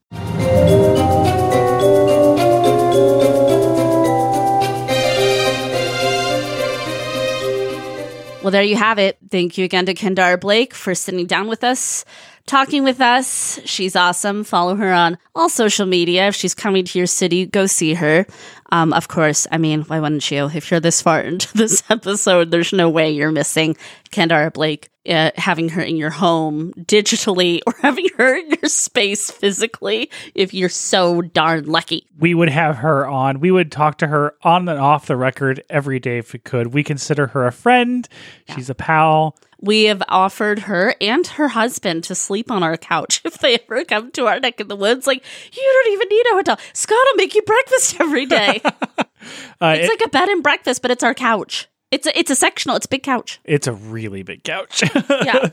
Well, 8.45 8.51
there 8.51 8.63
you 8.63 8.77
have 8.77 8.99
it. 8.99 9.17
Thank 9.31 9.57
you 9.57 9.65
again 9.65 9.87
to 9.87 9.95
Kendare 9.95 10.39
Blake 10.39 10.75
for 10.75 10.95
sitting 10.95 11.25
down 11.25 11.49
with 11.49 11.65
us, 11.65 12.05
talking 12.47 12.85
with 12.85 13.01
us. 13.01 13.59
She's 13.65 13.97
awesome. 13.97 14.45
Follow 14.45 14.77
her 14.77 14.93
on 14.93 15.19
all 15.35 15.49
social 15.49 15.87
media. 15.87 16.29
If 16.29 16.35
she's 16.35 16.55
coming 16.55 16.85
to 16.85 16.99
your 16.99 17.07
city, 17.07 17.47
go 17.47 17.67
see 17.67 17.95
her. 17.95 18.27
Um, 18.71 18.93
of 18.93 19.09
course, 19.09 19.47
I 19.53 19.59
mean, 19.59 19.83
why 19.83 20.01
wouldn't 20.01 20.29
you? 20.31 20.47
If 20.53 20.71
you're 20.71 20.81
this 20.81 21.01
far 21.01 21.21
into 21.23 21.53
this 21.57 21.83
episode, 21.89 22.51
there's 22.51 22.73
no 22.73 22.91
way 22.91 23.11
you're 23.11 23.31
missing 23.33 23.77
Kendare 24.11 24.53
Blake. 24.53 24.91
Uh, 25.07 25.31
having 25.37 25.69
her 25.69 25.83
in 25.83 25.97
your 25.97 26.09
home 26.09 26.73
digitally 26.79 27.61
or 27.67 27.75
having 27.83 28.09
her 28.17 28.37
in 28.39 28.49
your 28.49 28.71
space 28.71 29.31
physically 29.31 30.11
if 30.35 30.55
you're 30.55 30.71
so 30.71 31.21
darn 31.21 31.67
lucky. 31.67 32.07
We 32.19 32.33
would 32.33 32.49
have 32.49 32.77
her 32.77 33.07
on. 33.07 33.39
We 33.41 33.51
would 33.51 33.71
talk 33.71 33.99
to 33.99 34.07
her 34.07 34.35
on 34.43 34.67
and 34.67 34.81
off 34.81 35.05
the 35.05 35.17
record 35.17 35.63
every 35.69 36.01
day 36.01 36.17
if 36.17 36.33
we 36.33 36.39
could. 36.39 36.69
We 36.73 36.83
consider 36.83 37.27
her 37.27 37.47
a 37.47 37.53
friend. 37.53 38.09
Yeah. 38.49 38.55
She's 38.55 38.71
a 38.71 38.75
pal. 38.75 39.37
We 39.65 39.85
have 39.85 40.03
offered 40.09 40.61
her 40.61 40.95
and 41.01 41.27
her 41.27 41.49
husband 41.49 42.05
to 42.05 42.15
sleep 42.15 42.51
on 42.51 42.63
our 42.63 42.77
couch 42.77 43.23
if 43.25 43.39
they 43.39 43.59
ever 43.59 43.85
come 43.85 44.11
to 44.13 44.27
our 44.27 44.39
neck 44.39 44.61
of 44.61 44.69
the 44.69 44.77
woods. 44.77 45.07
Like, 45.07 45.25
you 45.53 45.63
don't 45.63 45.93
even 45.95 46.09
need 46.11 46.27
a 46.33 46.35
hotel. 46.35 46.59
Scott 46.75 46.99
will 47.07 47.17
make 47.17 47.35
you 47.35 47.41
breakfast 47.43 47.97
every 48.01 48.27
day. 48.27 48.61
uh, 48.65 49.75
it's 49.79 49.87
it, 49.87 49.89
like 49.89 50.05
a 50.05 50.11
bed 50.11 50.29
and 50.29 50.43
breakfast, 50.43 50.83
but 50.83 50.91
it's 50.91 51.03
our 51.03 51.15
couch. 51.15 51.69
It's 51.91 52.07
a, 52.07 52.19
it's 52.19 52.31
a 52.31 52.35
sectional. 52.35 52.77
It's 52.77 52.85
a 52.87 52.91
big 52.91 53.05
couch. 53.05 53.41
It's 53.45 53.67
a 53.67 53.73
really 53.73 54.23
big 54.23 54.45
couch. 54.45 54.83
yeah. 55.09 55.49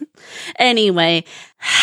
Anyway, 0.57 1.23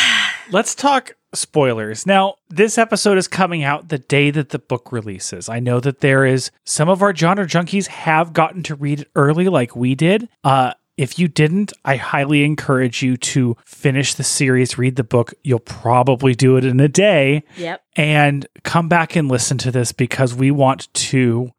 let's 0.51 0.75
talk 0.75 1.17
spoilers. 1.33 2.07
Now, 2.07 2.35
this 2.51 2.77
episode 2.77 3.17
is 3.17 3.29
coming 3.29 3.63
out 3.63 3.89
the 3.89 3.99
day 3.99 4.31
that 4.31 4.51
the 4.51 4.59
book 4.59 4.93
releases. 4.93 5.49
I 5.49 5.61
know 5.61 5.81
that 5.81 6.01
there 6.01 6.27
is 6.27 6.51
some 6.65 6.89
of 6.89 7.03
our 7.03 7.15
genre 7.15 7.47
junkies 7.47 7.87
have 7.87 8.33
gotten 8.33 8.63
to 8.65 8.75
read 8.75 9.01
it 9.01 9.11
early 9.15 9.49
like 9.49 9.75
we 9.77 9.95
did. 9.95 10.29
Uh 10.45 10.73
if 10.99 11.17
you 11.17 11.29
didn't, 11.29 11.73
I 11.85 11.95
highly 11.97 12.43
encourage 12.43 13.03
you 13.03 13.17
to 13.17 13.57
finish 13.65 14.15
the 14.15 14.25
series, 14.25 14.77
read 14.77 14.97
the 14.97 15.05
book. 15.05 15.33
You'll 15.45 15.61
probably 15.61 16.35
do 16.35 16.57
it 16.57 16.65
in 16.65 16.81
a 16.81 16.89
day. 16.89 17.45
Yep. 17.57 17.83
And 17.95 18.47
come 18.65 18.89
back 18.89 19.15
and 19.15 19.29
listen 19.29 19.59
to 19.59 19.71
this 19.71 19.93
because 19.93 20.35
we 20.35 20.51
want 20.51 20.93
to 20.95 21.53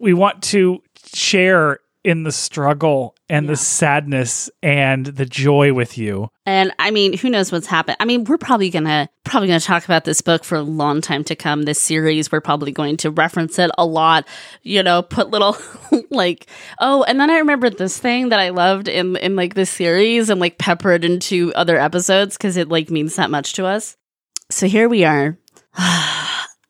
we 0.00 0.14
want 0.14 0.42
to 0.44 0.82
share 1.14 1.80
in 2.04 2.24
the 2.24 2.32
struggle 2.32 3.14
and 3.28 3.46
yeah. 3.46 3.52
the 3.52 3.56
sadness 3.56 4.50
and 4.62 5.06
the 5.06 5.24
joy 5.24 5.72
with 5.72 5.96
you. 5.96 6.28
And 6.44 6.72
I 6.78 6.90
mean, 6.90 7.16
who 7.16 7.30
knows 7.30 7.52
what's 7.52 7.66
happened? 7.66 7.96
I 8.00 8.04
mean, 8.04 8.24
we're 8.24 8.38
probably 8.38 8.70
gonna 8.70 9.08
probably 9.24 9.48
gonna 9.48 9.60
talk 9.60 9.84
about 9.84 10.04
this 10.04 10.20
book 10.20 10.44
for 10.44 10.56
a 10.56 10.62
long 10.62 11.00
time 11.00 11.24
to 11.24 11.36
come. 11.36 11.62
This 11.62 11.80
series, 11.80 12.32
we're 12.32 12.40
probably 12.40 12.72
going 12.72 12.96
to 12.98 13.10
reference 13.10 13.58
it 13.58 13.70
a 13.78 13.86
lot. 13.86 14.26
You 14.62 14.82
know, 14.82 15.02
put 15.02 15.30
little 15.30 15.56
like, 16.10 16.46
oh, 16.80 17.04
and 17.04 17.20
then 17.20 17.30
I 17.30 17.38
remember 17.38 17.70
this 17.70 17.98
thing 17.98 18.30
that 18.30 18.40
I 18.40 18.48
loved 18.50 18.88
in 18.88 19.16
in 19.16 19.36
like 19.36 19.54
this 19.54 19.70
series 19.70 20.30
and 20.30 20.40
like 20.40 20.58
pepper 20.58 20.92
it 20.92 21.04
into 21.04 21.52
other 21.54 21.78
episodes 21.78 22.36
because 22.36 22.56
it 22.56 22.68
like 22.68 22.90
means 22.90 23.16
that 23.16 23.30
much 23.30 23.54
to 23.54 23.66
us. 23.66 23.96
So 24.50 24.66
here 24.66 24.88
we 24.88 25.04
are. 25.04 25.38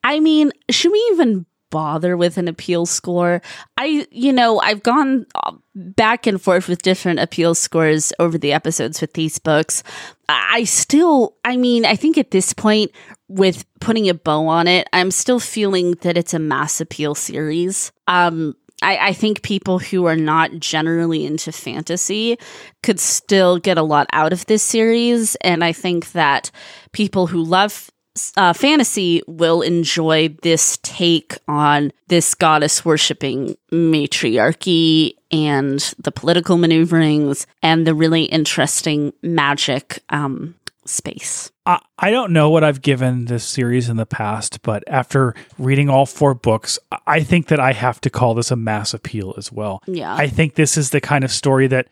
I 0.05 0.19
mean, 0.19 0.51
should 0.69 0.91
we 0.91 1.09
even 1.13 1.45
bother 1.73 2.15
with 2.15 2.37
an 2.37 2.47
appeal 2.47 2.85
score. 2.85 3.41
I, 3.79 4.05
you 4.11 4.31
know, 4.31 4.59
I've 4.59 4.83
gone 4.83 5.25
uh, 5.43 5.53
back 5.73 6.27
and 6.27 6.39
forth 6.39 6.67
with 6.67 6.83
different 6.83 7.19
appeal 7.19 7.55
scores 7.55 8.13
over 8.19 8.37
the 8.37 8.53
episodes 8.53 9.01
with 9.01 9.13
these 9.13 9.39
books. 9.39 9.81
I 10.29 10.65
still, 10.65 11.35
I 11.43 11.57
mean, 11.57 11.83
I 11.83 11.95
think 11.95 12.19
at 12.19 12.29
this 12.29 12.53
point, 12.53 12.91
with 13.27 13.65
putting 13.79 14.07
a 14.07 14.13
bow 14.13 14.45
on 14.45 14.67
it, 14.67 14.87
I'm 14.93 15.09
still 15.09 15.39
feeling 15.39 15.95
that 16.01 16.15
it's 16.15 16.35
a 16.35 16.39
mass 16.39 16.79
appeal 16.79 17.15
series. 17.15 17.91
Um, 18.07 18.55
I, 18.83 19.07
I, 19.07 19.13
think 19.13 19.41
people 19.41 19.79
who 19.79 20.05
are 20.05 20.15
not 20.15 20.51
generally 20.59 21.25
into 21.25 21.51
fantasy 21.51 22.37
could 22.83 22.99
still 22.99 23.57
get 23.57 23.77
a 23.77 23.83
lot 23.83 24.07
out 24.11 24.33
of 24.33 24.45
this 24.45 24.61
series. 24.61 25.35
And 25.35 25.63
I 25.63 25.71
think 25.71 26.11
that 26.11 26.51
people 26.91 27.27
who 27.27 27.41
love 27.41 27.89
uh, 28.37 28.53
fantasy 28.53 29.21
will 29.27 29.61
enjoy 29.61 30.29
this 30.41 30.77
take 30.83 31.37
on 31.47 31.91
this 32.07 32.35
goddess 32.35 32.85
worshipping 32.85 33.55
matriarchy 33.71 35.15
and 35.31 35.79
the 35.97 36.11
political 36.11 36.57
maneuverings 36.57 37.47
and 37.63 37.87
the 37.87 37.95
really 37.95 38.23
interesting 38.23 39.13
magic 39.23 39.99
um, 40.09 40.55
space. 40.85 41.51
I, 41.65 41.79
I 41.97 42.11
don't 42.11 42.33
know 42.33 42.49
what 42.49 42.63
I've 42.63 42.81
given 42.81 43.25
this 43.25 43.43
series 43.43 43.89
in 43.89 43.97
the 43.97 44.05
past, 44.05 44.61
but 44.61 44.83
after 44.87 45.35
reading 45.57 45.89
all 45.89 46.05
four 46.05 46.33
books, 46.33 46.77
I 47.07 47.23
think 47.23 47.47
that 47.47 47.59
I 47.59 47.73
have 47.73 48.01
to 48.01 48.09
call 48.09 48.33
this 48.33 48.51
a 48.51 48.55
mass 48.55 48.93
appeal 48.93 49.33
as 49.37 49.51
well. 49.51 49.81
Yeah. 49.87 50.13
I 50.13 50.27
think 50.27 50.55
this 50.55 50.77
is 50.77 50.89
the 50.89 51.01
kind 51.01 51.23
of 51.23 51.31
story 51.31 51.67
that 51.67 51.87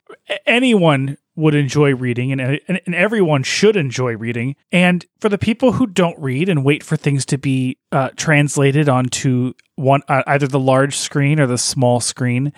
anyone 0.45 1.17
would 1.35 1.55
enjoy 1.55 1.95
reading 1.95 2.31
and, 2.31 2.41
and, 2.41 2.81
and, 2.85 2.93
everyone 2.93 3.41
should 3.41 3.77
enjoy 3.77 4.17
reading. 4.17 4.55
And 4.71 5.05
for 5.19 5.29
the 5.29 5.37
people 5.37 5.71
who 5.71 5.87
don't 5.87 6.19
read 6.19 6.49
and 6.49 6.65
wait 6.65 6.83
for 6.83 6.97
things 6.97 7.25
to 7.27 7.37
be 7.37 7.77
uh, 7.91 8.09
translated 8.17 8.89
onto 8.89 9.53
one 9.75 10.01
uh, 10.09 10.23
either 10.27 10.47
the 10.47 10.59
large 10.59 10.97
screen 10.97 11.39
or 11.39 11.47
the 11.47 11.57
small 11.57 11.99
screen, 12.01 12.51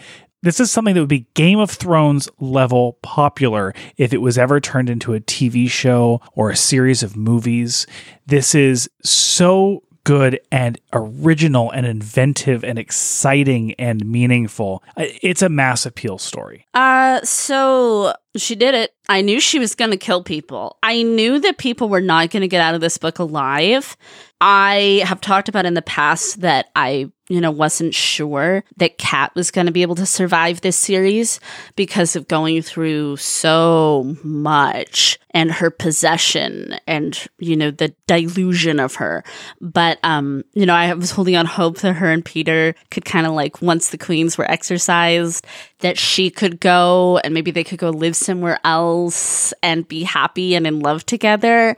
this 0.43 0.59
is 0.59 0.69
something 0.71 0.93
that 0.93 0.99
would 0.99 1.09
be 1.09 1.25
Game 1.33 1.59
of 1.59 1.71
Thrones 1.71 2.29
level 2.39 2.99
popular 3.01 3.73
if 3.97 4.13
it 4.13 4.21
was 4.21 4.37
ever 4.37 4.59
turned 4.59 4.89
into 4.89 5.13
a 5.13 5.19
TV 5.21 5.69
show 5.69 6.21
or 6.33 6.49
a 6.49 6.55
series 6.55 7.01
of 7.01 7.15
movies. 7.15 7.87
This 8.27 8.53
is 8.53 8.89
so 9.01 9.83
good 10.03 10.37
and 10.51 10.77
original 10.91 11.71
and 11.71 11.85
inventive 11.85 12.63
and 12.65 12.77
exciting 12.77 13.73
and 13.75 14.05
meaningful. 14.05 14.83
It's 14.97 15.41
a 15.41 15.47
mass 15.47 15.85
appeal 15.85 16.17
story. 16.17 16.67
Uh 16.73 17.21
so 17.21 18.13
she 18.35 18.55
did 18.55 18.75
it. 18.75 18.93
I 19.07 19.21
knew 19.21 19.39
she 19.39 19.59
was 19.59 19.75
going 19.75 19.91
to 19.91 19.97
kill 19.97 20.23
people. 20.23 20.77
I 20.81 21.03
knew 21.03 21.39
that 21.39 21.57
people 21.57 21.87
were 21.87 22.01
not 22.01 22.31
going 22.31 22.41
to 22.41 22.47
get 22.47 22.61
out 22.61 22.75
of 22.75 22.81
this 22.81 22.97
book 22.97 23.19
alive. 23.19 23.95
I 24.41 25.03
have 25.05 25.21
talked 25.21 25.49
about 25.49 25.65
in 25.65 25.73
the 25.73 25.81
past 25.81 26.41
that 26.41 26.67
I, 26.75 27.11
you 27.33 27.41
know, 27.41 27.49
wasn't 27.49 27.95
sure 27.95 28.63
that 28.77 28.99
Kat 28.99 29.33
was 29.33 29.49
going 29.49 29.65
to 29.65 29.73
be 29.73 29.81
able 29.81 29.95
to 29.95 30.05
survive 30.05 30.61
this 30.61 30.77
series 30.77 31.39
because 31.75 32.15
of 32.15 32.27
going 32.27 32.61
through 32.61 33.17
so 33.17 34.15
much 34.23 35.17
and 35.33 35.51
her 35.51 35.71
possession 35.71 36.77
and, 36.85 37.27
you 37.39 37.55
know, 37.55 37.71
the 37.71 37.93
delusion 38.07 38.79
of 38.79 38.95
her. 38.95 39.23
But, 39.59 39.99
um, 40.03 40.43
you 40.53 40.65
know, 40.65 40.75
I 40.75 40.93
was 40.93 41.11
holding 41.11 41.35
on 41.35 41.45
hope 41.45 41.79
that 41.79 41.93
her 41.93 42.11
and 42.11 42.23
Peter 42.23 42.75
could 42.91 43.05
kind 43.05 43.25
of 43.25 43.33
like, 43.33 43.61
once 43.61 43.89
the 43.89 43.97
queens 43.97 44.37
were 44.37 44.49
exorcised, 44.49 45.45
that 45.79 45.97
she 45.97 46.29
could 46.29 46.59
go 46.59 47.19
and 47.23 47.33
maybe 47.33 47.51
they 47.51 47.63
could 47.63 47.79
go 47.79 47.89
live 47.89 48.15
somewhere 48.15 48.59
else 48.63 49.53
and 49.61 49.87
be 49.87 50.03
happy 50.03 50.55
and 50.55 50.65
in 50.65 50.79
love 50.79 51.05
together. 51.05 51.75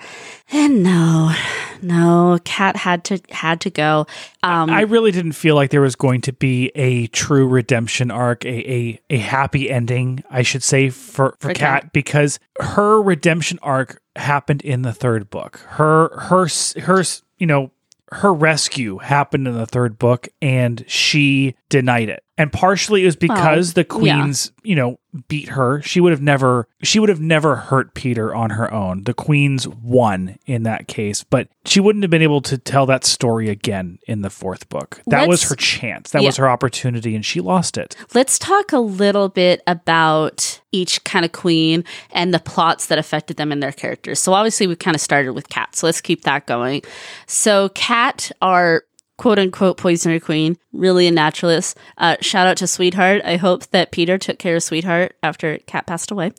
And 0.51 0.83
no, 0.83 1.33
no, 1.81 2.39
Kat 2.45 2.75
had 2.75 3.03
to 3.05 3.19
had 3.31 3.61
to 3.61 3.69
go. 3.71 4.05
Um, 4.43 4.69
I 4.69 4.81
really 4.81 5.11
didn't 5.11 5.31
feel 5.31 5.55
like 5.55 5.71
there 5.71 5.81
was 5.81 5.95
going 5.95 6.21
to 6.21 6.33
be 6.33 6.71
a 6.75 7.07
true 7.07 7.47
redemption 7.47 8.11
arc, 8.11 8.45
a 8.45 8.71
a, 8.71 9.01
a 9.09 9.17
happy 9.17 9.71
ending, 9.71 10.23
I 10.29 10.43
should 10.43 10.61
say, 10.61 10.91
for 10.91 11.35
for 11.39 11.53
Kat 11.53 11.91
because 11.93 12.39
her 12.59 13.01
redemption 13.01 13.44
arc 13.61 14.01
happened 14.15 14.61
in 14.61 14.81
the 14.81 14.93
third 14.93 15.29
book. 15.29 15.57
Her 15.69 16.09
her 16.17 16.47
her 16.81 17.03
you 17.37 17.47
know 17.47 17.71
her 18.11 18.33
rescue 18.33 18.97
happened 18.97 19.47
in 19.47 19.53
the 19.53 19.65
third 19.65 19.97
book 19.97 20.27
and 20.41 20.83
she 20.87 21.55
denied 21.69 22.09
it. 22.09 22.24
And 22.37 22.51
partially 22.51 23.03
it 23.03 23.05
was 23.05 23.15
because 23.15 23.73
the 23.73 23.85
Well, 23.89 24.05
yeah. 24.05 24.21
queens, 24.21 24.51
you 24.63 24.75
know, 24.75 24.99
beat 25.29 25.49
her. 25.49 25.81
She 25.81 26.01
would 26.01 26.11
have 26.11 26.21
never 26.21 26.67
she 26.83 26.99
would 26.99 27.07
have 27.09 27.21
never 27.21 27.55
hurt 27.55 27.93
Peter 27.93 28.35
on 28.35 28.51
her 28.51 28.71
own. 28.73 29.03
The 29.03 29.13
queens 29.13 29.67
won 29.67 30.37
in 30.45 30.63
that 30.63 30.87
case, 30.87 31.23
but 31.23 31.47
she 31.65 31.79
wouldn't 31.79 32.03
have 32.03 32.11
been 32.11 32.21
able 32.21 32.41
to 32.41 32.57
tell 32.57 32.85
that 32.87 33.05
story 33.05 33.49
again 33.49 33.99
in 34.07 34.21
the 34.21 34.29
fourth 34.29 34.67
book. 34.67 35.01
That 35.07 35.27
was 35.27 35.41
Let's- 35.41 35.49
her 35.49 35.55
chance. 35.55 36.11
That 36.11 36.23
was 36.23 36.37
her 36.37 36.49
opportunity 36.49 37.15
and 37.15 37.25
she 37.25 37.39
lost 37.39 37.77
it. 37.77 37.95
Let's 38.13 38.37
talk 38.37 38.73
a 38.73 38.79
little 38.79 39.29
bit 39.29 39.61
about 39.67 40.59
each 40.73 41.03
kind 41.05 41.23
of 41.23 41.31
queen 41.31 41.85
and 42.11 42.33
the 42.33 42.39
plots 42.39 42.87
that 42.87 42.97
affected 42.97 43.37
them 43.37 43.53
and 43.53 43.63
their 43.63 43.71
characters. 43.71 44.19
So 44.19 44.33
obviously 44.33 44.67
we 44.67 44.75
kind 44.75 44.95
of 44.95 44.99
started 45.01 45.31
with 45.31 45.47
Kat, 45.47 45.75
so 45.75 45.87
let's 45.87 46.01
keep 46.01 46.23
that 46.23 46.45
going. 46.45 46.81
So 47.27 47.69
Kat, 47.69 48.31
our 48.41 48.83
quote 49.17 49.39
unquote 49.39 49.77
poisoner 49.77 50.19
queen, 50.19 50.57
really 50.73 51.07
a 51.07 51.11
naturalist. 51.11 51.77
Uh, 51.97 52.17
shout 52.21 52.47
out 52.47 52.57
to 52.57 52.67
Sweetheart. 52.67 53.21
I 53.23 53.37
hope 53.37 53.67
that 53.67 53.91
Peter 53.91 54.17
took 54.17 54.39
care 54.39 54.57
of 54.57 54.63
Sweetheart 54.63 55.15
after 55.23 55.57
Kat 55.67 55.87
passed 55.87 56.11
away. 56.11 56.31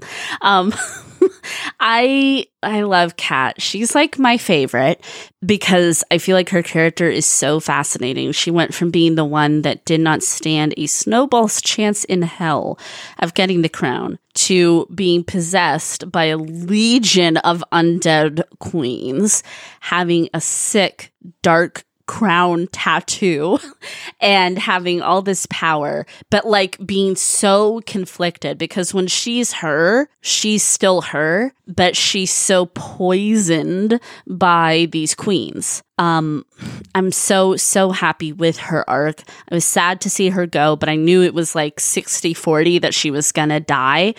Um, 0.42 0.74
I 1.80 2.46
I 2.62 2.82
love 2.82 3.16
Kat. 3.16 3.60
She's 3.60 3.94
like 3.94 4.18
my 4.18 4.36
favorite 4.36 5.04
because 5.44 6.04
I 6.10 6.18
feel 6.18 6.34
like 6.34 6.50
her 6.50 6.62
character 6.62 7.08
is 7.08 7.26
so 7.26 7.60
fascinating. 7.60 8.32
She 8.32 8.50
went 8.50 8.74
from 8.74 8.90
being 8.90 9.14
the 9.14 9.24
one 9.24 9.62
that 9.62 9.84
did 9.84 10.00
not 10.00 10.22
stand 10.22 10.74
a 10.76 10.86
snowball's 10.86 11.60
chance 11.62 12.04
in 12.04 12.22
hell 12.22 12.78
of 13.18 13.34
getting 13.34 13.62
the 13.62 13.68
crown 13.68 14.18
to 14.34 14.86
being 14.94 15.24
possessed 15.24 16.10
by 16.10 16.24
a 16.24 16.36
legion 16.36 17.36
of 17.38 17.64
undead 17.72 18.42
queens, 18.58 19.42
having 19.80 20.28
a 20.34 20.40
sick, 20.40 21.12
dark 21.42 21.84
crown 22.06 22.68
tattoo 22.72 23.58
and 24.20 24.58
having 24.58 25.02
all 25.02 25.22
this 25.22 25.46
power, 25.50 26.06
but 26.30 26.46
like 26.46 26.84
being 26.84 27.16
so 27.16 27.80
conflicted 27.86 28.58
because 28.58 28.94
when 28.94 29.06
she's 29.06 29.52
her, 29.54 30.08
she's 30.20 30.62
still 30.62 31.02
her, 31.02 31.52
but 31.66 31.96
she's 31.96 32.30
so 32.30 32.66
poisoned 32.66 34.00
by 34.26 34.88
these 34.92 35.14
queens. 35.14 35.82
Um, 35.98 36.44
I'm 36.94 37.10
so, 37.10 37.56
so 37.56 37.90
happy 37.90 38.32
with 38.32 38.58
her 38.58 38.88
arc. 38.88 39.22
I 39.50 39.54
was 39.54 39.64
sad 39.64 40.00
to 40.02 40.10
see 40.10 40.28
her 40.30 40.46
go, 40.46 40.76
but 40.76 40.88
I 40.88 40.96
knew 40.96 41.22
it 41.22 41.34
was 41.34 41.54
like 41.54 41.80
60 41.80 42.34
40 42.34 42.78
that 42.80 42.94
she 42.94 43.10
was 43.10 43.32
gonna 43.32 43.60
die. 43.60 44.14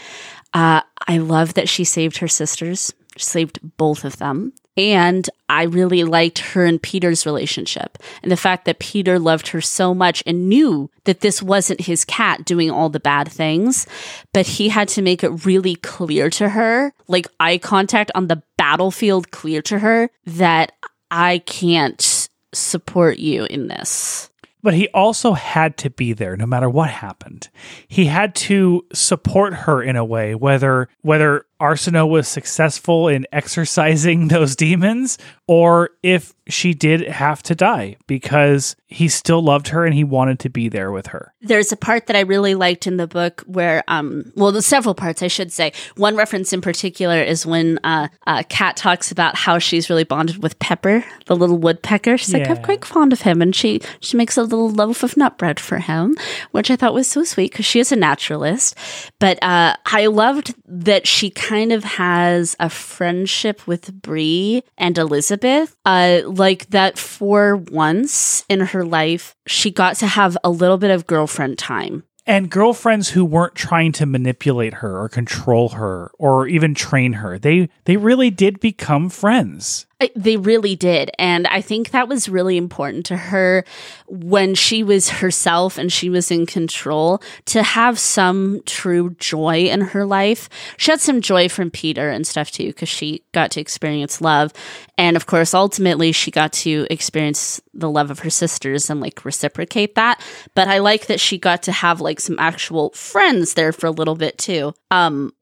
Uh, 0.53 0.81
I 1.07 1.17
love 1.19 1.53
that 1.53 1.69
she 1.69 1.83
saved 1.83 2.17
her 2.17 2.27
sisters, 2.27 2.93
saved 3.17 3.59
both 3.77 4.03
of 4.03 4.17
them. 4.17 4.53
And 4.77 5.27
I 5.49 5.63
really 5.63 6.03
liked 6.03 6.39
her 6.39 6.63
and 6.63 6.81
Peter's 6.81 7.25
relationship 7.25 7.97
and 8.21 8.31
the 8.31 8.37
fact 8.37 8.65
that 8.65 8.79
Peter 8.79 9.17
loved 9.17 9.47
her 9.49 9.61
so 9.61 9.93
much 9.93 10.21
and 10.27 10.47
knew 10.47 10.89
that 11.05 11.21
this 11.21 11.41
wasn't 11.41 11.81
his 11.81 12.05
Kat 12.05 12.45
doing 12.45 12.69
all 12.69 12.89
the 12.89 12.99
bad 12.99 13.27
things, 13.27 13.87
but 14.33 14.45
he 14.45 14.69
had 14.69 14.87
to 14.89 15.01
make 15.01 15.23
it 15.23 15.45
really 15.45 15.75
clear 15.75 16.29
to 16.29 16.49
her, 16.49 16.93
like 17.07 17.27
eye 17.39 17.57
contact 17.57 18.11
on 18.13 18.27
the 18.27 18.43
battlefield 18.57 19.31
clear 19.31 19.61
to 19.63 19.79
her 19.79 20.09
that 20.25 20.73
I 21.09 21.39
can't 21.39 22.29
support 22.53 23.17
you 23.17 23.45
in 23.45 23.67
this. 23.67 24.29
But 24.63 24.73
he 24.73 24.89
also 24.89 25.33
had 25.33 25.77
to 25.77 25.89
be 25.89 26.13
there 26.13 26.35
no 26.35 26.45
matter 26.45 26.69
what 26.69 26.89
happened. 26.89 27.49
He 27.87 28.05
had 28.05 28.35
to 28.35 28.85
support 28.93 29.53
her 29.53 29.81
in 29.81 29.95
a 29.95 30.03
way, 30.03 30.35
whether 30.35 30.89
whether 31.01 31.45
Arsinoe 31.59 32.07
was 32.07 32.27
successful 32.27 33.07
in 33.07 33.25
exorcising 33.31 34.27
those 34.29 34.55
demons 34.55 35.17
or 35.47 35.91
if 36.03 36.33
she 36.49 36.73
did 36.73 37.01
have 37.07 37.41
to 37.43 37.55
die 37.55 37.95
because 38.05 38.75
he 38.87 39.07
still 39.07 39.41
loved 39.41 39.69
her 39.69 39.85
and 39.85 39.93
he 39.93 40.03
wanted 40.03 40.39
to 40.39 40.49
be 40.49 40.69
there 40.69 40.91
with 40.91 41.07
her. 41.07 41.33
There's 41.41 41.71
a 41.71 41.77
part 41.77 42.07
that 42.07 42.15
I 42.15 42.21
really 42.21 42.55
liked 42.55 42.87
in 42.87 42.97
the 42.97 43.07
book 43.07 43.43
where, 43.47 43.83
um, 43.87 44.31
well, 44.35 44.51
there's 44.51 44.65
several 44.65 44.95
parts, 44.95 45.21
I 45.21 45.27
should 45.27 45.51
say. 45.51 45.73
One 45.95 46.15
reference 46.15 46.53
in 46.53 46.61
particular 46.61 47.21
is 47.21 47.45
when 47.45 47.79
uh, 47.83 48.07
uh, 48.25 48.43
Kat 48.49 48.77
talks 48.77 49.11
about 49.11 49.35
how 49.35 49.59
she's 49.59 49.89
really 49.89 50.03
bonded 50.03 50.41
with 50.41 50.57
Pepper, 50.59 51.03
the 51.25 51.35
little 51.35 51.57
woodpecker. 51.57 52.17
She's 52.17 52.33
like, 52.33 52.49
I'm 52.49 52.63
quite 52.63 52.85
fond 52.85 53.13
of 53.13 53.21
him, 53.21 53.41
and 53.41 53.55
she 53.55 53.81
she 53.99 54.17
makes 54.17 54.37
a 54.37 54.43
little 54.43 54.69
loaf 54.69 55.03
of 55.03 55.17
nut 55.17 55.37
bread 55.37 55.59
for 55.59 55.79
him, 55.79 56.15
which 56.51 56.71
I 56.71 56.75
thought 56.75 56.93
was 56.93 57.07
so 57.07 57.23
sweet 57.23 57.51
because 57.51 57.65
she 57.65 57.79
is 57.79 57.91
a 57.91 57.95
naturalist. 57.95 58.75
But 59.19 59.41
uh, 59.43 59.75
I 59.85 60.07
loved 60.07 60.55
that 60.65 61.07
she 61.07 61.29
kind 61.47 61.71
of 61.71 61.83
has 61.83 62.55
a 62.59 62.69
friendship 62.69 63.65
with 63.65 64.01
Bree 64.01 64.63
and 64.77 64.97
Elizabeth, 64.97 65.75
uh, 65.85 66.21
like 66.25 66.69
that 66.71 66.97
for 66.97 67.55
once 67.55 68.43
in 68.49 68.59
her 68.59 68.83
life, 68.83 69.33
she 69.45 69.71
got 69.71 69.95
to 69.97 70.07
have 70.07 70.37
a 70.43 70.49
little 70.49 70.77
bit 70.77 70.91
of 70.91 71.07
girlfriend 71.07 71.57
time. 71.57 72.03
And 72.25 72.49
girlfriends 72.49 73.09
who 73.11 73.23
weren't 73.23 73.55
trying 73.55 73.93
to 73.93 74.05
manipulate 74.05 74.75
her 74.75 74.99
or 74.99 75.07
control 75.07 75.69
her 75.69 76.11
or 76.19 76.45
even 76.47 76.75
train 76.75 77.13
her. 77.13 77.39
They 77.39 77.69
they 77.85 77.95
really 77.95 78.29
did 78.29 78.59
become 78.59 79.09
friends. 79.09 79.86
They 80.15 80.37
really 80.37 80.75
did. 80.75 81.09
And 81.17 81.47
I 81.47 81.61
think 81.61 81.89
that 81.89 82.07
was 82.07 82.29
really 82.29 82.55
important 82.55 83.07
to 83.07 83.17
her 83.17 83.65
when 84.05 84.53
she 84.53 84.83
was 84.83 85.09
herself 85.09 85.79
and 85.79 85.91
she 85.91 86.11
was 86.11 86.29
in 86.29 86.45
control 86.45 87.19
to 87.45 87.63
have 87.63 87.97
some 87.97 88.61
true 88.67 89.15
joy 89.17 89.65
in 89.65 89.81
her 89.81 90.05
life. 90.05 90.49
She 90.77 90.91
had 90.91 91.01
some 91.01 91.19
joy 91.19 91.49
from 91.49 91.71
Peter 91.71 92.11
and 92.11 92.27
stuff 92.27 92.51
too, 92.51 92.67
because 92.67 92.89
she 92.89 93.23
got 93.31 93.49
to 93.51 93.59
experience 93.59 94.21
love. 94.21 94.53
And 94.99 95.17
of 95.17 95.25
course, 95.25 95.55
ultimately, 95.55 96.11
she 96.11 96.29
got 96.29 96.53
to 96.53 96.85
experience 96.91 97.59
the 97.73 97.89
love 97.89 98.11
of 98.11 98.19
her 98.19 98.29
sisters 98.29 98.91
and 98.91 99.01
like 99.01 99.25
reciprocate 99.25 99.95
that. 99.95 100.23
But 100.53 100.67
I 100.67 100.77
like 100.77 101.07
that 101.07 101.19
she 101.19 101.39
got 101.39 101.63
to 101.63 101.71
have 101.71 102.01
like 102.01 102.19
some 102.19 102.37
actual 102.37 102.91
friends 102.91 103.55
there 103.55 103.71
for 103.71 103.87
a 103.87 103.91
little 103.91 104.15
bit 104.15 104.37
too. 104.37 104.73
Um, 104.91 105.33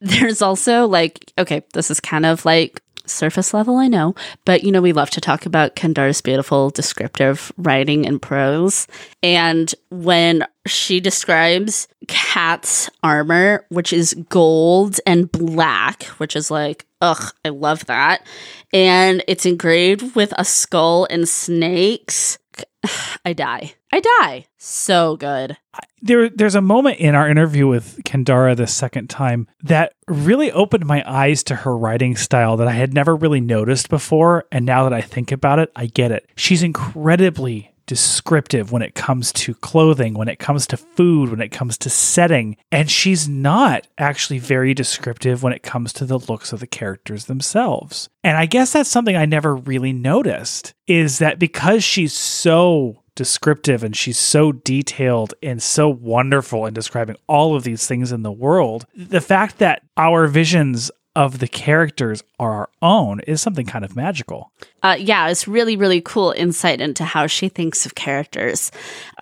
there's 0.00 0.42
also 0.42 0.86
like, 0.86 1.32
okay, 1.38 1.62
this 1.74 1.90
is 1.90 2.00
kind 2.00 2.26
of 2.26 2.44
like 2.44 2.80
surface 3.06 3.54
level, 3.54 3.76
I 3.76 3.88
know, 3.88 4.14
but 4.44 4.64
you 4.64 4.72
know, 4.72 4.80
we 4.80 4.92
love 4.92 5.10
to 5.10 5.20
talk 5.20 5.46
about 5.46 5.76
Kendare's 5.76 6.20
beautiful 6.20 6.70
descriptive 6.70 7.52
writing 7.56 8.06
and 8.06 8.20
prose. 8.20 8.86
And 9.22 9.74
when 9.90 10.46
she 10.66 11.00
describes 11.00 11.88
Kat's 12.08 12.88
armor, 13.02 13.66
which 13.68 13.92
is 13.92 14.14
gold 14.28 15.00
and 15.06 15.30
black, 15.30 16.04
which 16.18 16.36
is 16.36 16.50
like, 16.50 16.86
ugh, 17.00 17.32
I 17.44 17.50
love 17.50 17.86
that. 17.86 18.26
And 18.72 19.22
it's 19.28 19.46
engraved 19.46 20.14
with 20.16 20.32
a 20.36 20.44
skull 20.44 21.06
and 21.10 21.28
snakes. 21.28 22.38
I 23.24 23.32
die. 23.32 23.74
I 23.94 24.00
die. 24.00 24.46
So 24.58 25.16
good. 25.16 25.56
there 26.02 26.28
there's 26.28 26.56
a 26.56 26.60
moment 26.60 26.98
in 26.98 27.14
our 27.14 27.28
interview 27.28 27.68
with 27.68 28.00
Kendare 28.02 28.56
the 28.56 28.66
second 28.66 29.08
time 29.08 29.46
that 29.62 29.92
really 30.08 30.50
opened 30.50 30.84
my 30.84 31.04
eyes 31.06 31.44
to 31.44 31.54
her 31.54 31.78
writing 31.78 32.16
style 32.16 32.56
that 32.56 32.66
I 32.66 32.72
had 32.72 32.92
never 32.92 33.14
really 33.14 33.40
noticed 33.40 33.88
before 33.88 34.46
and 34.50 34.66
now 34.66 34.82
that 34.82 34.92
I 34.92 35.00
think 35.00 35.30
about 35.30 35.60
it 35.60 35.70
I 35.76 35.86
get 35.86 36.10
it. 36.10 36.28
She's 36.34 36.64
incredibly 36.64 37.70
descriptive 37.86 38.72
when 38.72 38.82
it 38.82 38.96
comes 38.96 39.32
to 39.32 39.54
clothing, 39.54 40.14
when 40.14 40.28
it 40.28 40.40
comes 40.40 40.66
to 40.66 40.76
food, 40.76 41.30
when 41.30 41.40
it 41.40 41.52
comes 41.52 41.78
to 41.78 41.90
setting, 41.90 42.56
and 42.72 42.90
she's 42.90 43.28
not 43.28 43.86
actually 43.98 44.40
very 44.40 44.74
descriptive 44.74 45.42
when 45.42 45.52
it 45.52 45.62
comes 45.62 45.92
to 45.92 46.04
the 46.04 46.18
looks 46.18 46.52
of 46.52 46.58
the 46.60 46.66
characters 46.66 47.26
themselves. 47.26 48.08
And 48.24 48.36
I 48.38 48.46
guess 48.46 48.72
that's 48.72 48.90
something 48.90 49.14
I 49.16 49.26
never 49.26 49.54
really 49.54 49.92
noticed 49.92 50.74
is 50.86 51.18
that 51.18 51.38
because 51.38 51.84
she's 51.84 52.14
so 52.14 53.03
descriptive 53.14 53.82
and 53.82 53.96
she's 53.96 54.18
so 54.18 54.52
detailed 54.52 55.34
and 55.42 55.62
so 55.62 55.88
wonderful 55.88 56.66
in 56.66 56.74
describing 56.74 57.16
all 57.26 57.54
of 57.54 57.64
these 57.64 57.86
things 57.86 58.12
in 58.12 58.22
the 58.22 58.32
world, 58.32 58.86
the 58.94 59.20
fact 59.20 59.58
that 59.58 59.82
our 59.96 60.26
visions 60.26 60.90
of 61.16 61.38
the 61.38 61.46
characters 61.46 62.24
are 62.40 62.52
our 62.52 62.68
own 62.82 63.20
is 63.20 63.40
something 63.40 63.66
kind 63.66 63.84
of 63.84 63.94
magical. 63.94 64.50
uh, 64.82 64.96
yeah, 64.98 65.28
it's 65.28 65.46
really, 65.46 65.76
really 65.76 66.00
cool 66.00 66.32
insight 66.32 66.80
into 66.80 67.04
how 67.04 67.26
she 67.26 67.48
thinks 67.48 67.86
of 67.86 67.94
characters. 67.94 68.72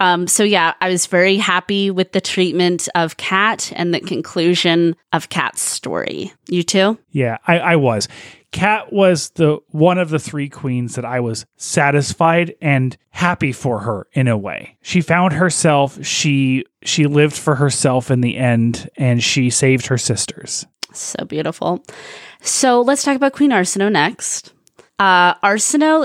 Um, 0.00 0.26
so, 0.26 0.42
yeah, 0.42 0.74
I 0.80 0.88
was 0.88 1.06
very 1.06 1.36
happy 1.36 1.90
with 1.90 2.12
the 2.12 2.20
treatment 2.20 2.88
of 2.94 3.16
Kat 3.16 3.72
and 3.76 3.92
the 3.92 4.00
conclusion 4.00 4.96
of 5.12 5.28
Kat's 5.28 5.62
story. 5.62 6.32
You 6.48 6.62
too? 6.62 6.98
Yeah, 7.10 7.38
I, 7.46 7.58
I 7.58 7.76
was. 7.76 8.08
Kat 8.52 8.92
was 8.92 9.30
the 9.30 9.58
one 9.68 9.98
of 9.98 10.10
the 10.10 10.18
three 10.18 10.48
queens 10.48 10.94
that 10.94 11.04
I 11.04 11.20
was 11.20 11.44
satisfied 11.56 12.54
and 12.60 12.96
happy 13.10 13.50
for 13.50 13.80
her 13.80 14.06
in 14.12 14.28
a 14.28 14.36
way. 14.36 14.76
She 14.82 15.00
found 15.00 15.32
herself, 15.32 16.04
she 16.04 16.64
she 16.84 17.06
lived 17.06 17.36
for 17.36 17.54
herself 17.56 18.10
in 18.10 18.20
the 18.20 18.36
end, 18.36 18.88
and 18.96 19.22
she 19.22 19.50
saved 19.50 19.86
her 19.86 19.98
sisters. 19.98 20.66
So 20.92 21.24
beautiful. 21.24 21.82
So, 22.42 22.82
let's 22.82 23.02
talk 23.02 23.16
about 23.16 23.32
Queen 23.32 23.50
Arsinoe 23.50 23.90
next. 23.90 24.52
Uh, 24.98 25.34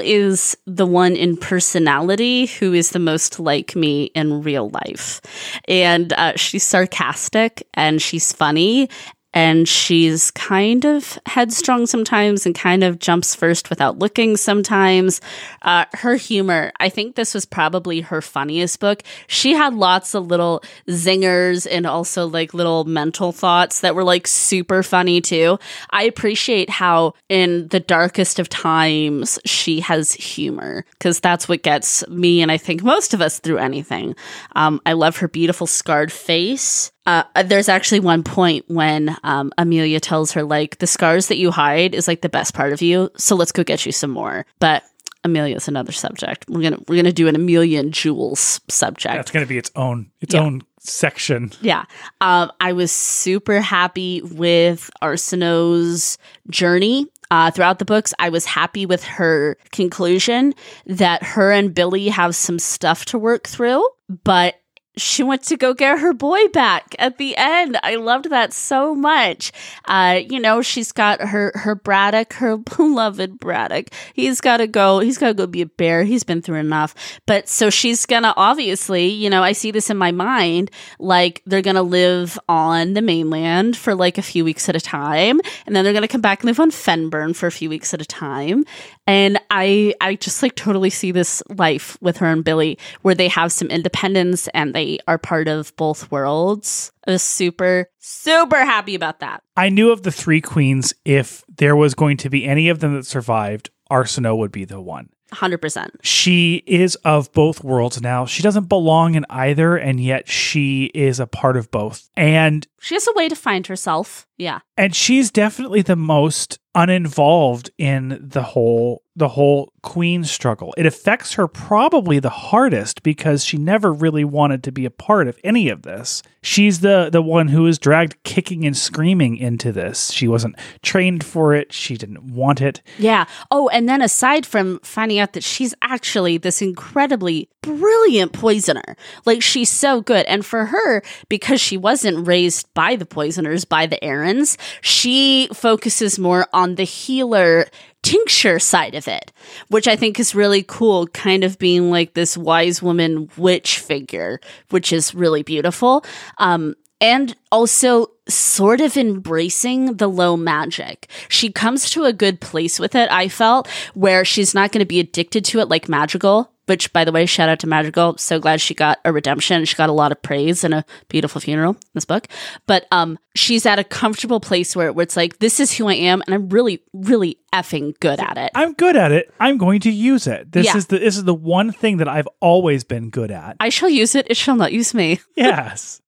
is 0.04 0.58
the 0.66 0.86
one 0.86 1.16
in 1.16 1.38
personality 1.38 2.48
who 2.48 2.74
is 2.74 2.92
the 2.92 3.00
most 3.00 3.40
like 3.40 3.76
me 3.76 4.06
in 4.16 4.42
real 4.42 4.70
life. 4.70 5.22
And 5.68 6.14
uh, 6.14 6.36
she's 6.36 6.64
sarcastic 6.64 7.68
and 7.76 8.02
she's 8.02 8.32
funny 8.32 8.90
and 9.34 9.68
she's 9.68 10.32
kind 10.32 10.86
of 10.86 11.20
headstrong 11.26 11.86
sometimes 11.86 12.46
and 12.46 12.56
kind 12.56 12.84
of 12.84 13.00
jumps 13.00 13.36
first 13.36 13.70
without 13.70 14.00
looking 14.00 14.38
sometimes. 14.38 15.22
Uh, 15.62 15.86
her 15.94 16.16
humor, 16.16 16.72
I 16.80 16.90
think 16.90 17.16
this 17.16 17.34
was 17.34 17.46
probably 17.46 18.02
her 18.02 18.22
funniest 18.22 18.80
book. 18.80 19.04
She 19.28 19.54
had 19.54 19.74
lots 19.74 20.16
of 20.16 20.28
little 20.28 20.64
zingers 20.88 21.68
and 21.70 21.86
also 21.86 22.26
like 22.26 22.54
little 22.54 22.86
mental 22.86 23.32
thoughts 23.32 23.82
that 23.82 23.96
were 23.96 24.04
like 24.04 24.28
super 24.28 24.82
funny 24.82 25.22
too. 25.22 25.60
I 25.92 26.04
appreciate 26.04 26.70
how 26.70 27.14
in 27.30 27.68
the 27.68 27.80
darkest 27.80 28.40
of 28.40 28.50
times 28.50 29.40
she 29.46 29.82
has 29.82 30.14
humor 30.14 30.86
because 30.92 31.20
that's 31.20 31.48
what 31.50 31.64
gets 31.64 32.08
me 32.08 32.42
and 32.42 32.52
I 32.52 32.58
think 32.58 32.82
most 32.82 33.14
of 33.14 33.22
us 33.22 33.40
through 33.40 33.58
anything. 33.58 34.16
Um, 34.56 34.82
I 34.86 34.94
love 34.94 35.18
her 35.18 35.28
beautiful 35.28 35.68
scarred 35.68 36.12
face. 36.12 36.92
Uh, 37.08 37.24
there's 37.44 37.70
actually 37.70 38.02
one 38.02 38.22
point 38.22 38.66
when 38.68 39.16
um, 39.24 39.52
Emilia 39.58 40.00
tells 40.00 40.34
her 40.34 40.44
like 40.44 40.78
the 40.80 40.86
scars 40.88 41.28
that 41.30 41.38
you 41.38 41.50
hide 41.52 41.96
is 41.96 42.08
like 42.08 42.22
the 42.22 42.30
best 42.30 42.54
part 42.54 42.74
of 42.74 42.82
you, 42.84 43.10
so 43.18 43.36
let's 43.36 43.52
go 43.52 43.64
get 43.64 43.86
you 43.86 43.92
some 43.92 44.12
more. 44.12 44.46
But 44.60 44.84
Emilia's 45.24 45.68
another 45.68 45.92
subject. 45.92 46.46
We're 46.50 46.62
gonna 46.62 46.80
we're 46.88 46.98
gonna 46.98 47.12
do 47.14 47.28
an 47.28 47.36
Emilia 47.36 47.80
and 47.80 47.94
Jules 47.94 48.62
subject. 48.70 49.16
That's 49.16 49.32
going 49.32 49.46
to 49.46 49.50
be 49.50 49.58
its 49.58 49.72
own 49.76 50.12
its 50.22 50.34
Yeah. 50.36 50.42
own 50.42 50.62
section. 50.80 51.52
Yeah. 51.62 51.86
Um, 52.22 52.52
I 52.62 52.74
was 52.74 52.92
super 52.92 53.60
happy 53.62 54.22
with 54.22 54.90
Arsinoe's 55.02 56.18
journey. 56.50 57.08
Uh, 57.30 57.52
throughout 57.52 57.80
the 57.80 57.84
books, 57.86 58.14
I 58.20 58.30
was 58.30 58.46
happy 58.46 58.86
with 58.86 59.04
her 59.04 59.58
conclusion 59.74 60.54
that 60.86 61.24
her 61.24 61.52
and 61.52 61.74
Billy 61.74 62.08
have 62.08 62.36
some 62.36 62.58
stuff 62.58 63.04
to 63.06 63.18
work 63.20 63.48
through, 63.48 63.86
but 64.24 64.56
she 64.98 65.24
went 65.24 65.44
to 65.44 65.58
go 65.58 65.74
get 65.74 66.00
her 66.00 66.14
boy 66.14 66.48
back 66.50 66.96
at 67.00 67.18
the 67.18 67.36
end. 67.38 67.78
I 67.84 67.96
loved 67.96 68.30
that 68.30 68.54
so 68.54 68.96
much. 68.96 69.52
Uh, 69.86 70.22
you 70.30 70.40
know, 70.40 70.62
she's 70.62 70.92
got 70.92 71.22
her 71.22 71.52
her 71.56 71.76
Braddock, 71.76 72.34
her 72.34 72.58
beloved 72.78 73.40
Braddock. 73.40 73.90
He's 74.14 74.42
got 74.42 74.58
to 74.58 74.68
go. 74.68 75.00
He's 75.00 75.18
got 75.18 75.28
to 75.28 75.34
go 75.34 75.48
be 75.48 75.62
a 75.62 75.66
bear. 75.66 76.04
He's 76.04 76.24
been 76.24 76.42
through 76.42 76.60
enough. 76.60 76.96
But 77.26 77.48
so 77.48 77.70
she's 77.70 78.06
gonna 78.06 78.34
obviously, 78.36 79.08
you 79.08 79.30
know, 79.30 79.44
I 79.44 79.52
see 79.52 79.72
this 79.72 79.90
in 79.90 79.98
my 79.98 80.12
mind. 80.12 80.72
Like 81.00 81.42
they're 81.46 81.62
gonna 81.62 81.84
live 81.84 82.40
on 82.50 82.94
the 82.94 83.02
mainland 83.02 83.78
for 83.78 83.96
like 83.96 84.18
a 84.18 84.22
few 84.22 84.44
weeks 84.44 84.68
at 84.70 84.76
a 84.76 84.82
time, 84.82 85.40
and 85.66 85.76
then 85.76 85.84
they're 85.84 85.94
gonna 85.94 86.08
come 86.08 86.22
back 86.22 86.42
and 86.42 86.48
live 86.48 86.60
on 86.60 86.72
Fennbirn 86.72 87.36
for 87.36 87.48
a 87.48 87.52
few 87.52 87.70
weeks 87.70 87.94
at 87.94 88.02
a 88.02 88.06
time. 88.06 88.66
And 89.06 89.40
I, 89.50 89.94
I 90.02 90.16
just 90.16 90.44
like 90.44 90.56
totally 90.56 90.90
see 90.90 91.12
this 91.12 91.42
life 91.50 91.98
with 92.02 92.18
her 92.18 92.28
and 92.28 92.44
Billy, 92.44 92.78
where 93.04 93.16
they 93.16 93.30
have 93.30 93.54
some 93.54 93.70
independence 93.70 94.50
and 94.50 94.74
they 94.74 94.87
are 95.08 95.18
part 95.18 95.48
of 95.48 95.76
both 95.76 96.10
worlds. 96.12 96.92
I 97.08 97.12
was 97.12 97.24
super, 97.24 97.90
super 98.00 98.64
happy 98.66 98.96
about 98.96 99.20
that. 99.20 99.44
I 99.56 99.70
knew 99.70 99.92
of 99.92 100.04
the 100.04 100.12
three 100.12 100.42
queens. 100.42 100.94
If 101.06 101.44
there 101.58 101.76
was 101.76 101.94
going 101.94 102.18
to 102.18 102.30
be 102.30 102.46
any 102.46 102.70
of 102.70 102.80
them 102.80 102.96
that 102.96 103.06
survived, 103.06 103.70
Arsinoe 103.92 104.38
would 104.38 104.52
be 104.52 104.66
the 104.66 104.82
one. 104.82 105.10
100%. 105.34 105.90
She 106.04 106.64
is 106.66 106.96
of 107.04 107.32
both 107.34 107.62
worlds 107.62 108.02
now. 108.02 108.26
She 108.26 108.42
doesn't 108.42 108.70
belong 108.70 109.16
in 109.16 109.26
either, 109.30 109.76
and 109.76 110.00
yet 110.00 110.30
she 110.30 110.86
is 110.94 111.20
a 111.20 111.28
part 111.28 111.58
of 111.58 111.70
both. 111.70 112.10
And 112.16 112.66
She 112.80 112.96
has 112.96 113.08
a 113.10 113.14
way 113.14 113.28
to 113.28 113.36
find 113.36 113.68
herself. 113.68 114.26
Yeah. 114.38 114.60
and 114.78 114.96
she's 114.96 115.30
definitely 115.32 115.82
the 115.82 115.98
most 115.98 116.60
uninvolved 116.76 117.72
in 117.78 118.18
the 118.22 118.44
whole 118.44 119.02
the 119.18 119.30
whole 119.30 119.74
queen 119.82 120.24
struggle. 120.24 120.74
It 120.78 120.86
affects 120.86 121.34
her 121.34 121.48
probably 121.48 122.20
the 122.20 122.30
hardest 122.30 123.02
because 123.02 123.44
she 123.44 123.58
never 123.58 123.92
really 123.92 124.24
wanted 124.24 124.64
to 124.64 124.72
be 124.72 124.86
a 124.86 124.92
part 124.92 125.28
of 125.28 125.40
any 125.44 125.70
of 125.70 125.82
this. 125.82 126.22
She's 126.44 126.82
the 126.82 127.10
the 127.12 127.22
one 127.22 127.48
who 127.48 127.64
was 127.64 127.80
dragged 127.80 128.22
kicking 128.24 128.64
and 128.66 128.78
screaming 128.78 129.38
into 129.38 129.72
this. 129.72 130.12
She 130.12 130.28
wasn't 130.28 130.56
trained 130.84 131.24
for 131.24 131.56
it. 131.56 131.74
She 131.74 131.98
didn't 131.98 132.32
want 132.32 132.62
it. 132.62 132.82
Yeah. 133.00 133.26
Oh, 133.50 133.70
and 133.70 133.90
then 133.90 134.02
aside 134.02 134.46
from 134.46 134.80
finding 134.84 135.18
out 135.18 135.34
that 135.34 135.44
she's 135.44 135.74
actually 135.82 136.38
this 136.38 136.62
incredibly 136.62 137.50
brilliant 137.62 138.34
poisoner, 138.34 138.96
like 139.26 139.42
she's 139.42 139.70
so 139.70 140.00
good. 140.00 140.26
And 140.28 140.46
for 140.46 140.66
her, 140.66 141.02
because 141.28 141.60
she 141.60 141.76
wasn't 141.76 142.28
raised 142.28 142.72
by 142.76 142.96
the 142.96 143.06
poisoners, 143.06 143.66
by 143.66 143.88
the 143.88 143.98
Arrons, 144.04 144.58
she 144.82 145.50
focuses 145.54 146.20
more 146.20 146.48
on 146.54 146.76
the 146.76 146.84
healer 146.84 147.66
tincture 148.08 148.58
side 148.58 148.96
of 148.96 149.08
it, 149.08 149.34
which 149.68 149.86
I 149.86 149.98
think 149.98 150.18
is 150.18 150.34
really 150.34 150.64
cool, 150.66 151.08
kind 151.08 151.44
of 151.44 151.60
being 151.60 151.92
like 151.92 152.14
this 152.14 152.38
wise 152.38 152.82
woman 152.82 153.30
witch 153.36 153.80
figure, 153.80 154.40
which 154.70 154.94
is 154.94 155.14
really 155.14 155.44
beautiful. 155.44 156.06
Um, 156.38 156.76
and 157.02 157.36
also 157.52 158.08
sort 158.30 158.80
of 158.80 158.96
embracing 158.96 159.98
the 159.98 160.08
low 160.08 160.38
magic. 160.38 161.10
She 161.28 161.52
comes 161.52 161.90
to 161.92 162.06
a 162.06 162.14
good 162.14 162.40
place 162.40 162.80
with 162.80 162.96
it, 162.96 163.12
I 163.12 163.28
felt, 163.28 163.68
where 163.94 164.24
she's 164.24 164.56
not 164.56 164.72
going 164.72 164.80
to 164.80 164.86
be 164.86 165.02
addicted 165.02 165.44
to 165.46 165.60
it 165.60 165.68
like 165.68 165.90
Madrigal. 165.90 166.50
Which, 166.68 166.94
by 166.94 167.04
the 167.06 167.12
way, 167.12 167.26
shout 167.26 167.50
out 167.50 167.60
to 167.60 167.68
Madrigal. 167.68 168.18
So 168.18 168.40
glad 168.40 168.62
she 168.62 168.74
got 168.74 169.00
a 169.04 169.12
redemption. 169.12 169.66
She 169.66 169.76
got 169.76 169.90
a 169.90 169.94
lot 169.94 170.12
of 170.12 170.22
praise 170.22 170.64
and 170.64 170.74
a 170.74 170.86
beautiful 171.08 171.42
funeral 171.42 171.72
in 171.74 171.80
this 171.94 172.06
book. 172.06 172.28
But 172.66 172.86
um, 172.92 173.18
she's 173.36 173.66
at 173.66 173.80
a 173.80 173.84
comfortable 173.84 174.40
place 174.40 174.76
where, 174.76 174.94
where 174.94 175.04
it's 175.04 175.18
like, 175.18 175.40
this 175.40 175.60
is 175.60 175.74
who 175.74 175.88
I 175.88 175.94
am, 175.96 176.22
and 176.28 176.36
I'm 176.36 176.50
really, 176.50 176.84
really 176.94 177.38
effing 177.54 177.98
good 178.02 178.20
at 178.20 178.38
it. 178.38 178.52
i'm 178.54 178.74
good 178.74 178.96
at 178.96 179.12
it 179.12 179.34
i'm 179.40 179.58
going 179.58 179.80
to 179.80 179.90
use 179.90 180.28
it 180.28 180.52
this 180.52 180.66
Yeah. 180.68 180.78
is 180.78 180.88
the 180.88 181.00
this 181.00 181.18
is 181.18 181.24
the 181.24 181.34
one 181.34 181.72
thing 181.72 181.98
that 181.98 182.08
i've 182.08 182.28
always 182.40 182.84
been 182.84 183.10
good 183.10 183.32
at 183.32 183.56
I 183.60 183.70
shall 183.70 183.90
use 183.90 184.14
it. 184.14 184.28
It 184.30 184.38
shall 184.38 184.56
not 184.56 184.74
use 184.74 184.94
me. 184.94 185.20
yes 185.36 186.02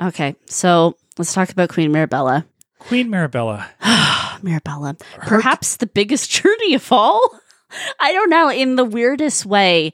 Okay, 0.00 0.34
so 0.46 0.96
let's 1.18 1.34
talk 1.34 1.50
about 1.50 1.68
Queen 1.68 1.92
Mirabella. 1.92 2.46
queen 2.78 3.10
Mirabella. 3.10 3.68
Mirabella. 4.42 4.96
Perhaps 5.26 5.76
the 5.76 5.86
biggest 5.86 6.30
journey 6.42 6.74
of 6.74 6.90
all. 6.92 7.20
I 8.00 8.12
don't 8.12 8.30
know, 8.30 8.50
in 8.50 8.76
the 8.76 8.84
weirdest 8.84 9.46
way. 9.46 9.92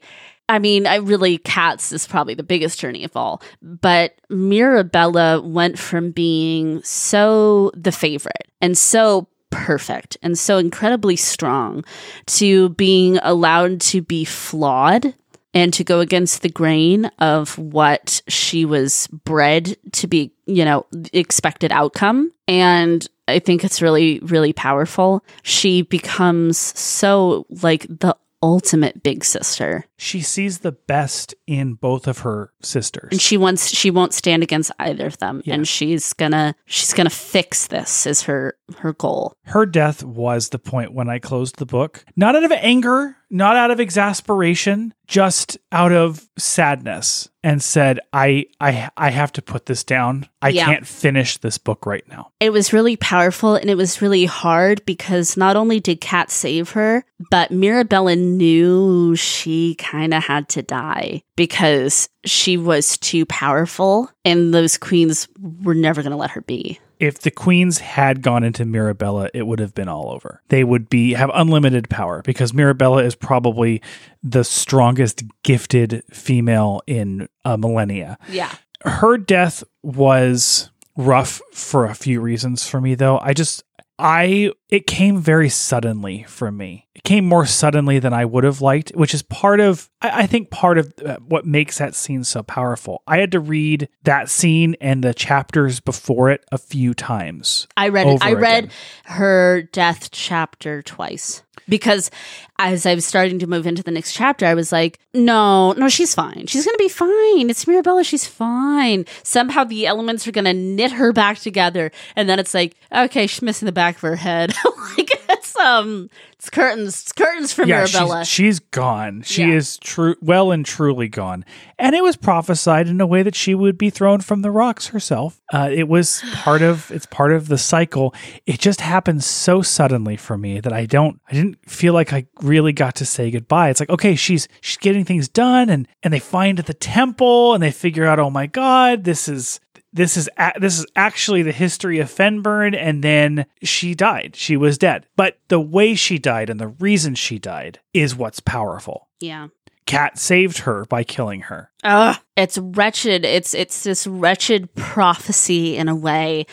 I 0.49 0.59
mean, 0.59 0.85
I 0.85 0.95
really, 0.95 1.37
Kat's 1.37 1.91
is 1.91 2.05
probably 2.05 2.33
the 2.33 2.43
biggest 2.43 2.79
journey 2.79 3.03
of 3.03 3.15
all. 3.15 3.41
But 3.61 4.15
Mirabella 4.29 5.41
went 5.41 5.79
from 5.79 6.11
being 6.11 6.83
so 6.83 7.71
the 7.73 7.91
favorite 7.91 8.51
and 8.59 8.77
so 8.77 9.27
perfect 9.49 10.17
and 10.21 10.37
so 10.37 10.57
incredibly 10.57 11.15
strong 11.15 11.85
to 12.25 12.69
being 12.69 13.17
allowed 13.21 13.79
to 13.81 14.01
be 14.01 14.25
flawed 14.25 15.13
and 15.53 15.73
to 15.73 15.83
go 15.83 15.99
against 15.99 16.41
the 16.41 16.49
grain 16.49 17.05
of 17.19 17.57
what 17.57 18.21
she 18.27 18.65
was 18.65 19.07
bred 19.25 19.75
to 19.93 20.07
be, 20.07 20.31
you 20.45 20.65
know, 20.65 20.85
expected 21.13 21.71
outcome. 21.71 22.31
And 22.47 23.07
I 23.27 23.39
think 23.39 23.63
it's 23.63 23.81
really, 23.81 24.19
really 24.19 24.53
powerful. 24.53 25.23
She 25.43 25.81
becomes 25.83 26.57
so 26.57 27.45
like 27.49 27.85
the 27.87 28.15
ultimate 28.43 29.03
big 29.03 29.23
sister. 29.23 29.85
she 29.97 30.19
sees 30.19 30.59
the 30.59 30.71
best 30.71 31.35
in 31.45 31.75
both 31.75 32.07
of 32.07 32.19
her 32.19 32.51
sisters 32.59 33.09
And 33.11 33.21
she 33.21 33.37
wants 33.37 33.69
she 33.69 33.91
won't 33.91 34.15
stand 34.15 34.41
against 34.41 34.71
either 34.79 35.05
of 35.05 35.19
them. 35.19 35.43
Yeah. 35.45 35.53
And 35.53 35.67
she's 35.67 36.13
gonna 36.13 36.55
she's 36.65 36.91
gonna 36.93 37.11
fix 37.11 37.67
this 37.67 38.07
is 38.07 38.23
her 38.23 38.55
her 38.79 38.93
goal. 38.93 39.35
her 39.43 39.67
death 39.67 40.03
was 40.03 40.49
the 40.49 40.57
point 40.57 40.91
when 40.91 41.07
I 41.07 41.19
closed 41.19 41.57
the 41.57 41.67
book. 41.67 42.03
Not 42.15 42.35
out 42.35 42.43
of 42.43 42.51
anger, 42.51 43.15
not 43.31 43.55
out 43.55 43.71
of 43.71 43.79
exasperation, 43.79 44.93
just 45.07 45.57
out 45.71 45.91
of 45.91 46.27
sadness 46.37 47.29
and 47.43 47.63
said, 47.63 47.99
I 48.13 48.45
I 48.59 48.89
I 48.97 49.09
have 49.09 49.31
to 49.33 49.41
put 49.41 49.65
this 49.65 49.83
down. 49.83 50.27
I 50.41 50.49
Yeah. 50.49 50.65
can't 50.65 50.85
finish 50.85 51.37
this 51.37 51.57
book 51.57 51.85
right 51.85 52.03
now. 52.09 52.31
It 52.39 52.51
was 52.51 52.73
really 52.73 52.97
powerful 52.97 53.55
and 53.55 53.69
it 53.69 53.77
was 53.77 54.01
really 54.01 54.25
hard 54.25 54.85
because 54.85 55.37
not 55.37 55.55
only 55.55 55.79
did 55.79 56.01
Kat 56.01 56.29
save 56.29 56.71
her, 56.71 57.03
but 57.31 57.51
Mirabella 57.51 58.15
knew 58.15 59.15
she 59.15 59.75
kind 59.75 60.13
of 60.13 60.23
had 60.23 60.49
to 60.49 60.61
die 60.61 61.23
because 61.35 62.09
she 62.25 62.57
was 62.57 62.97
too 62.97 63.25
powerful 63.25 64.09
and 64.25 64.53
those 64.53 64.77
queens 64.77 65.27
were 65.39 65.73
never 65.75 66.01
going 66.03 66.11
to 66.11 66.17
let 66.17 66.31
her 66.31 66.41
be. 66.41 66.79
If 67.01 67.19
the 67.19 67.31
queens 67.31 67.79
had 67.79 68.21
gone 68.21 68.43
into 68.43 68.63
Mirabella, 68.63 69.29
it 69.33 69.47
would 69.47 69.59
have 69.59 69.73
been 69.73 69.87
all 69.89 70.11
over. 70.11 70.41
They 70.49 70.63
would 70.63 70.87
be 70.87 71.13
have 71.13 71.31
unlimited 71.33 71.89
power 71.89 72.21
because 72.21 72.53
Mirabella 72.53 73.03
is 73.03 73.15
probably 73.15 73.81
the 74.21 74.43
strongest 74.43 75.23
gifted 75.43 76.03
female 76.11 76.81
in 76.85 77.27
a 77.43 77.57
millennia. 77.57 78.17
Yeah. 78.29 78.53
her 78.85 79.17
death 79.17 79.63
was 79.81 80.69
rough 80.95 81.41
for 81.53 81.85
a 81.85 81.95
few 81.95 82.19
reasons 82.21 82.67
for 82.67 82.81
me 82.81 82.95
though 82.95 83.17
i 83.19 83.33
just 83.33 83.63
i 84.01 84.51
it 84.69 84.87
came 84.87 85.19
very 85.19 85.49
suddenly 85.49 86.23
for 86.23 86.51
me 86.51 86.87
it 86.95 87.03
came 87.03 87.25
more 87.25 87.45
suddenly 87.45 87.99
than 87.99 88.13
i 88.13 88.25
would 88.25 88.43
have 88.43 88.61
liked 88.61 88.89
which 88.95 89.13
is 89.13 89.21
part 89.21 89.59
of 89.59 89.89
i, 90.01 90.23
I 90.23 90.27
think 90.27 90.49
part 90.49 90.77
of 90.77 90.93
uh, 91.05 91.17
what 91.27 91.45
makes 91.45 91.77
that 91.77 91.95
scene 91.95 92.23
so 92.23 92.43
powerful 92.43 93.03
i 93.07 93.17
had 93.19 93.31
to 93.31 93.39
read 93.39 93.87
that 94.03 94.29
scene 94.29 94.75
and 94.81 95.03
the 95.03 95.13
chapters 95.13 95.79
before 95.79 96.29
it 96.29 96.43
a 96.51 96.57
few 96.57 96.93
times 96.93 97.67
I 97.77 97.89
read 97.89 98.07
it. 98.07 98.19
I 98.21 98.33
read 98.33 98.65
again. 98.65 98.75
her 99.05 99.61
death 99.71 100.11
chapter 100.11 100.81
twice. 100.81 101.43
Because 101.67 102.11
as 102.59 102.85
I 102.85 102.95
was 102.95 103.05
starting 103.05 103.39
to 103.39 103.47
move 103.47 103.65
into 103.65 103.83
the 103.83 103.91
next 103.91 104.13
chapter, 104.13 104.45
I 104.45 104.53
was 104.53 104.71
like, 104.71 104.99
no, 105.13 105.73
no, 105.73 105.89
she's 105.89 106.13
fine. 106.13 106.45
She's 106.47 106.65
going 106.65 106.75
to 106.75 106.83
be 106.83 106.89
fine. 106.89 107.49
It's 107.49 107.67
Mirabella. 107.67 108.03
She's 108.03 108.25
fine. 108.25 109.05
Somehow 109.23 109.63
the 109.63 109.87
elements 109.87 110.27
are 110.27 110.31
going 110.31 110.45
to 110.45 110.53
knit 110.53 110.91
her 110.91 111.11
back 111.11 111.39
together. 111.39 111.91
And 112.15 112.29
then 112.29 112.39
it's 112.39 112.53
like, 112.53 112.75
okay, 112.93 113.27
she's 113.27 113.41
missing 113.41 113.65
the 113.65 113.71
back 113.71 113.95
of 113.95 114.01
her 114.01 114.15
head. 114.15 114.53
like, 114.97 115.09
it's, 115.55 115.63
um, 115.65 116.09
it's 116.33 116.49
curtains, 116.49 117.01
it's 117.01 117.11
curtains 117.13 117.53
for 117.53 117.63
yeah, 117.65 117.77
Mirabella. 117.79 118.25
she's, 118.25 118.27
she's 118.33 118.59
gone. 118.59 119.21
She 119.23 119.41
Yeah. 119.43 119.53
is 119.55 119.77
true, 119.77 120.15
well 120.21 120.51
and 120.51 120.65
truly 120.65 121.07
gone. 121.07 121.45
And 121.77 121.95
it 121.95 122.03
was 122.03 122.15
prophesied 122.15 122.87
in 122.87 122.99
a 123.01 123.05
way 123.07 123.23
that 123.23 123.35
she 123.35 123.55
would 123.55 123.77
be 123.77 123.89
thrown 123.89 124.21
from 124.21 124.41
the 124.41 124.51
rocks 124.51 124.87
herself. 124.87 125.41
Uh, 125.53 125.69
it 125.71 125.87
was 125.87 126.21
part 126.33 126.61
of 126.61 126.91
it's 126.91 127.05
part 127.05 127.31
of 127.31 127.47
the 127.47 127.57
cycle. 127.57 128.13
It 128.45 128.59
just 128.59 128.81
happened 128.81 129.23
so 129.23 129.61
suddenly 129.61 130.15
for 130.17 130.37
me 130.37 130.59
that 130.59 130.73
I 130.73 130.85
don't, 130.85 131.19
I 131.29 131.33
didn't 131.33 131.57
feel 131.69 131.93
like 131.93 132.13
I 132.13 132.25
really 132.41 132.73
got 132.73 132.95
to 132.95 133.05
say 133.05 133.31
goodbye. 133.31 133.69
It's 133.69 133.79
like 133.79 133.89
okay, 133.89 134.15
she's 134.15 134.47
she's 134.61 134.77
getting 134.77 135.05
things 135.05 135.27
done, 135.27 135.69
and 135.69 135.87
and 136.03 136.13
they 136.13 136.19
find 136.19 136.57
the 136.59 136.73
temple, 136.73 137.53
and 137.53 137.61
they 137.63 137.71
figure 137.71 138.05
out, 138.05 138.19
oh 138.19 138.29
my 138.29 138.47
god, 138.47 139.03
this 139.03 139.27
is 139.27 139.59
this 139.93 140.15
is 140.17 140.29
a- 140.37 140.53
this 140.59 140.79
is 140.79 140.85
actually 140.95 141.41
the 141.41 141.51
history 141.51 141.99
of 141.99 142.09
Fennbirn 142.09 142.75
and 142.75 143.03
then 143.03 143.45
she 143.61 143.93
died. 143.95 144.35
She 144.35 144.55
was 144.57 144.77
dead. 144.77 145.05
But 145.15 145.37
the 145.49 145.59
way 145.59 145.95
she 145.95 146.17
died 146.17 146.49
and 146.49 146.59
the 146.59 146.67
reason 146.69 147.15
she 147.15 147.39
died 147.39 147.79
is 147.93 148.15
what's 148.15 148.39
powerful. 148.39 149.07
yeah. 149.19 149.47
Kat 149.91 150.17
saved 150.17 150.59
her 150.59 150.85
by 150.85 151.03
killing 151.03 151.41
her. 151.41 151.69
Ugh. 151.83 152.15
It's 152.37 152.57
wretched. 152.57 153.25
It's 153.25 153.53
it's 153.53 153.83
this 153.83 154.07
wretched 154.07 154.73
prophecy 154.75 155.75
in 155.75 155.89
a 155.89 155.95
way 155.95 156.45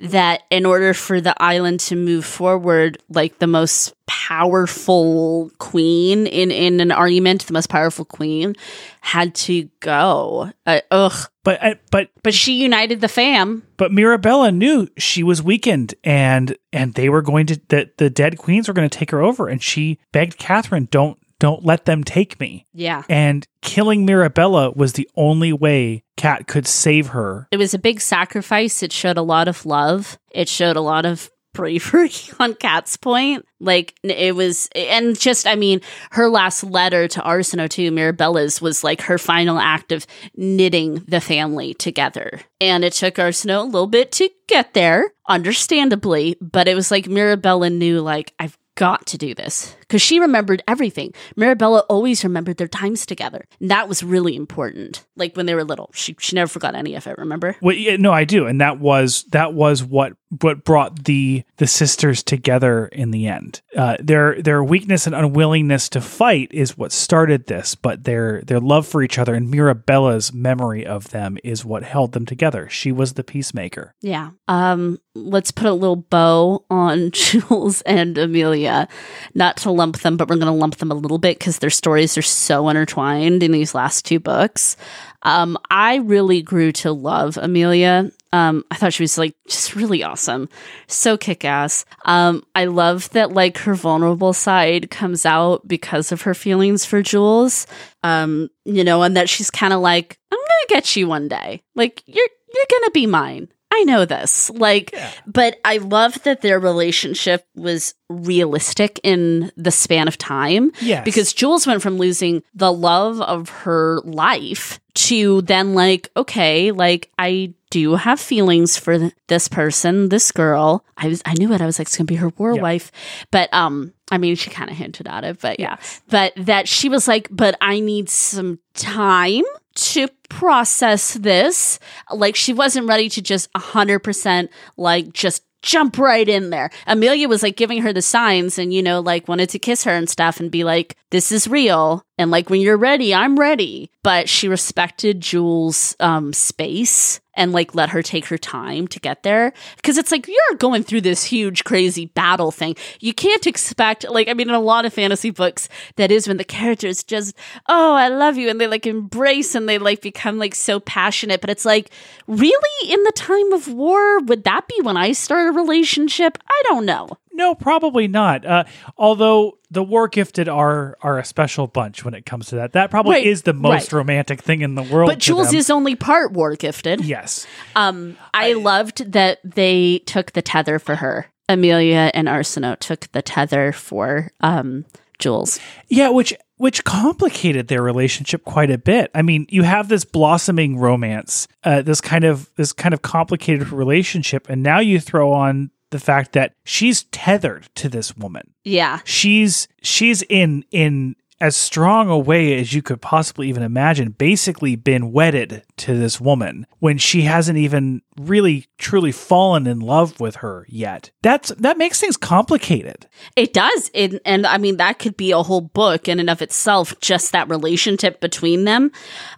that 0.00 0.42
in 0.50 0.64
order 0.64 0.94
for 0.94 1.20
the 1.20 1.34
island 1.42 1.80
to 1.80 1.96
move 1.96 2.24
forward, 2.24 2.98
like 3.08 3.38
the 3.38 3.46
most 3.46 3.94
powerful 4.06 5.50
queen 5.58 6.26
in 6.26 6.50
in 6.50 6.80
an 6.80 6.90
argument, 6.90 7.46
the 7.46 7.52
most 7.52 7.68
powerful 7.68 8.04
queen 8.04 8.54
had 9.00 9.34
to 9.34 9.64
go. 9.80 10.50
Uh, 10.64 10.80
ugh. 10.90 11.28
But 11.44 11.62
uh, 11.62 11.74
but 11.90 12.10
But 12.22 12.34
she 12.34 12.62
united 12.62 13.00
the 13.00 13.08
fam. 13.08 13.62
but 13.76 13.92
Mirabella 13.92 14.50
knew 14.50 14.88
she 14.96 15.22
was 15.22 15.42
weakened 15.42 15.94
and 16.02 16.56
and 16.72 16.94
they 16.94 17.08
were 17.08 17.22
going 17.22 17.46
to 17.46 17.60
the, 17.68 17.90
the 17.98 18.10
dead 18.10 18.38
queens 18.38 18.68
were 18.68 18.74
going 18.74 18.88
to 18.88 18.98
take 18.98 19.10
her 19.10 19.22
over 19.22 19.48
and 19.48 19.62
she 19.62 19.98
begged 20.12 20.38
Katharine 20.38 20.88
don't 20.90 21.18
don't 21.38 21.64
let 21.64 21.84
them 21.84 22.04
take 22.04 22.40
me. 22.40 22.66
Yeah. 22.72 23.02
And 23.08 23.46
killing 23.60 24.04
Mirabella 24.04 24.70
was 24.72 24.94
the 24.94 25.08
only 25.16 25.52
way 25.52 26.04
Kat 26.16 26.46
could 26.46 26.66
save 26.66 27.08
her. 27.08 27.48
It 27.50 27.58
was 27.58 27.74
a 27.74 27.78
big 27.78 28.00
sacrifice. 28.00 28.82
It 28.82 28.92
showed 28.92 29.18
a 29.18 29.22
lot 29.22 29.48
of 29.48 29.66
love. 29.66 30.18
It 30.30 30.48
showed 30.48 30.76
a 30.76 30.80
lot 30.80 31.04
of 31.04 31.30
bravery 31.52 32.12
on 32.38 32.54
Kat's 32.54 32.96
point. 32.96 33.44
Like 33.58 33.94
it 34.02 34.34
was, 34.34 34.68
and 34.74 35.18
just, 35.18 35.46
I 35.46 35.56
mean, 35.56 35.80
her 36.12 36.28
last 36.28 36.62
letter 36.62 37.08
to 37.08 37.20
Arsinoe 37.20 37.68
to 37.70 37.90
Mirabella's 37.90 38.60
was 38.60 38.84
like 38.84 39.02
her 39.02 39.18
final 39.18 39.58
act 39.58 39.92
of 39.92 40.06
knitting 40.36 41.04
the 41.08 41.20
family 41.20 41.74
together. 41.74 42.40
And 42.60 42.84
it 42.84 42.92
took 42.92 43.14
Arsinoe 43.14 43.60
a 43.60 43.64
little 43.64 43.86
bit 43.86 44.12
to 44.12 44.30
get 44.46 44.74
there, 44.74 45.12
understandably, 45.28 46.36
but 46.40 46.68
it 46.68 46.74
was 46.74 46.90
like 46.90 47.08
Mirabella 47.08 47.70
knew, 47.70 48.00
like, 48.00 48.34
I've 48.38 48.58
got 48.76 49.06
to 49.06 49.18
do 49.18 49.34
this 49.34 49.74
because 49.88 50.02
she 50.02 50.18
remembered 50.18 50.62
everything. 50.66 51.12
Mirabella 51.36 51.80
always 51.88 52.24
remembered 52.24 52.56
their 52.56 52.68
times 52.68 53.06
together. 53.06 53.46
And 53.60 53.70
that 53.70 53.88
was 53.88 54.02
really 54.02 54.36
important. 54.36 55.04
Like 55.16 55.36
when 55.36 55.46
they 55.46 55.54
were 55.54 55.64
little, 55.64 55.90
she, 55.94 56.16
she 56.18 56.34
never 56.34 56.48
forgot 56.48 56.74
any 56.74 56.94
of 56.94 57.06
it, 57.06 57.18
remember? 57.18 57.56
Well, 57.60 57.76
yeah, 57.76 57.96
no, 57.96 58.12
I 58.12 58.24
do, 58.24 58.46
and 58.46 58.60
that 58.60 58.78
was 58.78 59.24
that 59.32 59.54
was 59.54 59.82
what 59.82 60.14
what 60.40 60.64
brought 60.64 61.04
the 61.04 61.44
the 61.58 61.66
sisters 61.66 62.22
together 62.22 62.86
in 62.86 63.10
the 63.10 63.26
end. 63.26 63.62
Uh, 63.76 63.96
their 64.00 64.40
their 64.42 64.62
weakness 64.62 65.06
and 65.06 65.14
unwillingness 65.14 65.88
to 65.90 66.00
fight 66.00 66.48
is 66.52 66.76
what 66.76 66.92
started 66.92 67.46
this, 67.46 67.74
but 67.74 68.04
their 68.04 68.42
their 68.42 68.60
love 68.60 68.86
for 68.86 69.02
each 69.02 69.18
other 69.18 69.34
and 69.34 69.50
Mirabella's 69.50 70.32
memory 70.32 70.84
of 70.84 71.10
them 71.10 71.38
is 71.44 71.64
what 71.64 71.84
held 71.84 72.12
them 72.12 72.26
together. 72.26 72.68
She 72.68 72.92
was 72.92 73.14
the 73.14 73.24
peacemaker. 73.24 73.94
Yeah. 74.00 74.30
Um, 74.48 74.98
let's 75.14 75.50
put 75.50 75.66
a 75.66 75.72
little 75.72 75.96
bow 75.96 76.64
on 76.70 77.10
Jules 77.12 77.82
and 77.82 78.16
Emilia. 78.18 78.88
Not 79.34 79.56
to 79.58 79.70
lump 79.76 80.00
them, 80.00 80.16
but 80.16 80.28
we're 80.28 80.36
going 80.36 80.46
to 80.46 80.52
lump 80.52 80.76
them 80.76 80.90
a 80.90 80.94
little 80.94 81.18
bit 81.18 81.38
because 81.38 81.58
their 81.58 81.70
stories 81.70 82.18
are 82.18 82.22
so 82.22 82.68
intertwined 82.68 83.42
in 83.42 83.52
these 83.52 83.74
last 83.74 84.04
two 84.04 84.18
books. 84.18 84.76
Um, 85.22 85.58
I 85.70 85.96
really 85.96 86.42
grew 86.42 86.72
to 86.72 86.92
love 86.92 87.36
Emilia. 87.36 88.10
Um, 88.32 88.64
I 88.70 88.76
thought 88.76 88.92
she 88.92 89.02
was 89.02 89.18
like 89.18 89.34
just 89.48 89.74
really 89.74 90.02
awesome, 90.02 90.48
so 90.88 91.16
kick 91.16 91.44
ass. 91.44 91.84
Um, 92.04 92.44
I 92.54 92.66
love 92.66 93.10
that 93.10 93.32
like 93.32 93.58
her 93.58 93.74
vulnerable 93.74 94.32
side 94.32 94.90
comes 94.90 95.24
out 95.24 95.66
because 95.66 96.12
of 96.12 96.22
her 96.22 96.34
feelings 96.34 96.84
for 96.84 97.02
Jules. 97.02 97.66
Um, 98.02 98.50
you 98.64 98.84
know, 98.84 99.02
and 99.02 99.16
that 99.16 99.28
she's 99.28 99.50
kind 99.50 99.72
of 99.72 99.80
like, 99.80 100.18
I'm 100.30 100.38
gonna 100.38 100.68
get 100.68 100.96
you 100.96 101.08
one 101.08 101.28
day. 101.28 101.62
Like 101.74 102.02
you're 102.06 102.28
you're 102.54 102.66
gonna 102.70 102.90
be 102.90 103.06
mine. 103.06 103.48
I 103.76 103.84
know 103.84 104.04
this. 104.04 104.50
Like, 104.50 104.94
but 105.26 105.60
I 105.64 105.78
love 105.78 106.22
that 106.24 106.40
their 106.40 106.58
relationship 106.58 107.46
was 107.54 107.94
realistic 108.08 109.00
in 109.02 109.50
the 109.56 109.70
span 109.70 110.08
of 110.08 110.16
time. 110.18 110.72
Yes. 110.80 111.04
Because 111.04 111.32
Jules 111.32 111.66
went 111.66 111.82
from 111.82 111.98
losing 111.98 112.42
the 112.54 112.72
love 112.72 113.20
of 113.20 113.48
her 113.50 114.00
life 114.04 114.80
to 114.94 115.42
then, 115.42 115.74
like, 115.74 116.10
okay, 116.16 116.70
like, 116.72 117.10
I 117.18 117.52
do 117.70 117.96
have 117.96 118.18
feelings 118.20 118.76
for 118.78 118.98
th- 118.98 119.12
this 119.26 119.48
person, 119.48 120.08
this 120.08 120.32
girl. 120.32 120.84
I 120.96 121.08
was, 121.08 121.20
I 121.26 121.34
knew 121.34 121.52
it. 121.52 121.60
I 121.60 121.66
was 121.66 121.78
like, 121.78 121.88
it's 121.88 121.96
gonna 121.96 122.06
be 122.06 122.14
her 122.16 122.28
war 122.38 122.54
Yeah. 122.54 122.62
wife. 122.62 122.90
But, 123.30 123.52
um, 123.52 123.92
I 124.10 124.18
mean, 124.18 124.36
she 124.36 124.50
kind 124.50 124.70
of 124.70 124.76
hinted 124.76 125.06
at 125.08 125.24
it, 125.24 125.40
but 125.40 125.58
yeah. 125.60 125.76
But 126.08 126.32
that 126.36 126.68
she 126.68 126.88
was 126.88 127.08
like, 127.08 127.28
but 127.30 127.56
I 127.60 127.80
need 127.80 128.08
some 128.08 128.60
time 128.74 129.42
to 129.76 130.08
process 130.28 131.14
this. 131.14 131.78
Like 132.12 132.36
she 132.36 132.52
wasn't 132.52 132.88
ready 132.88 133.08
to 133.10 133.22
just 133.22 133.52
100% 133.52 134.48
like 134.76 135.12
just 135.12 135.42
jump 135.62 135.98
right 135.98 136.28
in 136.28 136.50
there. 136.50 136.70
Emilia 136.86 137.28
was 137.28 137.42
like 137.42 137.56
giving 137.56 137.82
her 137.82 137.92
the 137.92 138.02
signs 138.02 138.58
and, 138.58 138.72
you 138.72 138.82
know, 138.82 139.00
like 139.00 139.28
wanted 139.28 139.48
to 139.50 139.58
kiss 139.58 139.84
her 139.84 139.90
and 139.90 140.08
stuff 140.08 140.38
and 140.38 140.50
be 140.50 140.64
like, 140.64 140.96
this 141.10 141.32
is 141.32 141.48
real. 141.48 142.02
And 142.18 142.30
like, 142.30 142.48
when 142.48 142.60
you're 142.60 142.76
ready, 142.76 143.14
I'm 143.14 143.38
ready. 143.38 143.90
But 144.02 144.28
she 144.28 144.48
respected 144.48 145.20
Jules' 145.20 145.96
um, 145.98 146.32
space 146.32 147.20
and 147.36 147.52
like 147.52 147.74
let 147.74 147.90
her 147.90 148.02
take 148.02 148.26
her 148.26 148.38
time 148.38 148.88
to 148.88 148.98
get 148.98 149.22
there. 149.22 149.52
Cause 149.82 149.98
it's 149.98 150.10
like, 150.10 150.26
you're 150.26 150.58
going 150.58 150.82
through 150.82 151.02
this 151.02 151.24
huge, 151.24 151.64
crazy 151.64 152.06
battle 152.06 152.50
thing. 152.50 152.74
You 153.00 153.14
can't 153.14 153.46
expect, 153.46 154.08
like, 154.08 154.28
I 154.28 154.34
mean, 154.34 154.48
in 154.48 154.54
a 154.54 154.60
lot 154.60 154.84
of 154.84 154.92
fantasy 154.92 155.30
books, 155.30 155.68
that 155.96 156.10
is 156.10 156.26
when 156.26 156.38
the 156.38 156.44
characters 156.44 157.02
just, 157.02 157.36
oh, 157.68 157.94
I 157.94 158.08
love 158.08 158.36
you. 158.36 158.48
And 158.48 158.60
they 158.60 158.66
like 158.66 158.86
embrace 158.86 159.54
and 159.54 159.68
they 159.68 159.78
like 159.78 160.00
become 160.00 160.38
like 160.38 160.54
so 160.54 160.80
passionate. 160.80 161.40
But 161.40 161.50
it's 161.50 161.64
like, 161.64 161.90
really 162.26 162.92
in 162.92 163.02
the 163.04 163.12
time 163.12 163.52
of 163.52 163.68
war, 163.68 164.20
would 164.20 164.44
that 164.44 164.66
be 164.66 164.80
when 164.82 164.96
I 164.96 165.12
start 165.12 165.48
a 165.48 165.52
relationship? 165.52 166.38
I 166.48 166.62
don't 166.68 166.86
know. 166.86 167.08
No, 167.36 167.54
probably 167.54 168.08
not. 168.08 168.44
Uh, 168.44 168.64
although 168.96 169.58
the 169.70 169.82
war 169.82 170.08
gifted 170.08 170.48
are 170.48 170.96
are 171.02 171.18
a 171.18 171.24
special 171.24 171.66
bunch 171.66 172.04
when 172.04 172.14
it 172.14 172.24
comes 172.26 172.46
to 172.48 172.56
that. 172.56 172.72
That 172.72 172.90
probably 172.90 173.16
Right, 173.16 173.26
is 173.26 173.42
the 173.42 173.52
most 173.52 173.92
right. 173.92 173.98
romantic 173.98 174.40
thing 174.40 174.62
in 174.62 174.74
the 174.74 174.82
world. 174.82 175.08
But 175.08 175.20
to 175.20 175.26
Jules 175.26 175.50
them. 175.50 175.58
is 175.58 175.70
only 175.70 175.94
part 175.96 176.32
war 176.32 176.54
gifted. 176.56 177.04
yes. 177.04 177.46
Um, 177.74 178.16
I, 178.32 178.54
loved 178.54 179.12
that 179.12 179.38
they 179.44 179.98
took 180.06 180.32
the 180.32 180.42
tether 180.42 180.78
for 180.78 180.96
her. 180.96 181.26
Emilia 181.48 182.10
and 182.14 182.26
Arsinoe 182.26 182.78
took 182.78 183.10
the 183.12 183.22
tether 183.22 183.70
for 183.72 184.30
um 184.40 184.84
Jules. 185.18 185.58
Yeah, 185.88 186.08
which 186.10 186.34
which 186.58 186.84
complicated 186.84 187.68
their 187.68 187.82
relationship 187.82 188.44
quite 188.44 188.70
a 188.70 188.78
bit. 188.78 189.10
I 189.14 189.22
mean, 189.22 189.46
you 189.50 189.62
have 189.62 189.88
this 189.88 190.04
blossoming 190.04 190.78
romance, 190.78 191.48
uh, 191.64 191.82
this 191.82 192.00
kind 192.00 192.24
of 192.24 192.50
this 192.56 192.72
kind 192.72 192.92
of 192.94 193.02
complicated 193.02 193.72
relationship, 193.72 194.48
and 194.48 194.62
now 194.62 194.80
you 194.80 195.00
throw 195.00 195.32
on 195.32 195.70
the 195.90 195.98
fact 195.98 196.32
that 196.32 196.54
she's 196.64 197.04
tethered 197.04 197.68
to 197.76 197.88
this 197.88 198.16
woman. 198.16 198.52
Yeah. 198.64 199.00
She's 199.04 199.68
she's 199.82 200.22
in 200.22 200.64
in 200.70 201.16
as 201.40 201.54
strong 201.54 202.08
a 202.08 202.18
way 202.18 202.58
as 202.58 202.72
you 202.72 202.80
could 202.80 203.02
possibly 203.02 203.48
even 203.48 203.62
imagine, 203.62 204.10
basically 204.10 204.74
been 204.74 205.12
wedded 205.12 205.62
to 205.76 205.94
this 205.94 206.18
woman 206.20 206.66
when 206.78 206.96
she 206.96 207.22
hasn't 207.22 207.58
even 207.58 208.00
really 208.18 208.66
truly 208.78 209.12
fallen 209.12 209.66
in 209.66 209.80
love 209.80 210.18
with 210.18 210.36
her 210.36 210.64
yet. 210.68 211.10
That's 211.22 211.50
that 211.50 211.76
makes 211.76 212.00
things 212.00 212.16
complicated. 212.16 213.06
It 213.36 213.52
does. 213.52 213.90
It, 213.92 214.20
and 214.24 214.46
I 214.46 214.56
mean, 214.56 214.78
that 214.78 214.98
could 214.98 215.16
be 215.16 215.32
a 215.32 215.42
whole 215.42 215.60
book 215.60 216.08
in 216.08 216.20
and 216.20 216.30
of 216.30 216.40
itself, 216.40 216.98
just 217.00 217.32
that 217.32 217.50
relationship 217.50 218.20
between 218.20 218.64
them. 218.64 218.90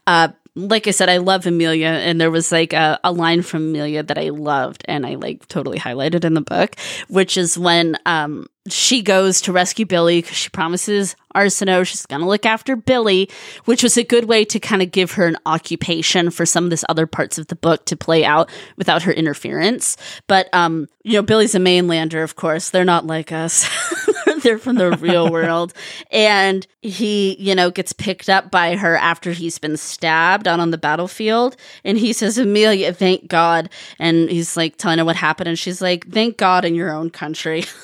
Uh, 0.07 0.29
like 0.59 0.87
I 0.87 0.91
said, 0.91 1.09
I 1.09 1.19
love 1.19 1.47
Emilia, 1.47 1.89
and 1.89 2.21
there 2.21 2.31
was 2.31 2.51
like 2.51 2.73
a, 2.73 2.99
a 3.05 3.13
line 3.13 3.43
from 3.43 3.69
Emilia 3.69 4.03
that 4.03 4.19
I 4.19 4.31
loved, 4.31 4.85
and 4.87 5.07
I 5.07 5.15
like 5.15 5.47
totally 5.49 5.79
highlighted 5.79 6.25
in 6.25 6.35
the 6.35 6.41
book, 6.41 6.77
which 7.09 7.37
is 7.37 7.57
when 7.57 7.97
um, 8.07 8.49
she 8.69 9.03
goes 9.03 9.41
to 9.43 9.53
rescue 9.53 9.87
Billy 9.87 10.21
because 10.21 10.37
she 10.37 10.51
promises 10.51 11.17
Arsinoe 11.35 11.87
she's 11.87 12.05
to 12.07 12.19
look 12.19 12.45
after 12.45 12.77
Billy, 12.77 13.31
which 13.65 13.83
was 13.83 13.97
a 13.97 14.05
good 14.05 14.25
way 14.25 14.45
to 14.47 14.59
kind 14.59 14.83
of 14.83 14.91
give 14.91 15.13
her 15.13 15.27
an 15.27 15.37
occupation 15.47 16.31
for 16.31 16.45
some 16.45 16.65
of 16.65 16.71
this 16.71 16.85
other 16.89 17.07
parts 17.07 17.39
of 17.39 17.47
the 17.47 17.57
book 17.57 17.85
to 17.87 17.97
play 17.97 18.25
out 18.25 18.51
without 18.77 19.03
her 19.03 19.13
interference. 19.13 19.97
But 20.27 20.53
um, 20.53 20.89
you 21.03 21.15
know, 21.15 21.23
Billy's 21.23 21.55
a 21.55 21.59
mainlander, 21.59 22.23
of 22.23 22.37
course. 22.37 22.71
They're 22.71 22.85
not 22.85 23.07
like 23.07 23.33
us. 23.33 23.69
they're 24.43 24.59
from 24.59 24.77
the 24.77 24.93
real 24.93 25.29
world. 25.33 25.73
And 26.11 26.67
he, 26.83 27.37
you 27.39 27.55
know, 27.55 27.71
gets 27.71 27.93
picked 27.93 28.29
up 28.29 28.51
by 28.51 28.77
her 28.77 28.97
after 28.97 29.33
he's 29.33 29.59
been 29.59 29.77
stabbed 29.77 30.49
out 30.49 30.61
on 30.61 30.71
the 30.71 30.79
battlefield. 30.79 31.57
And 31.85 31.99
he 31.99 32.13
says, 32.13 32.39
Emilia, 32.39 32.93
thank 32.93 33.29
God. 33.29 33.71
And 33.99 34.31
he's 34.31 34.57
like 34.57 34.77
telling 34.77 34.99
her 34.99 35.05
what 35.05 35.17
happened. 35.17 35.49
And 35.49 35.59
she's 35.59 35.81
like, 35.81 36.11
thank 36.11 36.37
God 36.37 36.65
in 36.65 36.75
your 36.75 36.93
own 36.93 37.11
country. 37.11 37.65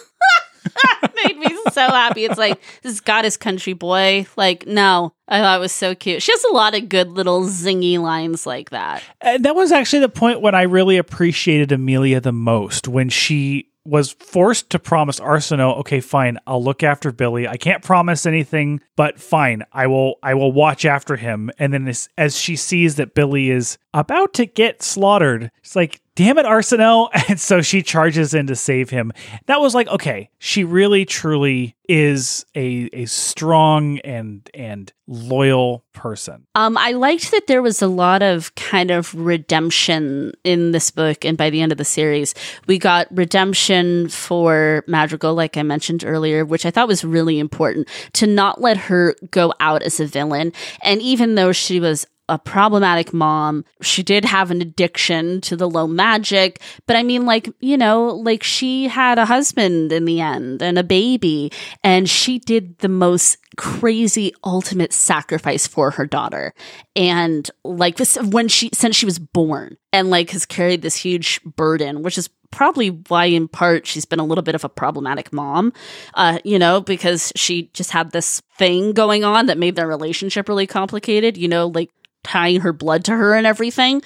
made 1.25 1.39
me 1.39 1.57
so 1.73 1.89
happy. 1.89 2.25
It's 2.25 2.39
like 2.39 2.61
this 2.83 3.01
goddess 3.01 3.37
country 3.37 3.73
boy. 3.73 4.27
Like, 4.37 4.67
no, 4.67 5.13
I 5.29 5.41
thought 5.41 5.59
it 5.59 5.61
was 5.61 5.73
so 5.73 5.95
cute. 5.95 6.23
She 6.23 6.33
has 6.33 6.45
a 6.45 6.53
lot 6.53 6.77
of 6.77 6.89
good 6.89 7.11
little 7.11 7.43
zingy 7.43 7.99
lines 7.99 8.47
like 8.47 8.71
that. 8.71 9.03
And 9.21 9.45
that 9.45 9.55
was 9.55 9.73
actually 9.73 10.01
the 10.01 10.09
point 10.09 10.41
when 10.41 10.55
I 10.55 10.63
really 10.63 10.97
appreciated 10.97 11.73
Emilia 11.73 12.21
the 12.21 12.33
most 12.33 12.89
when 12.89 13.09
she 13.09 13.71
was 13.85 14.13
forced 14.13 14.71
to 14.71 14.79
promise 14.79 15.21
Arsinoe, 15.21 15.79
okay, 15.79 16.01
fine, 16.01 16.39
I'll 16.47 16.63
look 16.63 16.83
after 16.83 17.13
Billy. 17.13 17.47
I 17.47 17.57
can't 17.57 17.83
promise 17.83 18.25
anything, 18.25 18.81
but 18.97 19.21
fine, 19.21 19.63
I 19.73 19.87
will 19.87 20.17
I 20.23 20.35
will 20.35 20.53
watch 20.53 20.85
after 20.85 21.17
him. 21.17 21.51
And 21.59 21.73
then 21.73 21.87
as, 21.87 22.09
as 22.17 22.39
she 22.39 22.57
sees 22.57 22.97
that 22.97 23.15
Billy 23.15 23.51
is 23.51 23.79
about 23.93 24.33
to 24.35 24.47
get 24.47 24.83
slaughtered, 24.83 25.51
it's 25.59 25.77
like, 25.77 26.01
damn 26.15 26.39
it, 26.39 26.47
Arsinoe. 26.47 27.09
And 27.27 27.41
so 27.41 27.63
she 27.63 27.83
charges 27.83 28.35
in 28.35 28.47
to 28.49 28.57
save 28.57 28.91
him. 28.91 29.11
That 29.47 29.61
was 29.61 29.75
like, 29.75 29.89
okay, 29.89 30.31
she 30.39 30.63
really 30.63 31.07
truly 31.07 31.75
is 31.89 32.45
a 32.55 32.89
a 32.93 33.07
strong 33.07 33.99
and 34.01 34.49
and 34.53 34.93
loyal 35.07 35.85
person. 35.95 36.47
Um, 36.55 36.77
I 36.77 36.93
liked 36.93 37.31
that 37.31 37.47
there 37.47 37.63
was 37.63 37.81
a 37.81 37.89
lot 37.89 38.23
of 38.23 38.55
kind 38.55 38.91
of 38.91 39.15
redemption 39.15 40.33
in 40.45 40.73
this 40.73 40.91
book, 40.91 41.25
and 41.25 41.39
by 41.39 41.49
the 41.51 41.63
end 41.63 41.73
of 41.73 41.79
the 41.79 41.85
series, 41.85 42.35
we 42.67 42.79
got 42.79 43.07
redemption 43.11 44.09
for 44.09 44.85
Madrigal, 44.87 45.35
like 45.35 45.57
I 45.57 45.63
mentioned 45.63 46.05
earlier, 46.05 46.45
which 46.45 46.67
I 46.67 46.71
thought 46.71 46.89
was 46.89 47.05
really 47.05 47.39
important 47.39 47.89
to 48.15 48.27
not 48.27 48.61
let 48.61 48.77
her 48.77 49.15
go 49.31 49.55
out 49.61 49.83
as 49.83 49.99
a 49.99 50.07
villain. 50.07 50.53
And 50.83 51.01
even 51.01 51.37
though 51.37 51.53
she 51.53 51.81
was 51.81 52.07
a 52.29 52.39
problematic 52.39 53.13
mom. 53.13 53.65
She 53.83 54.03
did 54.03 54.25
have 54.25 54.51
an 54.51 54.63
addiction 54.63 55.41
to 55.43 55.57
the 55.57 55.69
low 55.69 55.87
magic, 55.87 56.61
but 56.87 56.97
I 56.97 57.03
mean, 57.03 57.27
like, 57.27 57.49
you 57.61 57.77
know, 57.77 58.07
like 58.07 58.43
she 58.43 58.89
had 58.89 59.19
a 59.19 59.27
husband 59.27 59.93
in 59.93 60.05
the 60.05 60.21
end 60.21 60.63
and 60.63 60.79
a 60.79 60.85
baby, 60.85 61.53
and 61.83 62.09
she 62.09 62.39
did 62.39 62.79
the 62.79 62.89
most 62.89 63.39
crazy 63.57 64.33
ultimate 64.43 64.93
sacrifice 64.93 65.67
for 65.67 65.93
her 65.93 66.07
daughter. 66.07 66.55
And 66.97 67.49
like 67.63 67.97
this, 67.97 68.17
when 68.17 68.49
she, 68.49 68.71
since 68.73 68.97
she 68.97 69.07
was 69.07 69.19
born, 69.19 69.77
and 69.93 70.11
like 70.11 70.31
has 70.31 70.47
carried 70.47 70.83
this 70.83 70.97
huge 70.97 71.41
burden, 71.45 72.03
which 72.03 72.19
is 72.19 72.29
probably 72.51 72.89
why 72.89 73.25
in 73.27 73.49
part 73.49 73.85
she's 73.85 74.05
been 74.05 74.21
a 74.21 74.25
little 74.25 74.43
bit 74.43 74.55
of 74.55 74.63
a 74.63 74.69
problematic 74.69 75.33
mom 75.33 75.73
uh, 76.15 76.39
you 76.45 76.57
know 76.57 76.81
because 76.81 77.33
she 77.35 77.69
just 77.73 77.91
had 77.91 78.13
this 78.13 78.43
thing 78.57 78.93
going 78.93 79.25
on 79.25 79.47
that 79.47 79.59
made 79.59 79.75
their 79.75 79.89
relationship 79.89 80.49
really 80.49 80.67
complicated 80.67 81.37
you 81.37 81.49
know 81.49 81.67
like 81.67 81.91
tying 82.25 82.61
her 82.61 82.73
blood 82.73 83.05
to 83.05 83.13
her 83.13 83.35
and 83.35 83.47
everything. 83.47 84.03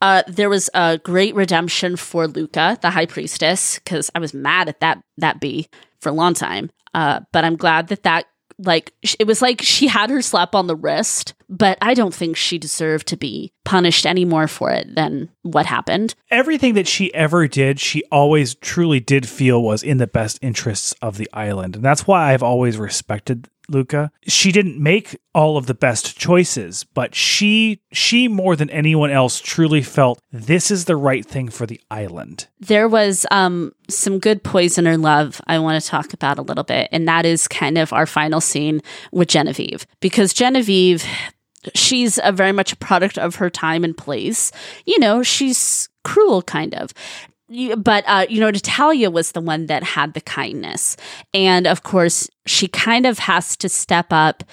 Uh, 0.00 0.22
there 0.28 0.50
was 0.50 0.70
a 0.74 0.98
great 0.98 1.34
redemption 1.34 1.96
for 1.96 2.28
Luca, 2.28 2.78
the 2.82 2.90
high 2.90 3.06
priestess, 3.06 3.78
because 3.78 4.10
I 4.14 4.18
was 4.18 4.34
mad 4.34 4.68
at 4.68 4.80
that 4.80 5.02
that 5.18 5.40
bee 5.40 5.68
for 6.00 6.10
a 6.10 6.12
long 6.12 6.34
time. 6.34 6.70
Uh, 6.92 7.20
but 7.32 7.44
I'm 7.44 7.56
glad 7.56 7.88
that 7.88 8.04
that 8.04 8.26
like 8.58 8.92
it 9.18 9.26
was 9.26 9.42
like 9.42 9.62
she 9.62 9.88
had 9.88 10.10
her 10.10 10.22
slap 10.22 10.54
on 10.54 10.66
the 10.66 10.76
wrist, 10.76 11.34
but 11.48 11.78
I 11.80 11.94
don't 11.94 12.14
think 12.14 12.36
she 12.36 12.58
deserved 12.58 13.08
to 13.08 13.16
be 13.16 13.52
punished 13.64 14.06
any 14.06 14.24
more 14.24 14.46
for 14.46 14.70
it 14.70 14.94
than 14.94 15.30
what 15.42 15.66
happened. 15.66 16.14
Everything 16.30 16.74
that 16.74 16.86
she 16.86 17.12
ever 17.14 17.48
did, 17.48 17.80
she 17.80 18.04
always 18.12 18.54
truly 18.54 19.00
did 19.00 19.28
feel 19.28 19.62
was 19.62 19.82
in 19.82 19.98
the 19.98 20.06
best 20.06 20.38
interests 20.42 20.94
of 21.02 21.16
the 21.16 21.28
island. 21.32 21.76
And 21.76 21.84
that's 21.84 22.06
why 22.06 22.32
I've 22.32 22.42
always 22.42 22.78
respected 22.78 23.48
Luca. 23.68 24.10
She 24.26 24.52
didn't 24.52 24.78
make 24.78 25.18
all 25.34 25.56
of 25.56 25.66
the 25.66 25.74
best 25.74 26.18
choices, 26.18 26.84
but 26.84 27.14
she 27.14 27.80
she 27.92 28.28
more 28.28 28.56
than 28.56 28.70
anyone 28.70 29.10
else 29.10 29.40
truly 29.40 29.82
felt 29.82 30.20
this 30.32 30.70
is 30.70 30.84
the 30.84 30.96
right 30.96 31.24
thing 31.24 31.48
for 31.48 31.66
the 31.66 31.80
island. 31.90 32.48
There 32.60 32.88
was 32.88 33.26
um 33.30 33.72
some 33.88 34.18
good 34.18 34.42
poisoner 34.42 34.96
love 34.96 35.40
I 35.46 35.58
want 35.58 35.82
to 35.82 35.88
talk 35.88 36.12
about 36.12 36.38
a 36.38 36.42
little 36.42 36.64
bit, 36.64 36.88
and 36.92 37.08
that 37.08 37.24
is 37.24 37.48
kind 37.48 37.78
of 37.78 37.92
our 37.92 38.06
final 38.06 38.40
scene 38.40 38.80
with 39.12 39.28
Genevieve. 39.28 39.86
Because 40.00 40.32
Genevieve 40.32 41.04
she's 41.74 42.18
a 42.22 42.32
very 42.32 42.52
much 42.52 42.72
a 42.72 42.76
product 42.76 43.18
of 43.18 43.36
her 43.36 43.48
time 43.48 43.84
and 43.84 43.96
place. 43.96 44.52
You 44.84 44.98
know, 44.98 45.22
she's 45.22 45.88
cruel 46.04 46.42
kind 46.42 46.74
of 46.74 46.92
but 47.76 48.04
uh, 48.06 48.26
you 48.28 48.40
know, 48.40 48.50
Natalia 48.50 49.10
was 49.10 49.32
the 49.32 49.40
one 49.40 49.66
that 49.66 49.82
had 49.82 50.14
the 50.14 50.20
kindness, 50.20 50.96
and 51.34 51.66
of 51.66 51.82
course, 51.82 52.30
she 52.46 52.68
kind 52.68 53.04
of 53.04 53.18
has 53.18 53.54
to 53.58 53.68
step 53.68 54.06
up 54.10 54.44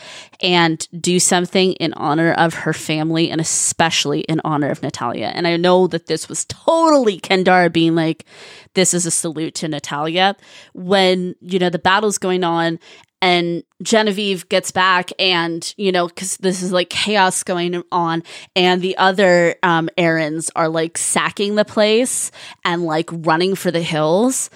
and 0.42 0.88
do 1.00 1.18
something 1.20 1.74
in 1.74 1.94
honor 1.94 2.34
of 2.34 2.54
her 2.54 2.74
family, 2.74 3.30
and 3.30 3.40
especially 3.40 4.22
in 4.22 4.42
honor 4.44 4.70
of 4.70 4.84
Natalia. 4.84 5.32
And 5.34 5.48
I 5.48 5.56
know 5.56 5.88
that 5.88 6.08
this 6.08 6.28
was 6.28 6.44
totally 6.46 7.20
Kendare 7.20 7.72
being 7.72 7.96
like, 7.96 8.26
"This 8.74 8.94
is 8.94 9.06
a 9.06 9.12
salute 9.12 9.56
to 9.56 9.70
Natalia." 9.70 10.36
When 10.74 11.36
you 11.40 11.60
know 11.60 11.70
the 11.70 11.80
battle's 11.80 12.18
going 12.18 12.44
on, 12.44 12.78
and 13.22 13.64
Genevieve 13.82 14.50
gets 14.50 14.72
back 14.72 15.12
and 15.20 15.74
you 15.78 15.92
know 15.92 16.10
cuz 16.10 16.38
this 16.38 16.62
is 16.62 16.72
like 16.72 16.90
chaos 16.90 17.44
going 17.44 17.84
on 17.92 18.24
and 18.56 18.82
the 18.82 18.98
other 18.98 19.56
um 19.64 19.90
Arrons 19.98 20.50
are 20.56 20.70
like 20.70 20.98
sacking 20.98 21.56
the 21.56 21.66
place 21.66 22.32
and 22.66 22.84
like 22.84 23.10
running 23.12 23.56
for 23.56 23.72
the 23.72 23.82
hills 23.82 24.50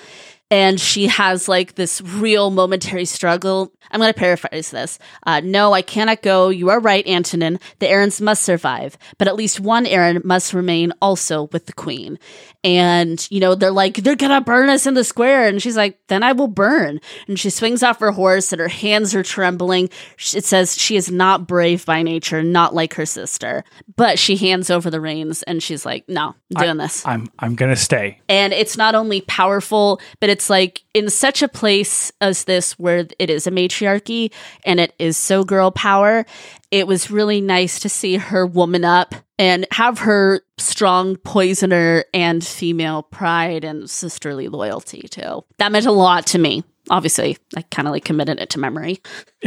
and 0.52 0.80
she 0.80 1.08
has 1.08 1.48
like 1.48 1.76
this 1.76 2.02
real 2.02 2.52
momentary 2.52 3.06
struggle. 3.06 3.74
I'm 3.92 4.00
going 4.00 4.14
to 4.14 4.20
paraphrase 4.20 4.72
this. 4.72 5.00
Uh, 5.26 5.42
no, 5.44 5.74
I 5.74 5.82
cannot 5.82 6.22
go. 6.22 6.50
You 6.50 6.70
are 6.70 6.80
right, 6.80 7.06
Antonin. 7.08 7.60
The 7.80 7.88
Arrons 7.88 8.22
must 8.22 8.44
survive, 8.44 8.98
but 9.18 9.28
at 9.28 9.36
least 9.36 9.60
one 9.60 9.86
Arron 9.86 10.22
must 10.24 10.54
remain 10.54 10.92
also 11.02 11.50
with 11.52 11.66
the 11.66 11.74
queen. 11.74 12.20
And, 12.64 13.26
you 13.30 13.40
know, 13.40 13.54
they're 13.54 13.70
like, 13.70 13.98
they're 13.98 14.16
going 14.16 14.32
to 14.32 14.42
burn 14.42 14.70
us 14.70 14.88
in 14.88 14.96
the 14.96 15.04
square. 15.04 15.48
And 15.48 15.62
she's 15.62 15.78
like, 15.78 16.00
then 16.08 16.24
I 16.24 16.32
will 16.32 16.48
burn. 16.48 17.00
And 17.28 17.40
she 17.40 17.52
swings 17.52 17.84
off 17.84 18.00
her 18.00 18.12
horse 18.12 18.52
and 18.52 18.60
her 18.60 18.68
hands 18.68 19.14
are 19.14 19.22
trembling. 19.22 19.90
It 20.34 20.46
says 20.46 20.76
she 20.76 20.96
is 20.96 21.12
not 21.12 21.48
brave 21.48 21.86
by 21.86 22.02
nature, 22.02 22.42
not 22.42 22.74
like 22.74 22.96
her 22.96 23.06
sister, 23.06 23.64
but 23.96 24.18
she 24.18 24.36
hands 24.36 24.72
over 24.72 24.90
the 24.90 25.00
reins 25.00 25.44
and 25.44 25.62
she's 25.62 25.86
like, 25.86 26.10
no, 26.10 26.36
I'm 26.56 26.64
doing 26.64 26.80
I, 26.80 26.86
this. 26.86 27.06
I'm, 27.06 27.28
I'm 27.38 27.54
going 27.54 27.70
to 27.70 27.80
stay. 27.80 28.20
And 28.28 28.52
it's 28.52 28.78
not 28.78 28.96
only 28.96 29.22
powerful, 29.22 30.02
but 30.20 30.32
it's 30.36 30.50
like 30.50 30.84
in 30.94 31.10
such 31.10 31.42
a 31.42 31.48
place 31.48 32.12
as 32.20 32.44
this 32.44 32.78
where 32.78 33.08
it 33.20 33.30
is 33.30 33.48
a 33.48 33.52
matriarchy 33.52 34.34
and 34.66 34.82
it 34.82 34.94
is 35.00 35.16
so 35.16 35.46
girl 35.46 35.72
power 35.72 36.26
it 36.72 36.88
was 36.88 37.10
really 37.10 37.40
nice 37.40 37.80
to 37.80 37.88
see 37.88 38.18
her 38.18 38.46
woman 38.46 38.84
up 38.84 39.16
and 39.40 39.66
have 39.72 40.00
her 40.00 40.42
strong 40.58 41.16
poisoner 41.16 42.04
and 42.14 42.44
female 42.44 43.04
pride 43.04 43.64
and 43.64 43.90
sisterly 43.90 44.50
loyalty 44.50 45.08
too. 45.08 45.46
That 45.58 45.72
meant 45.72 45.86
a 45.86 45.94
lot 45.94 46.28
to 46.28 46.38
me. 46.38 46.66
Obviously, 46.90 47.38
I 47.56 47.62
kind 47.64 47.88
of 47.88 47.94
like 47.94 48.04
committed 48.04 48.42
it 48.42 48.50
to 48.52 48.60
memory. 48.60 49.02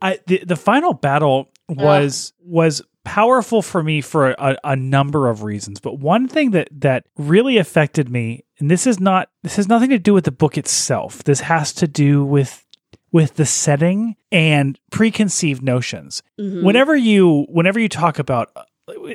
I 0.00 0.20
the, 0.28 0.44
the 0.46 0.56
final 0.56 0.94
battle 0.94 1.50
was 1.68 2.32
was 2.38 2.82
powerful 3.04 3.60
for 3.60 3.82
me 3.82 4.00
for 4.00 4.30
a, 4.30 4.56
a 4.62 4.76
number 4.76 5.28
of 5.28 5.42
reasons, 5.42 5.80
but 5.80 5.98
one 5.98 6.28
thing 6.28 6.52
that 6.52 6.68
that 6.72 7.04
really 7.16 7.58
affected 7.58 8.08
me, 8.08 8.44
and 8.60 8.70
this 8.70 8.86
is 8.86 9.00
not 9.00 9.28
this 9.42 9.56
has 9.56 9.68
nothing 9.68 9.90
to 9.90 9.98
do 9.98 10.14
with 10.14 10.24
the 10.24 10.30
book 10.32 10.56
itself. 10.58 11.24
This 11.24 11.40
has 11.40 11.72
to 11.74 11.88
do 11.88 12.24
with 12.24 12.64
with 13.12 13.34
the 13.34 13.46
setting 13.46 14.14
and 14.30 14.78
preconceived 14.92 15.62
notions. 15.62 16.22
Mhm. 16.40 16.62
Whenever 16.62 16.94
you 16.94 17.46
whenever 17.48 17.80
you 17.80 17.88
talk 17.88 18.18
about 18.18 18.50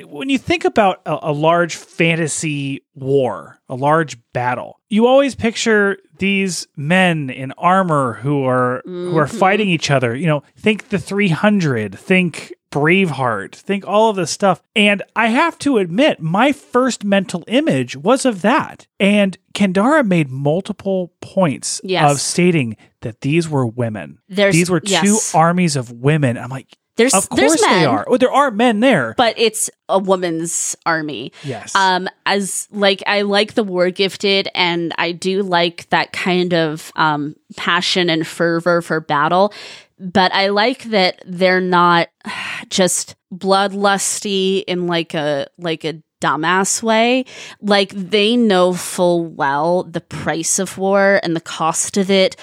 when 0.06 0.30
you 0.30 0.38
think 0.38 0.64
about 0.64 1.02
a, 1.04 1.18
a 1.22 1.32
large 1.32 1.74
fantasy 1.76 2.82
war, 2.94 3.58
a 3.68 3.74
large 3.74 4.16
battle, 4.32 4.80
you 4.88 5.06
always 5.06 5.34
picture 5.34 5.98
these 6.18 6.66
men 6.76 7.28
in 7.28 7.52
armor 7.58 8.14
who 8.22 8.44
are 8.44 8.80
who 8.86 9.16
are 9.18 9.26
Mhm. 9.26 9.38
fighting 9.38 9.68
each 9.68 9.90
other. 9.90 10.14
You 10.16 10.26
know, 10.28 10.42
think 10.56 10.88
the 10.88 10.98
300, 10.98 11.94
think 11.98 12.54
Braveheart, 12.70 13.54
think 13.54 13.86
all 13.86 14.10
of 14.10 14.16
this 14.16 14.30
stuff. 14.30 14.62
And 14.74 15.02
I 15.14 15.28
have 15.28 15.58
to 15.60 15.78
admit, 15.78 16.20
my 16.20 16.52
first 16.52 17.04
mental 17.04 17.44
image 17.46 17.96
was 17.96 18.24
of 18.24 18.42
that. 18.42 18.86
And 19.00 19.36
Kendare 19.54 20.06
made 20.06 20.28
multiple 20.30 21.12
points 21.20 21.80
Yes. 21.84 22.10
of 22.12 22.20
stating 22.20 22.76
that 23.00 23.20
these 23.22 23.48
were 23.48 23.66
women. 23.66 24.18
There's 24.28 24.54
these 24.54 24.70
were 24.70 24.80
two 24.80 24.90
yes. 24.92 25.34
armies 25.34 25.76
of 25.76 25.90
women. 25.92 26.36
I'm 26.36 26.50
like, 26.50 26.76
There's 26.96 27.14
of 27.14 27.28
there's 27.30 27.52
course 27.52 27.62
men, 27.62 27.80
they 27.80 27.86
are. 27.86 28.04
Oh, 28.08 28.16
there 28.16 28.32
are 28.32 28.50
men 28.50 28.80
there. 28.80 29.14
but 29.16 29.38
it's 29.38 29.70
a 29.88 29.98
woman's 29.98 30.74
army. 30.84 31.32
yes. 31.44 31.74
Um, 31.76 32.08
as 32.26 32.66
like 32.72 33.02
I 33.06 33.22
like 33.22 33.54
the 33.54 33.62
war 33.64 33.90
gifted, 33.90 34.48
and 34.54 34.92
I 34.98 35.12
do 35.12 35.42
like 35.42 35.88
that 35.90 36.12
kind 36.12 36.52
of 36.52 36.90
um 36.96 37.36
passion 37.56 38.10
and 38.10 38.26
fervor 38.26 38.82
for 38.82 39.00
battle. 39.00 39.52
But 39.98 40.32
I 40.32 40.48
like 40.48 40.84
that 40.84 41.22
they're 41.26 41.60
not 41.60 42.08
just 42.68 43.16
bloodlusty 43.34 44.64
in 44.66 44.86
like 44.86 45.14
a 45.14 45.48
like 45.58 45.84
a 45.84 46.02
dumbass 46.20 46.82
way. 46.82 47.24
Like 47.60 47.90
they 47.90 48.36
know 48.36 48.72
full 48.72 49.24
well 49.24 49.84
the 49.84 50.00
price 50.00 50.58
of 50.58 50.78
war 50.78 51.20
and 51.22 51.36
the 51.36 51.40
cost 51.40 51.96
of 51.96 52.10
it. 52.10 52.36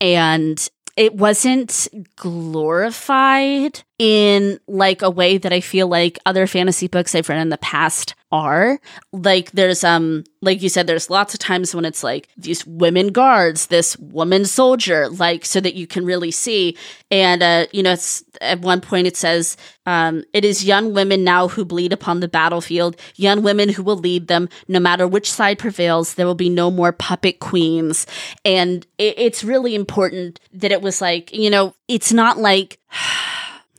And 0.00 0.68
it 0.96 1.14
wasn't 1.14 1.88
glorified 2.16 3.84
in 3.98 4.60
like 4.68 5.02
a 5.02 5.10
way 5.10 5.38
that 5.38 5.52
I 5.52 5.60
feel 5.60 5.88
like 5.88 6.18
other 6.24 6.46
fantasy 6.46 6.86
books 6.86 7.14
I've 7.14 7.28
read 7.28 7.40
in 7.40 7.48
the 7.48 7.58
past 7.58 8.14
are. 8.30 8.78
Like 9.12 9.50
there's 9.52 9.84
um 9.84 10.24
like 10.40 10.62
you 10.62 10.68
said 10.68 10.86
there's 10.86 11.10
lots 11.10 11.34
of 11.34 11.40
times 11.40 11.74
when 11.74 11.84
it's 11.84 12.04
like 12.04 12.28
these 12.36 12.66
women 12.66 13.08
guards, 13.08 13.66
this 13.66 13.96
woman 13.98 14.44
soldier, 14.44 15.08
like 15.08 15.44
so 15.44 15.60
that 15.60 15.74
you 15.74 15.86
can 15.86 16.04
really 16.04 16.30
see 16.30 16.76
and 17.10 17.42
uh 17.42 17.66
you 17.72 17.82
know 17.82 17.92
it's 17.92 18.22
at 18.40 18.60
one 18.60 18.80
point 18.80 19.06
it 19.06 19.16
says 19.16 19.56
um 19.86 20.22
it 20.32 20.44
is 20.44 20.64
young 20.64 20.92
women 20.92 21.24
now 21.24 21.48
who 21.48 21.64
bleed 21.64 21.92
upon 21.92 22.20
the 22.20 22.28
battlefield, 22.28 22.96
young 23.16 23.42
women 23.42 23.70
who 23.70 23.82
will 23.82 23.96
lead 23.96 24.28
them 24.28 24.48
no 24.68 24.78
matter 24.78 25.08
which 25.08 25.30
side 25.30 25.58
prevails, 25.58 26.14
there 26.14 26.26
will 26.26 26.34
be 26.34 26.50
no 26.50 26.70
more 26.70 26.92
puppet 26.92 27.40
queens. 27.40 28.06
And 28.44 28.86
it, 28.98 29.14
it's 29.18 29.42
really 29.42 29.74
important 29.74 30.38
that 30.52 30.70
it 30.70 30.82
was 30.82 31.00
like, 31.00 31.32
you 31.32 31.50
know, 31.50 31.74
it's 31.88 32.12
not 32.12 32.38
like 32.38 32.78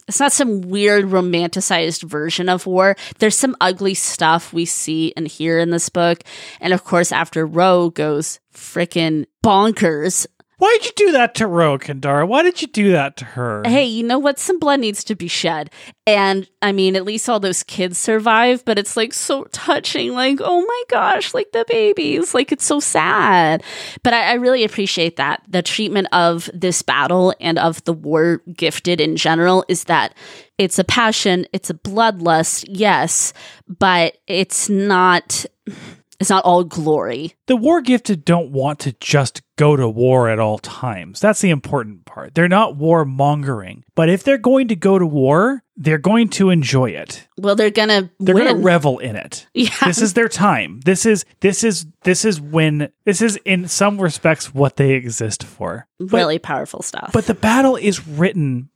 it's 0.10 0.20
not 0.20 0.32
some 0.32 0.62
weird 0.62 1.06
romanticized 1.06 2.02
version 2.04 2.50
of 2.50 2.66
war. 2.66 2.96
There's 3.20 3.38
some 3.38 3.56
ugly 3.62 3.94
stuff 3.94 4.52
we 4.52 4.66
see 4.66 5.14
and 5.16 5.28
hear 5.28 5.60
in 5.60 5.70
this 5.70 5.88
book. 5.90 6.24
And 6.60 6.74
of 6.74 6.84
course, 6.84 7.12
after 7.12 7.46
Rho 7.46 7.92
goes 7.92 8.40
freaking 8.52 9.26
bonkers 9.44 10.26
Why'd 10.60 10.84
you 10.84 10.92
do 10.98 11.12
that 11.14 11.36
to 11.36 11.48
Rho, 11.48 11.80
Kendare? 11.80 12.28
Why 12.28 12.44
did 12.44 12.62
you 12.62 12.68
do 12.68 12.92
that 12.92 13.16
to 13.18 13.26
her? 13.26 13.64
hey, 13.66 13.86
you 13.86 14.04
know 14.04 14.20
what? 14.20 14.38
Some 14.38 14.60
blood 14.60 14.82
needs 14.82 15.06
to 15.06 15.16
be 15.16 15.30
shed. 15.30 15.72
And 16.06 16.50
I 16.62 16.74
mean, 16.74 16.98
at 16.98 17.06
least 17.06 17.30
all 17.30 17.40
those 17.40 17.64
kids 17.64 17.98
survive, 17.98 18.66
but 18.66 18.78
it's 18.78 18.98
like 18.98 19.14
so 19.14 19.46
touching. 19.46 20.14
Like, 20.14 20.40
oh 20.42 20.60
my 20.66 20.84
gosh, 20.90 21.34
like 21.34 21.54
the 21.54 21.64
babies. 21.66 22.34
Like, 22.34 22.52
it's 22.52 22.66
so 22.66 22.82
sad. 22.82 23.64
But 24.04 24.14
I, 24.14 24.32
I 24.32 24.34
really 24.34 24.66
appreciate 24.66 25.16
that. 25.16 25.42
The 25.48 25.62
treatment 25.62 26.10
of 26.12 26.50
this 26.54 26.82
battle 26.82 27.34
and 27.40 27.58
of 27.58 27.82
the 27.86 27.94
war 27.94 28.42
gifted 28.54 29.00
in 29.00 29.16
general 29.16 29.64
is 29.70 29.86
that 29.86 30.14
it's 30.58 30.78
a 30.78 30.84
passion, 30.84 31.46
it's 31.54 31.70
a 31.70 31.74
bloodlust, 31.74 32.66
yes, 32.68 33.32
but 33.66 34.18
it's 34.28 34.68
not. 34.68 35.46
It's 36.20 36.30
not 36.30 36.44
all 36.44 36.64
glory. 36.66 37.36
the 37.48 37.56
war 37.56 37.82
gifted 37.82 38.26
don't 38.26 38.52
want 38.52 38.80
to 38.80 38.92
just 39.00 39.42
go 39.58 39.76
to 39.76 39.88
war 39.88 40.28
at 40.30 40.38
all 40.40 40.58
times. 40.60 41.20
That's 41.20 41.40
the 41.42 41.50
important 41.50 42.06
part. 42.06 42.36
They're 42.36 42.48
not 42.50 42.76
warmongering. 42.78 43.84
But 43.96 44.10
if 44.10 44.24
they're 44.24 44.38
going 44.38 44.68
to 44.70 44.76
go 44.76 45.00
to 45.00 45.06
war, 45.06 45.64
they're 45.78 45.98
going 45.98 46.30
to 46.30 46.50
enjoy 46.50 46.90
it. 46.92 47.28
Well, 47.38 47.56
they're 47.56 47.72
gonna 47.72 48.10
They're 48.20 48.36
win. 48.36 48.46
going 48.46 48.56
to 48.58 48.62
revel 48.64 49.00
in 49.00 49.16
it. 49.16 49.48
Yeah. 49.54 49.70
This 49.86 50.02
is 50.02 50.14
their 50.14 50.28
time. 50.30 50.82
This 50.86 51.06
is 51.06 51.26
this 51.40 51.64
is 51.64 51.86
this 52.04 52.26
is 52.26 52.40
when 52.42 52.90
this 53.06 53.22
is 53.22 53.38
in 53.46 53.68
some 53.68 54.00
respects 54.02 54.54
what 54.54 54.76
they 54.76 54.92
exist 54.94 55.44
for. 55.44 55.88
But- 56.00 56.12
really 56.18 56.40
powerful 56.40 56.82
stuff. 56.82 57.12
But 57.14 57.26
the 57.28 57.34
battle 57.34 57.76
is 57.76 58.08
written, 58.08 58.70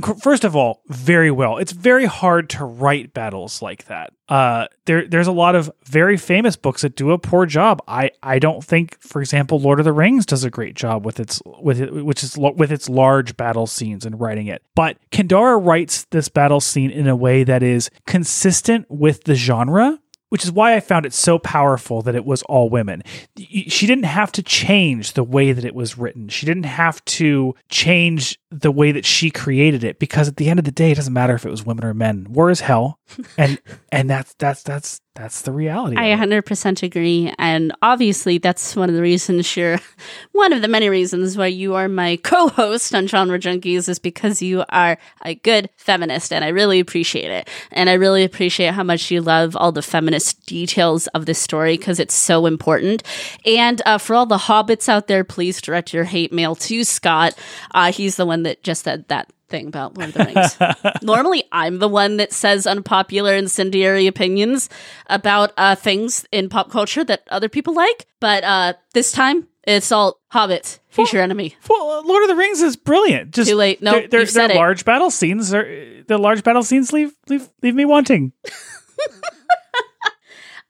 first 0.00 0.44
of 0.44 0.56
all, 0.56 0.82
very 0.88 1.30
well. 1.30 1.58
It's 1.58 1.72
very 1.72 2.06
hard 2.06 2.48
to 2.50 2.64
write 2.64 3.12
battles 3.12 3.60
like 3.60 3.86
that. 3.86 4.12
Uh, 4.28 4.66
there, 4.86 5.06
there's 5.06 5.26
a 5.26 5.32
lot 5.32 5.54
of 5.54 5.70
very 5.84 6.16
famous 6.16 6.56
books 6.56 6.82
that 6.82 6.96
do 6.96 7.10
a 7.10 7.18
poor 7.18 7.44
job. 7.44 7.82
I, 7.86 8.10
I 8.22 8.38
don't 8.38 8.64
think, 8.64 9.00
for 9.00 9.20
example, 9.20 9.60
Lord 9.60 9.78
of 9.78 9.84
the 9.84 9.92
Rings 9.92 10.24
does 10.24 10.44
a 10.44 10.50
great 10.50 10.74
job 10.74 11.04
with 11.04 11.20
its 11.20 11.42
with 11.44 11.80
it, 11.80 12.04
which 12.04 12.24
is 12.24 12.38
with 12.38 12.72
its 12.72 12.88
large 12.88 13.36
battle 13.36 13.66
scenes 13.66 14.06
and 14.06 14.18
writing 14.18 14.46
it. 14.46 14.62
But 14.74 14.96
Kendare 15.10 15.62
writes 15.62 16.04
this 16.10 16.28
battle 16.28 16.60
scene 16.60 16.90
in 16.90 17.06
a 17.06 17.16
way 17.16 17.44
that 17.44 17.62
is 17.62 17.90
consistent 18.06 18.86
with 18.88 19.24
the 19.24 19.34
genre 19.34 19.98
which 20.32 20.44
is 20.44 20.50
why 20.50 20.74
I 20.74 20.80
found 20.80 21.04
it 21.04 21.12
so 21.12 21.38
powerful 21.38 22.00
that 22.00 22.14
it 22.14 22.24
was 22.24 22.42
all 22.44 22.70
women. 22.70 23.02
She 23.36 23.86
didn't 23.86 24.04
have 24.04 24.32
to 24.32 24.42
change 24.42 25.12
the 25.12 25.22
way 25.22 25.52
that 25.52 25.62
it 25.62 25.74
was 25.74 25.98
written. 25.98 26.30
She 26.30 26.46
didn't 26.46 26.62
have 26.62 27.04
to 27.04 27.54
change 27.68 28.38
the 28.50 28.70
way 28.70 28.92
that 28.92 29.04
she 29.04 29.30
created 29.30 29.84
it 29.84 29.98
because 29.98 30.28
at 30.28 30.38
the 30.38 30.48
end 30.48 30.58
of 30.58 30.64
the 30.64 30.70
day, 30.70 30.92
it 30.92 30.94
doesn't 30.94 31.12
matter 31.12 31.34
if 31.34 31.44
it 31.44 31.50
was 31.50 31.66
women 31.66 31.84
or 31.84 31.92
men. 31.92 32.28
War 32.30 32.48
is 32.48 32.62
hell, 32.62 32.98
and 33.36 33.60
and 33.90 34.08
that's 34.08 34.32
that's 34.38 34.62
that's 34.62 35.02
that's 35.14 35.42
the 35.42 35.52
reality. 35.52 35.96
I 35.98 36.16
100% 36.16 36.82
agree. 36.82 37.34
And 37.38 37.72
obviously, 37.82 38.38
that's 38.38 38.74
one 38.74 38.88
of 38.88 38.94
the 38.94 39.02
reasons 39.02 39.56
you're 39.56 39.78
one 40.32 40.54
of 40.54 40.62
the 40.62 40.68
many 40.68 40.88
reasons 40.88 41.36
why 41.36 41.48
you 41.48 41.74
are 41.74 41.86
my 41.86 42.16
co 42.22 42.48
host 42.48 42.94
on 42.94 43.06
Genre 43.06 43.38
Junkies 43.38 43.90
is 43.90 43.98
because 43.98 44.40
you 44.40 44.64
are 44.70 44.96
a 45.22 45.34
good 45.34 45.68
feminist. 45.76 46.32
And 46.32 46.44
I 46.44 46.48
really 46.48 46.80
appreciate 46.80 47.30
it. 47.30 47.48
And 47.70 47.90
I 47.90 47.94
really 47.94 48.24
appreciate 48.24 48.72
how 48.72 48.84
much 48.84 49.10
you 49.10 49.20
love 49.20 49.54
all 49.54 49.70
the 49.70 49.82
feminist 49.82 50.46
details 50.46 51.08
of 51.08 51.26
this 51.26 51.38
story 51.38 51.76
because 51.76 52.00
it's 52.00 52.14
so 52.14 52.46
important. 52.46 53.02
And 53.44 53.82
uh, 53.84 53.98
for 53.98 54.16
all 54.16 54.26
the 54.26 54.38
hobbits 54.38 54.88
out 54.88 55.08
there, 55.08 55.24
please 55.24 55.60
direct 55.60 55.92
your 55.92 56.04
hate 56.04 56.32
mail 56.32 56.54
to 56.54 56.84
Scott. 56.84 57.36
Uh, 57.72 57.92
he's 57.92 58.16
the 58.16 58.26
one 58.26 58.44
that 58.44 58.62
just 58.62 58.84
said 58.84 59.06
that 59.08 59.30
thing 59.52 59.68
about 59.68 59.96
Lord 59.96 60.08
of 60.08 60.14
the 60.14 60.24
Rings. 60.24 61.02
Normally, 61.02 61.44
I'm 61.52 61.78
the 61.78 61.88
one 61.88 62.16
that 62.16 62.32
says 62.32 62.66
unpopular, 62.66 63.34
incendiary 63.34 64.08
opinions 64.08 64.68
about 65.06 65.52
uh, 65.56 65.76
things 65.76 66.26
in 66.32 66.48
pop 66.48 66.70
culture 66.70 67.04
that 67.04 67.22
other 67.30 67.48
people 67.48 67.74
like, 67.74 68.06
but 68.18 68.42
uh, 68.42 68.72
this 68.94 69.12
time 69.12 69.46
it's 69.64 69.92
all 69.92 70.18
Hobbit, 70.28 70.80
future 70.88 71.20
enemy. 71.20 71.54
Well, 71.68 72.02
Lord 72.04 72.24
of 72.24 72.28
the 72.28 72.34
Rings 72.34 72.60
is 72.60 72.74
brilliant. 72.74 73.32
Just 73.32 73.50
Too 73.50 73.56
late. 73.56 73.80
No, 73.80 73.92
their, 73.92 74.08
their, 74.08 74.24
their 74.24 74.50
it. 74.50 74.56
large 74.56 74.84
battle 74.84 75.10
scenes 75.10 75.54
are 75.54 76.02
the 76.08 76.18
large 76.18 76.42
battle 76.42 76.64
scenes 76.64 76.92
leave 76.92 77.12
leave 77.28 77.48
leave 77.62 77.76
me 77.76 77.84
wanting. 77.84 78.32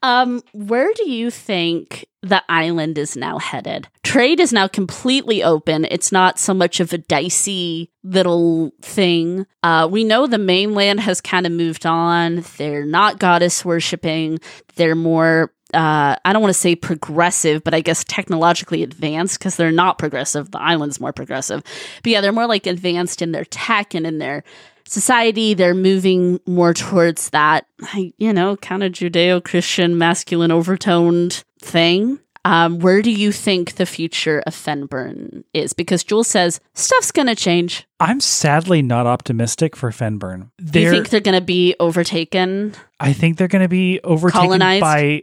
Um, 0.03 0.43
where 0.53 0.93
do 0.95 1.09
you 1.09 1.31
think 1.31 2.07
the 2.23 2.43
island 2.49 2.99
is 2.99 3.17
now 3.17 3.39
headed? 3.39 3.89
Trade 4.03 4.41
is 4.41 4.53
now 4.53 4.69
completely 4.69 5.43
open. 5.43 5.87
It's 5.91 6.13
not 6.13 6.39
so 6.39 6.55
much 6.55 6.81
of 6.81 6.93
a 6.93 6.99
dicey 6.99 7.91
little 8.05 8.73
thing. 8.81 9.47
Uh, 9.63 9.89
we 9.91 10.05
know 10.05 10.27
the 10.27 10.39
mainland 10.39 11.01
has 11.01 11.21
kind 11.21 11.47
of 11.47 11.53
moved 11.53 11.85
on. 11.85 12.45
They're 12.57 12.87
not 12.87 13.19
goddess 13.19 13.65
worshipping. 13.65 14.39
They're 14.77 14.95
more 14.95 15.53
uh, 15.75 16.17
I 16.23 16.33
don't 16.33 16.43
want 16.43 16.55
to 16.55 16.61
say 16.61 16.77
progressive, 16.77 17.65
but 17.65 17.73
I 17.73 17.81
guess 17.81 18.05
technologically 18.05 18.83
advanced 18.83 19.39
because 19.39 19.57
they're 19.57 19.73
not 19.73 19.99
progressive. 19.99 20.51
The 20.51 20.61
island's 20.61 21.01
more 21.01 21.15
progressive. 21.15 21.63
But 22.03 22.13
yeah, 22.13 22.21
they're 22.21 22.31
more 22.31 22.47
like 22.47 22.67
advanced 22.67 23.23
in 23.23 23.33
their 23.33 23.47
tech 23.47 23.95
and 23.95 24.07
in 24.07 24.19
their 24.19 24.45
society. 24.87 25.55
They're 25.55 25.75
moving 25.75 26.41
more 26.47 26.75
towards 26.75 27.31
that, 27.31 27.67
you 28.19 28.33
know, 28.33 28.57
kind 28.57 28.83
of 28.83 28.93
Judeo 28.93 29.43
Christian 29.43 29.97
masculine 29.97 30.51
overtoned 30.51 31.43
thing. 31.63 32.19
Um, 32.45 32.81
where 32.81 33.03
do 33.03 33.11
you 33.13 33.31
think 33.31 33.75
the 33.75 33.87
future 33.87 34.43
of 34.47 34.55
Fennbirn 34.55 35.45
is? 35.55 35.73
Because 35.73 36.03
Jules 36.03 36.27
says 36.27 36.61
stuff's 36.75 37.13
going 37.13 37.29
to 37.29 37.37
change. 37.37 37.87
I'm 38.01 38.19
sadly 38.19 38.83
not 38.83 39.07
optimistic 39.07 39.77
for 39.77 39.91
Fennbirn. 39.91 40.51
Do 40.59 40.81
you 40.81 40.91
think 40.91 41.11
they're 41.11 41.21
going 41.21 41.39
to 41.39 41.45
be 41.45 41.77
overtaken? 41.79 42.75
I 42.99 43.13
think 43.13 43.39
they're 43.39 43.47
going 43.47 43.63
to 43.63 43.69
be 43.69 44.01
overtaken 44.03 44.49
Colonized? 44.49 44.81
by. 44.81 45.23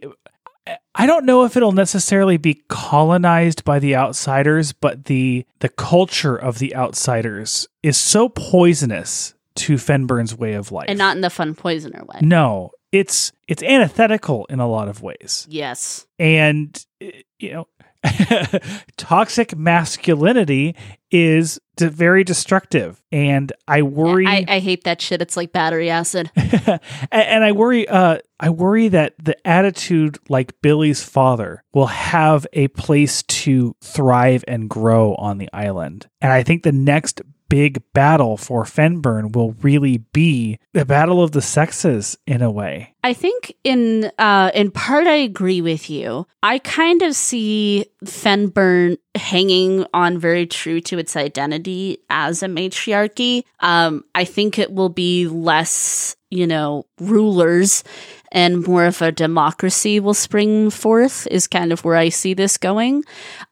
I 0.95 1.05
don't 1.07 1.25
know 1.25 1.43
if 1.43 1.57
it'll 1.57 1.71
necessarily 1.73 2.37
be 2.37 2.61
colonized 2.69 3.65
by 3.65 3.79
the 3.79 3.95
outsiders, 3.95 4.71
but 4.71 5.05
the 5.05 5.45
the 5.59 5.69
culture 5.69 6.37
of 6.37 6.59
the 6.59 6.73
outsiders 6.75 7.67
is 7.83 7.97
so 7.97 8.29
poisonous 8.29 9.33
to 9.55 9.75
Fennbirn's 9.75 10.37
way 10.37 10.53
of 10.53 10.71
life. 10.71 10.85
And 10.87 10.97
not 10.97 11.15
in 11.15 11.21
the 11.21 11.29
fun 11.29 11.53
poisoner 11.53 12.03
way. 12.05 12.19
no, 12.21 12.71
it's 12.91 13.31
it's 13.49 13.63
antithetical 13.63 14.45
in 14.45 14.59
a 14.59 14.67
lot 14.67 14.87
of 14.87 15.01
ways, 15.01 15.45
Yes. 15.49 16.05
and 16.17 16.85
eh, 17.01 17.11
you 17.39 17.51
know, 17.53 17.67
toxic 18.97 19.55
masculinity 19.57 20.75
is 21.11 21.59
d- 21.75 21.87
very 21.87 22.23
destructive, 22.23 23.01
and 23.11 23.51
I 23.67 23.81
worry. 23.81 24.25
I, 24.27 24.45
I 24.47 24.59
hate 24.59 24.83
that 24.85 25.01
shit. 25.01 25.21
It's 25.21 25.35
like 25.35 25.51
battery 25.51 25.89
acid. 25.89 26.31
and, 26.35 26.79
and 27.11 27.43
I 27.43 27.51
worry, 27.51 27.87
uh, 27.87 28.19
I 28.39 28.49
worry 28.51 28.87
that 28.89 29.15
the 29.21 29.35
attitude 29.47 30.17
like 30.29 30.61
Billy's 30.61 31.03
father 31.03 31.63
will 31.73 31.87
have 31.87 32.45
a 32.53 32.67
place 32.69 33.23
to 33.23 33.75
thrive 33.81 34.43
and 34.47 34.69
grow 34.69 35.15
on 35.15 35.37
the 35.37 35.49
island. 35.51 36.07
And 36.21 36.31
I 36.31 36.43
think 36.43 36.63
the 36.63 36.71
next 36.71 37.21
big 37.49 37.81
battle 37.93 38.37
for 38.37 38.63
Fennbirn 38.63 39.33
will 39.35 39.53
really 39.61 39.97
be 39.97 40.59
the 40.73 40.85
battle 40.85 41.21
of 41.21 41.31
the 41.31 41.41
sexes 41.41 42.17
in 42.25 42.41
a 42.41 42.51
way. 42.51 42.93
I 43.03 43.13
think 43.13 43.55
in 43.63 44.11
uh 44.17 44.51
in 44.53 44.71
part 44.71 45.07
I 45.07 45.15
agree 45.15 45.61
with 45.61 45.89
you. 45.89 46.27
I 46.43 46.59
kind 46.59 47.01
of 47.01 47.15
see 47.15 47.85
Fennbirn 48.05 48.97
hanging 49.15 49.85
on 49.93 50.17
very 50.17 50.45
true 50.45 50.79
to 50.81 50.97
its 50.97 51.15
identity 51.15 51.97
as 52.09 52.43
a 52.43 52.47
matriarchy. 52.47 53.43
Um 53.59 54.03
I 54.13 54.25
think 54.25 54.59
it 54.59 54.71
will 54.71 54.89
be 54.89 55.27
less, 55.27 56.15
you 56.29 56.45
know, 56.45 56.85
rulers 56.99 57.83
and 58.31 58.65
more 58.65 58.85
of 58.85 59.01
a 59.01 59.11
democracy 59.11 59.99
will 59.99 60.13
spring 60.13 60.69
forth 60.69 61.27
is 61.31 61.47
kind 61.47 61.71
of 61.71 61.83
where 61.83 61.95
I 61.95 62.09
see 62.09 62.33
this 62.33 62.57
going. 62.57 63.03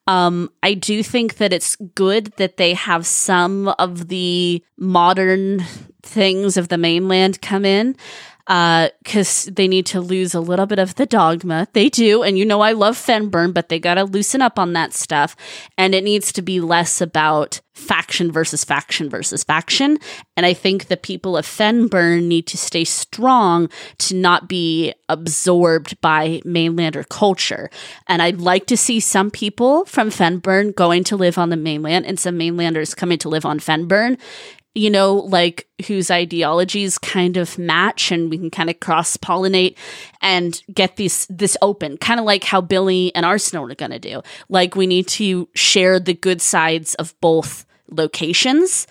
Um, 0.06 0.50
I 0.64 0.74
do 0.74 1.04
think 1.04 1.38
that 1.38 1.54
it's 1.54 1.76
good 1.96 2.28
that 2.38 2.58
they 2.58 2.74
have 2.74 3.06
some 3.06 3.70
of 3.80 4.08
the 4.08 4.64
modern 4.78 5.64
things 6.04 6.58
of 6.58 6.70
the 6.70 6.78
mainland 6.78 7.42
come 7.42 7.66
in. 7.66 7.96
Because 8.48 9.48
uh, 9.48 9.52
they 9.54 9.68
need 9.68 9.86
to 9.88 10.00
lose 10.00 10.34
a 10.34 10.40
little 10.40 10.66
bit 10.66 10.80
of 10.80 10.96
the 10.96 11.06
dogma. 11.06 11.68
They 11.74 11.90
do, 11.90 12.24
and 12.24 12.38
you 12.38 12.46
know 12.46 12.62
I 12.62 12.72
love 12.72 12.96
Fennbirn, 12.98 13.54
but 13.54 13.68
they 13.68 13.78
got 13.78 13.96
to 13.96 14.06
loosen 14.06 14.42
up 14.42 14.58
on 14.58 14.74
that 14.74 14.94
stuff, 14.94 15.36
and 15.78 15.94
it 15.94 16.04
needs 16.04 16.32
to 16.34 16.42
be 16.42 16.62
less 16.62 17.02
about 17.02 17.60
faction 17.78 18.32
versus 18.32 18.64
faction 18.64 19.10
versus 19.10 19.44
faction. 19.44 20.00
And 20.36 20.46
I 20.46 20.54
think 20.54 20.88
the 20.88 20.98
people 20.98 21.38
of 21.38 21.46
Fennbirn 21.46 22.28
need 22.28 22.48
to 22.48 22.58
stay 22.58 22.84
strong 22.84 23.70
to 24.00 24.16
not 24.16 24.50
be 24.50 24.94
absorbed 25.10 26.00
by 26.02 26.42
mainlander 26.44 27.08
culture. 27.08 27.70
And 28.08 28.22
I'd 28.22 28.42
like 28.42 28.66
to 28.68 28.78
see 28.78 29.00
some 29.00 29.30
people 29.30 29.86
from 29.86 30.10
Fennbirn 30.10 30.76
going 30.76 31.04
to 31.06 31.16
live 31.16 31.38
on 31.38 31.50
the 31.50 31.58
mainland 31.58 32.06
and 32.06 32.20
some 32.20 32.38
mainlanders 32.38 32.96
coming 32.96 33.20
to 33.20 33.30
live 33.30 33.46
on 33.46 33.60
Fennbirn 33.60 34.18
you 34.78 34.90
know, 34.90 35.16
like 35.16 35.68
whose 35.88 36.12
ideologies 36.12 36.98
kind 36.98 37.36
of 37.38 37.58
match 37.58 38.12
and 38.12 38.30
we 38.30 38.38
can 38.38 38.52
kind 38.52 38.70
of 38.70 38.80
cross 38.80 39.18
pollinate 39.18 39.76
and 40.22 40.62
get 40.74 40.98
this 40.98 41.26
this 41.30 41.58
open, 41.62 41.98
kind 41.98 42.20
of 42.20 42.26
like 42.26 42.44
how 42.44 42.62
Billy 42.62 43.14
and 43.16 43.26
Arsinoe 43.26 43.72
are 43.72 43.76
going 43.76 43.92
to 43.92 44.00
do. 44.00 44.22
Like 44.50 44.76
we 44.76 44.88
need 44.88 45.08
to 45.10 45.50
share 45.56 46.00
the 46.00 46.14
good 46.14 46.42
sides 46.42 46.94
of 46.96 47.20
both 47.22 47.66
locations. 47.90 48.88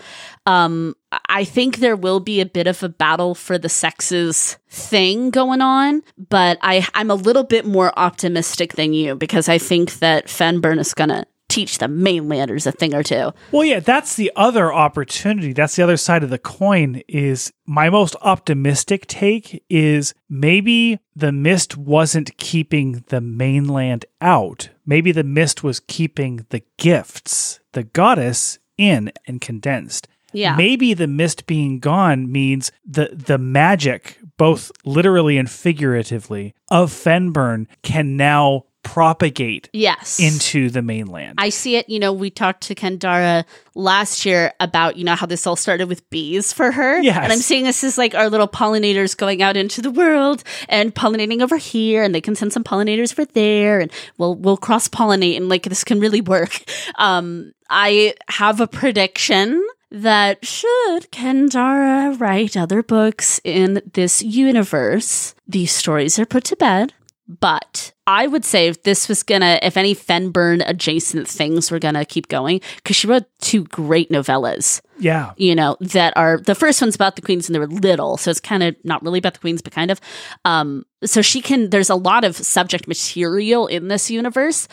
Um, 0.47 0.95
I 1.29 1.45
think 1.45 1.79
there 1.79 1.97
will 1.97 2.21
be 2.21 2.41
a 2.41 2.47
bit 2.47 2.67
of 2.67 2.83
a 2.83 2.89
battle 2.89 3.35
for 3.35 3.59
the 3.59 3.69
sexes 3.69 4.59
thing 4.69 5.31
going 5.31 5.61
on, 5.61 6.03
but 6.17 6.59
I, 6.63 6.87
I'm 6.95 7.11
a 7.11 7.15
little 7.15 7.45
bit 7.45 7.67
more 7.67 7.97
optimistic 7.99 8.75
than 8.75 8.93
you 8.93 9.15
because 9.15 9.49
I 9.49 9.59
think 9.59 9.99
that 9.99 10.27
Fennbirn 10.27 10.79
is 10.79 10.95
going 10.95 11.11
to 11.11 11.27
teach 11.49 11.79
the 11.79 11.89
mainlanders 11.89 12.67
a 12.67 12.73
thing 12.73 12.95
or 12.95 13.03
two. 13.03 13.33
Well, 13.53 13.65
yeah, 13.65 13.81
that's 13.81 14.17
the 14.17 14.33
other 14.37 14.73
opportunity. 14.73 15.53
That's 15.53 15.77
the 15.77 15.83
other 15.83 15.97
side 15.97 16.23
of 16.23 16.31
the 16.31 16.39
coin 16.39 17.03
is 17.09 17.53
my 17.67 17.91
most 17.91 18.17
optimistic 18.23 19.07
take 19.07 19.65
is 19.69 20.15
maybe 20.29 20.99
the 21.15 21.33
mist 21.33 21.77
wasn't 21.77 22.37
keeping 22.37 23.05
the 23.09 23.21
mainland 23.21 24.05
out. 24.21 24.71
Maybe 24.85 25.13
the 25.13 25.25
mist 25.25 25.63
was 25.63 25.81
keeping 25.81 26.47
the 26.51 26.63
gifts, 26.79 27.61
the 27.73 27.85
goddess 27.85 28.59
in 28.77 29.13
and 29.27 29.41
condensed. 29.41 30.09
Yeah. 30.33 30.57
Maybe 30.57 30.93
the 30.93 31.07
mist 31.07 31.47
being 31.47 31.79
gone 31.79 32.31
means 32.31 32.71
the 32.85 33.09
the 33.13 33.39
magic, 33.39 34.19
both 34.37 34.71
literally 34.85 35.39
and 35.39 35.51
figuratively, 35.51 36.55
of 36.71 36.93
Fennbirn 36.93 37.67
can 37.83 38.17
now 38.17 38.65
propagate 38.87 39.69
yes 39.73 40.21
into 40.21 40.71
the 40.71 40.81
mainland. 40.81 41.35
I 41.39 41.49
see 41.49 41.77
it, 41.77 41.89
you 41.89 41.99
know, 41.99 42.13
we 42.13 42.31
talked 42.31 42.63
to 42.65 42.75
Kendare 42.75 43.45
last 43.75 44.25
year 44.25 44.53
about, 44.61 44.97
you 44.97 45.05
know, 45.05 45.15
how 45.15 45.27
this 45.27 45.47
all 45.47 45.57
started 45.57 45.89
with 45.89 46.09
bees 46.09 46.53
for 46.53 46.71
her. 46.71 47.01
Yes. 47.01 47.19
And 47.21 47.33
I'm 47.33 47.41
seeing 47.41 47.65
this 47.65 47.83
as 47.83 47.99
like 47.99 48.15
our 48.15 48.31
little 48.31 48.49
pollinators 48.49 49.17
going 49.17 49.43
out 49.43 49.57
into 49.57 49.83
the 49.83 49.91
world 49.91 50.45
and 50.69 50.95
pollinating 50.95 51.43
over 51.43 51.57
here 51.57 52.03
and 52.03 52.15
they 52.15 52.21
can 52.21 52.37
send 52.37 52.53
some 52.53 52.65
pollinators 52.65 53.13
over 53.13 53.25
there 53.25 53.81
and 53.81 53.91
we'll 54.19 54.35
we'll 54.37 54.57
cross 54.57 54.89
pollinate 54.89 55.37
and 55.37 55.49
like 55.49 55.65
this 55.65 55.85
can 55.85 56.01
really 56.01 56.21
work. 56.21 56.63
Um 56.97 57.53
I 57.69 58.15
have 58.29 58.61
a 58.61 58.67
prediction 58.67 59.63
that 59.91 60.45
should 60.45 61.11
Kendare 61.11 62.19
write 62.19 62.57
other 62.57 62.83
books 62.83 63.41
in 63.45 63.83
this 63.93 64.23
universe, 64.23 65.35
these 65.47 65.73
stories 65.73 66.19
are 66.19 66.27
put 66.27 66.45
to 66.45 66.57
bed. 66.57 66.95
But 67.29 67.93
I 68.07 68.29
would 68.29 68.45
say 68.45 68.69
if 68.69 68.85
this 68.85 69.09
was 69.09 69.23
gonna, 69.23 69.59
if 69.63 69.77
any 69.77 69.95
Fennbirn 69.95 70.63
adjacent 70.67 71.27
things 71.27 71.71
were 71.71 71.81
gonna 71.81 72.05
keep 72.05 72.29
going, 72.29 72.61
because 72.77 72.97
she 72.97 73.09
wrote 73.09 73.25
two 73.41 73.65
great 73.65 74.11
novellas. 74.11 74.81
Yeah. 74.99 75.33
You 75.37 75.55
know, 75.55 75.77
that 75.81 76.17
are 76.17 76.39
the 76.39 76.55
first 76.55 76.81
one's 76.81 76.95
about 76.95 77.17
the 77.17 77.23
queens 77.23 77.49
and 77.49 77.55
they 77.55 77.59
were 77.59 77.67
little. 77.67 78.17
So 78.17 78.31
it's 78.31 78.41
kind 78.41 78.63
of 78.63 78.77
not 78.85 79.03
really 79.03 79.19
about 79.19 79.35
the 79.35 79.41
queens, 79.41 79.61
but 79.61 79.73
kind 79.73 79.91
of. 79.91 80.01
Um, 80.45 80.87
so 81.05 81.21
she 81.21 81.41
can, 81.41 81.71
there's 81.71 81.91
a 81.91 81.97
lot 81.97 82.25
of 82.25 82.37
subject 82.37 82.87
material 82.87 83.67
in 83.67 83.89
this 83.89 84.11
universe. 84.11 84.69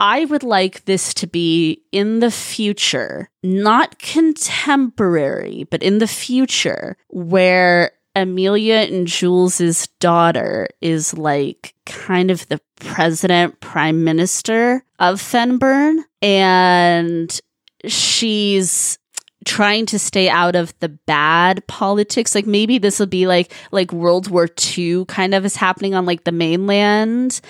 I 0.00 0.24
would 0.24 0.42
like 0.42 0.84
this 0.86 1.14
to 1.14 1.26
be 1.26 1.82
in 1.92 2.18
the 2.18 2.30
future, 2.30 3.30
not 3.42 3.98
contemporary, 3.98 5.64
but 5.70 5.82
in 5.82 5.98
the 5.98 6.08
future, 6.08 6.96
where 7.08 7.92
Emilia 8.16 8.76
and 8.76 9.06
Jules's 9.06 9.88
daughter 10.00 10.68
is 10.80 11.14
like 11.14 11.74
kind 11.86 12.30
of 12.30 12.46
the 12.48 12.60
president, 12.80 13.60
prime 13.60 14.04
minister 14.04 14.84
of 14.98 15.20
Fennbirn 15.20 15.98
and 16.22 17.40
she's 17.86 18.98
trying 19.44 19.86
to 19.86 19.98
stay 19.98 20.28
out 20.28 20.56
of 20.56 20.72
the 20.80 20.88
bad 20.88 21.66
politics. 21.66 22.34
Like 22.34 22.46
maybe 22.46 22.78
this 22.78 22.98
will 22.98 23.06
be 23.06 23.26
like 23.26 23.52
like 23.72 23.92
World 23.92 24.28
War 24.30 24.48
II 24.76 25.04
kind 25.06 25.34
of 25.34 25.44
is 25.44 25.56
happening 25.56 25.94
on 25.94 26.06
like 26.06 26.24
the 26.24 26.32
mainland 26.32 27.40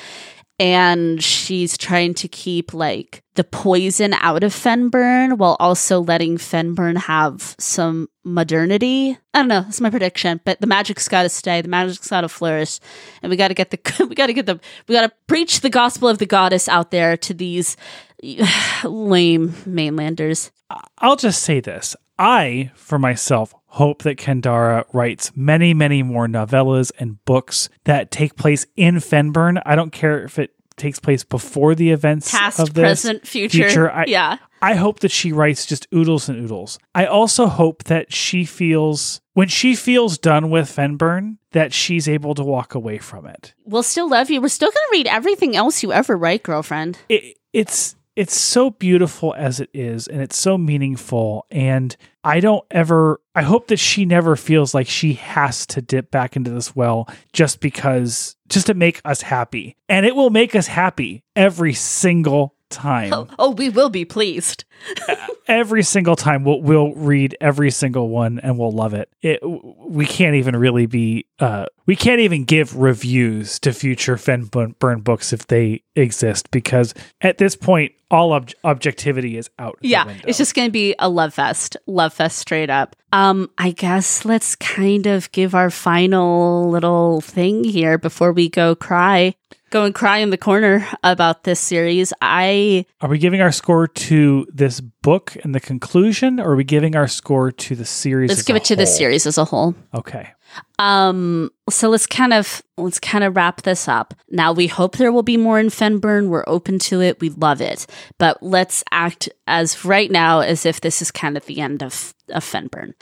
and 0.58 1.22
she's 1.22 1.76
trying 1.76 2.14
to 2.14 2.28
keep 2.28 2.72
like 2.72 3.22
the 3.34 3.44
poison 3.44 4.14
out 4.14 4.44
of 4.44 4.52
Fennbirn 4.52 5.38
while 5.38 5.56
also 5.58 6.00
letting 6.00 6.38
Fennbirn 6.38 6.96
have 6.96 7.56
some 7.58 8.08
modernity. 8.22 9.18
I 9.32 9.38
don't 9.38 9.48
know, 9.48 9.62
that's 9.62 9.80
my 9.80 9.90
prediction, 9.90 10.40
but 10.44 10.60
the 10.60 10.68
magic's 10.68 11.08
got 11.08 11.24
to 11.24 11.28
stay, 11.28 11.60
the 11.60 11.68
magic's 11.68 12.08
got 12.08 12.20
to 12.20 12.28
flourish, 12.28 12.78
and 13.22 13.30
we 13.30 13.36
got 13.36 13.48
to 13.48 13.54
get 13.54 13.70
the 13.70 14.06
we 14.08 14.14
got 14.14 14.26
to 14.26 14.32
get 14.32 14.46
the 14.46 14.60
we 14.86 14.94
got 14.94 15.02
to 15.02 15.12
preach 15.26 15.60
the 15.60 15.70
gospel 15.70 16.08
of 16.08 16.18
the 16.18 16.26
goddess 16.26 16.68
out 16.68 16.90
there 16.90 17.16
to 17.16 17.34
these 17.34 17.76
lame 18.84 19.54
mainlanders. 19.66 20.50
I'll 20.98 21.16
just 21.16 21.42
say 21.42 21.60
this. 21.60 21.94
I, 22.18 22.70
for 22.74 22.98
myself, 22.98 23.54
hope 23.74 24.02
that 24.04 24.16
Kendare 24.16 24.84
writes 24.92 25.32
many, 25.34 25.74
many 25.74 26.02
more 26.02 26.28
novellas 26.28 26.92
and 26.98 27.22
books 27.24 27.68
that 27.84 28.12
take 28.12 28.36
place 28.36 28.66
in 28.76 28.96
Fennbirn. 28.96 29.60
I 29.66 29.74
don't 29.74 29.90
care 29.90 30.24
if 30.24 30.38
it 30.38 30.54
takes 30.76 31.00
place 31.00 31.24
before 31.24 31.74
the 31.74 31.90
events 31.90 32.30
Past, 32.30 32.60
of 32.60 32.74
this. 32.74 32.82
present, 32.82 33.26
future. 33.26 33.64
future. 33.64 33.90
I, 33.90 34.04
yeah. 34.06 34.38
I 34.62 34.74
hope 34.74 35.00
that 35.00 35.10
she 35.10 35.32
writes 35.32 35.66
just 35.66 35.88
oodles 35.92 36.28
and 36.28 36.38
oodles. 36.38 36.78
I 36.94 37.06
also 37.06 37.46
hope 37.46 37.84
that 37.84 38.12
she 38.12 38.44
feels 38.44 39.20
when 39.32 39.48
she 39.48 39.74
feels 39.74 40.18
done 40.18 40.50
with 40.50 40.68
Fennbirn 40.68 41.38
that 41.50 41.72
she's 41.72 42.08
able 42.08 42.34
to 42.36 42.44
walk 42.44 42.76
away 42.76 42.98
from 42.98 43.26
it. 43.26 43.54
We'll 43.64 43.82
still 43.82 44.08
love 44.08 44.30
you. 44.30 44.40
We're 44.40 44.48
still 44.48 44.70
going 44.70 44.86
to 44.86 44.92
read 44.92 45.06
everything 45.08 45.56
else 45.56 45.82
you 45.82 45.92
ever 45.92 46.16
write, 46.16 46.44
girlfriend. 46.44 46.98
It, 47.08 47.38
it's 47.52 47.96
it's 48.16 48.38
so 48.38 48.70
beautiful 48.70 49.34
as 49.36 49.60
it 49.60 49.70
is 49.72 50.06
and 50.06 50.20
it's 50.20 50.38
so 50.38 50.56
meaningful 50.56 51.46
and 51.50 51.96
i 52.22 52.40
don't 52.40 52.64
ever 52.70 53.20
i 53.34 53.42
hope 53.42 53.68
that 53.68 53.78
she 53.78 54.04
never 54.04 54.36
feels 54.36 54.74
like 54.74 54.86
she 54.86 55.14
has 55.14 55.66
to 55.66 55.82
dip 55.82 56.10
back 56.10 56.36
into 56.36 56.50
this 56.50 56.74
well 56.76 57.08
just 57.32 57.60
because 57.60 58.36
just 58.48 58.66
to 58.66 58.74
make 58.74 59.00
us 59.04 59.22
happy. 59.22 59.76
And 59.88 60.06
it 60.06 60.14
will 60.14 60.30
make 60.30 60.54
us 60.54 60.66
happy 60.66 61.24
every 61.34 61.74
single 61.74 62.54
time 62.74 63.12
Oh, 63.12 63.28
oh 63.38 63.50
we 63.52 63.68
will 63.70 63.90
be 63.90 64.04
pleased. 64.04 64.64
every 65.48 65.82
single 65.82 66.16
time 66.16 66.44
we'll, 66.44 66.60
we'll 66.60 66.92
read 66.94 67.36
every 67.40 67.70
single 67.70 68.08
one 68.08 68.38
and 68.40 68.58
we'll 68.58 68.72
love 68.72 68.92
it. 68.92 69.08
it 69.22 69.40
we 69.42 70.04
can't 70.04 70.34
even 70.34 70.56
really 70.56 70.86
be 70.86 71.26
uh, 71.38 71.66
we 71.86 71.96
can't 71.96 72.20
even 72.20 72.44
give 72.44 72.76
reviews 72.76 73.58
to 73.60 73.72
future 73.72 74.16
Fennbirn 74.16 75.02
books 75.04 75.32
if 75.32 75.46
they 75.46 75.82
exist 75.96 76.50
because 76.50 76.92
at 77.20 77.38
this 77.38 77.56
point 77.56 77.92
all 78.10 78.32
ob- 78.32 78.50
objectivity 78.64 79.36
is 79.36 79.48
out 79.58 79.78
Yeah, 79.80 80.12
it's 80.26 80.38
just 80.38 80.54
going 80.54 80.68
to 80.68 80.72
be 80.72 80.94
a 80.98 81.08
love 81.08 81.34
fest. 81.34 81.76
Love 81.86 82.12
fest 82.12 82.38
straight 82.38 82.70
up. 82.70 82.96
Um 83.12 83.50
I 83.58 83.70
guess 83.70 84.24
let's 84.24 84.56
kind 84.56 85.06
of 85.06 85.30
give 85.32 85.54
our 85.54 85.70
final 85.70 86.68
little 86.70 87.20
thing 87.20 87.64
here 87.64 87.96
before 87.98 88.32
we 88.32 88.48
go 88.48 88.74
cry. 88.74 89.34
Go 89.74 89.82
and 89.82 89.92
cry 89.92 90.18
in 90.18 90.30
the 90.30 90.38
corner 90.38 90.86
about 91.02 91.42
this 91.42 91.58
series. 91.58 92.12
I 92.22 92.86
are 93.00 93.08
we 93.08 93.18
giving 93.18 93.40
our 93.40 93.50
score 93.50 93.88
to 93.88 94.46
this 94.54 94.80
book 94.80 95.36
and 95.42 95.52
the 95.52 95.58
conclusion 95.58 96.38
or 96.38 96.52
are 96.52 96.56
we 96.56 96.62
giving 96.62 96.94
our 96.94 97.08
score 97.08 97.50
to 97.50 97.74
the 97.74 97.84
series 97.84 98.28
let's 98.28 98.42
as 98.42 98.46
give 98.46 98.54
a 98.54 98.58
it 98.58 98.64
to 98.66 98.76
the 98.76 98.86
series 98.86 99.26
as 99.26 99.36
a 99.36 99.44
whole. 99.44 99.74
okay 99.92 100.30
Um, 100.78 101.50
so 101.68 101.88
let's 101.88 102.06
kind 102.06 102.32
of 102.32 102.62
let's 102.76 103.00
kind 103.00 103.24
of 103.24 103.34
wrap 103.34 103.62
this 103.62 103.88
up. 103.88 104.14
Now 104.30 104.52
we 104.52 104.68
hope 104.68 104.96
there 104.96 105.10
will 105.10 105.24
be 105.24 105.36
more 105.36 105.58
in 105.58 105.70
Fennbirn. 105.70 106.28
We're 106.28 106.44
open 106.46 106.78
to 106.90 107.00
it. 107.00 107.18
We 107.18 107.30
love 107.30 107.60
it. 107.60 107.84
But 108.16 108.40
let's 108.44 108.84
act 108.92 109.28
as 109.48 109.84
right 109.84 110.08
now 110.08 110.38
as 110.38 110.64
if 110.64 110.82
this 110.82 111.02
is 111.02 111.10
kind 111.10 111.36
of 111.36 111.46
the 111.46 111.60
end 111.60 111.82
of 111.82 112.14
of 112.28 112.44
Fennbirn. 112.44 112.94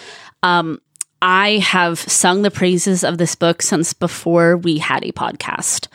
Um, 0.43 0.81
I 1.23 1.59
have 1.59 2.01
sung 2.01 2.43
the 2.43 2.51
praises 2.51 3.05
of 3.05 3.16
this 3.16 3.36
book 3.36 3.62
since 3.62 3.93
before 3.93 4.57
we 4.57 4.78
had 4.78 5.05
a 5.05 5.12
podcast. 5.12 5.86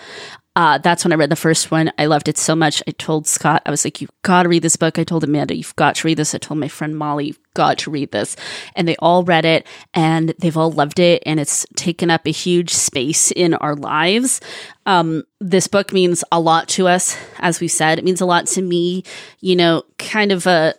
Uh, 0.58 0.80
that's 0.80 1.06
when 1.06 1.12
I 1.12 1.18
read 1.18 1.30
the 1.30 1.36
first 1.36 1.70
one. 1.70 1.92
I 2.00 2.08
loved 2.08 2.28
it 2.28 2.36
so 2.36 2.56
much. 2.56 2.82
I 2.88 2.92
told 2.92 3.28
Scott, 3.28 3.62
I 3.68 3.70
was 3.70 3.86
like, 3.86 4.02
you've 4.02 4.10
got 4.24 4.42
to 4.42 4.50
read 4.50 4.64
this 4.64 4.76
book. 4.76 4.98
I 4.98 5.04
told 5.04 5.24
Amanda, 5.24 5.56
you've 5.56 5.76
got 5.76 5.94
to 5.98 6.08
read 6.08 6.18
this. 6.18 6.34
I 6.34 6.40
told 6.40 6.60
my 6.60 6.68
friend 6.68 6.98
Molly, 6.98 7.28
you've 7.28 7.54
got 7.54 7.78
to 7.78 7.92
read 7.92 8.12
this. 8.12 8.36
And 8.76 8.88
they 8.88 8.96
all 8.96 9.24
read 9.24 9.46
it 9.46 9.68
and 9.94 10.34
they've 10.40 10.58
all 10.58 10.72
loved 10.72 10.98
it. 10.98 11.22
And 11.28 11.40
it's 11.40 11.68
taken 11.76 12.10
up 12.10 12.26
a 12.26 12.32
huge 12.32 12.72
space 12.72 13.30
in 13.30 13.54
our 13.54 13.76
lives. 13.76 14.42
Um, 14.88 15.26
this 15.40 15.68
book 15.68 15.94
means 15.94 16.24
a 16.32 16.40
lot 16.40 16.70
to 16.70 16.88
us. 16.88 17.16
As 17.38 17.60
we 17.60 17.68
said, 17.68 18.00
it 18.00 18.04
means 18.04 18.22
a 18.22 18.26
lot 18.26 18.48
to 18.48 18.62
me, 18.64 19.04
you 19.42 19.56
know, 19.56 19.84
kind 20.00 20.32
of 20.32 20.48
a, 20.48 20.74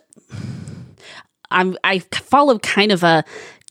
I'm, 1.51 1.77
I 1.85 1.99
follow 1.99 2.59
kind 2.59 2.91
of 2.91 3.03
a 3.03 3.23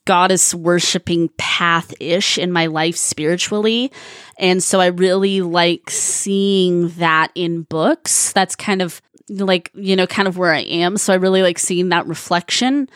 goddess 0.09 0.55
worshiping 0.55 1.29
path 1.37 1.93
ish 2.01 2.39
in 2.39 2.51
my 2.51 2.65
life 2.65 2.97
spiritually. 2.97 3.93
And 4.39 4.63
so 4.63 4.81
I 4.81 4.87
really 4.87 5.43
like 5.43 5.91
seeing 5.91 6.89
that 6.93 7.31
in 7.35 7.61
books. 7.65 8.33
That's 8.33 8.57
kind 8.57 8.81
of 8.81 9.03
like, 9.29 9.71
you 9.75 9.97
know, 9.97 10.07
kind 10.07 10.27
of 10.27 10.39
where 10.39 10.55
I 10.55 10.61
am. 10.61 10.97
So 10.97 11.13
I 11.13 11.17
really 11.17 11.43
like 11.43 11.59
seeing 11.59 11.91
that 11.91 12.07
reflection. 12.07 12.89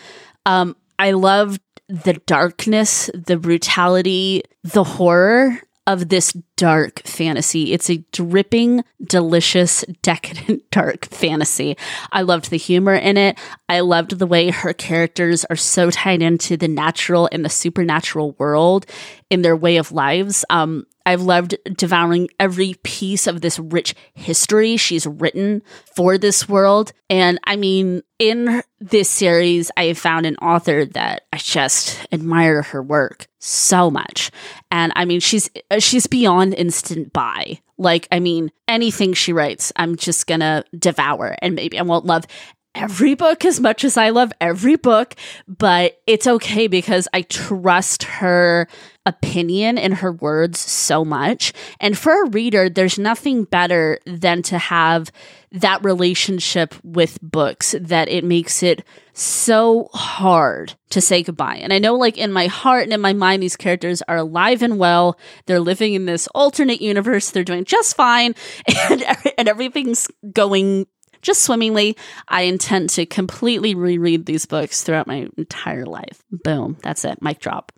Um, 0.47 0.75
I 0.99 1.11
love 1.11 1.61
the 1.91 2.15
darkness, 2.25 3.11
the 3.13 3.37
brutality, 3.37 4.45
the 4.63 4.83
horror 4.83 5.61
of 5.87 6.09
this 6.09 6.33
dark 6.57 7.03
fantasy. 7.05 7.73
It's 7.73 7.91
a 7.91 8.05
dripping, 8.13 8.85
delicious, 9.03 9.85
decadent, 10.03 10.63
dark 10.71 11.07
fantasy. 11.07 11.77
I 12.13 12.23
loved 12.23 12.51
the 12.51 12.57
humor 12.57 12.95
in 12.95 13.17
it. 13.17 13.39
I 13.69 13.81
loved 13.81 14.19
the 14.19 14.27
way 14.27 14.51
her 14.51 14.73
characters 14.73 15.45
are 15.47 15.57
so 15.57 15.91
tied 15.91 16.23
into 16.23 16.57
the 16.57 16.69
natural 16.69 17.29
and 17.33 17.45
the 17.45 17.51
supernatural 17.51 18.33
world 18.39 18.87
in 19.31 19.43
their 19.43 19.57
way 19.57 19.77
of 19.77 19.93
lives. 19.93 20.45
Um, 20.51 20.87
I've 21.05 21.23
loved 21.23 21.57
devouring 21.77 22.29
every 22.39 22.75
piece 22.83 23.27
of 23.27 23.41
this 23.41 23.59
rich 23.59 23.95
history 24.15 24.77
she's 24.77 25.07
written 25.07 25.63
for 25.95 26.19
this 26.19 26.49
world. 26.49 26.93
And 27.11 27.39
I 27.45 27.57
mean, 27.57 28.03
in 28.19 28.63
this 28.81 29.09
series, 29.09 29.71
I 29.77 29.85
have 29.87 29.99
found 29.99 30.27
an 30.27 30.37
author 30.37 30.85
that 30.87 31.23
I 31.33 31.39
just 31.39 32.07
admire 32.13 32.63
her 32.63 32.83
work 32.83 33.27
so 33.39 33.91
much. 33.91 34.31
And 34.71 34.93
I 34.97 35.05
mean, 35.05 35.21
she's 35.21 35.51
uh, 35.71 35.79
she's 35.79 36.07
beyond 36.07 36.55
instant 36.55 37.13
buy. 37.13 37.61
Like, 37.79 38.07
I 38.13 38.21
mean, 38.21 38.53
anything 38.69 39.13
she 39.13 39.33
writes, 39.33 39.73
I'm 39.75 39.97
just 39.97 40.27
gonna 40.27 40.65
devour, 40.79 41.37
and 41.43 41.55
maybe 41.55 41.79
I 41.79 41.83
won't 41.83 42.07
love 42.07 42.27
every 42.75 43.15
book 43.15 43.45
as 43.45 43.61
much 43.61 43.85
as 43.85 43.97
I 43.97 44.11
love 44.11 44.33
every 44.41 44.77
book, 44.77 45.15
but 45.47 46.01
it's 46.07 46.27
okay 46.27 46.67
because 46.67 47.09
I 47.13 47.23
trust 47.23 48.05
her 48.05 48.69
opinion 49.05 49.79
and 49.79 49.95
her 49.95 50.13
words 50.13 50.61
so 50.61 51.05
much. 51.05 51.53
And 51.81 51.99
for 51.99 52.25
a 52.25 52.31
reader, 52.31 52.69
there's 52.69 52.99
nothing 52.99 53.45
better 53.45 53.99
than 54.07 54.43
to 54.45 54.59
have 54.59 55.11
that 55.51 55.85
relationship 55.85 56.75
with 56.83 57.19
books 57.21 57.75
that 57.79 58.09
it 58.09 58.25
makes 58.25 58.63
it 58.63 58.85
so 59.13 59.91
hard 59.93 60.75
to 60.91 61.01
say 61.01 61.23
goodbye. 61.23 61.57
And 61.57 61.73
I 61.73 61.79
know, 61.79 61.95
like, 61.95 62.17
in 62.17 62.33
my 62.33 62.47
heart 62.47 62.85
and 62.85 62.93
in 62.93 63.01
my 63.01 63.13
mind, 63.13 63.43
these 63.43 63.57
characters 63.57 64.01
are 64.03 64.17
alive 64.17 64.63
and 64.63 64.79
well. 64.79 65.19
They're 65.47 65.61
living 65.61 65.93
in 65.95 66.07
this 66.07 66.27
alternate 66.29 66.81
universe. 66.81 67.31
They're 67.31 67.45
doing 67.45 67.65
just 67.65 67.97
fine. 67.97 68.35
And, 68.91 69.05
and 69.39 69.49
everything's 69.49 70.09
going 70.33 70.87
just 71.23 71.43
swimmingly. 71.43 71.97
I 72.29 72.43
intend 72.43 72.91
to 72.91 73.07
completely 73.07 73.75
reread 73.75 74.27
these 74.27 74.45
books 74.47 74.83
throughout 74.83 75.07
my 75.07 75.29
entire 75.39 75.87
life. 75.87 76.23
Boom. 76.31 76.77
That's 76.83 77.05
it. 77.05 77.23
Mic 77.23 77.39
drop. 77.41 77.73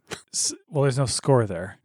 Well, 0.68 0.82
there's 0.82 0.98
no 0.98 1.06
score 1.06 1.46
there. 1.46 1.78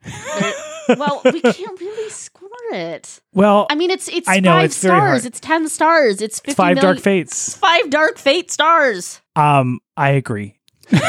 well, 0.90 1.22
we 1.26 1.42
can't 1.42 1.80
really 1.80 2.10
score 2.10 2.50
it. 2.72 3.20
Well, 3.34 3.68
I 3.70 3.76
mean, 3.76 3.92
it's 3.92 4.08
it's 4.10 4.28
I 4.28 4.40
know, 4.40 4.52
five 4.52 4.66
it's 4.66 4.76
stars. 4.78 5.26
It's 5.26 5.40
ten 5.40 5.68
stars. 5.68 6.22
It's 6.22 6.40
50 6.40 6.52
it's 6.52 6.56
five 6.58 6.76
million- 6.76 6.94
dark 6.96 7.04
fates. 7.04 7.56
Five 7.58 7.90
dark 7.90 8.18
fate 8.18 8.52
stars. 8.52 9.22
Um, 9.36 9.80
I 9.96 10.12
agree. 10.12 10.60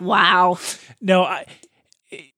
Wow. 0.00 0.58
No, 1.00 1.24
I, 1.24 1.44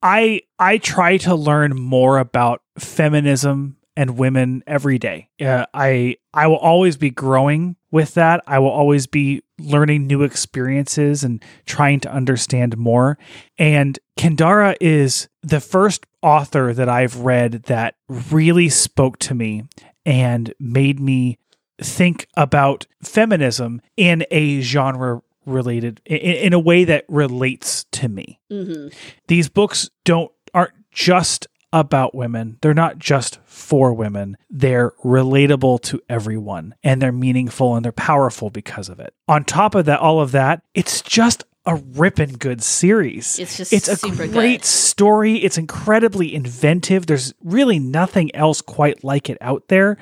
I, 0.03 0.41
I 0.59 0.79
try 0.79 1.19
to 1.19 1.35
learn 1.35 1.79
more 1.79 2.19
about 2.19 2.62
feminism 2.79 3.77
and 4.01 4.17
women 4.17 4.65
every 4.67 4.99
day. 4.99 5.29
Uh, 5.39 5.67
I, 5.75 6.17
I 6.33 6.47
will 6.47 6.57
always 6.57 6.97
be 6.97 7.11
growing 7.11 7.77
with 7.91 8.15
that. 8.15 8.43
I 8.47 8.59
will 8.59 8.71
always 8.71 9.07
be 9.07 9.43
learning 9.59 10.07
new 10.07 10.23
experiences 10.23 11.23
and 11.23 11.45
trying 11.67 12.01
to 12.01 12.11
understand 12.11 12.79
more. 12.79 13.19
And 13.59 13.99
Kendare 14.19 14.75
is 14.81 15.29
the 15.43 15.61
first 15.61 16.07
author 16.23 16.73
that 16.73 16.89
I've 16.89 17.19
read 17.19 17.65
that 17.65 17.97
really 18.09 18.71
spoke 18.71 19.19
to 19.19 19.35
me 19.35 19.65
and 20.07 20.55
made 20.59 20.99
me 20.99 21.37
think 21.79 22.27
about 22.39 22.87
feminism 23.03 23.83
in 23.99 24.25
a 24.31 24.63
genre 24.63 25.21
related 25.45 26.01
in, 26.07 26.17
in 26.17 26.53
a 26.55 26.59
way 26.59 26.85
that 26.85 27.05
relates 27.09 27.85
to 27.85 28.09
me 28.09 28.39
hmm 28.51 28.89
these 29.29 29.49
books 29.49 29.89
don't 30.05 30.31
aren't 30.53 30.75
just 30.93 31.47
about 31.73 32.15
women. 32.15 32.59
They're 32.63 32.75
not 32.75 32.99
just 32.99 33.39
for 33.45 33.93
women. 33.93 34.37
They're 34.49 34.93
relatable 35.05 35.83
to 35.83 36.01
everyone 36.09 36.75
and 36.83 37.01
they're 37.01 37.13
meaningful 37.13 37.77
and 37.77 37.85
they're 37.85 37.93
powerful 37.93 38.51
because 38.51 38.89
of 38.89 38.99
it. 39.01 39.15
On 39.29 39.45
top 39.45 39.75
of 39.75 39.85
that, 39.87 40.01
all 40.01 40.21
of 40.21 40.33
that, 40.33 40.63
it's 40.75 41.01
just 41.03 41.45
a 41.67 41.77
ripping 41.77 42.33
good 42.33 42.63
series. 42.63 43.39
It's 43.39 43.57
just 43.57 43.73
it's 43.73 43.89
a 43.89 43.97
super 43.97 44.27
great 44.27 44.63
good. 44.63 44.65
story. 44.65 45.37
It's 45.37 45.59
incredibly 45.59 46.35
inventive. 46.35 47.07
There's 47.07 47.35
really 47.43 47.79
nothing 47.79 48.35
else 48.35 48.61
quite 48.61 49.05
like 49.05 49.29
it 49.29 49.39
out 49.41 49.69
there. 49.69 49.97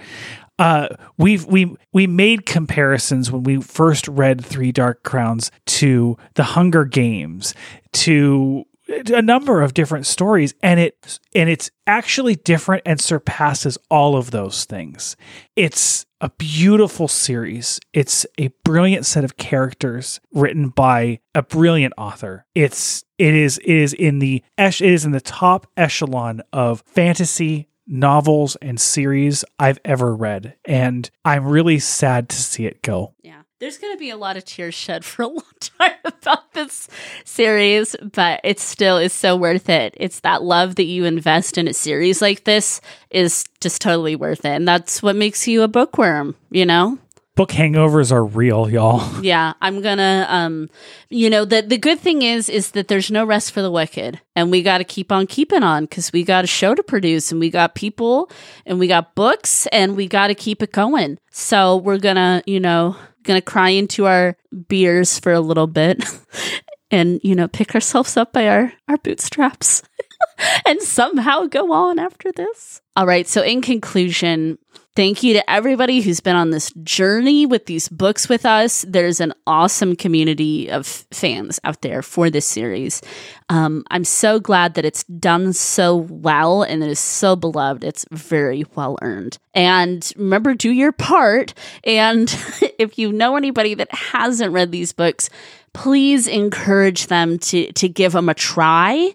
Uh, 0.59 0.89
we've 1.19 1.45
we 1.47 1.77
we 1.93 2.07
made 2.07 2.47
comparisons 2.47 3.31
when 3.31 3.45
we 3.45 3.61
first 3.61 4.09
read 4.09 4.45
Three 4.45 4.73
Dark 4.73 5.03
Crowns 5.05 5.53
to 5.67 6.17
the 6.35 6.43
Hunger 6.43 6.85
Games 6.85 7.55
to 7.93 8.65
a 8.89 9.23
number 9.23 9.63
of 9.63 9.75
different 9.75 10.07
stories 10.07 10.55
and 10.63 10.81
it 10.81 11.19
and 11.35 11.49
it's 11.49 11.71
actually 11.87 12.35
different 12.35 12.83
and 12.87 13.01
surpasses 13.01 13.79
all 13.91 14.17
of 14.17 14.31
those 14.31 14.65
things. 14.65 15.17
It's 15.57 16.07
a 16.21 16.31
beautiful 16.31 17.07
series. 17.07 17.81
It's 17.93 18.27
a 18.39 18.49
brilliant 18.65 19.07
set 19.07 19.25
of 19.25 19.37
characters 19.37 20.21
written 20.33 20.69
by 20.71 21.21
a 21.35 21.43
brilliant 21.43 21.95
author. 21.97 22.47
It's 22.55 23.05
it 23.19 23.35
is 23.35 23.59
it 23.59 23.77
is 23.77 23.93
in 23.93 24.19
the 24.19 24.43
it 24.57 24.81
is 24.81 25.05
in 25.05 25.13
the 25.13 25.21
top 25.21 25.67
echelon 25.77 26.43
of 26.53 26.83
fantasy 26.87 27.69
novels 27.91 28.55
and 28.57 28.79
series 28.79 29.47
i've 29.59 29.79
ever 29.83 30.15
read 30.15 30.55
and 30.67 31.11
i'm 31.25 31.47
really 31.47 31.79
sad 31.79 32.29
to 32.29 32.37
see 32.37 32.67
it 32.67 32.83
go. 32.83 33.15
Yeah. 33.23 33.43
There's 33.61 33.79
going 33.79 33.93
to 33.93 33.99
be 33.99 34.11
a 34.11 34.17
lot 34.17 34.37
of 34.37 34.45
tears 34.45 34.75
shed 34.75 35.05
for 35.05 35.23
a 35.23 35.27
long 35.27 35.43
time 35.61 35.97
about 36.05 36.53
this 36.53 36.89
series, 37.25 37.97
but 38.13 38.41
it 38.45 38.61
still 38.61 38.99
is 38.99 39.13
so 39.13 39.35
worth 39.35 39.69
it. 39.69 39.95
It's 39.97 40.21
that 40.21 40.45
love 40.45 40.77
that 40.77 40.85
you 40.85 41.05
invest 41.05 41.59
in 41.59 41.67
a 41.67 41.75
series 41.75 42.23
like 42.23 42.45
this 42.45 42.81
is 43.11 43.45
just 43.61 43.83
totally 43.83 44.15
worth 44.15 44.45
it. 44.45 44.51
And 44.51 44.69
that's 44.69 45.03
what 45.03 45.17
makes 45.17 45.49
you 45.49 45.63
a 45.63 45.69
bookworm, 45.69 46.37
you 46.51 46.65
know? 46.67 46.99
book 47.35 47.51
hangovers 47.51 48.11
are 48.11 48.25
real 48.25 48.69
y'all 48.69 49.01
Yeah, 49.23 49.53
I'm 49.63 49.81
gonna 49.81 50.27
um 50.29 50.69
you 51.09 51.31
know, 51.31 51.45
the 51.45 51.63
the 51.63 51.79
good 51.79 52.01
thing 52.01 52.23
is 52.23 52.49
is 52.49 52.73
that 52.73 52.89
there's 52.89 53.13
no 53.13 53.25
rest 53.25 53.53
for 53.53 53.63
the 53.63 53.71
wicked. 53.71 54.21
And 54.35 54.51
we 54.51 54.61
gotta 54.61 54.83
keep 54.83 55.13
on 55.13 55.29
keeping 55.29 55.63
on 55.63 55.85
because 55.85 56.13
we 56.13 56.25
got 56.25 56.43
a 56.43 56.49
show 56.49 56.75
to 56.75 56.83
produce 56.83 57.31
and 57.31 57.39
we 57.39 57.49
got 57.49 57.77
people 57.77 58.29
and 58.67 58.81
we 58.81 58.89
got 58.89 59.15
books 59.15 59.69
and 59.69 59.97
we 59.97 60.09
gotta 60.09 60.35
keep 60.35 60.65
it 60.65 60.73
going. 60.73 61.17
So 61.31 61.77
we're 61.77 61.99
gonna, 61.99 62.43
you 62.45 62.59
know, 62.59 62.97
gonna 63.23 63.43
cry 63.43 63.71
into 63.71 64.07
our 64.07 64.37
beers 64.69 65.19
for 65.19 65.33
a 65.33 65.41
little 65.41 65.67
bit 65.67 66.05
and, 66.91 67.21
you 67.23 67.35
know, 67.35 67.49
pick 67.49 67.75
ourselves 67.75 68.17
up 68.17 68.33
by 68.33 68.49
our, 68.49 68.73
our 68.89 68.99
bootstraps 68.99 69.83
and 70.67 70.81
somehow 70.81 71.47
go 71.47 71.73
on 71.73 71.99
after 71.99 72.33
this. 72.33 72.81
All 72.97 73.07
right, 73.07 73.27
so 73.27 73.43
in 73.43 73.61
conclusion, 73.61 74.59
Thank 74.99 75.23
you 75.23 75.33
to 75.35 75.49
everybody 75.49 76.01
who's 76.01 76.19
been 76.19 76.35
on 76.35 76.51
this 76.51 76.73
journey 76.83 77.47
with 77.47 77.67
these 77.67 77.89
books 77.89 78.29
with 78.29 78.45
us. 78.45 78.85
There's 78.89 79.21
an 79.21 79.33
awesome 79.47 79.95
community 79.95 80.69
of 80.69 80.89
fans 81.13 81.61
out 81.63 81.83
there 81.83 82.03
for 82.03 82.31
this 82.31 82.47
series. 82.47 83.01
Um, 83.49 83.85
I'm 83.93 84.03
so 84.03 84.41
glad 84.41 84.75
that 84.75 84.85
it's 84.85 85.05
done 85.05 85.53
so 85.53 85.95
well 85.95 86.65
and 86.65 86.83
it 86.83 86.91
is 86.91 86.99
so 86.99 87.37
beloved. 87.37 87.85
It's 87.85 88.07
very 88.11 88.65
well 88.75 88.99
earned. 89.01 89.39
And 89.55 90.13
remember, 90.17 90.55
do 90.55 90.73
your 90.73 90.91
part. 90.91 91.55
And 91.85 92.29
if 92.81 92.99
you 92.99 93.13
know 93.13 93.37
anybody 93.37 93.75
that 93.75 93.95
hasn't 93.95 94.53
read 94.53 94.73
these 94.73 94.93
books, 94.93 95.31
please 95.75 96.27
encourage 96.27 97.07
them 97.07 97.39
to 97.39 97.71
to 97.75 97.89
give 97.89 98.11
them 98.11 98.29
a 98.29 98.35
try 98.35 99.15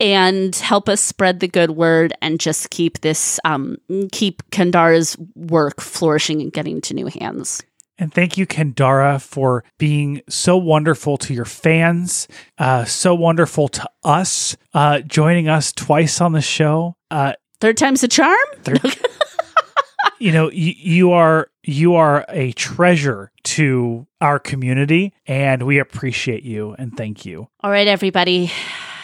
and 0.00 0.56
help 0.56 0.88
us 0.88 1.00
spread 1.00 1.40
the 1.40 1.48
good 1.48 1.72
word 1.72 2.12
and 2.22 2.40
just 2.40 2.70
keep 2.70 3.00
this 3.00 3.38
um, 3.44 3.76
keep 4.10 4.42
Kendare's 4.50 5.16
work 5.34 5.80
flourishing 5.80 6.40
and 6.40 6.52
getting 6.52 6.80
to 6.82 6.94
new 6.94 7.06
hands. 7.06 7.62
And 7.98 8.12
thank 8.12 8.38
you, 8.38 8.46
Kendare, 8.46 9.20
for 9.20 9.62
being 9.76 10.22
so 10.26 10.56
wonderful 10.56 11.18
to 11.18 11.34
your 11.34 11.44
fans, 11.44 12.28
uh, 12.56 12.86
so 12.86 13.14
wonderful 13.14 13.68
to 13.68 13.90
us, 14.02 14.56
uh, 14.72 15.00
joining 15.00 15.50
us 15.50 15.70
twice 15.70 16.18
on 16.22 16.32
the 16.32 16.40
show. 16.40 16.96
Uh, 17.10 17.34
Third 17.60 17.76
time's 17.76 18.02
a 18.02 18.08
charm. 18.08 18.38
you 20.18 20.32
know, 20.32 20.50
you, 20.50 20.72
you 20.78 21.12
are 21.12 21.50
you 21.62 21.94
are 21.96 22.24
a 22.30 22.52
treasure 22.52 23.32
to 23.42 24.06
our 24.22 24.38
community, 24.38 25.12
and 25.26 25.64
we 25.64 25.78
appreciate 25.78 26.42
you 26.42 26.74
and 26.78 26.96
thank 26.96 27.26
you. 27.26 27.48
All 27.60 27.70
right, 27.70 27.86
everybody. 27.86 28.50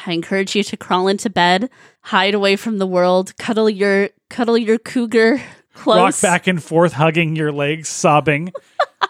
I 0.07 0.13
encourage 0.13 0.55
you 0.55 0.63
to 0.65 0.77
crawl 0.77 1.09
into 1.09 1.29
bed, 1.31 1.69
hide 2.03 2.35
away 2.35 2.57
from 2.57 2.79
the 2.79 2.87
world, 2.87 3.37
cuddle 3.37 3.69
your 3.69 4.11
cuddle 4.31 4.57
your 4.57 4.79
cougar 4.79 5.41
close. 5.75 5.99
Rock 5.99 6.21
back 6.23 6.47
and 6.47 6.63
forth, 6.63 6.93
hugging 6.93 7.37
your 7.37 7.53
legs, 7.53 7.89
sobbing. 7.89 8.53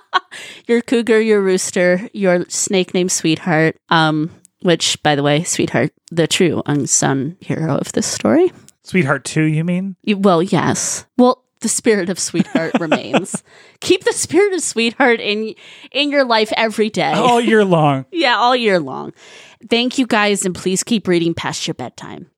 your 0.67 0.81
cougar, 0.83 1.21
your 1.21 1.41
rooster, 1.41 2.09
your 2.13 2.45
snake 2.49 2.95
named 2.95 3.13
Sweetheart. 3.13 3.77
Um, 3.89 4.31
which, 4.63 5.01
by 5.03 5.15
the 5.15 5.23
way, 5.23 5.45
Sweetheart, 5.45 5.93
the 6.11 6.27
true 6.27 6.63
unsung 6.67 7.37
hero 7.41 7.77
of 7.77 7.93
this 7.93 8.07
story. 8.07 8.51
Sweetheart 8.83 9.25
2, 9.25 9.43
you 9.43 9.63
mean? 9.65 9.97
You- 10.03 10.17
Well, 10.19 10.43
yes. 10.43 11.07
Well, 11.17 11.45
the 11.61 11.69
spirit 11.69 12.09
of 12.09 12.19
Sweetheart 12.19 12.73
remains. 12.81 13.43
Keep 13.81 14.05
the 14.05 14.13
spirit 14.13 14.55
of 14.55 14.61
Sweetheart 14.63 15.21
in 15.21 15.55
in 15.93 16.11
your 16.11 16.25
life 16.25 16.53
every 16.57 16.91
day. 16.91 17.13
All 17.13 17.41
year 17.41 17.65
long. 17.65 18.07
Yeah, 18.13 18.37
all 18.37 18.55
year 18.57 18.79
long. 18.81 19.13
Thank 19.69 19.99
you 19.99 20.07
guys, 20.07 20.45
and 20.45 20.55
please 20.55 20.85
keep 20.85 21.09
reading 21.09 21.35
past 21.35 21.67
your 21.67 21.75
bedtime. 21.75 22.31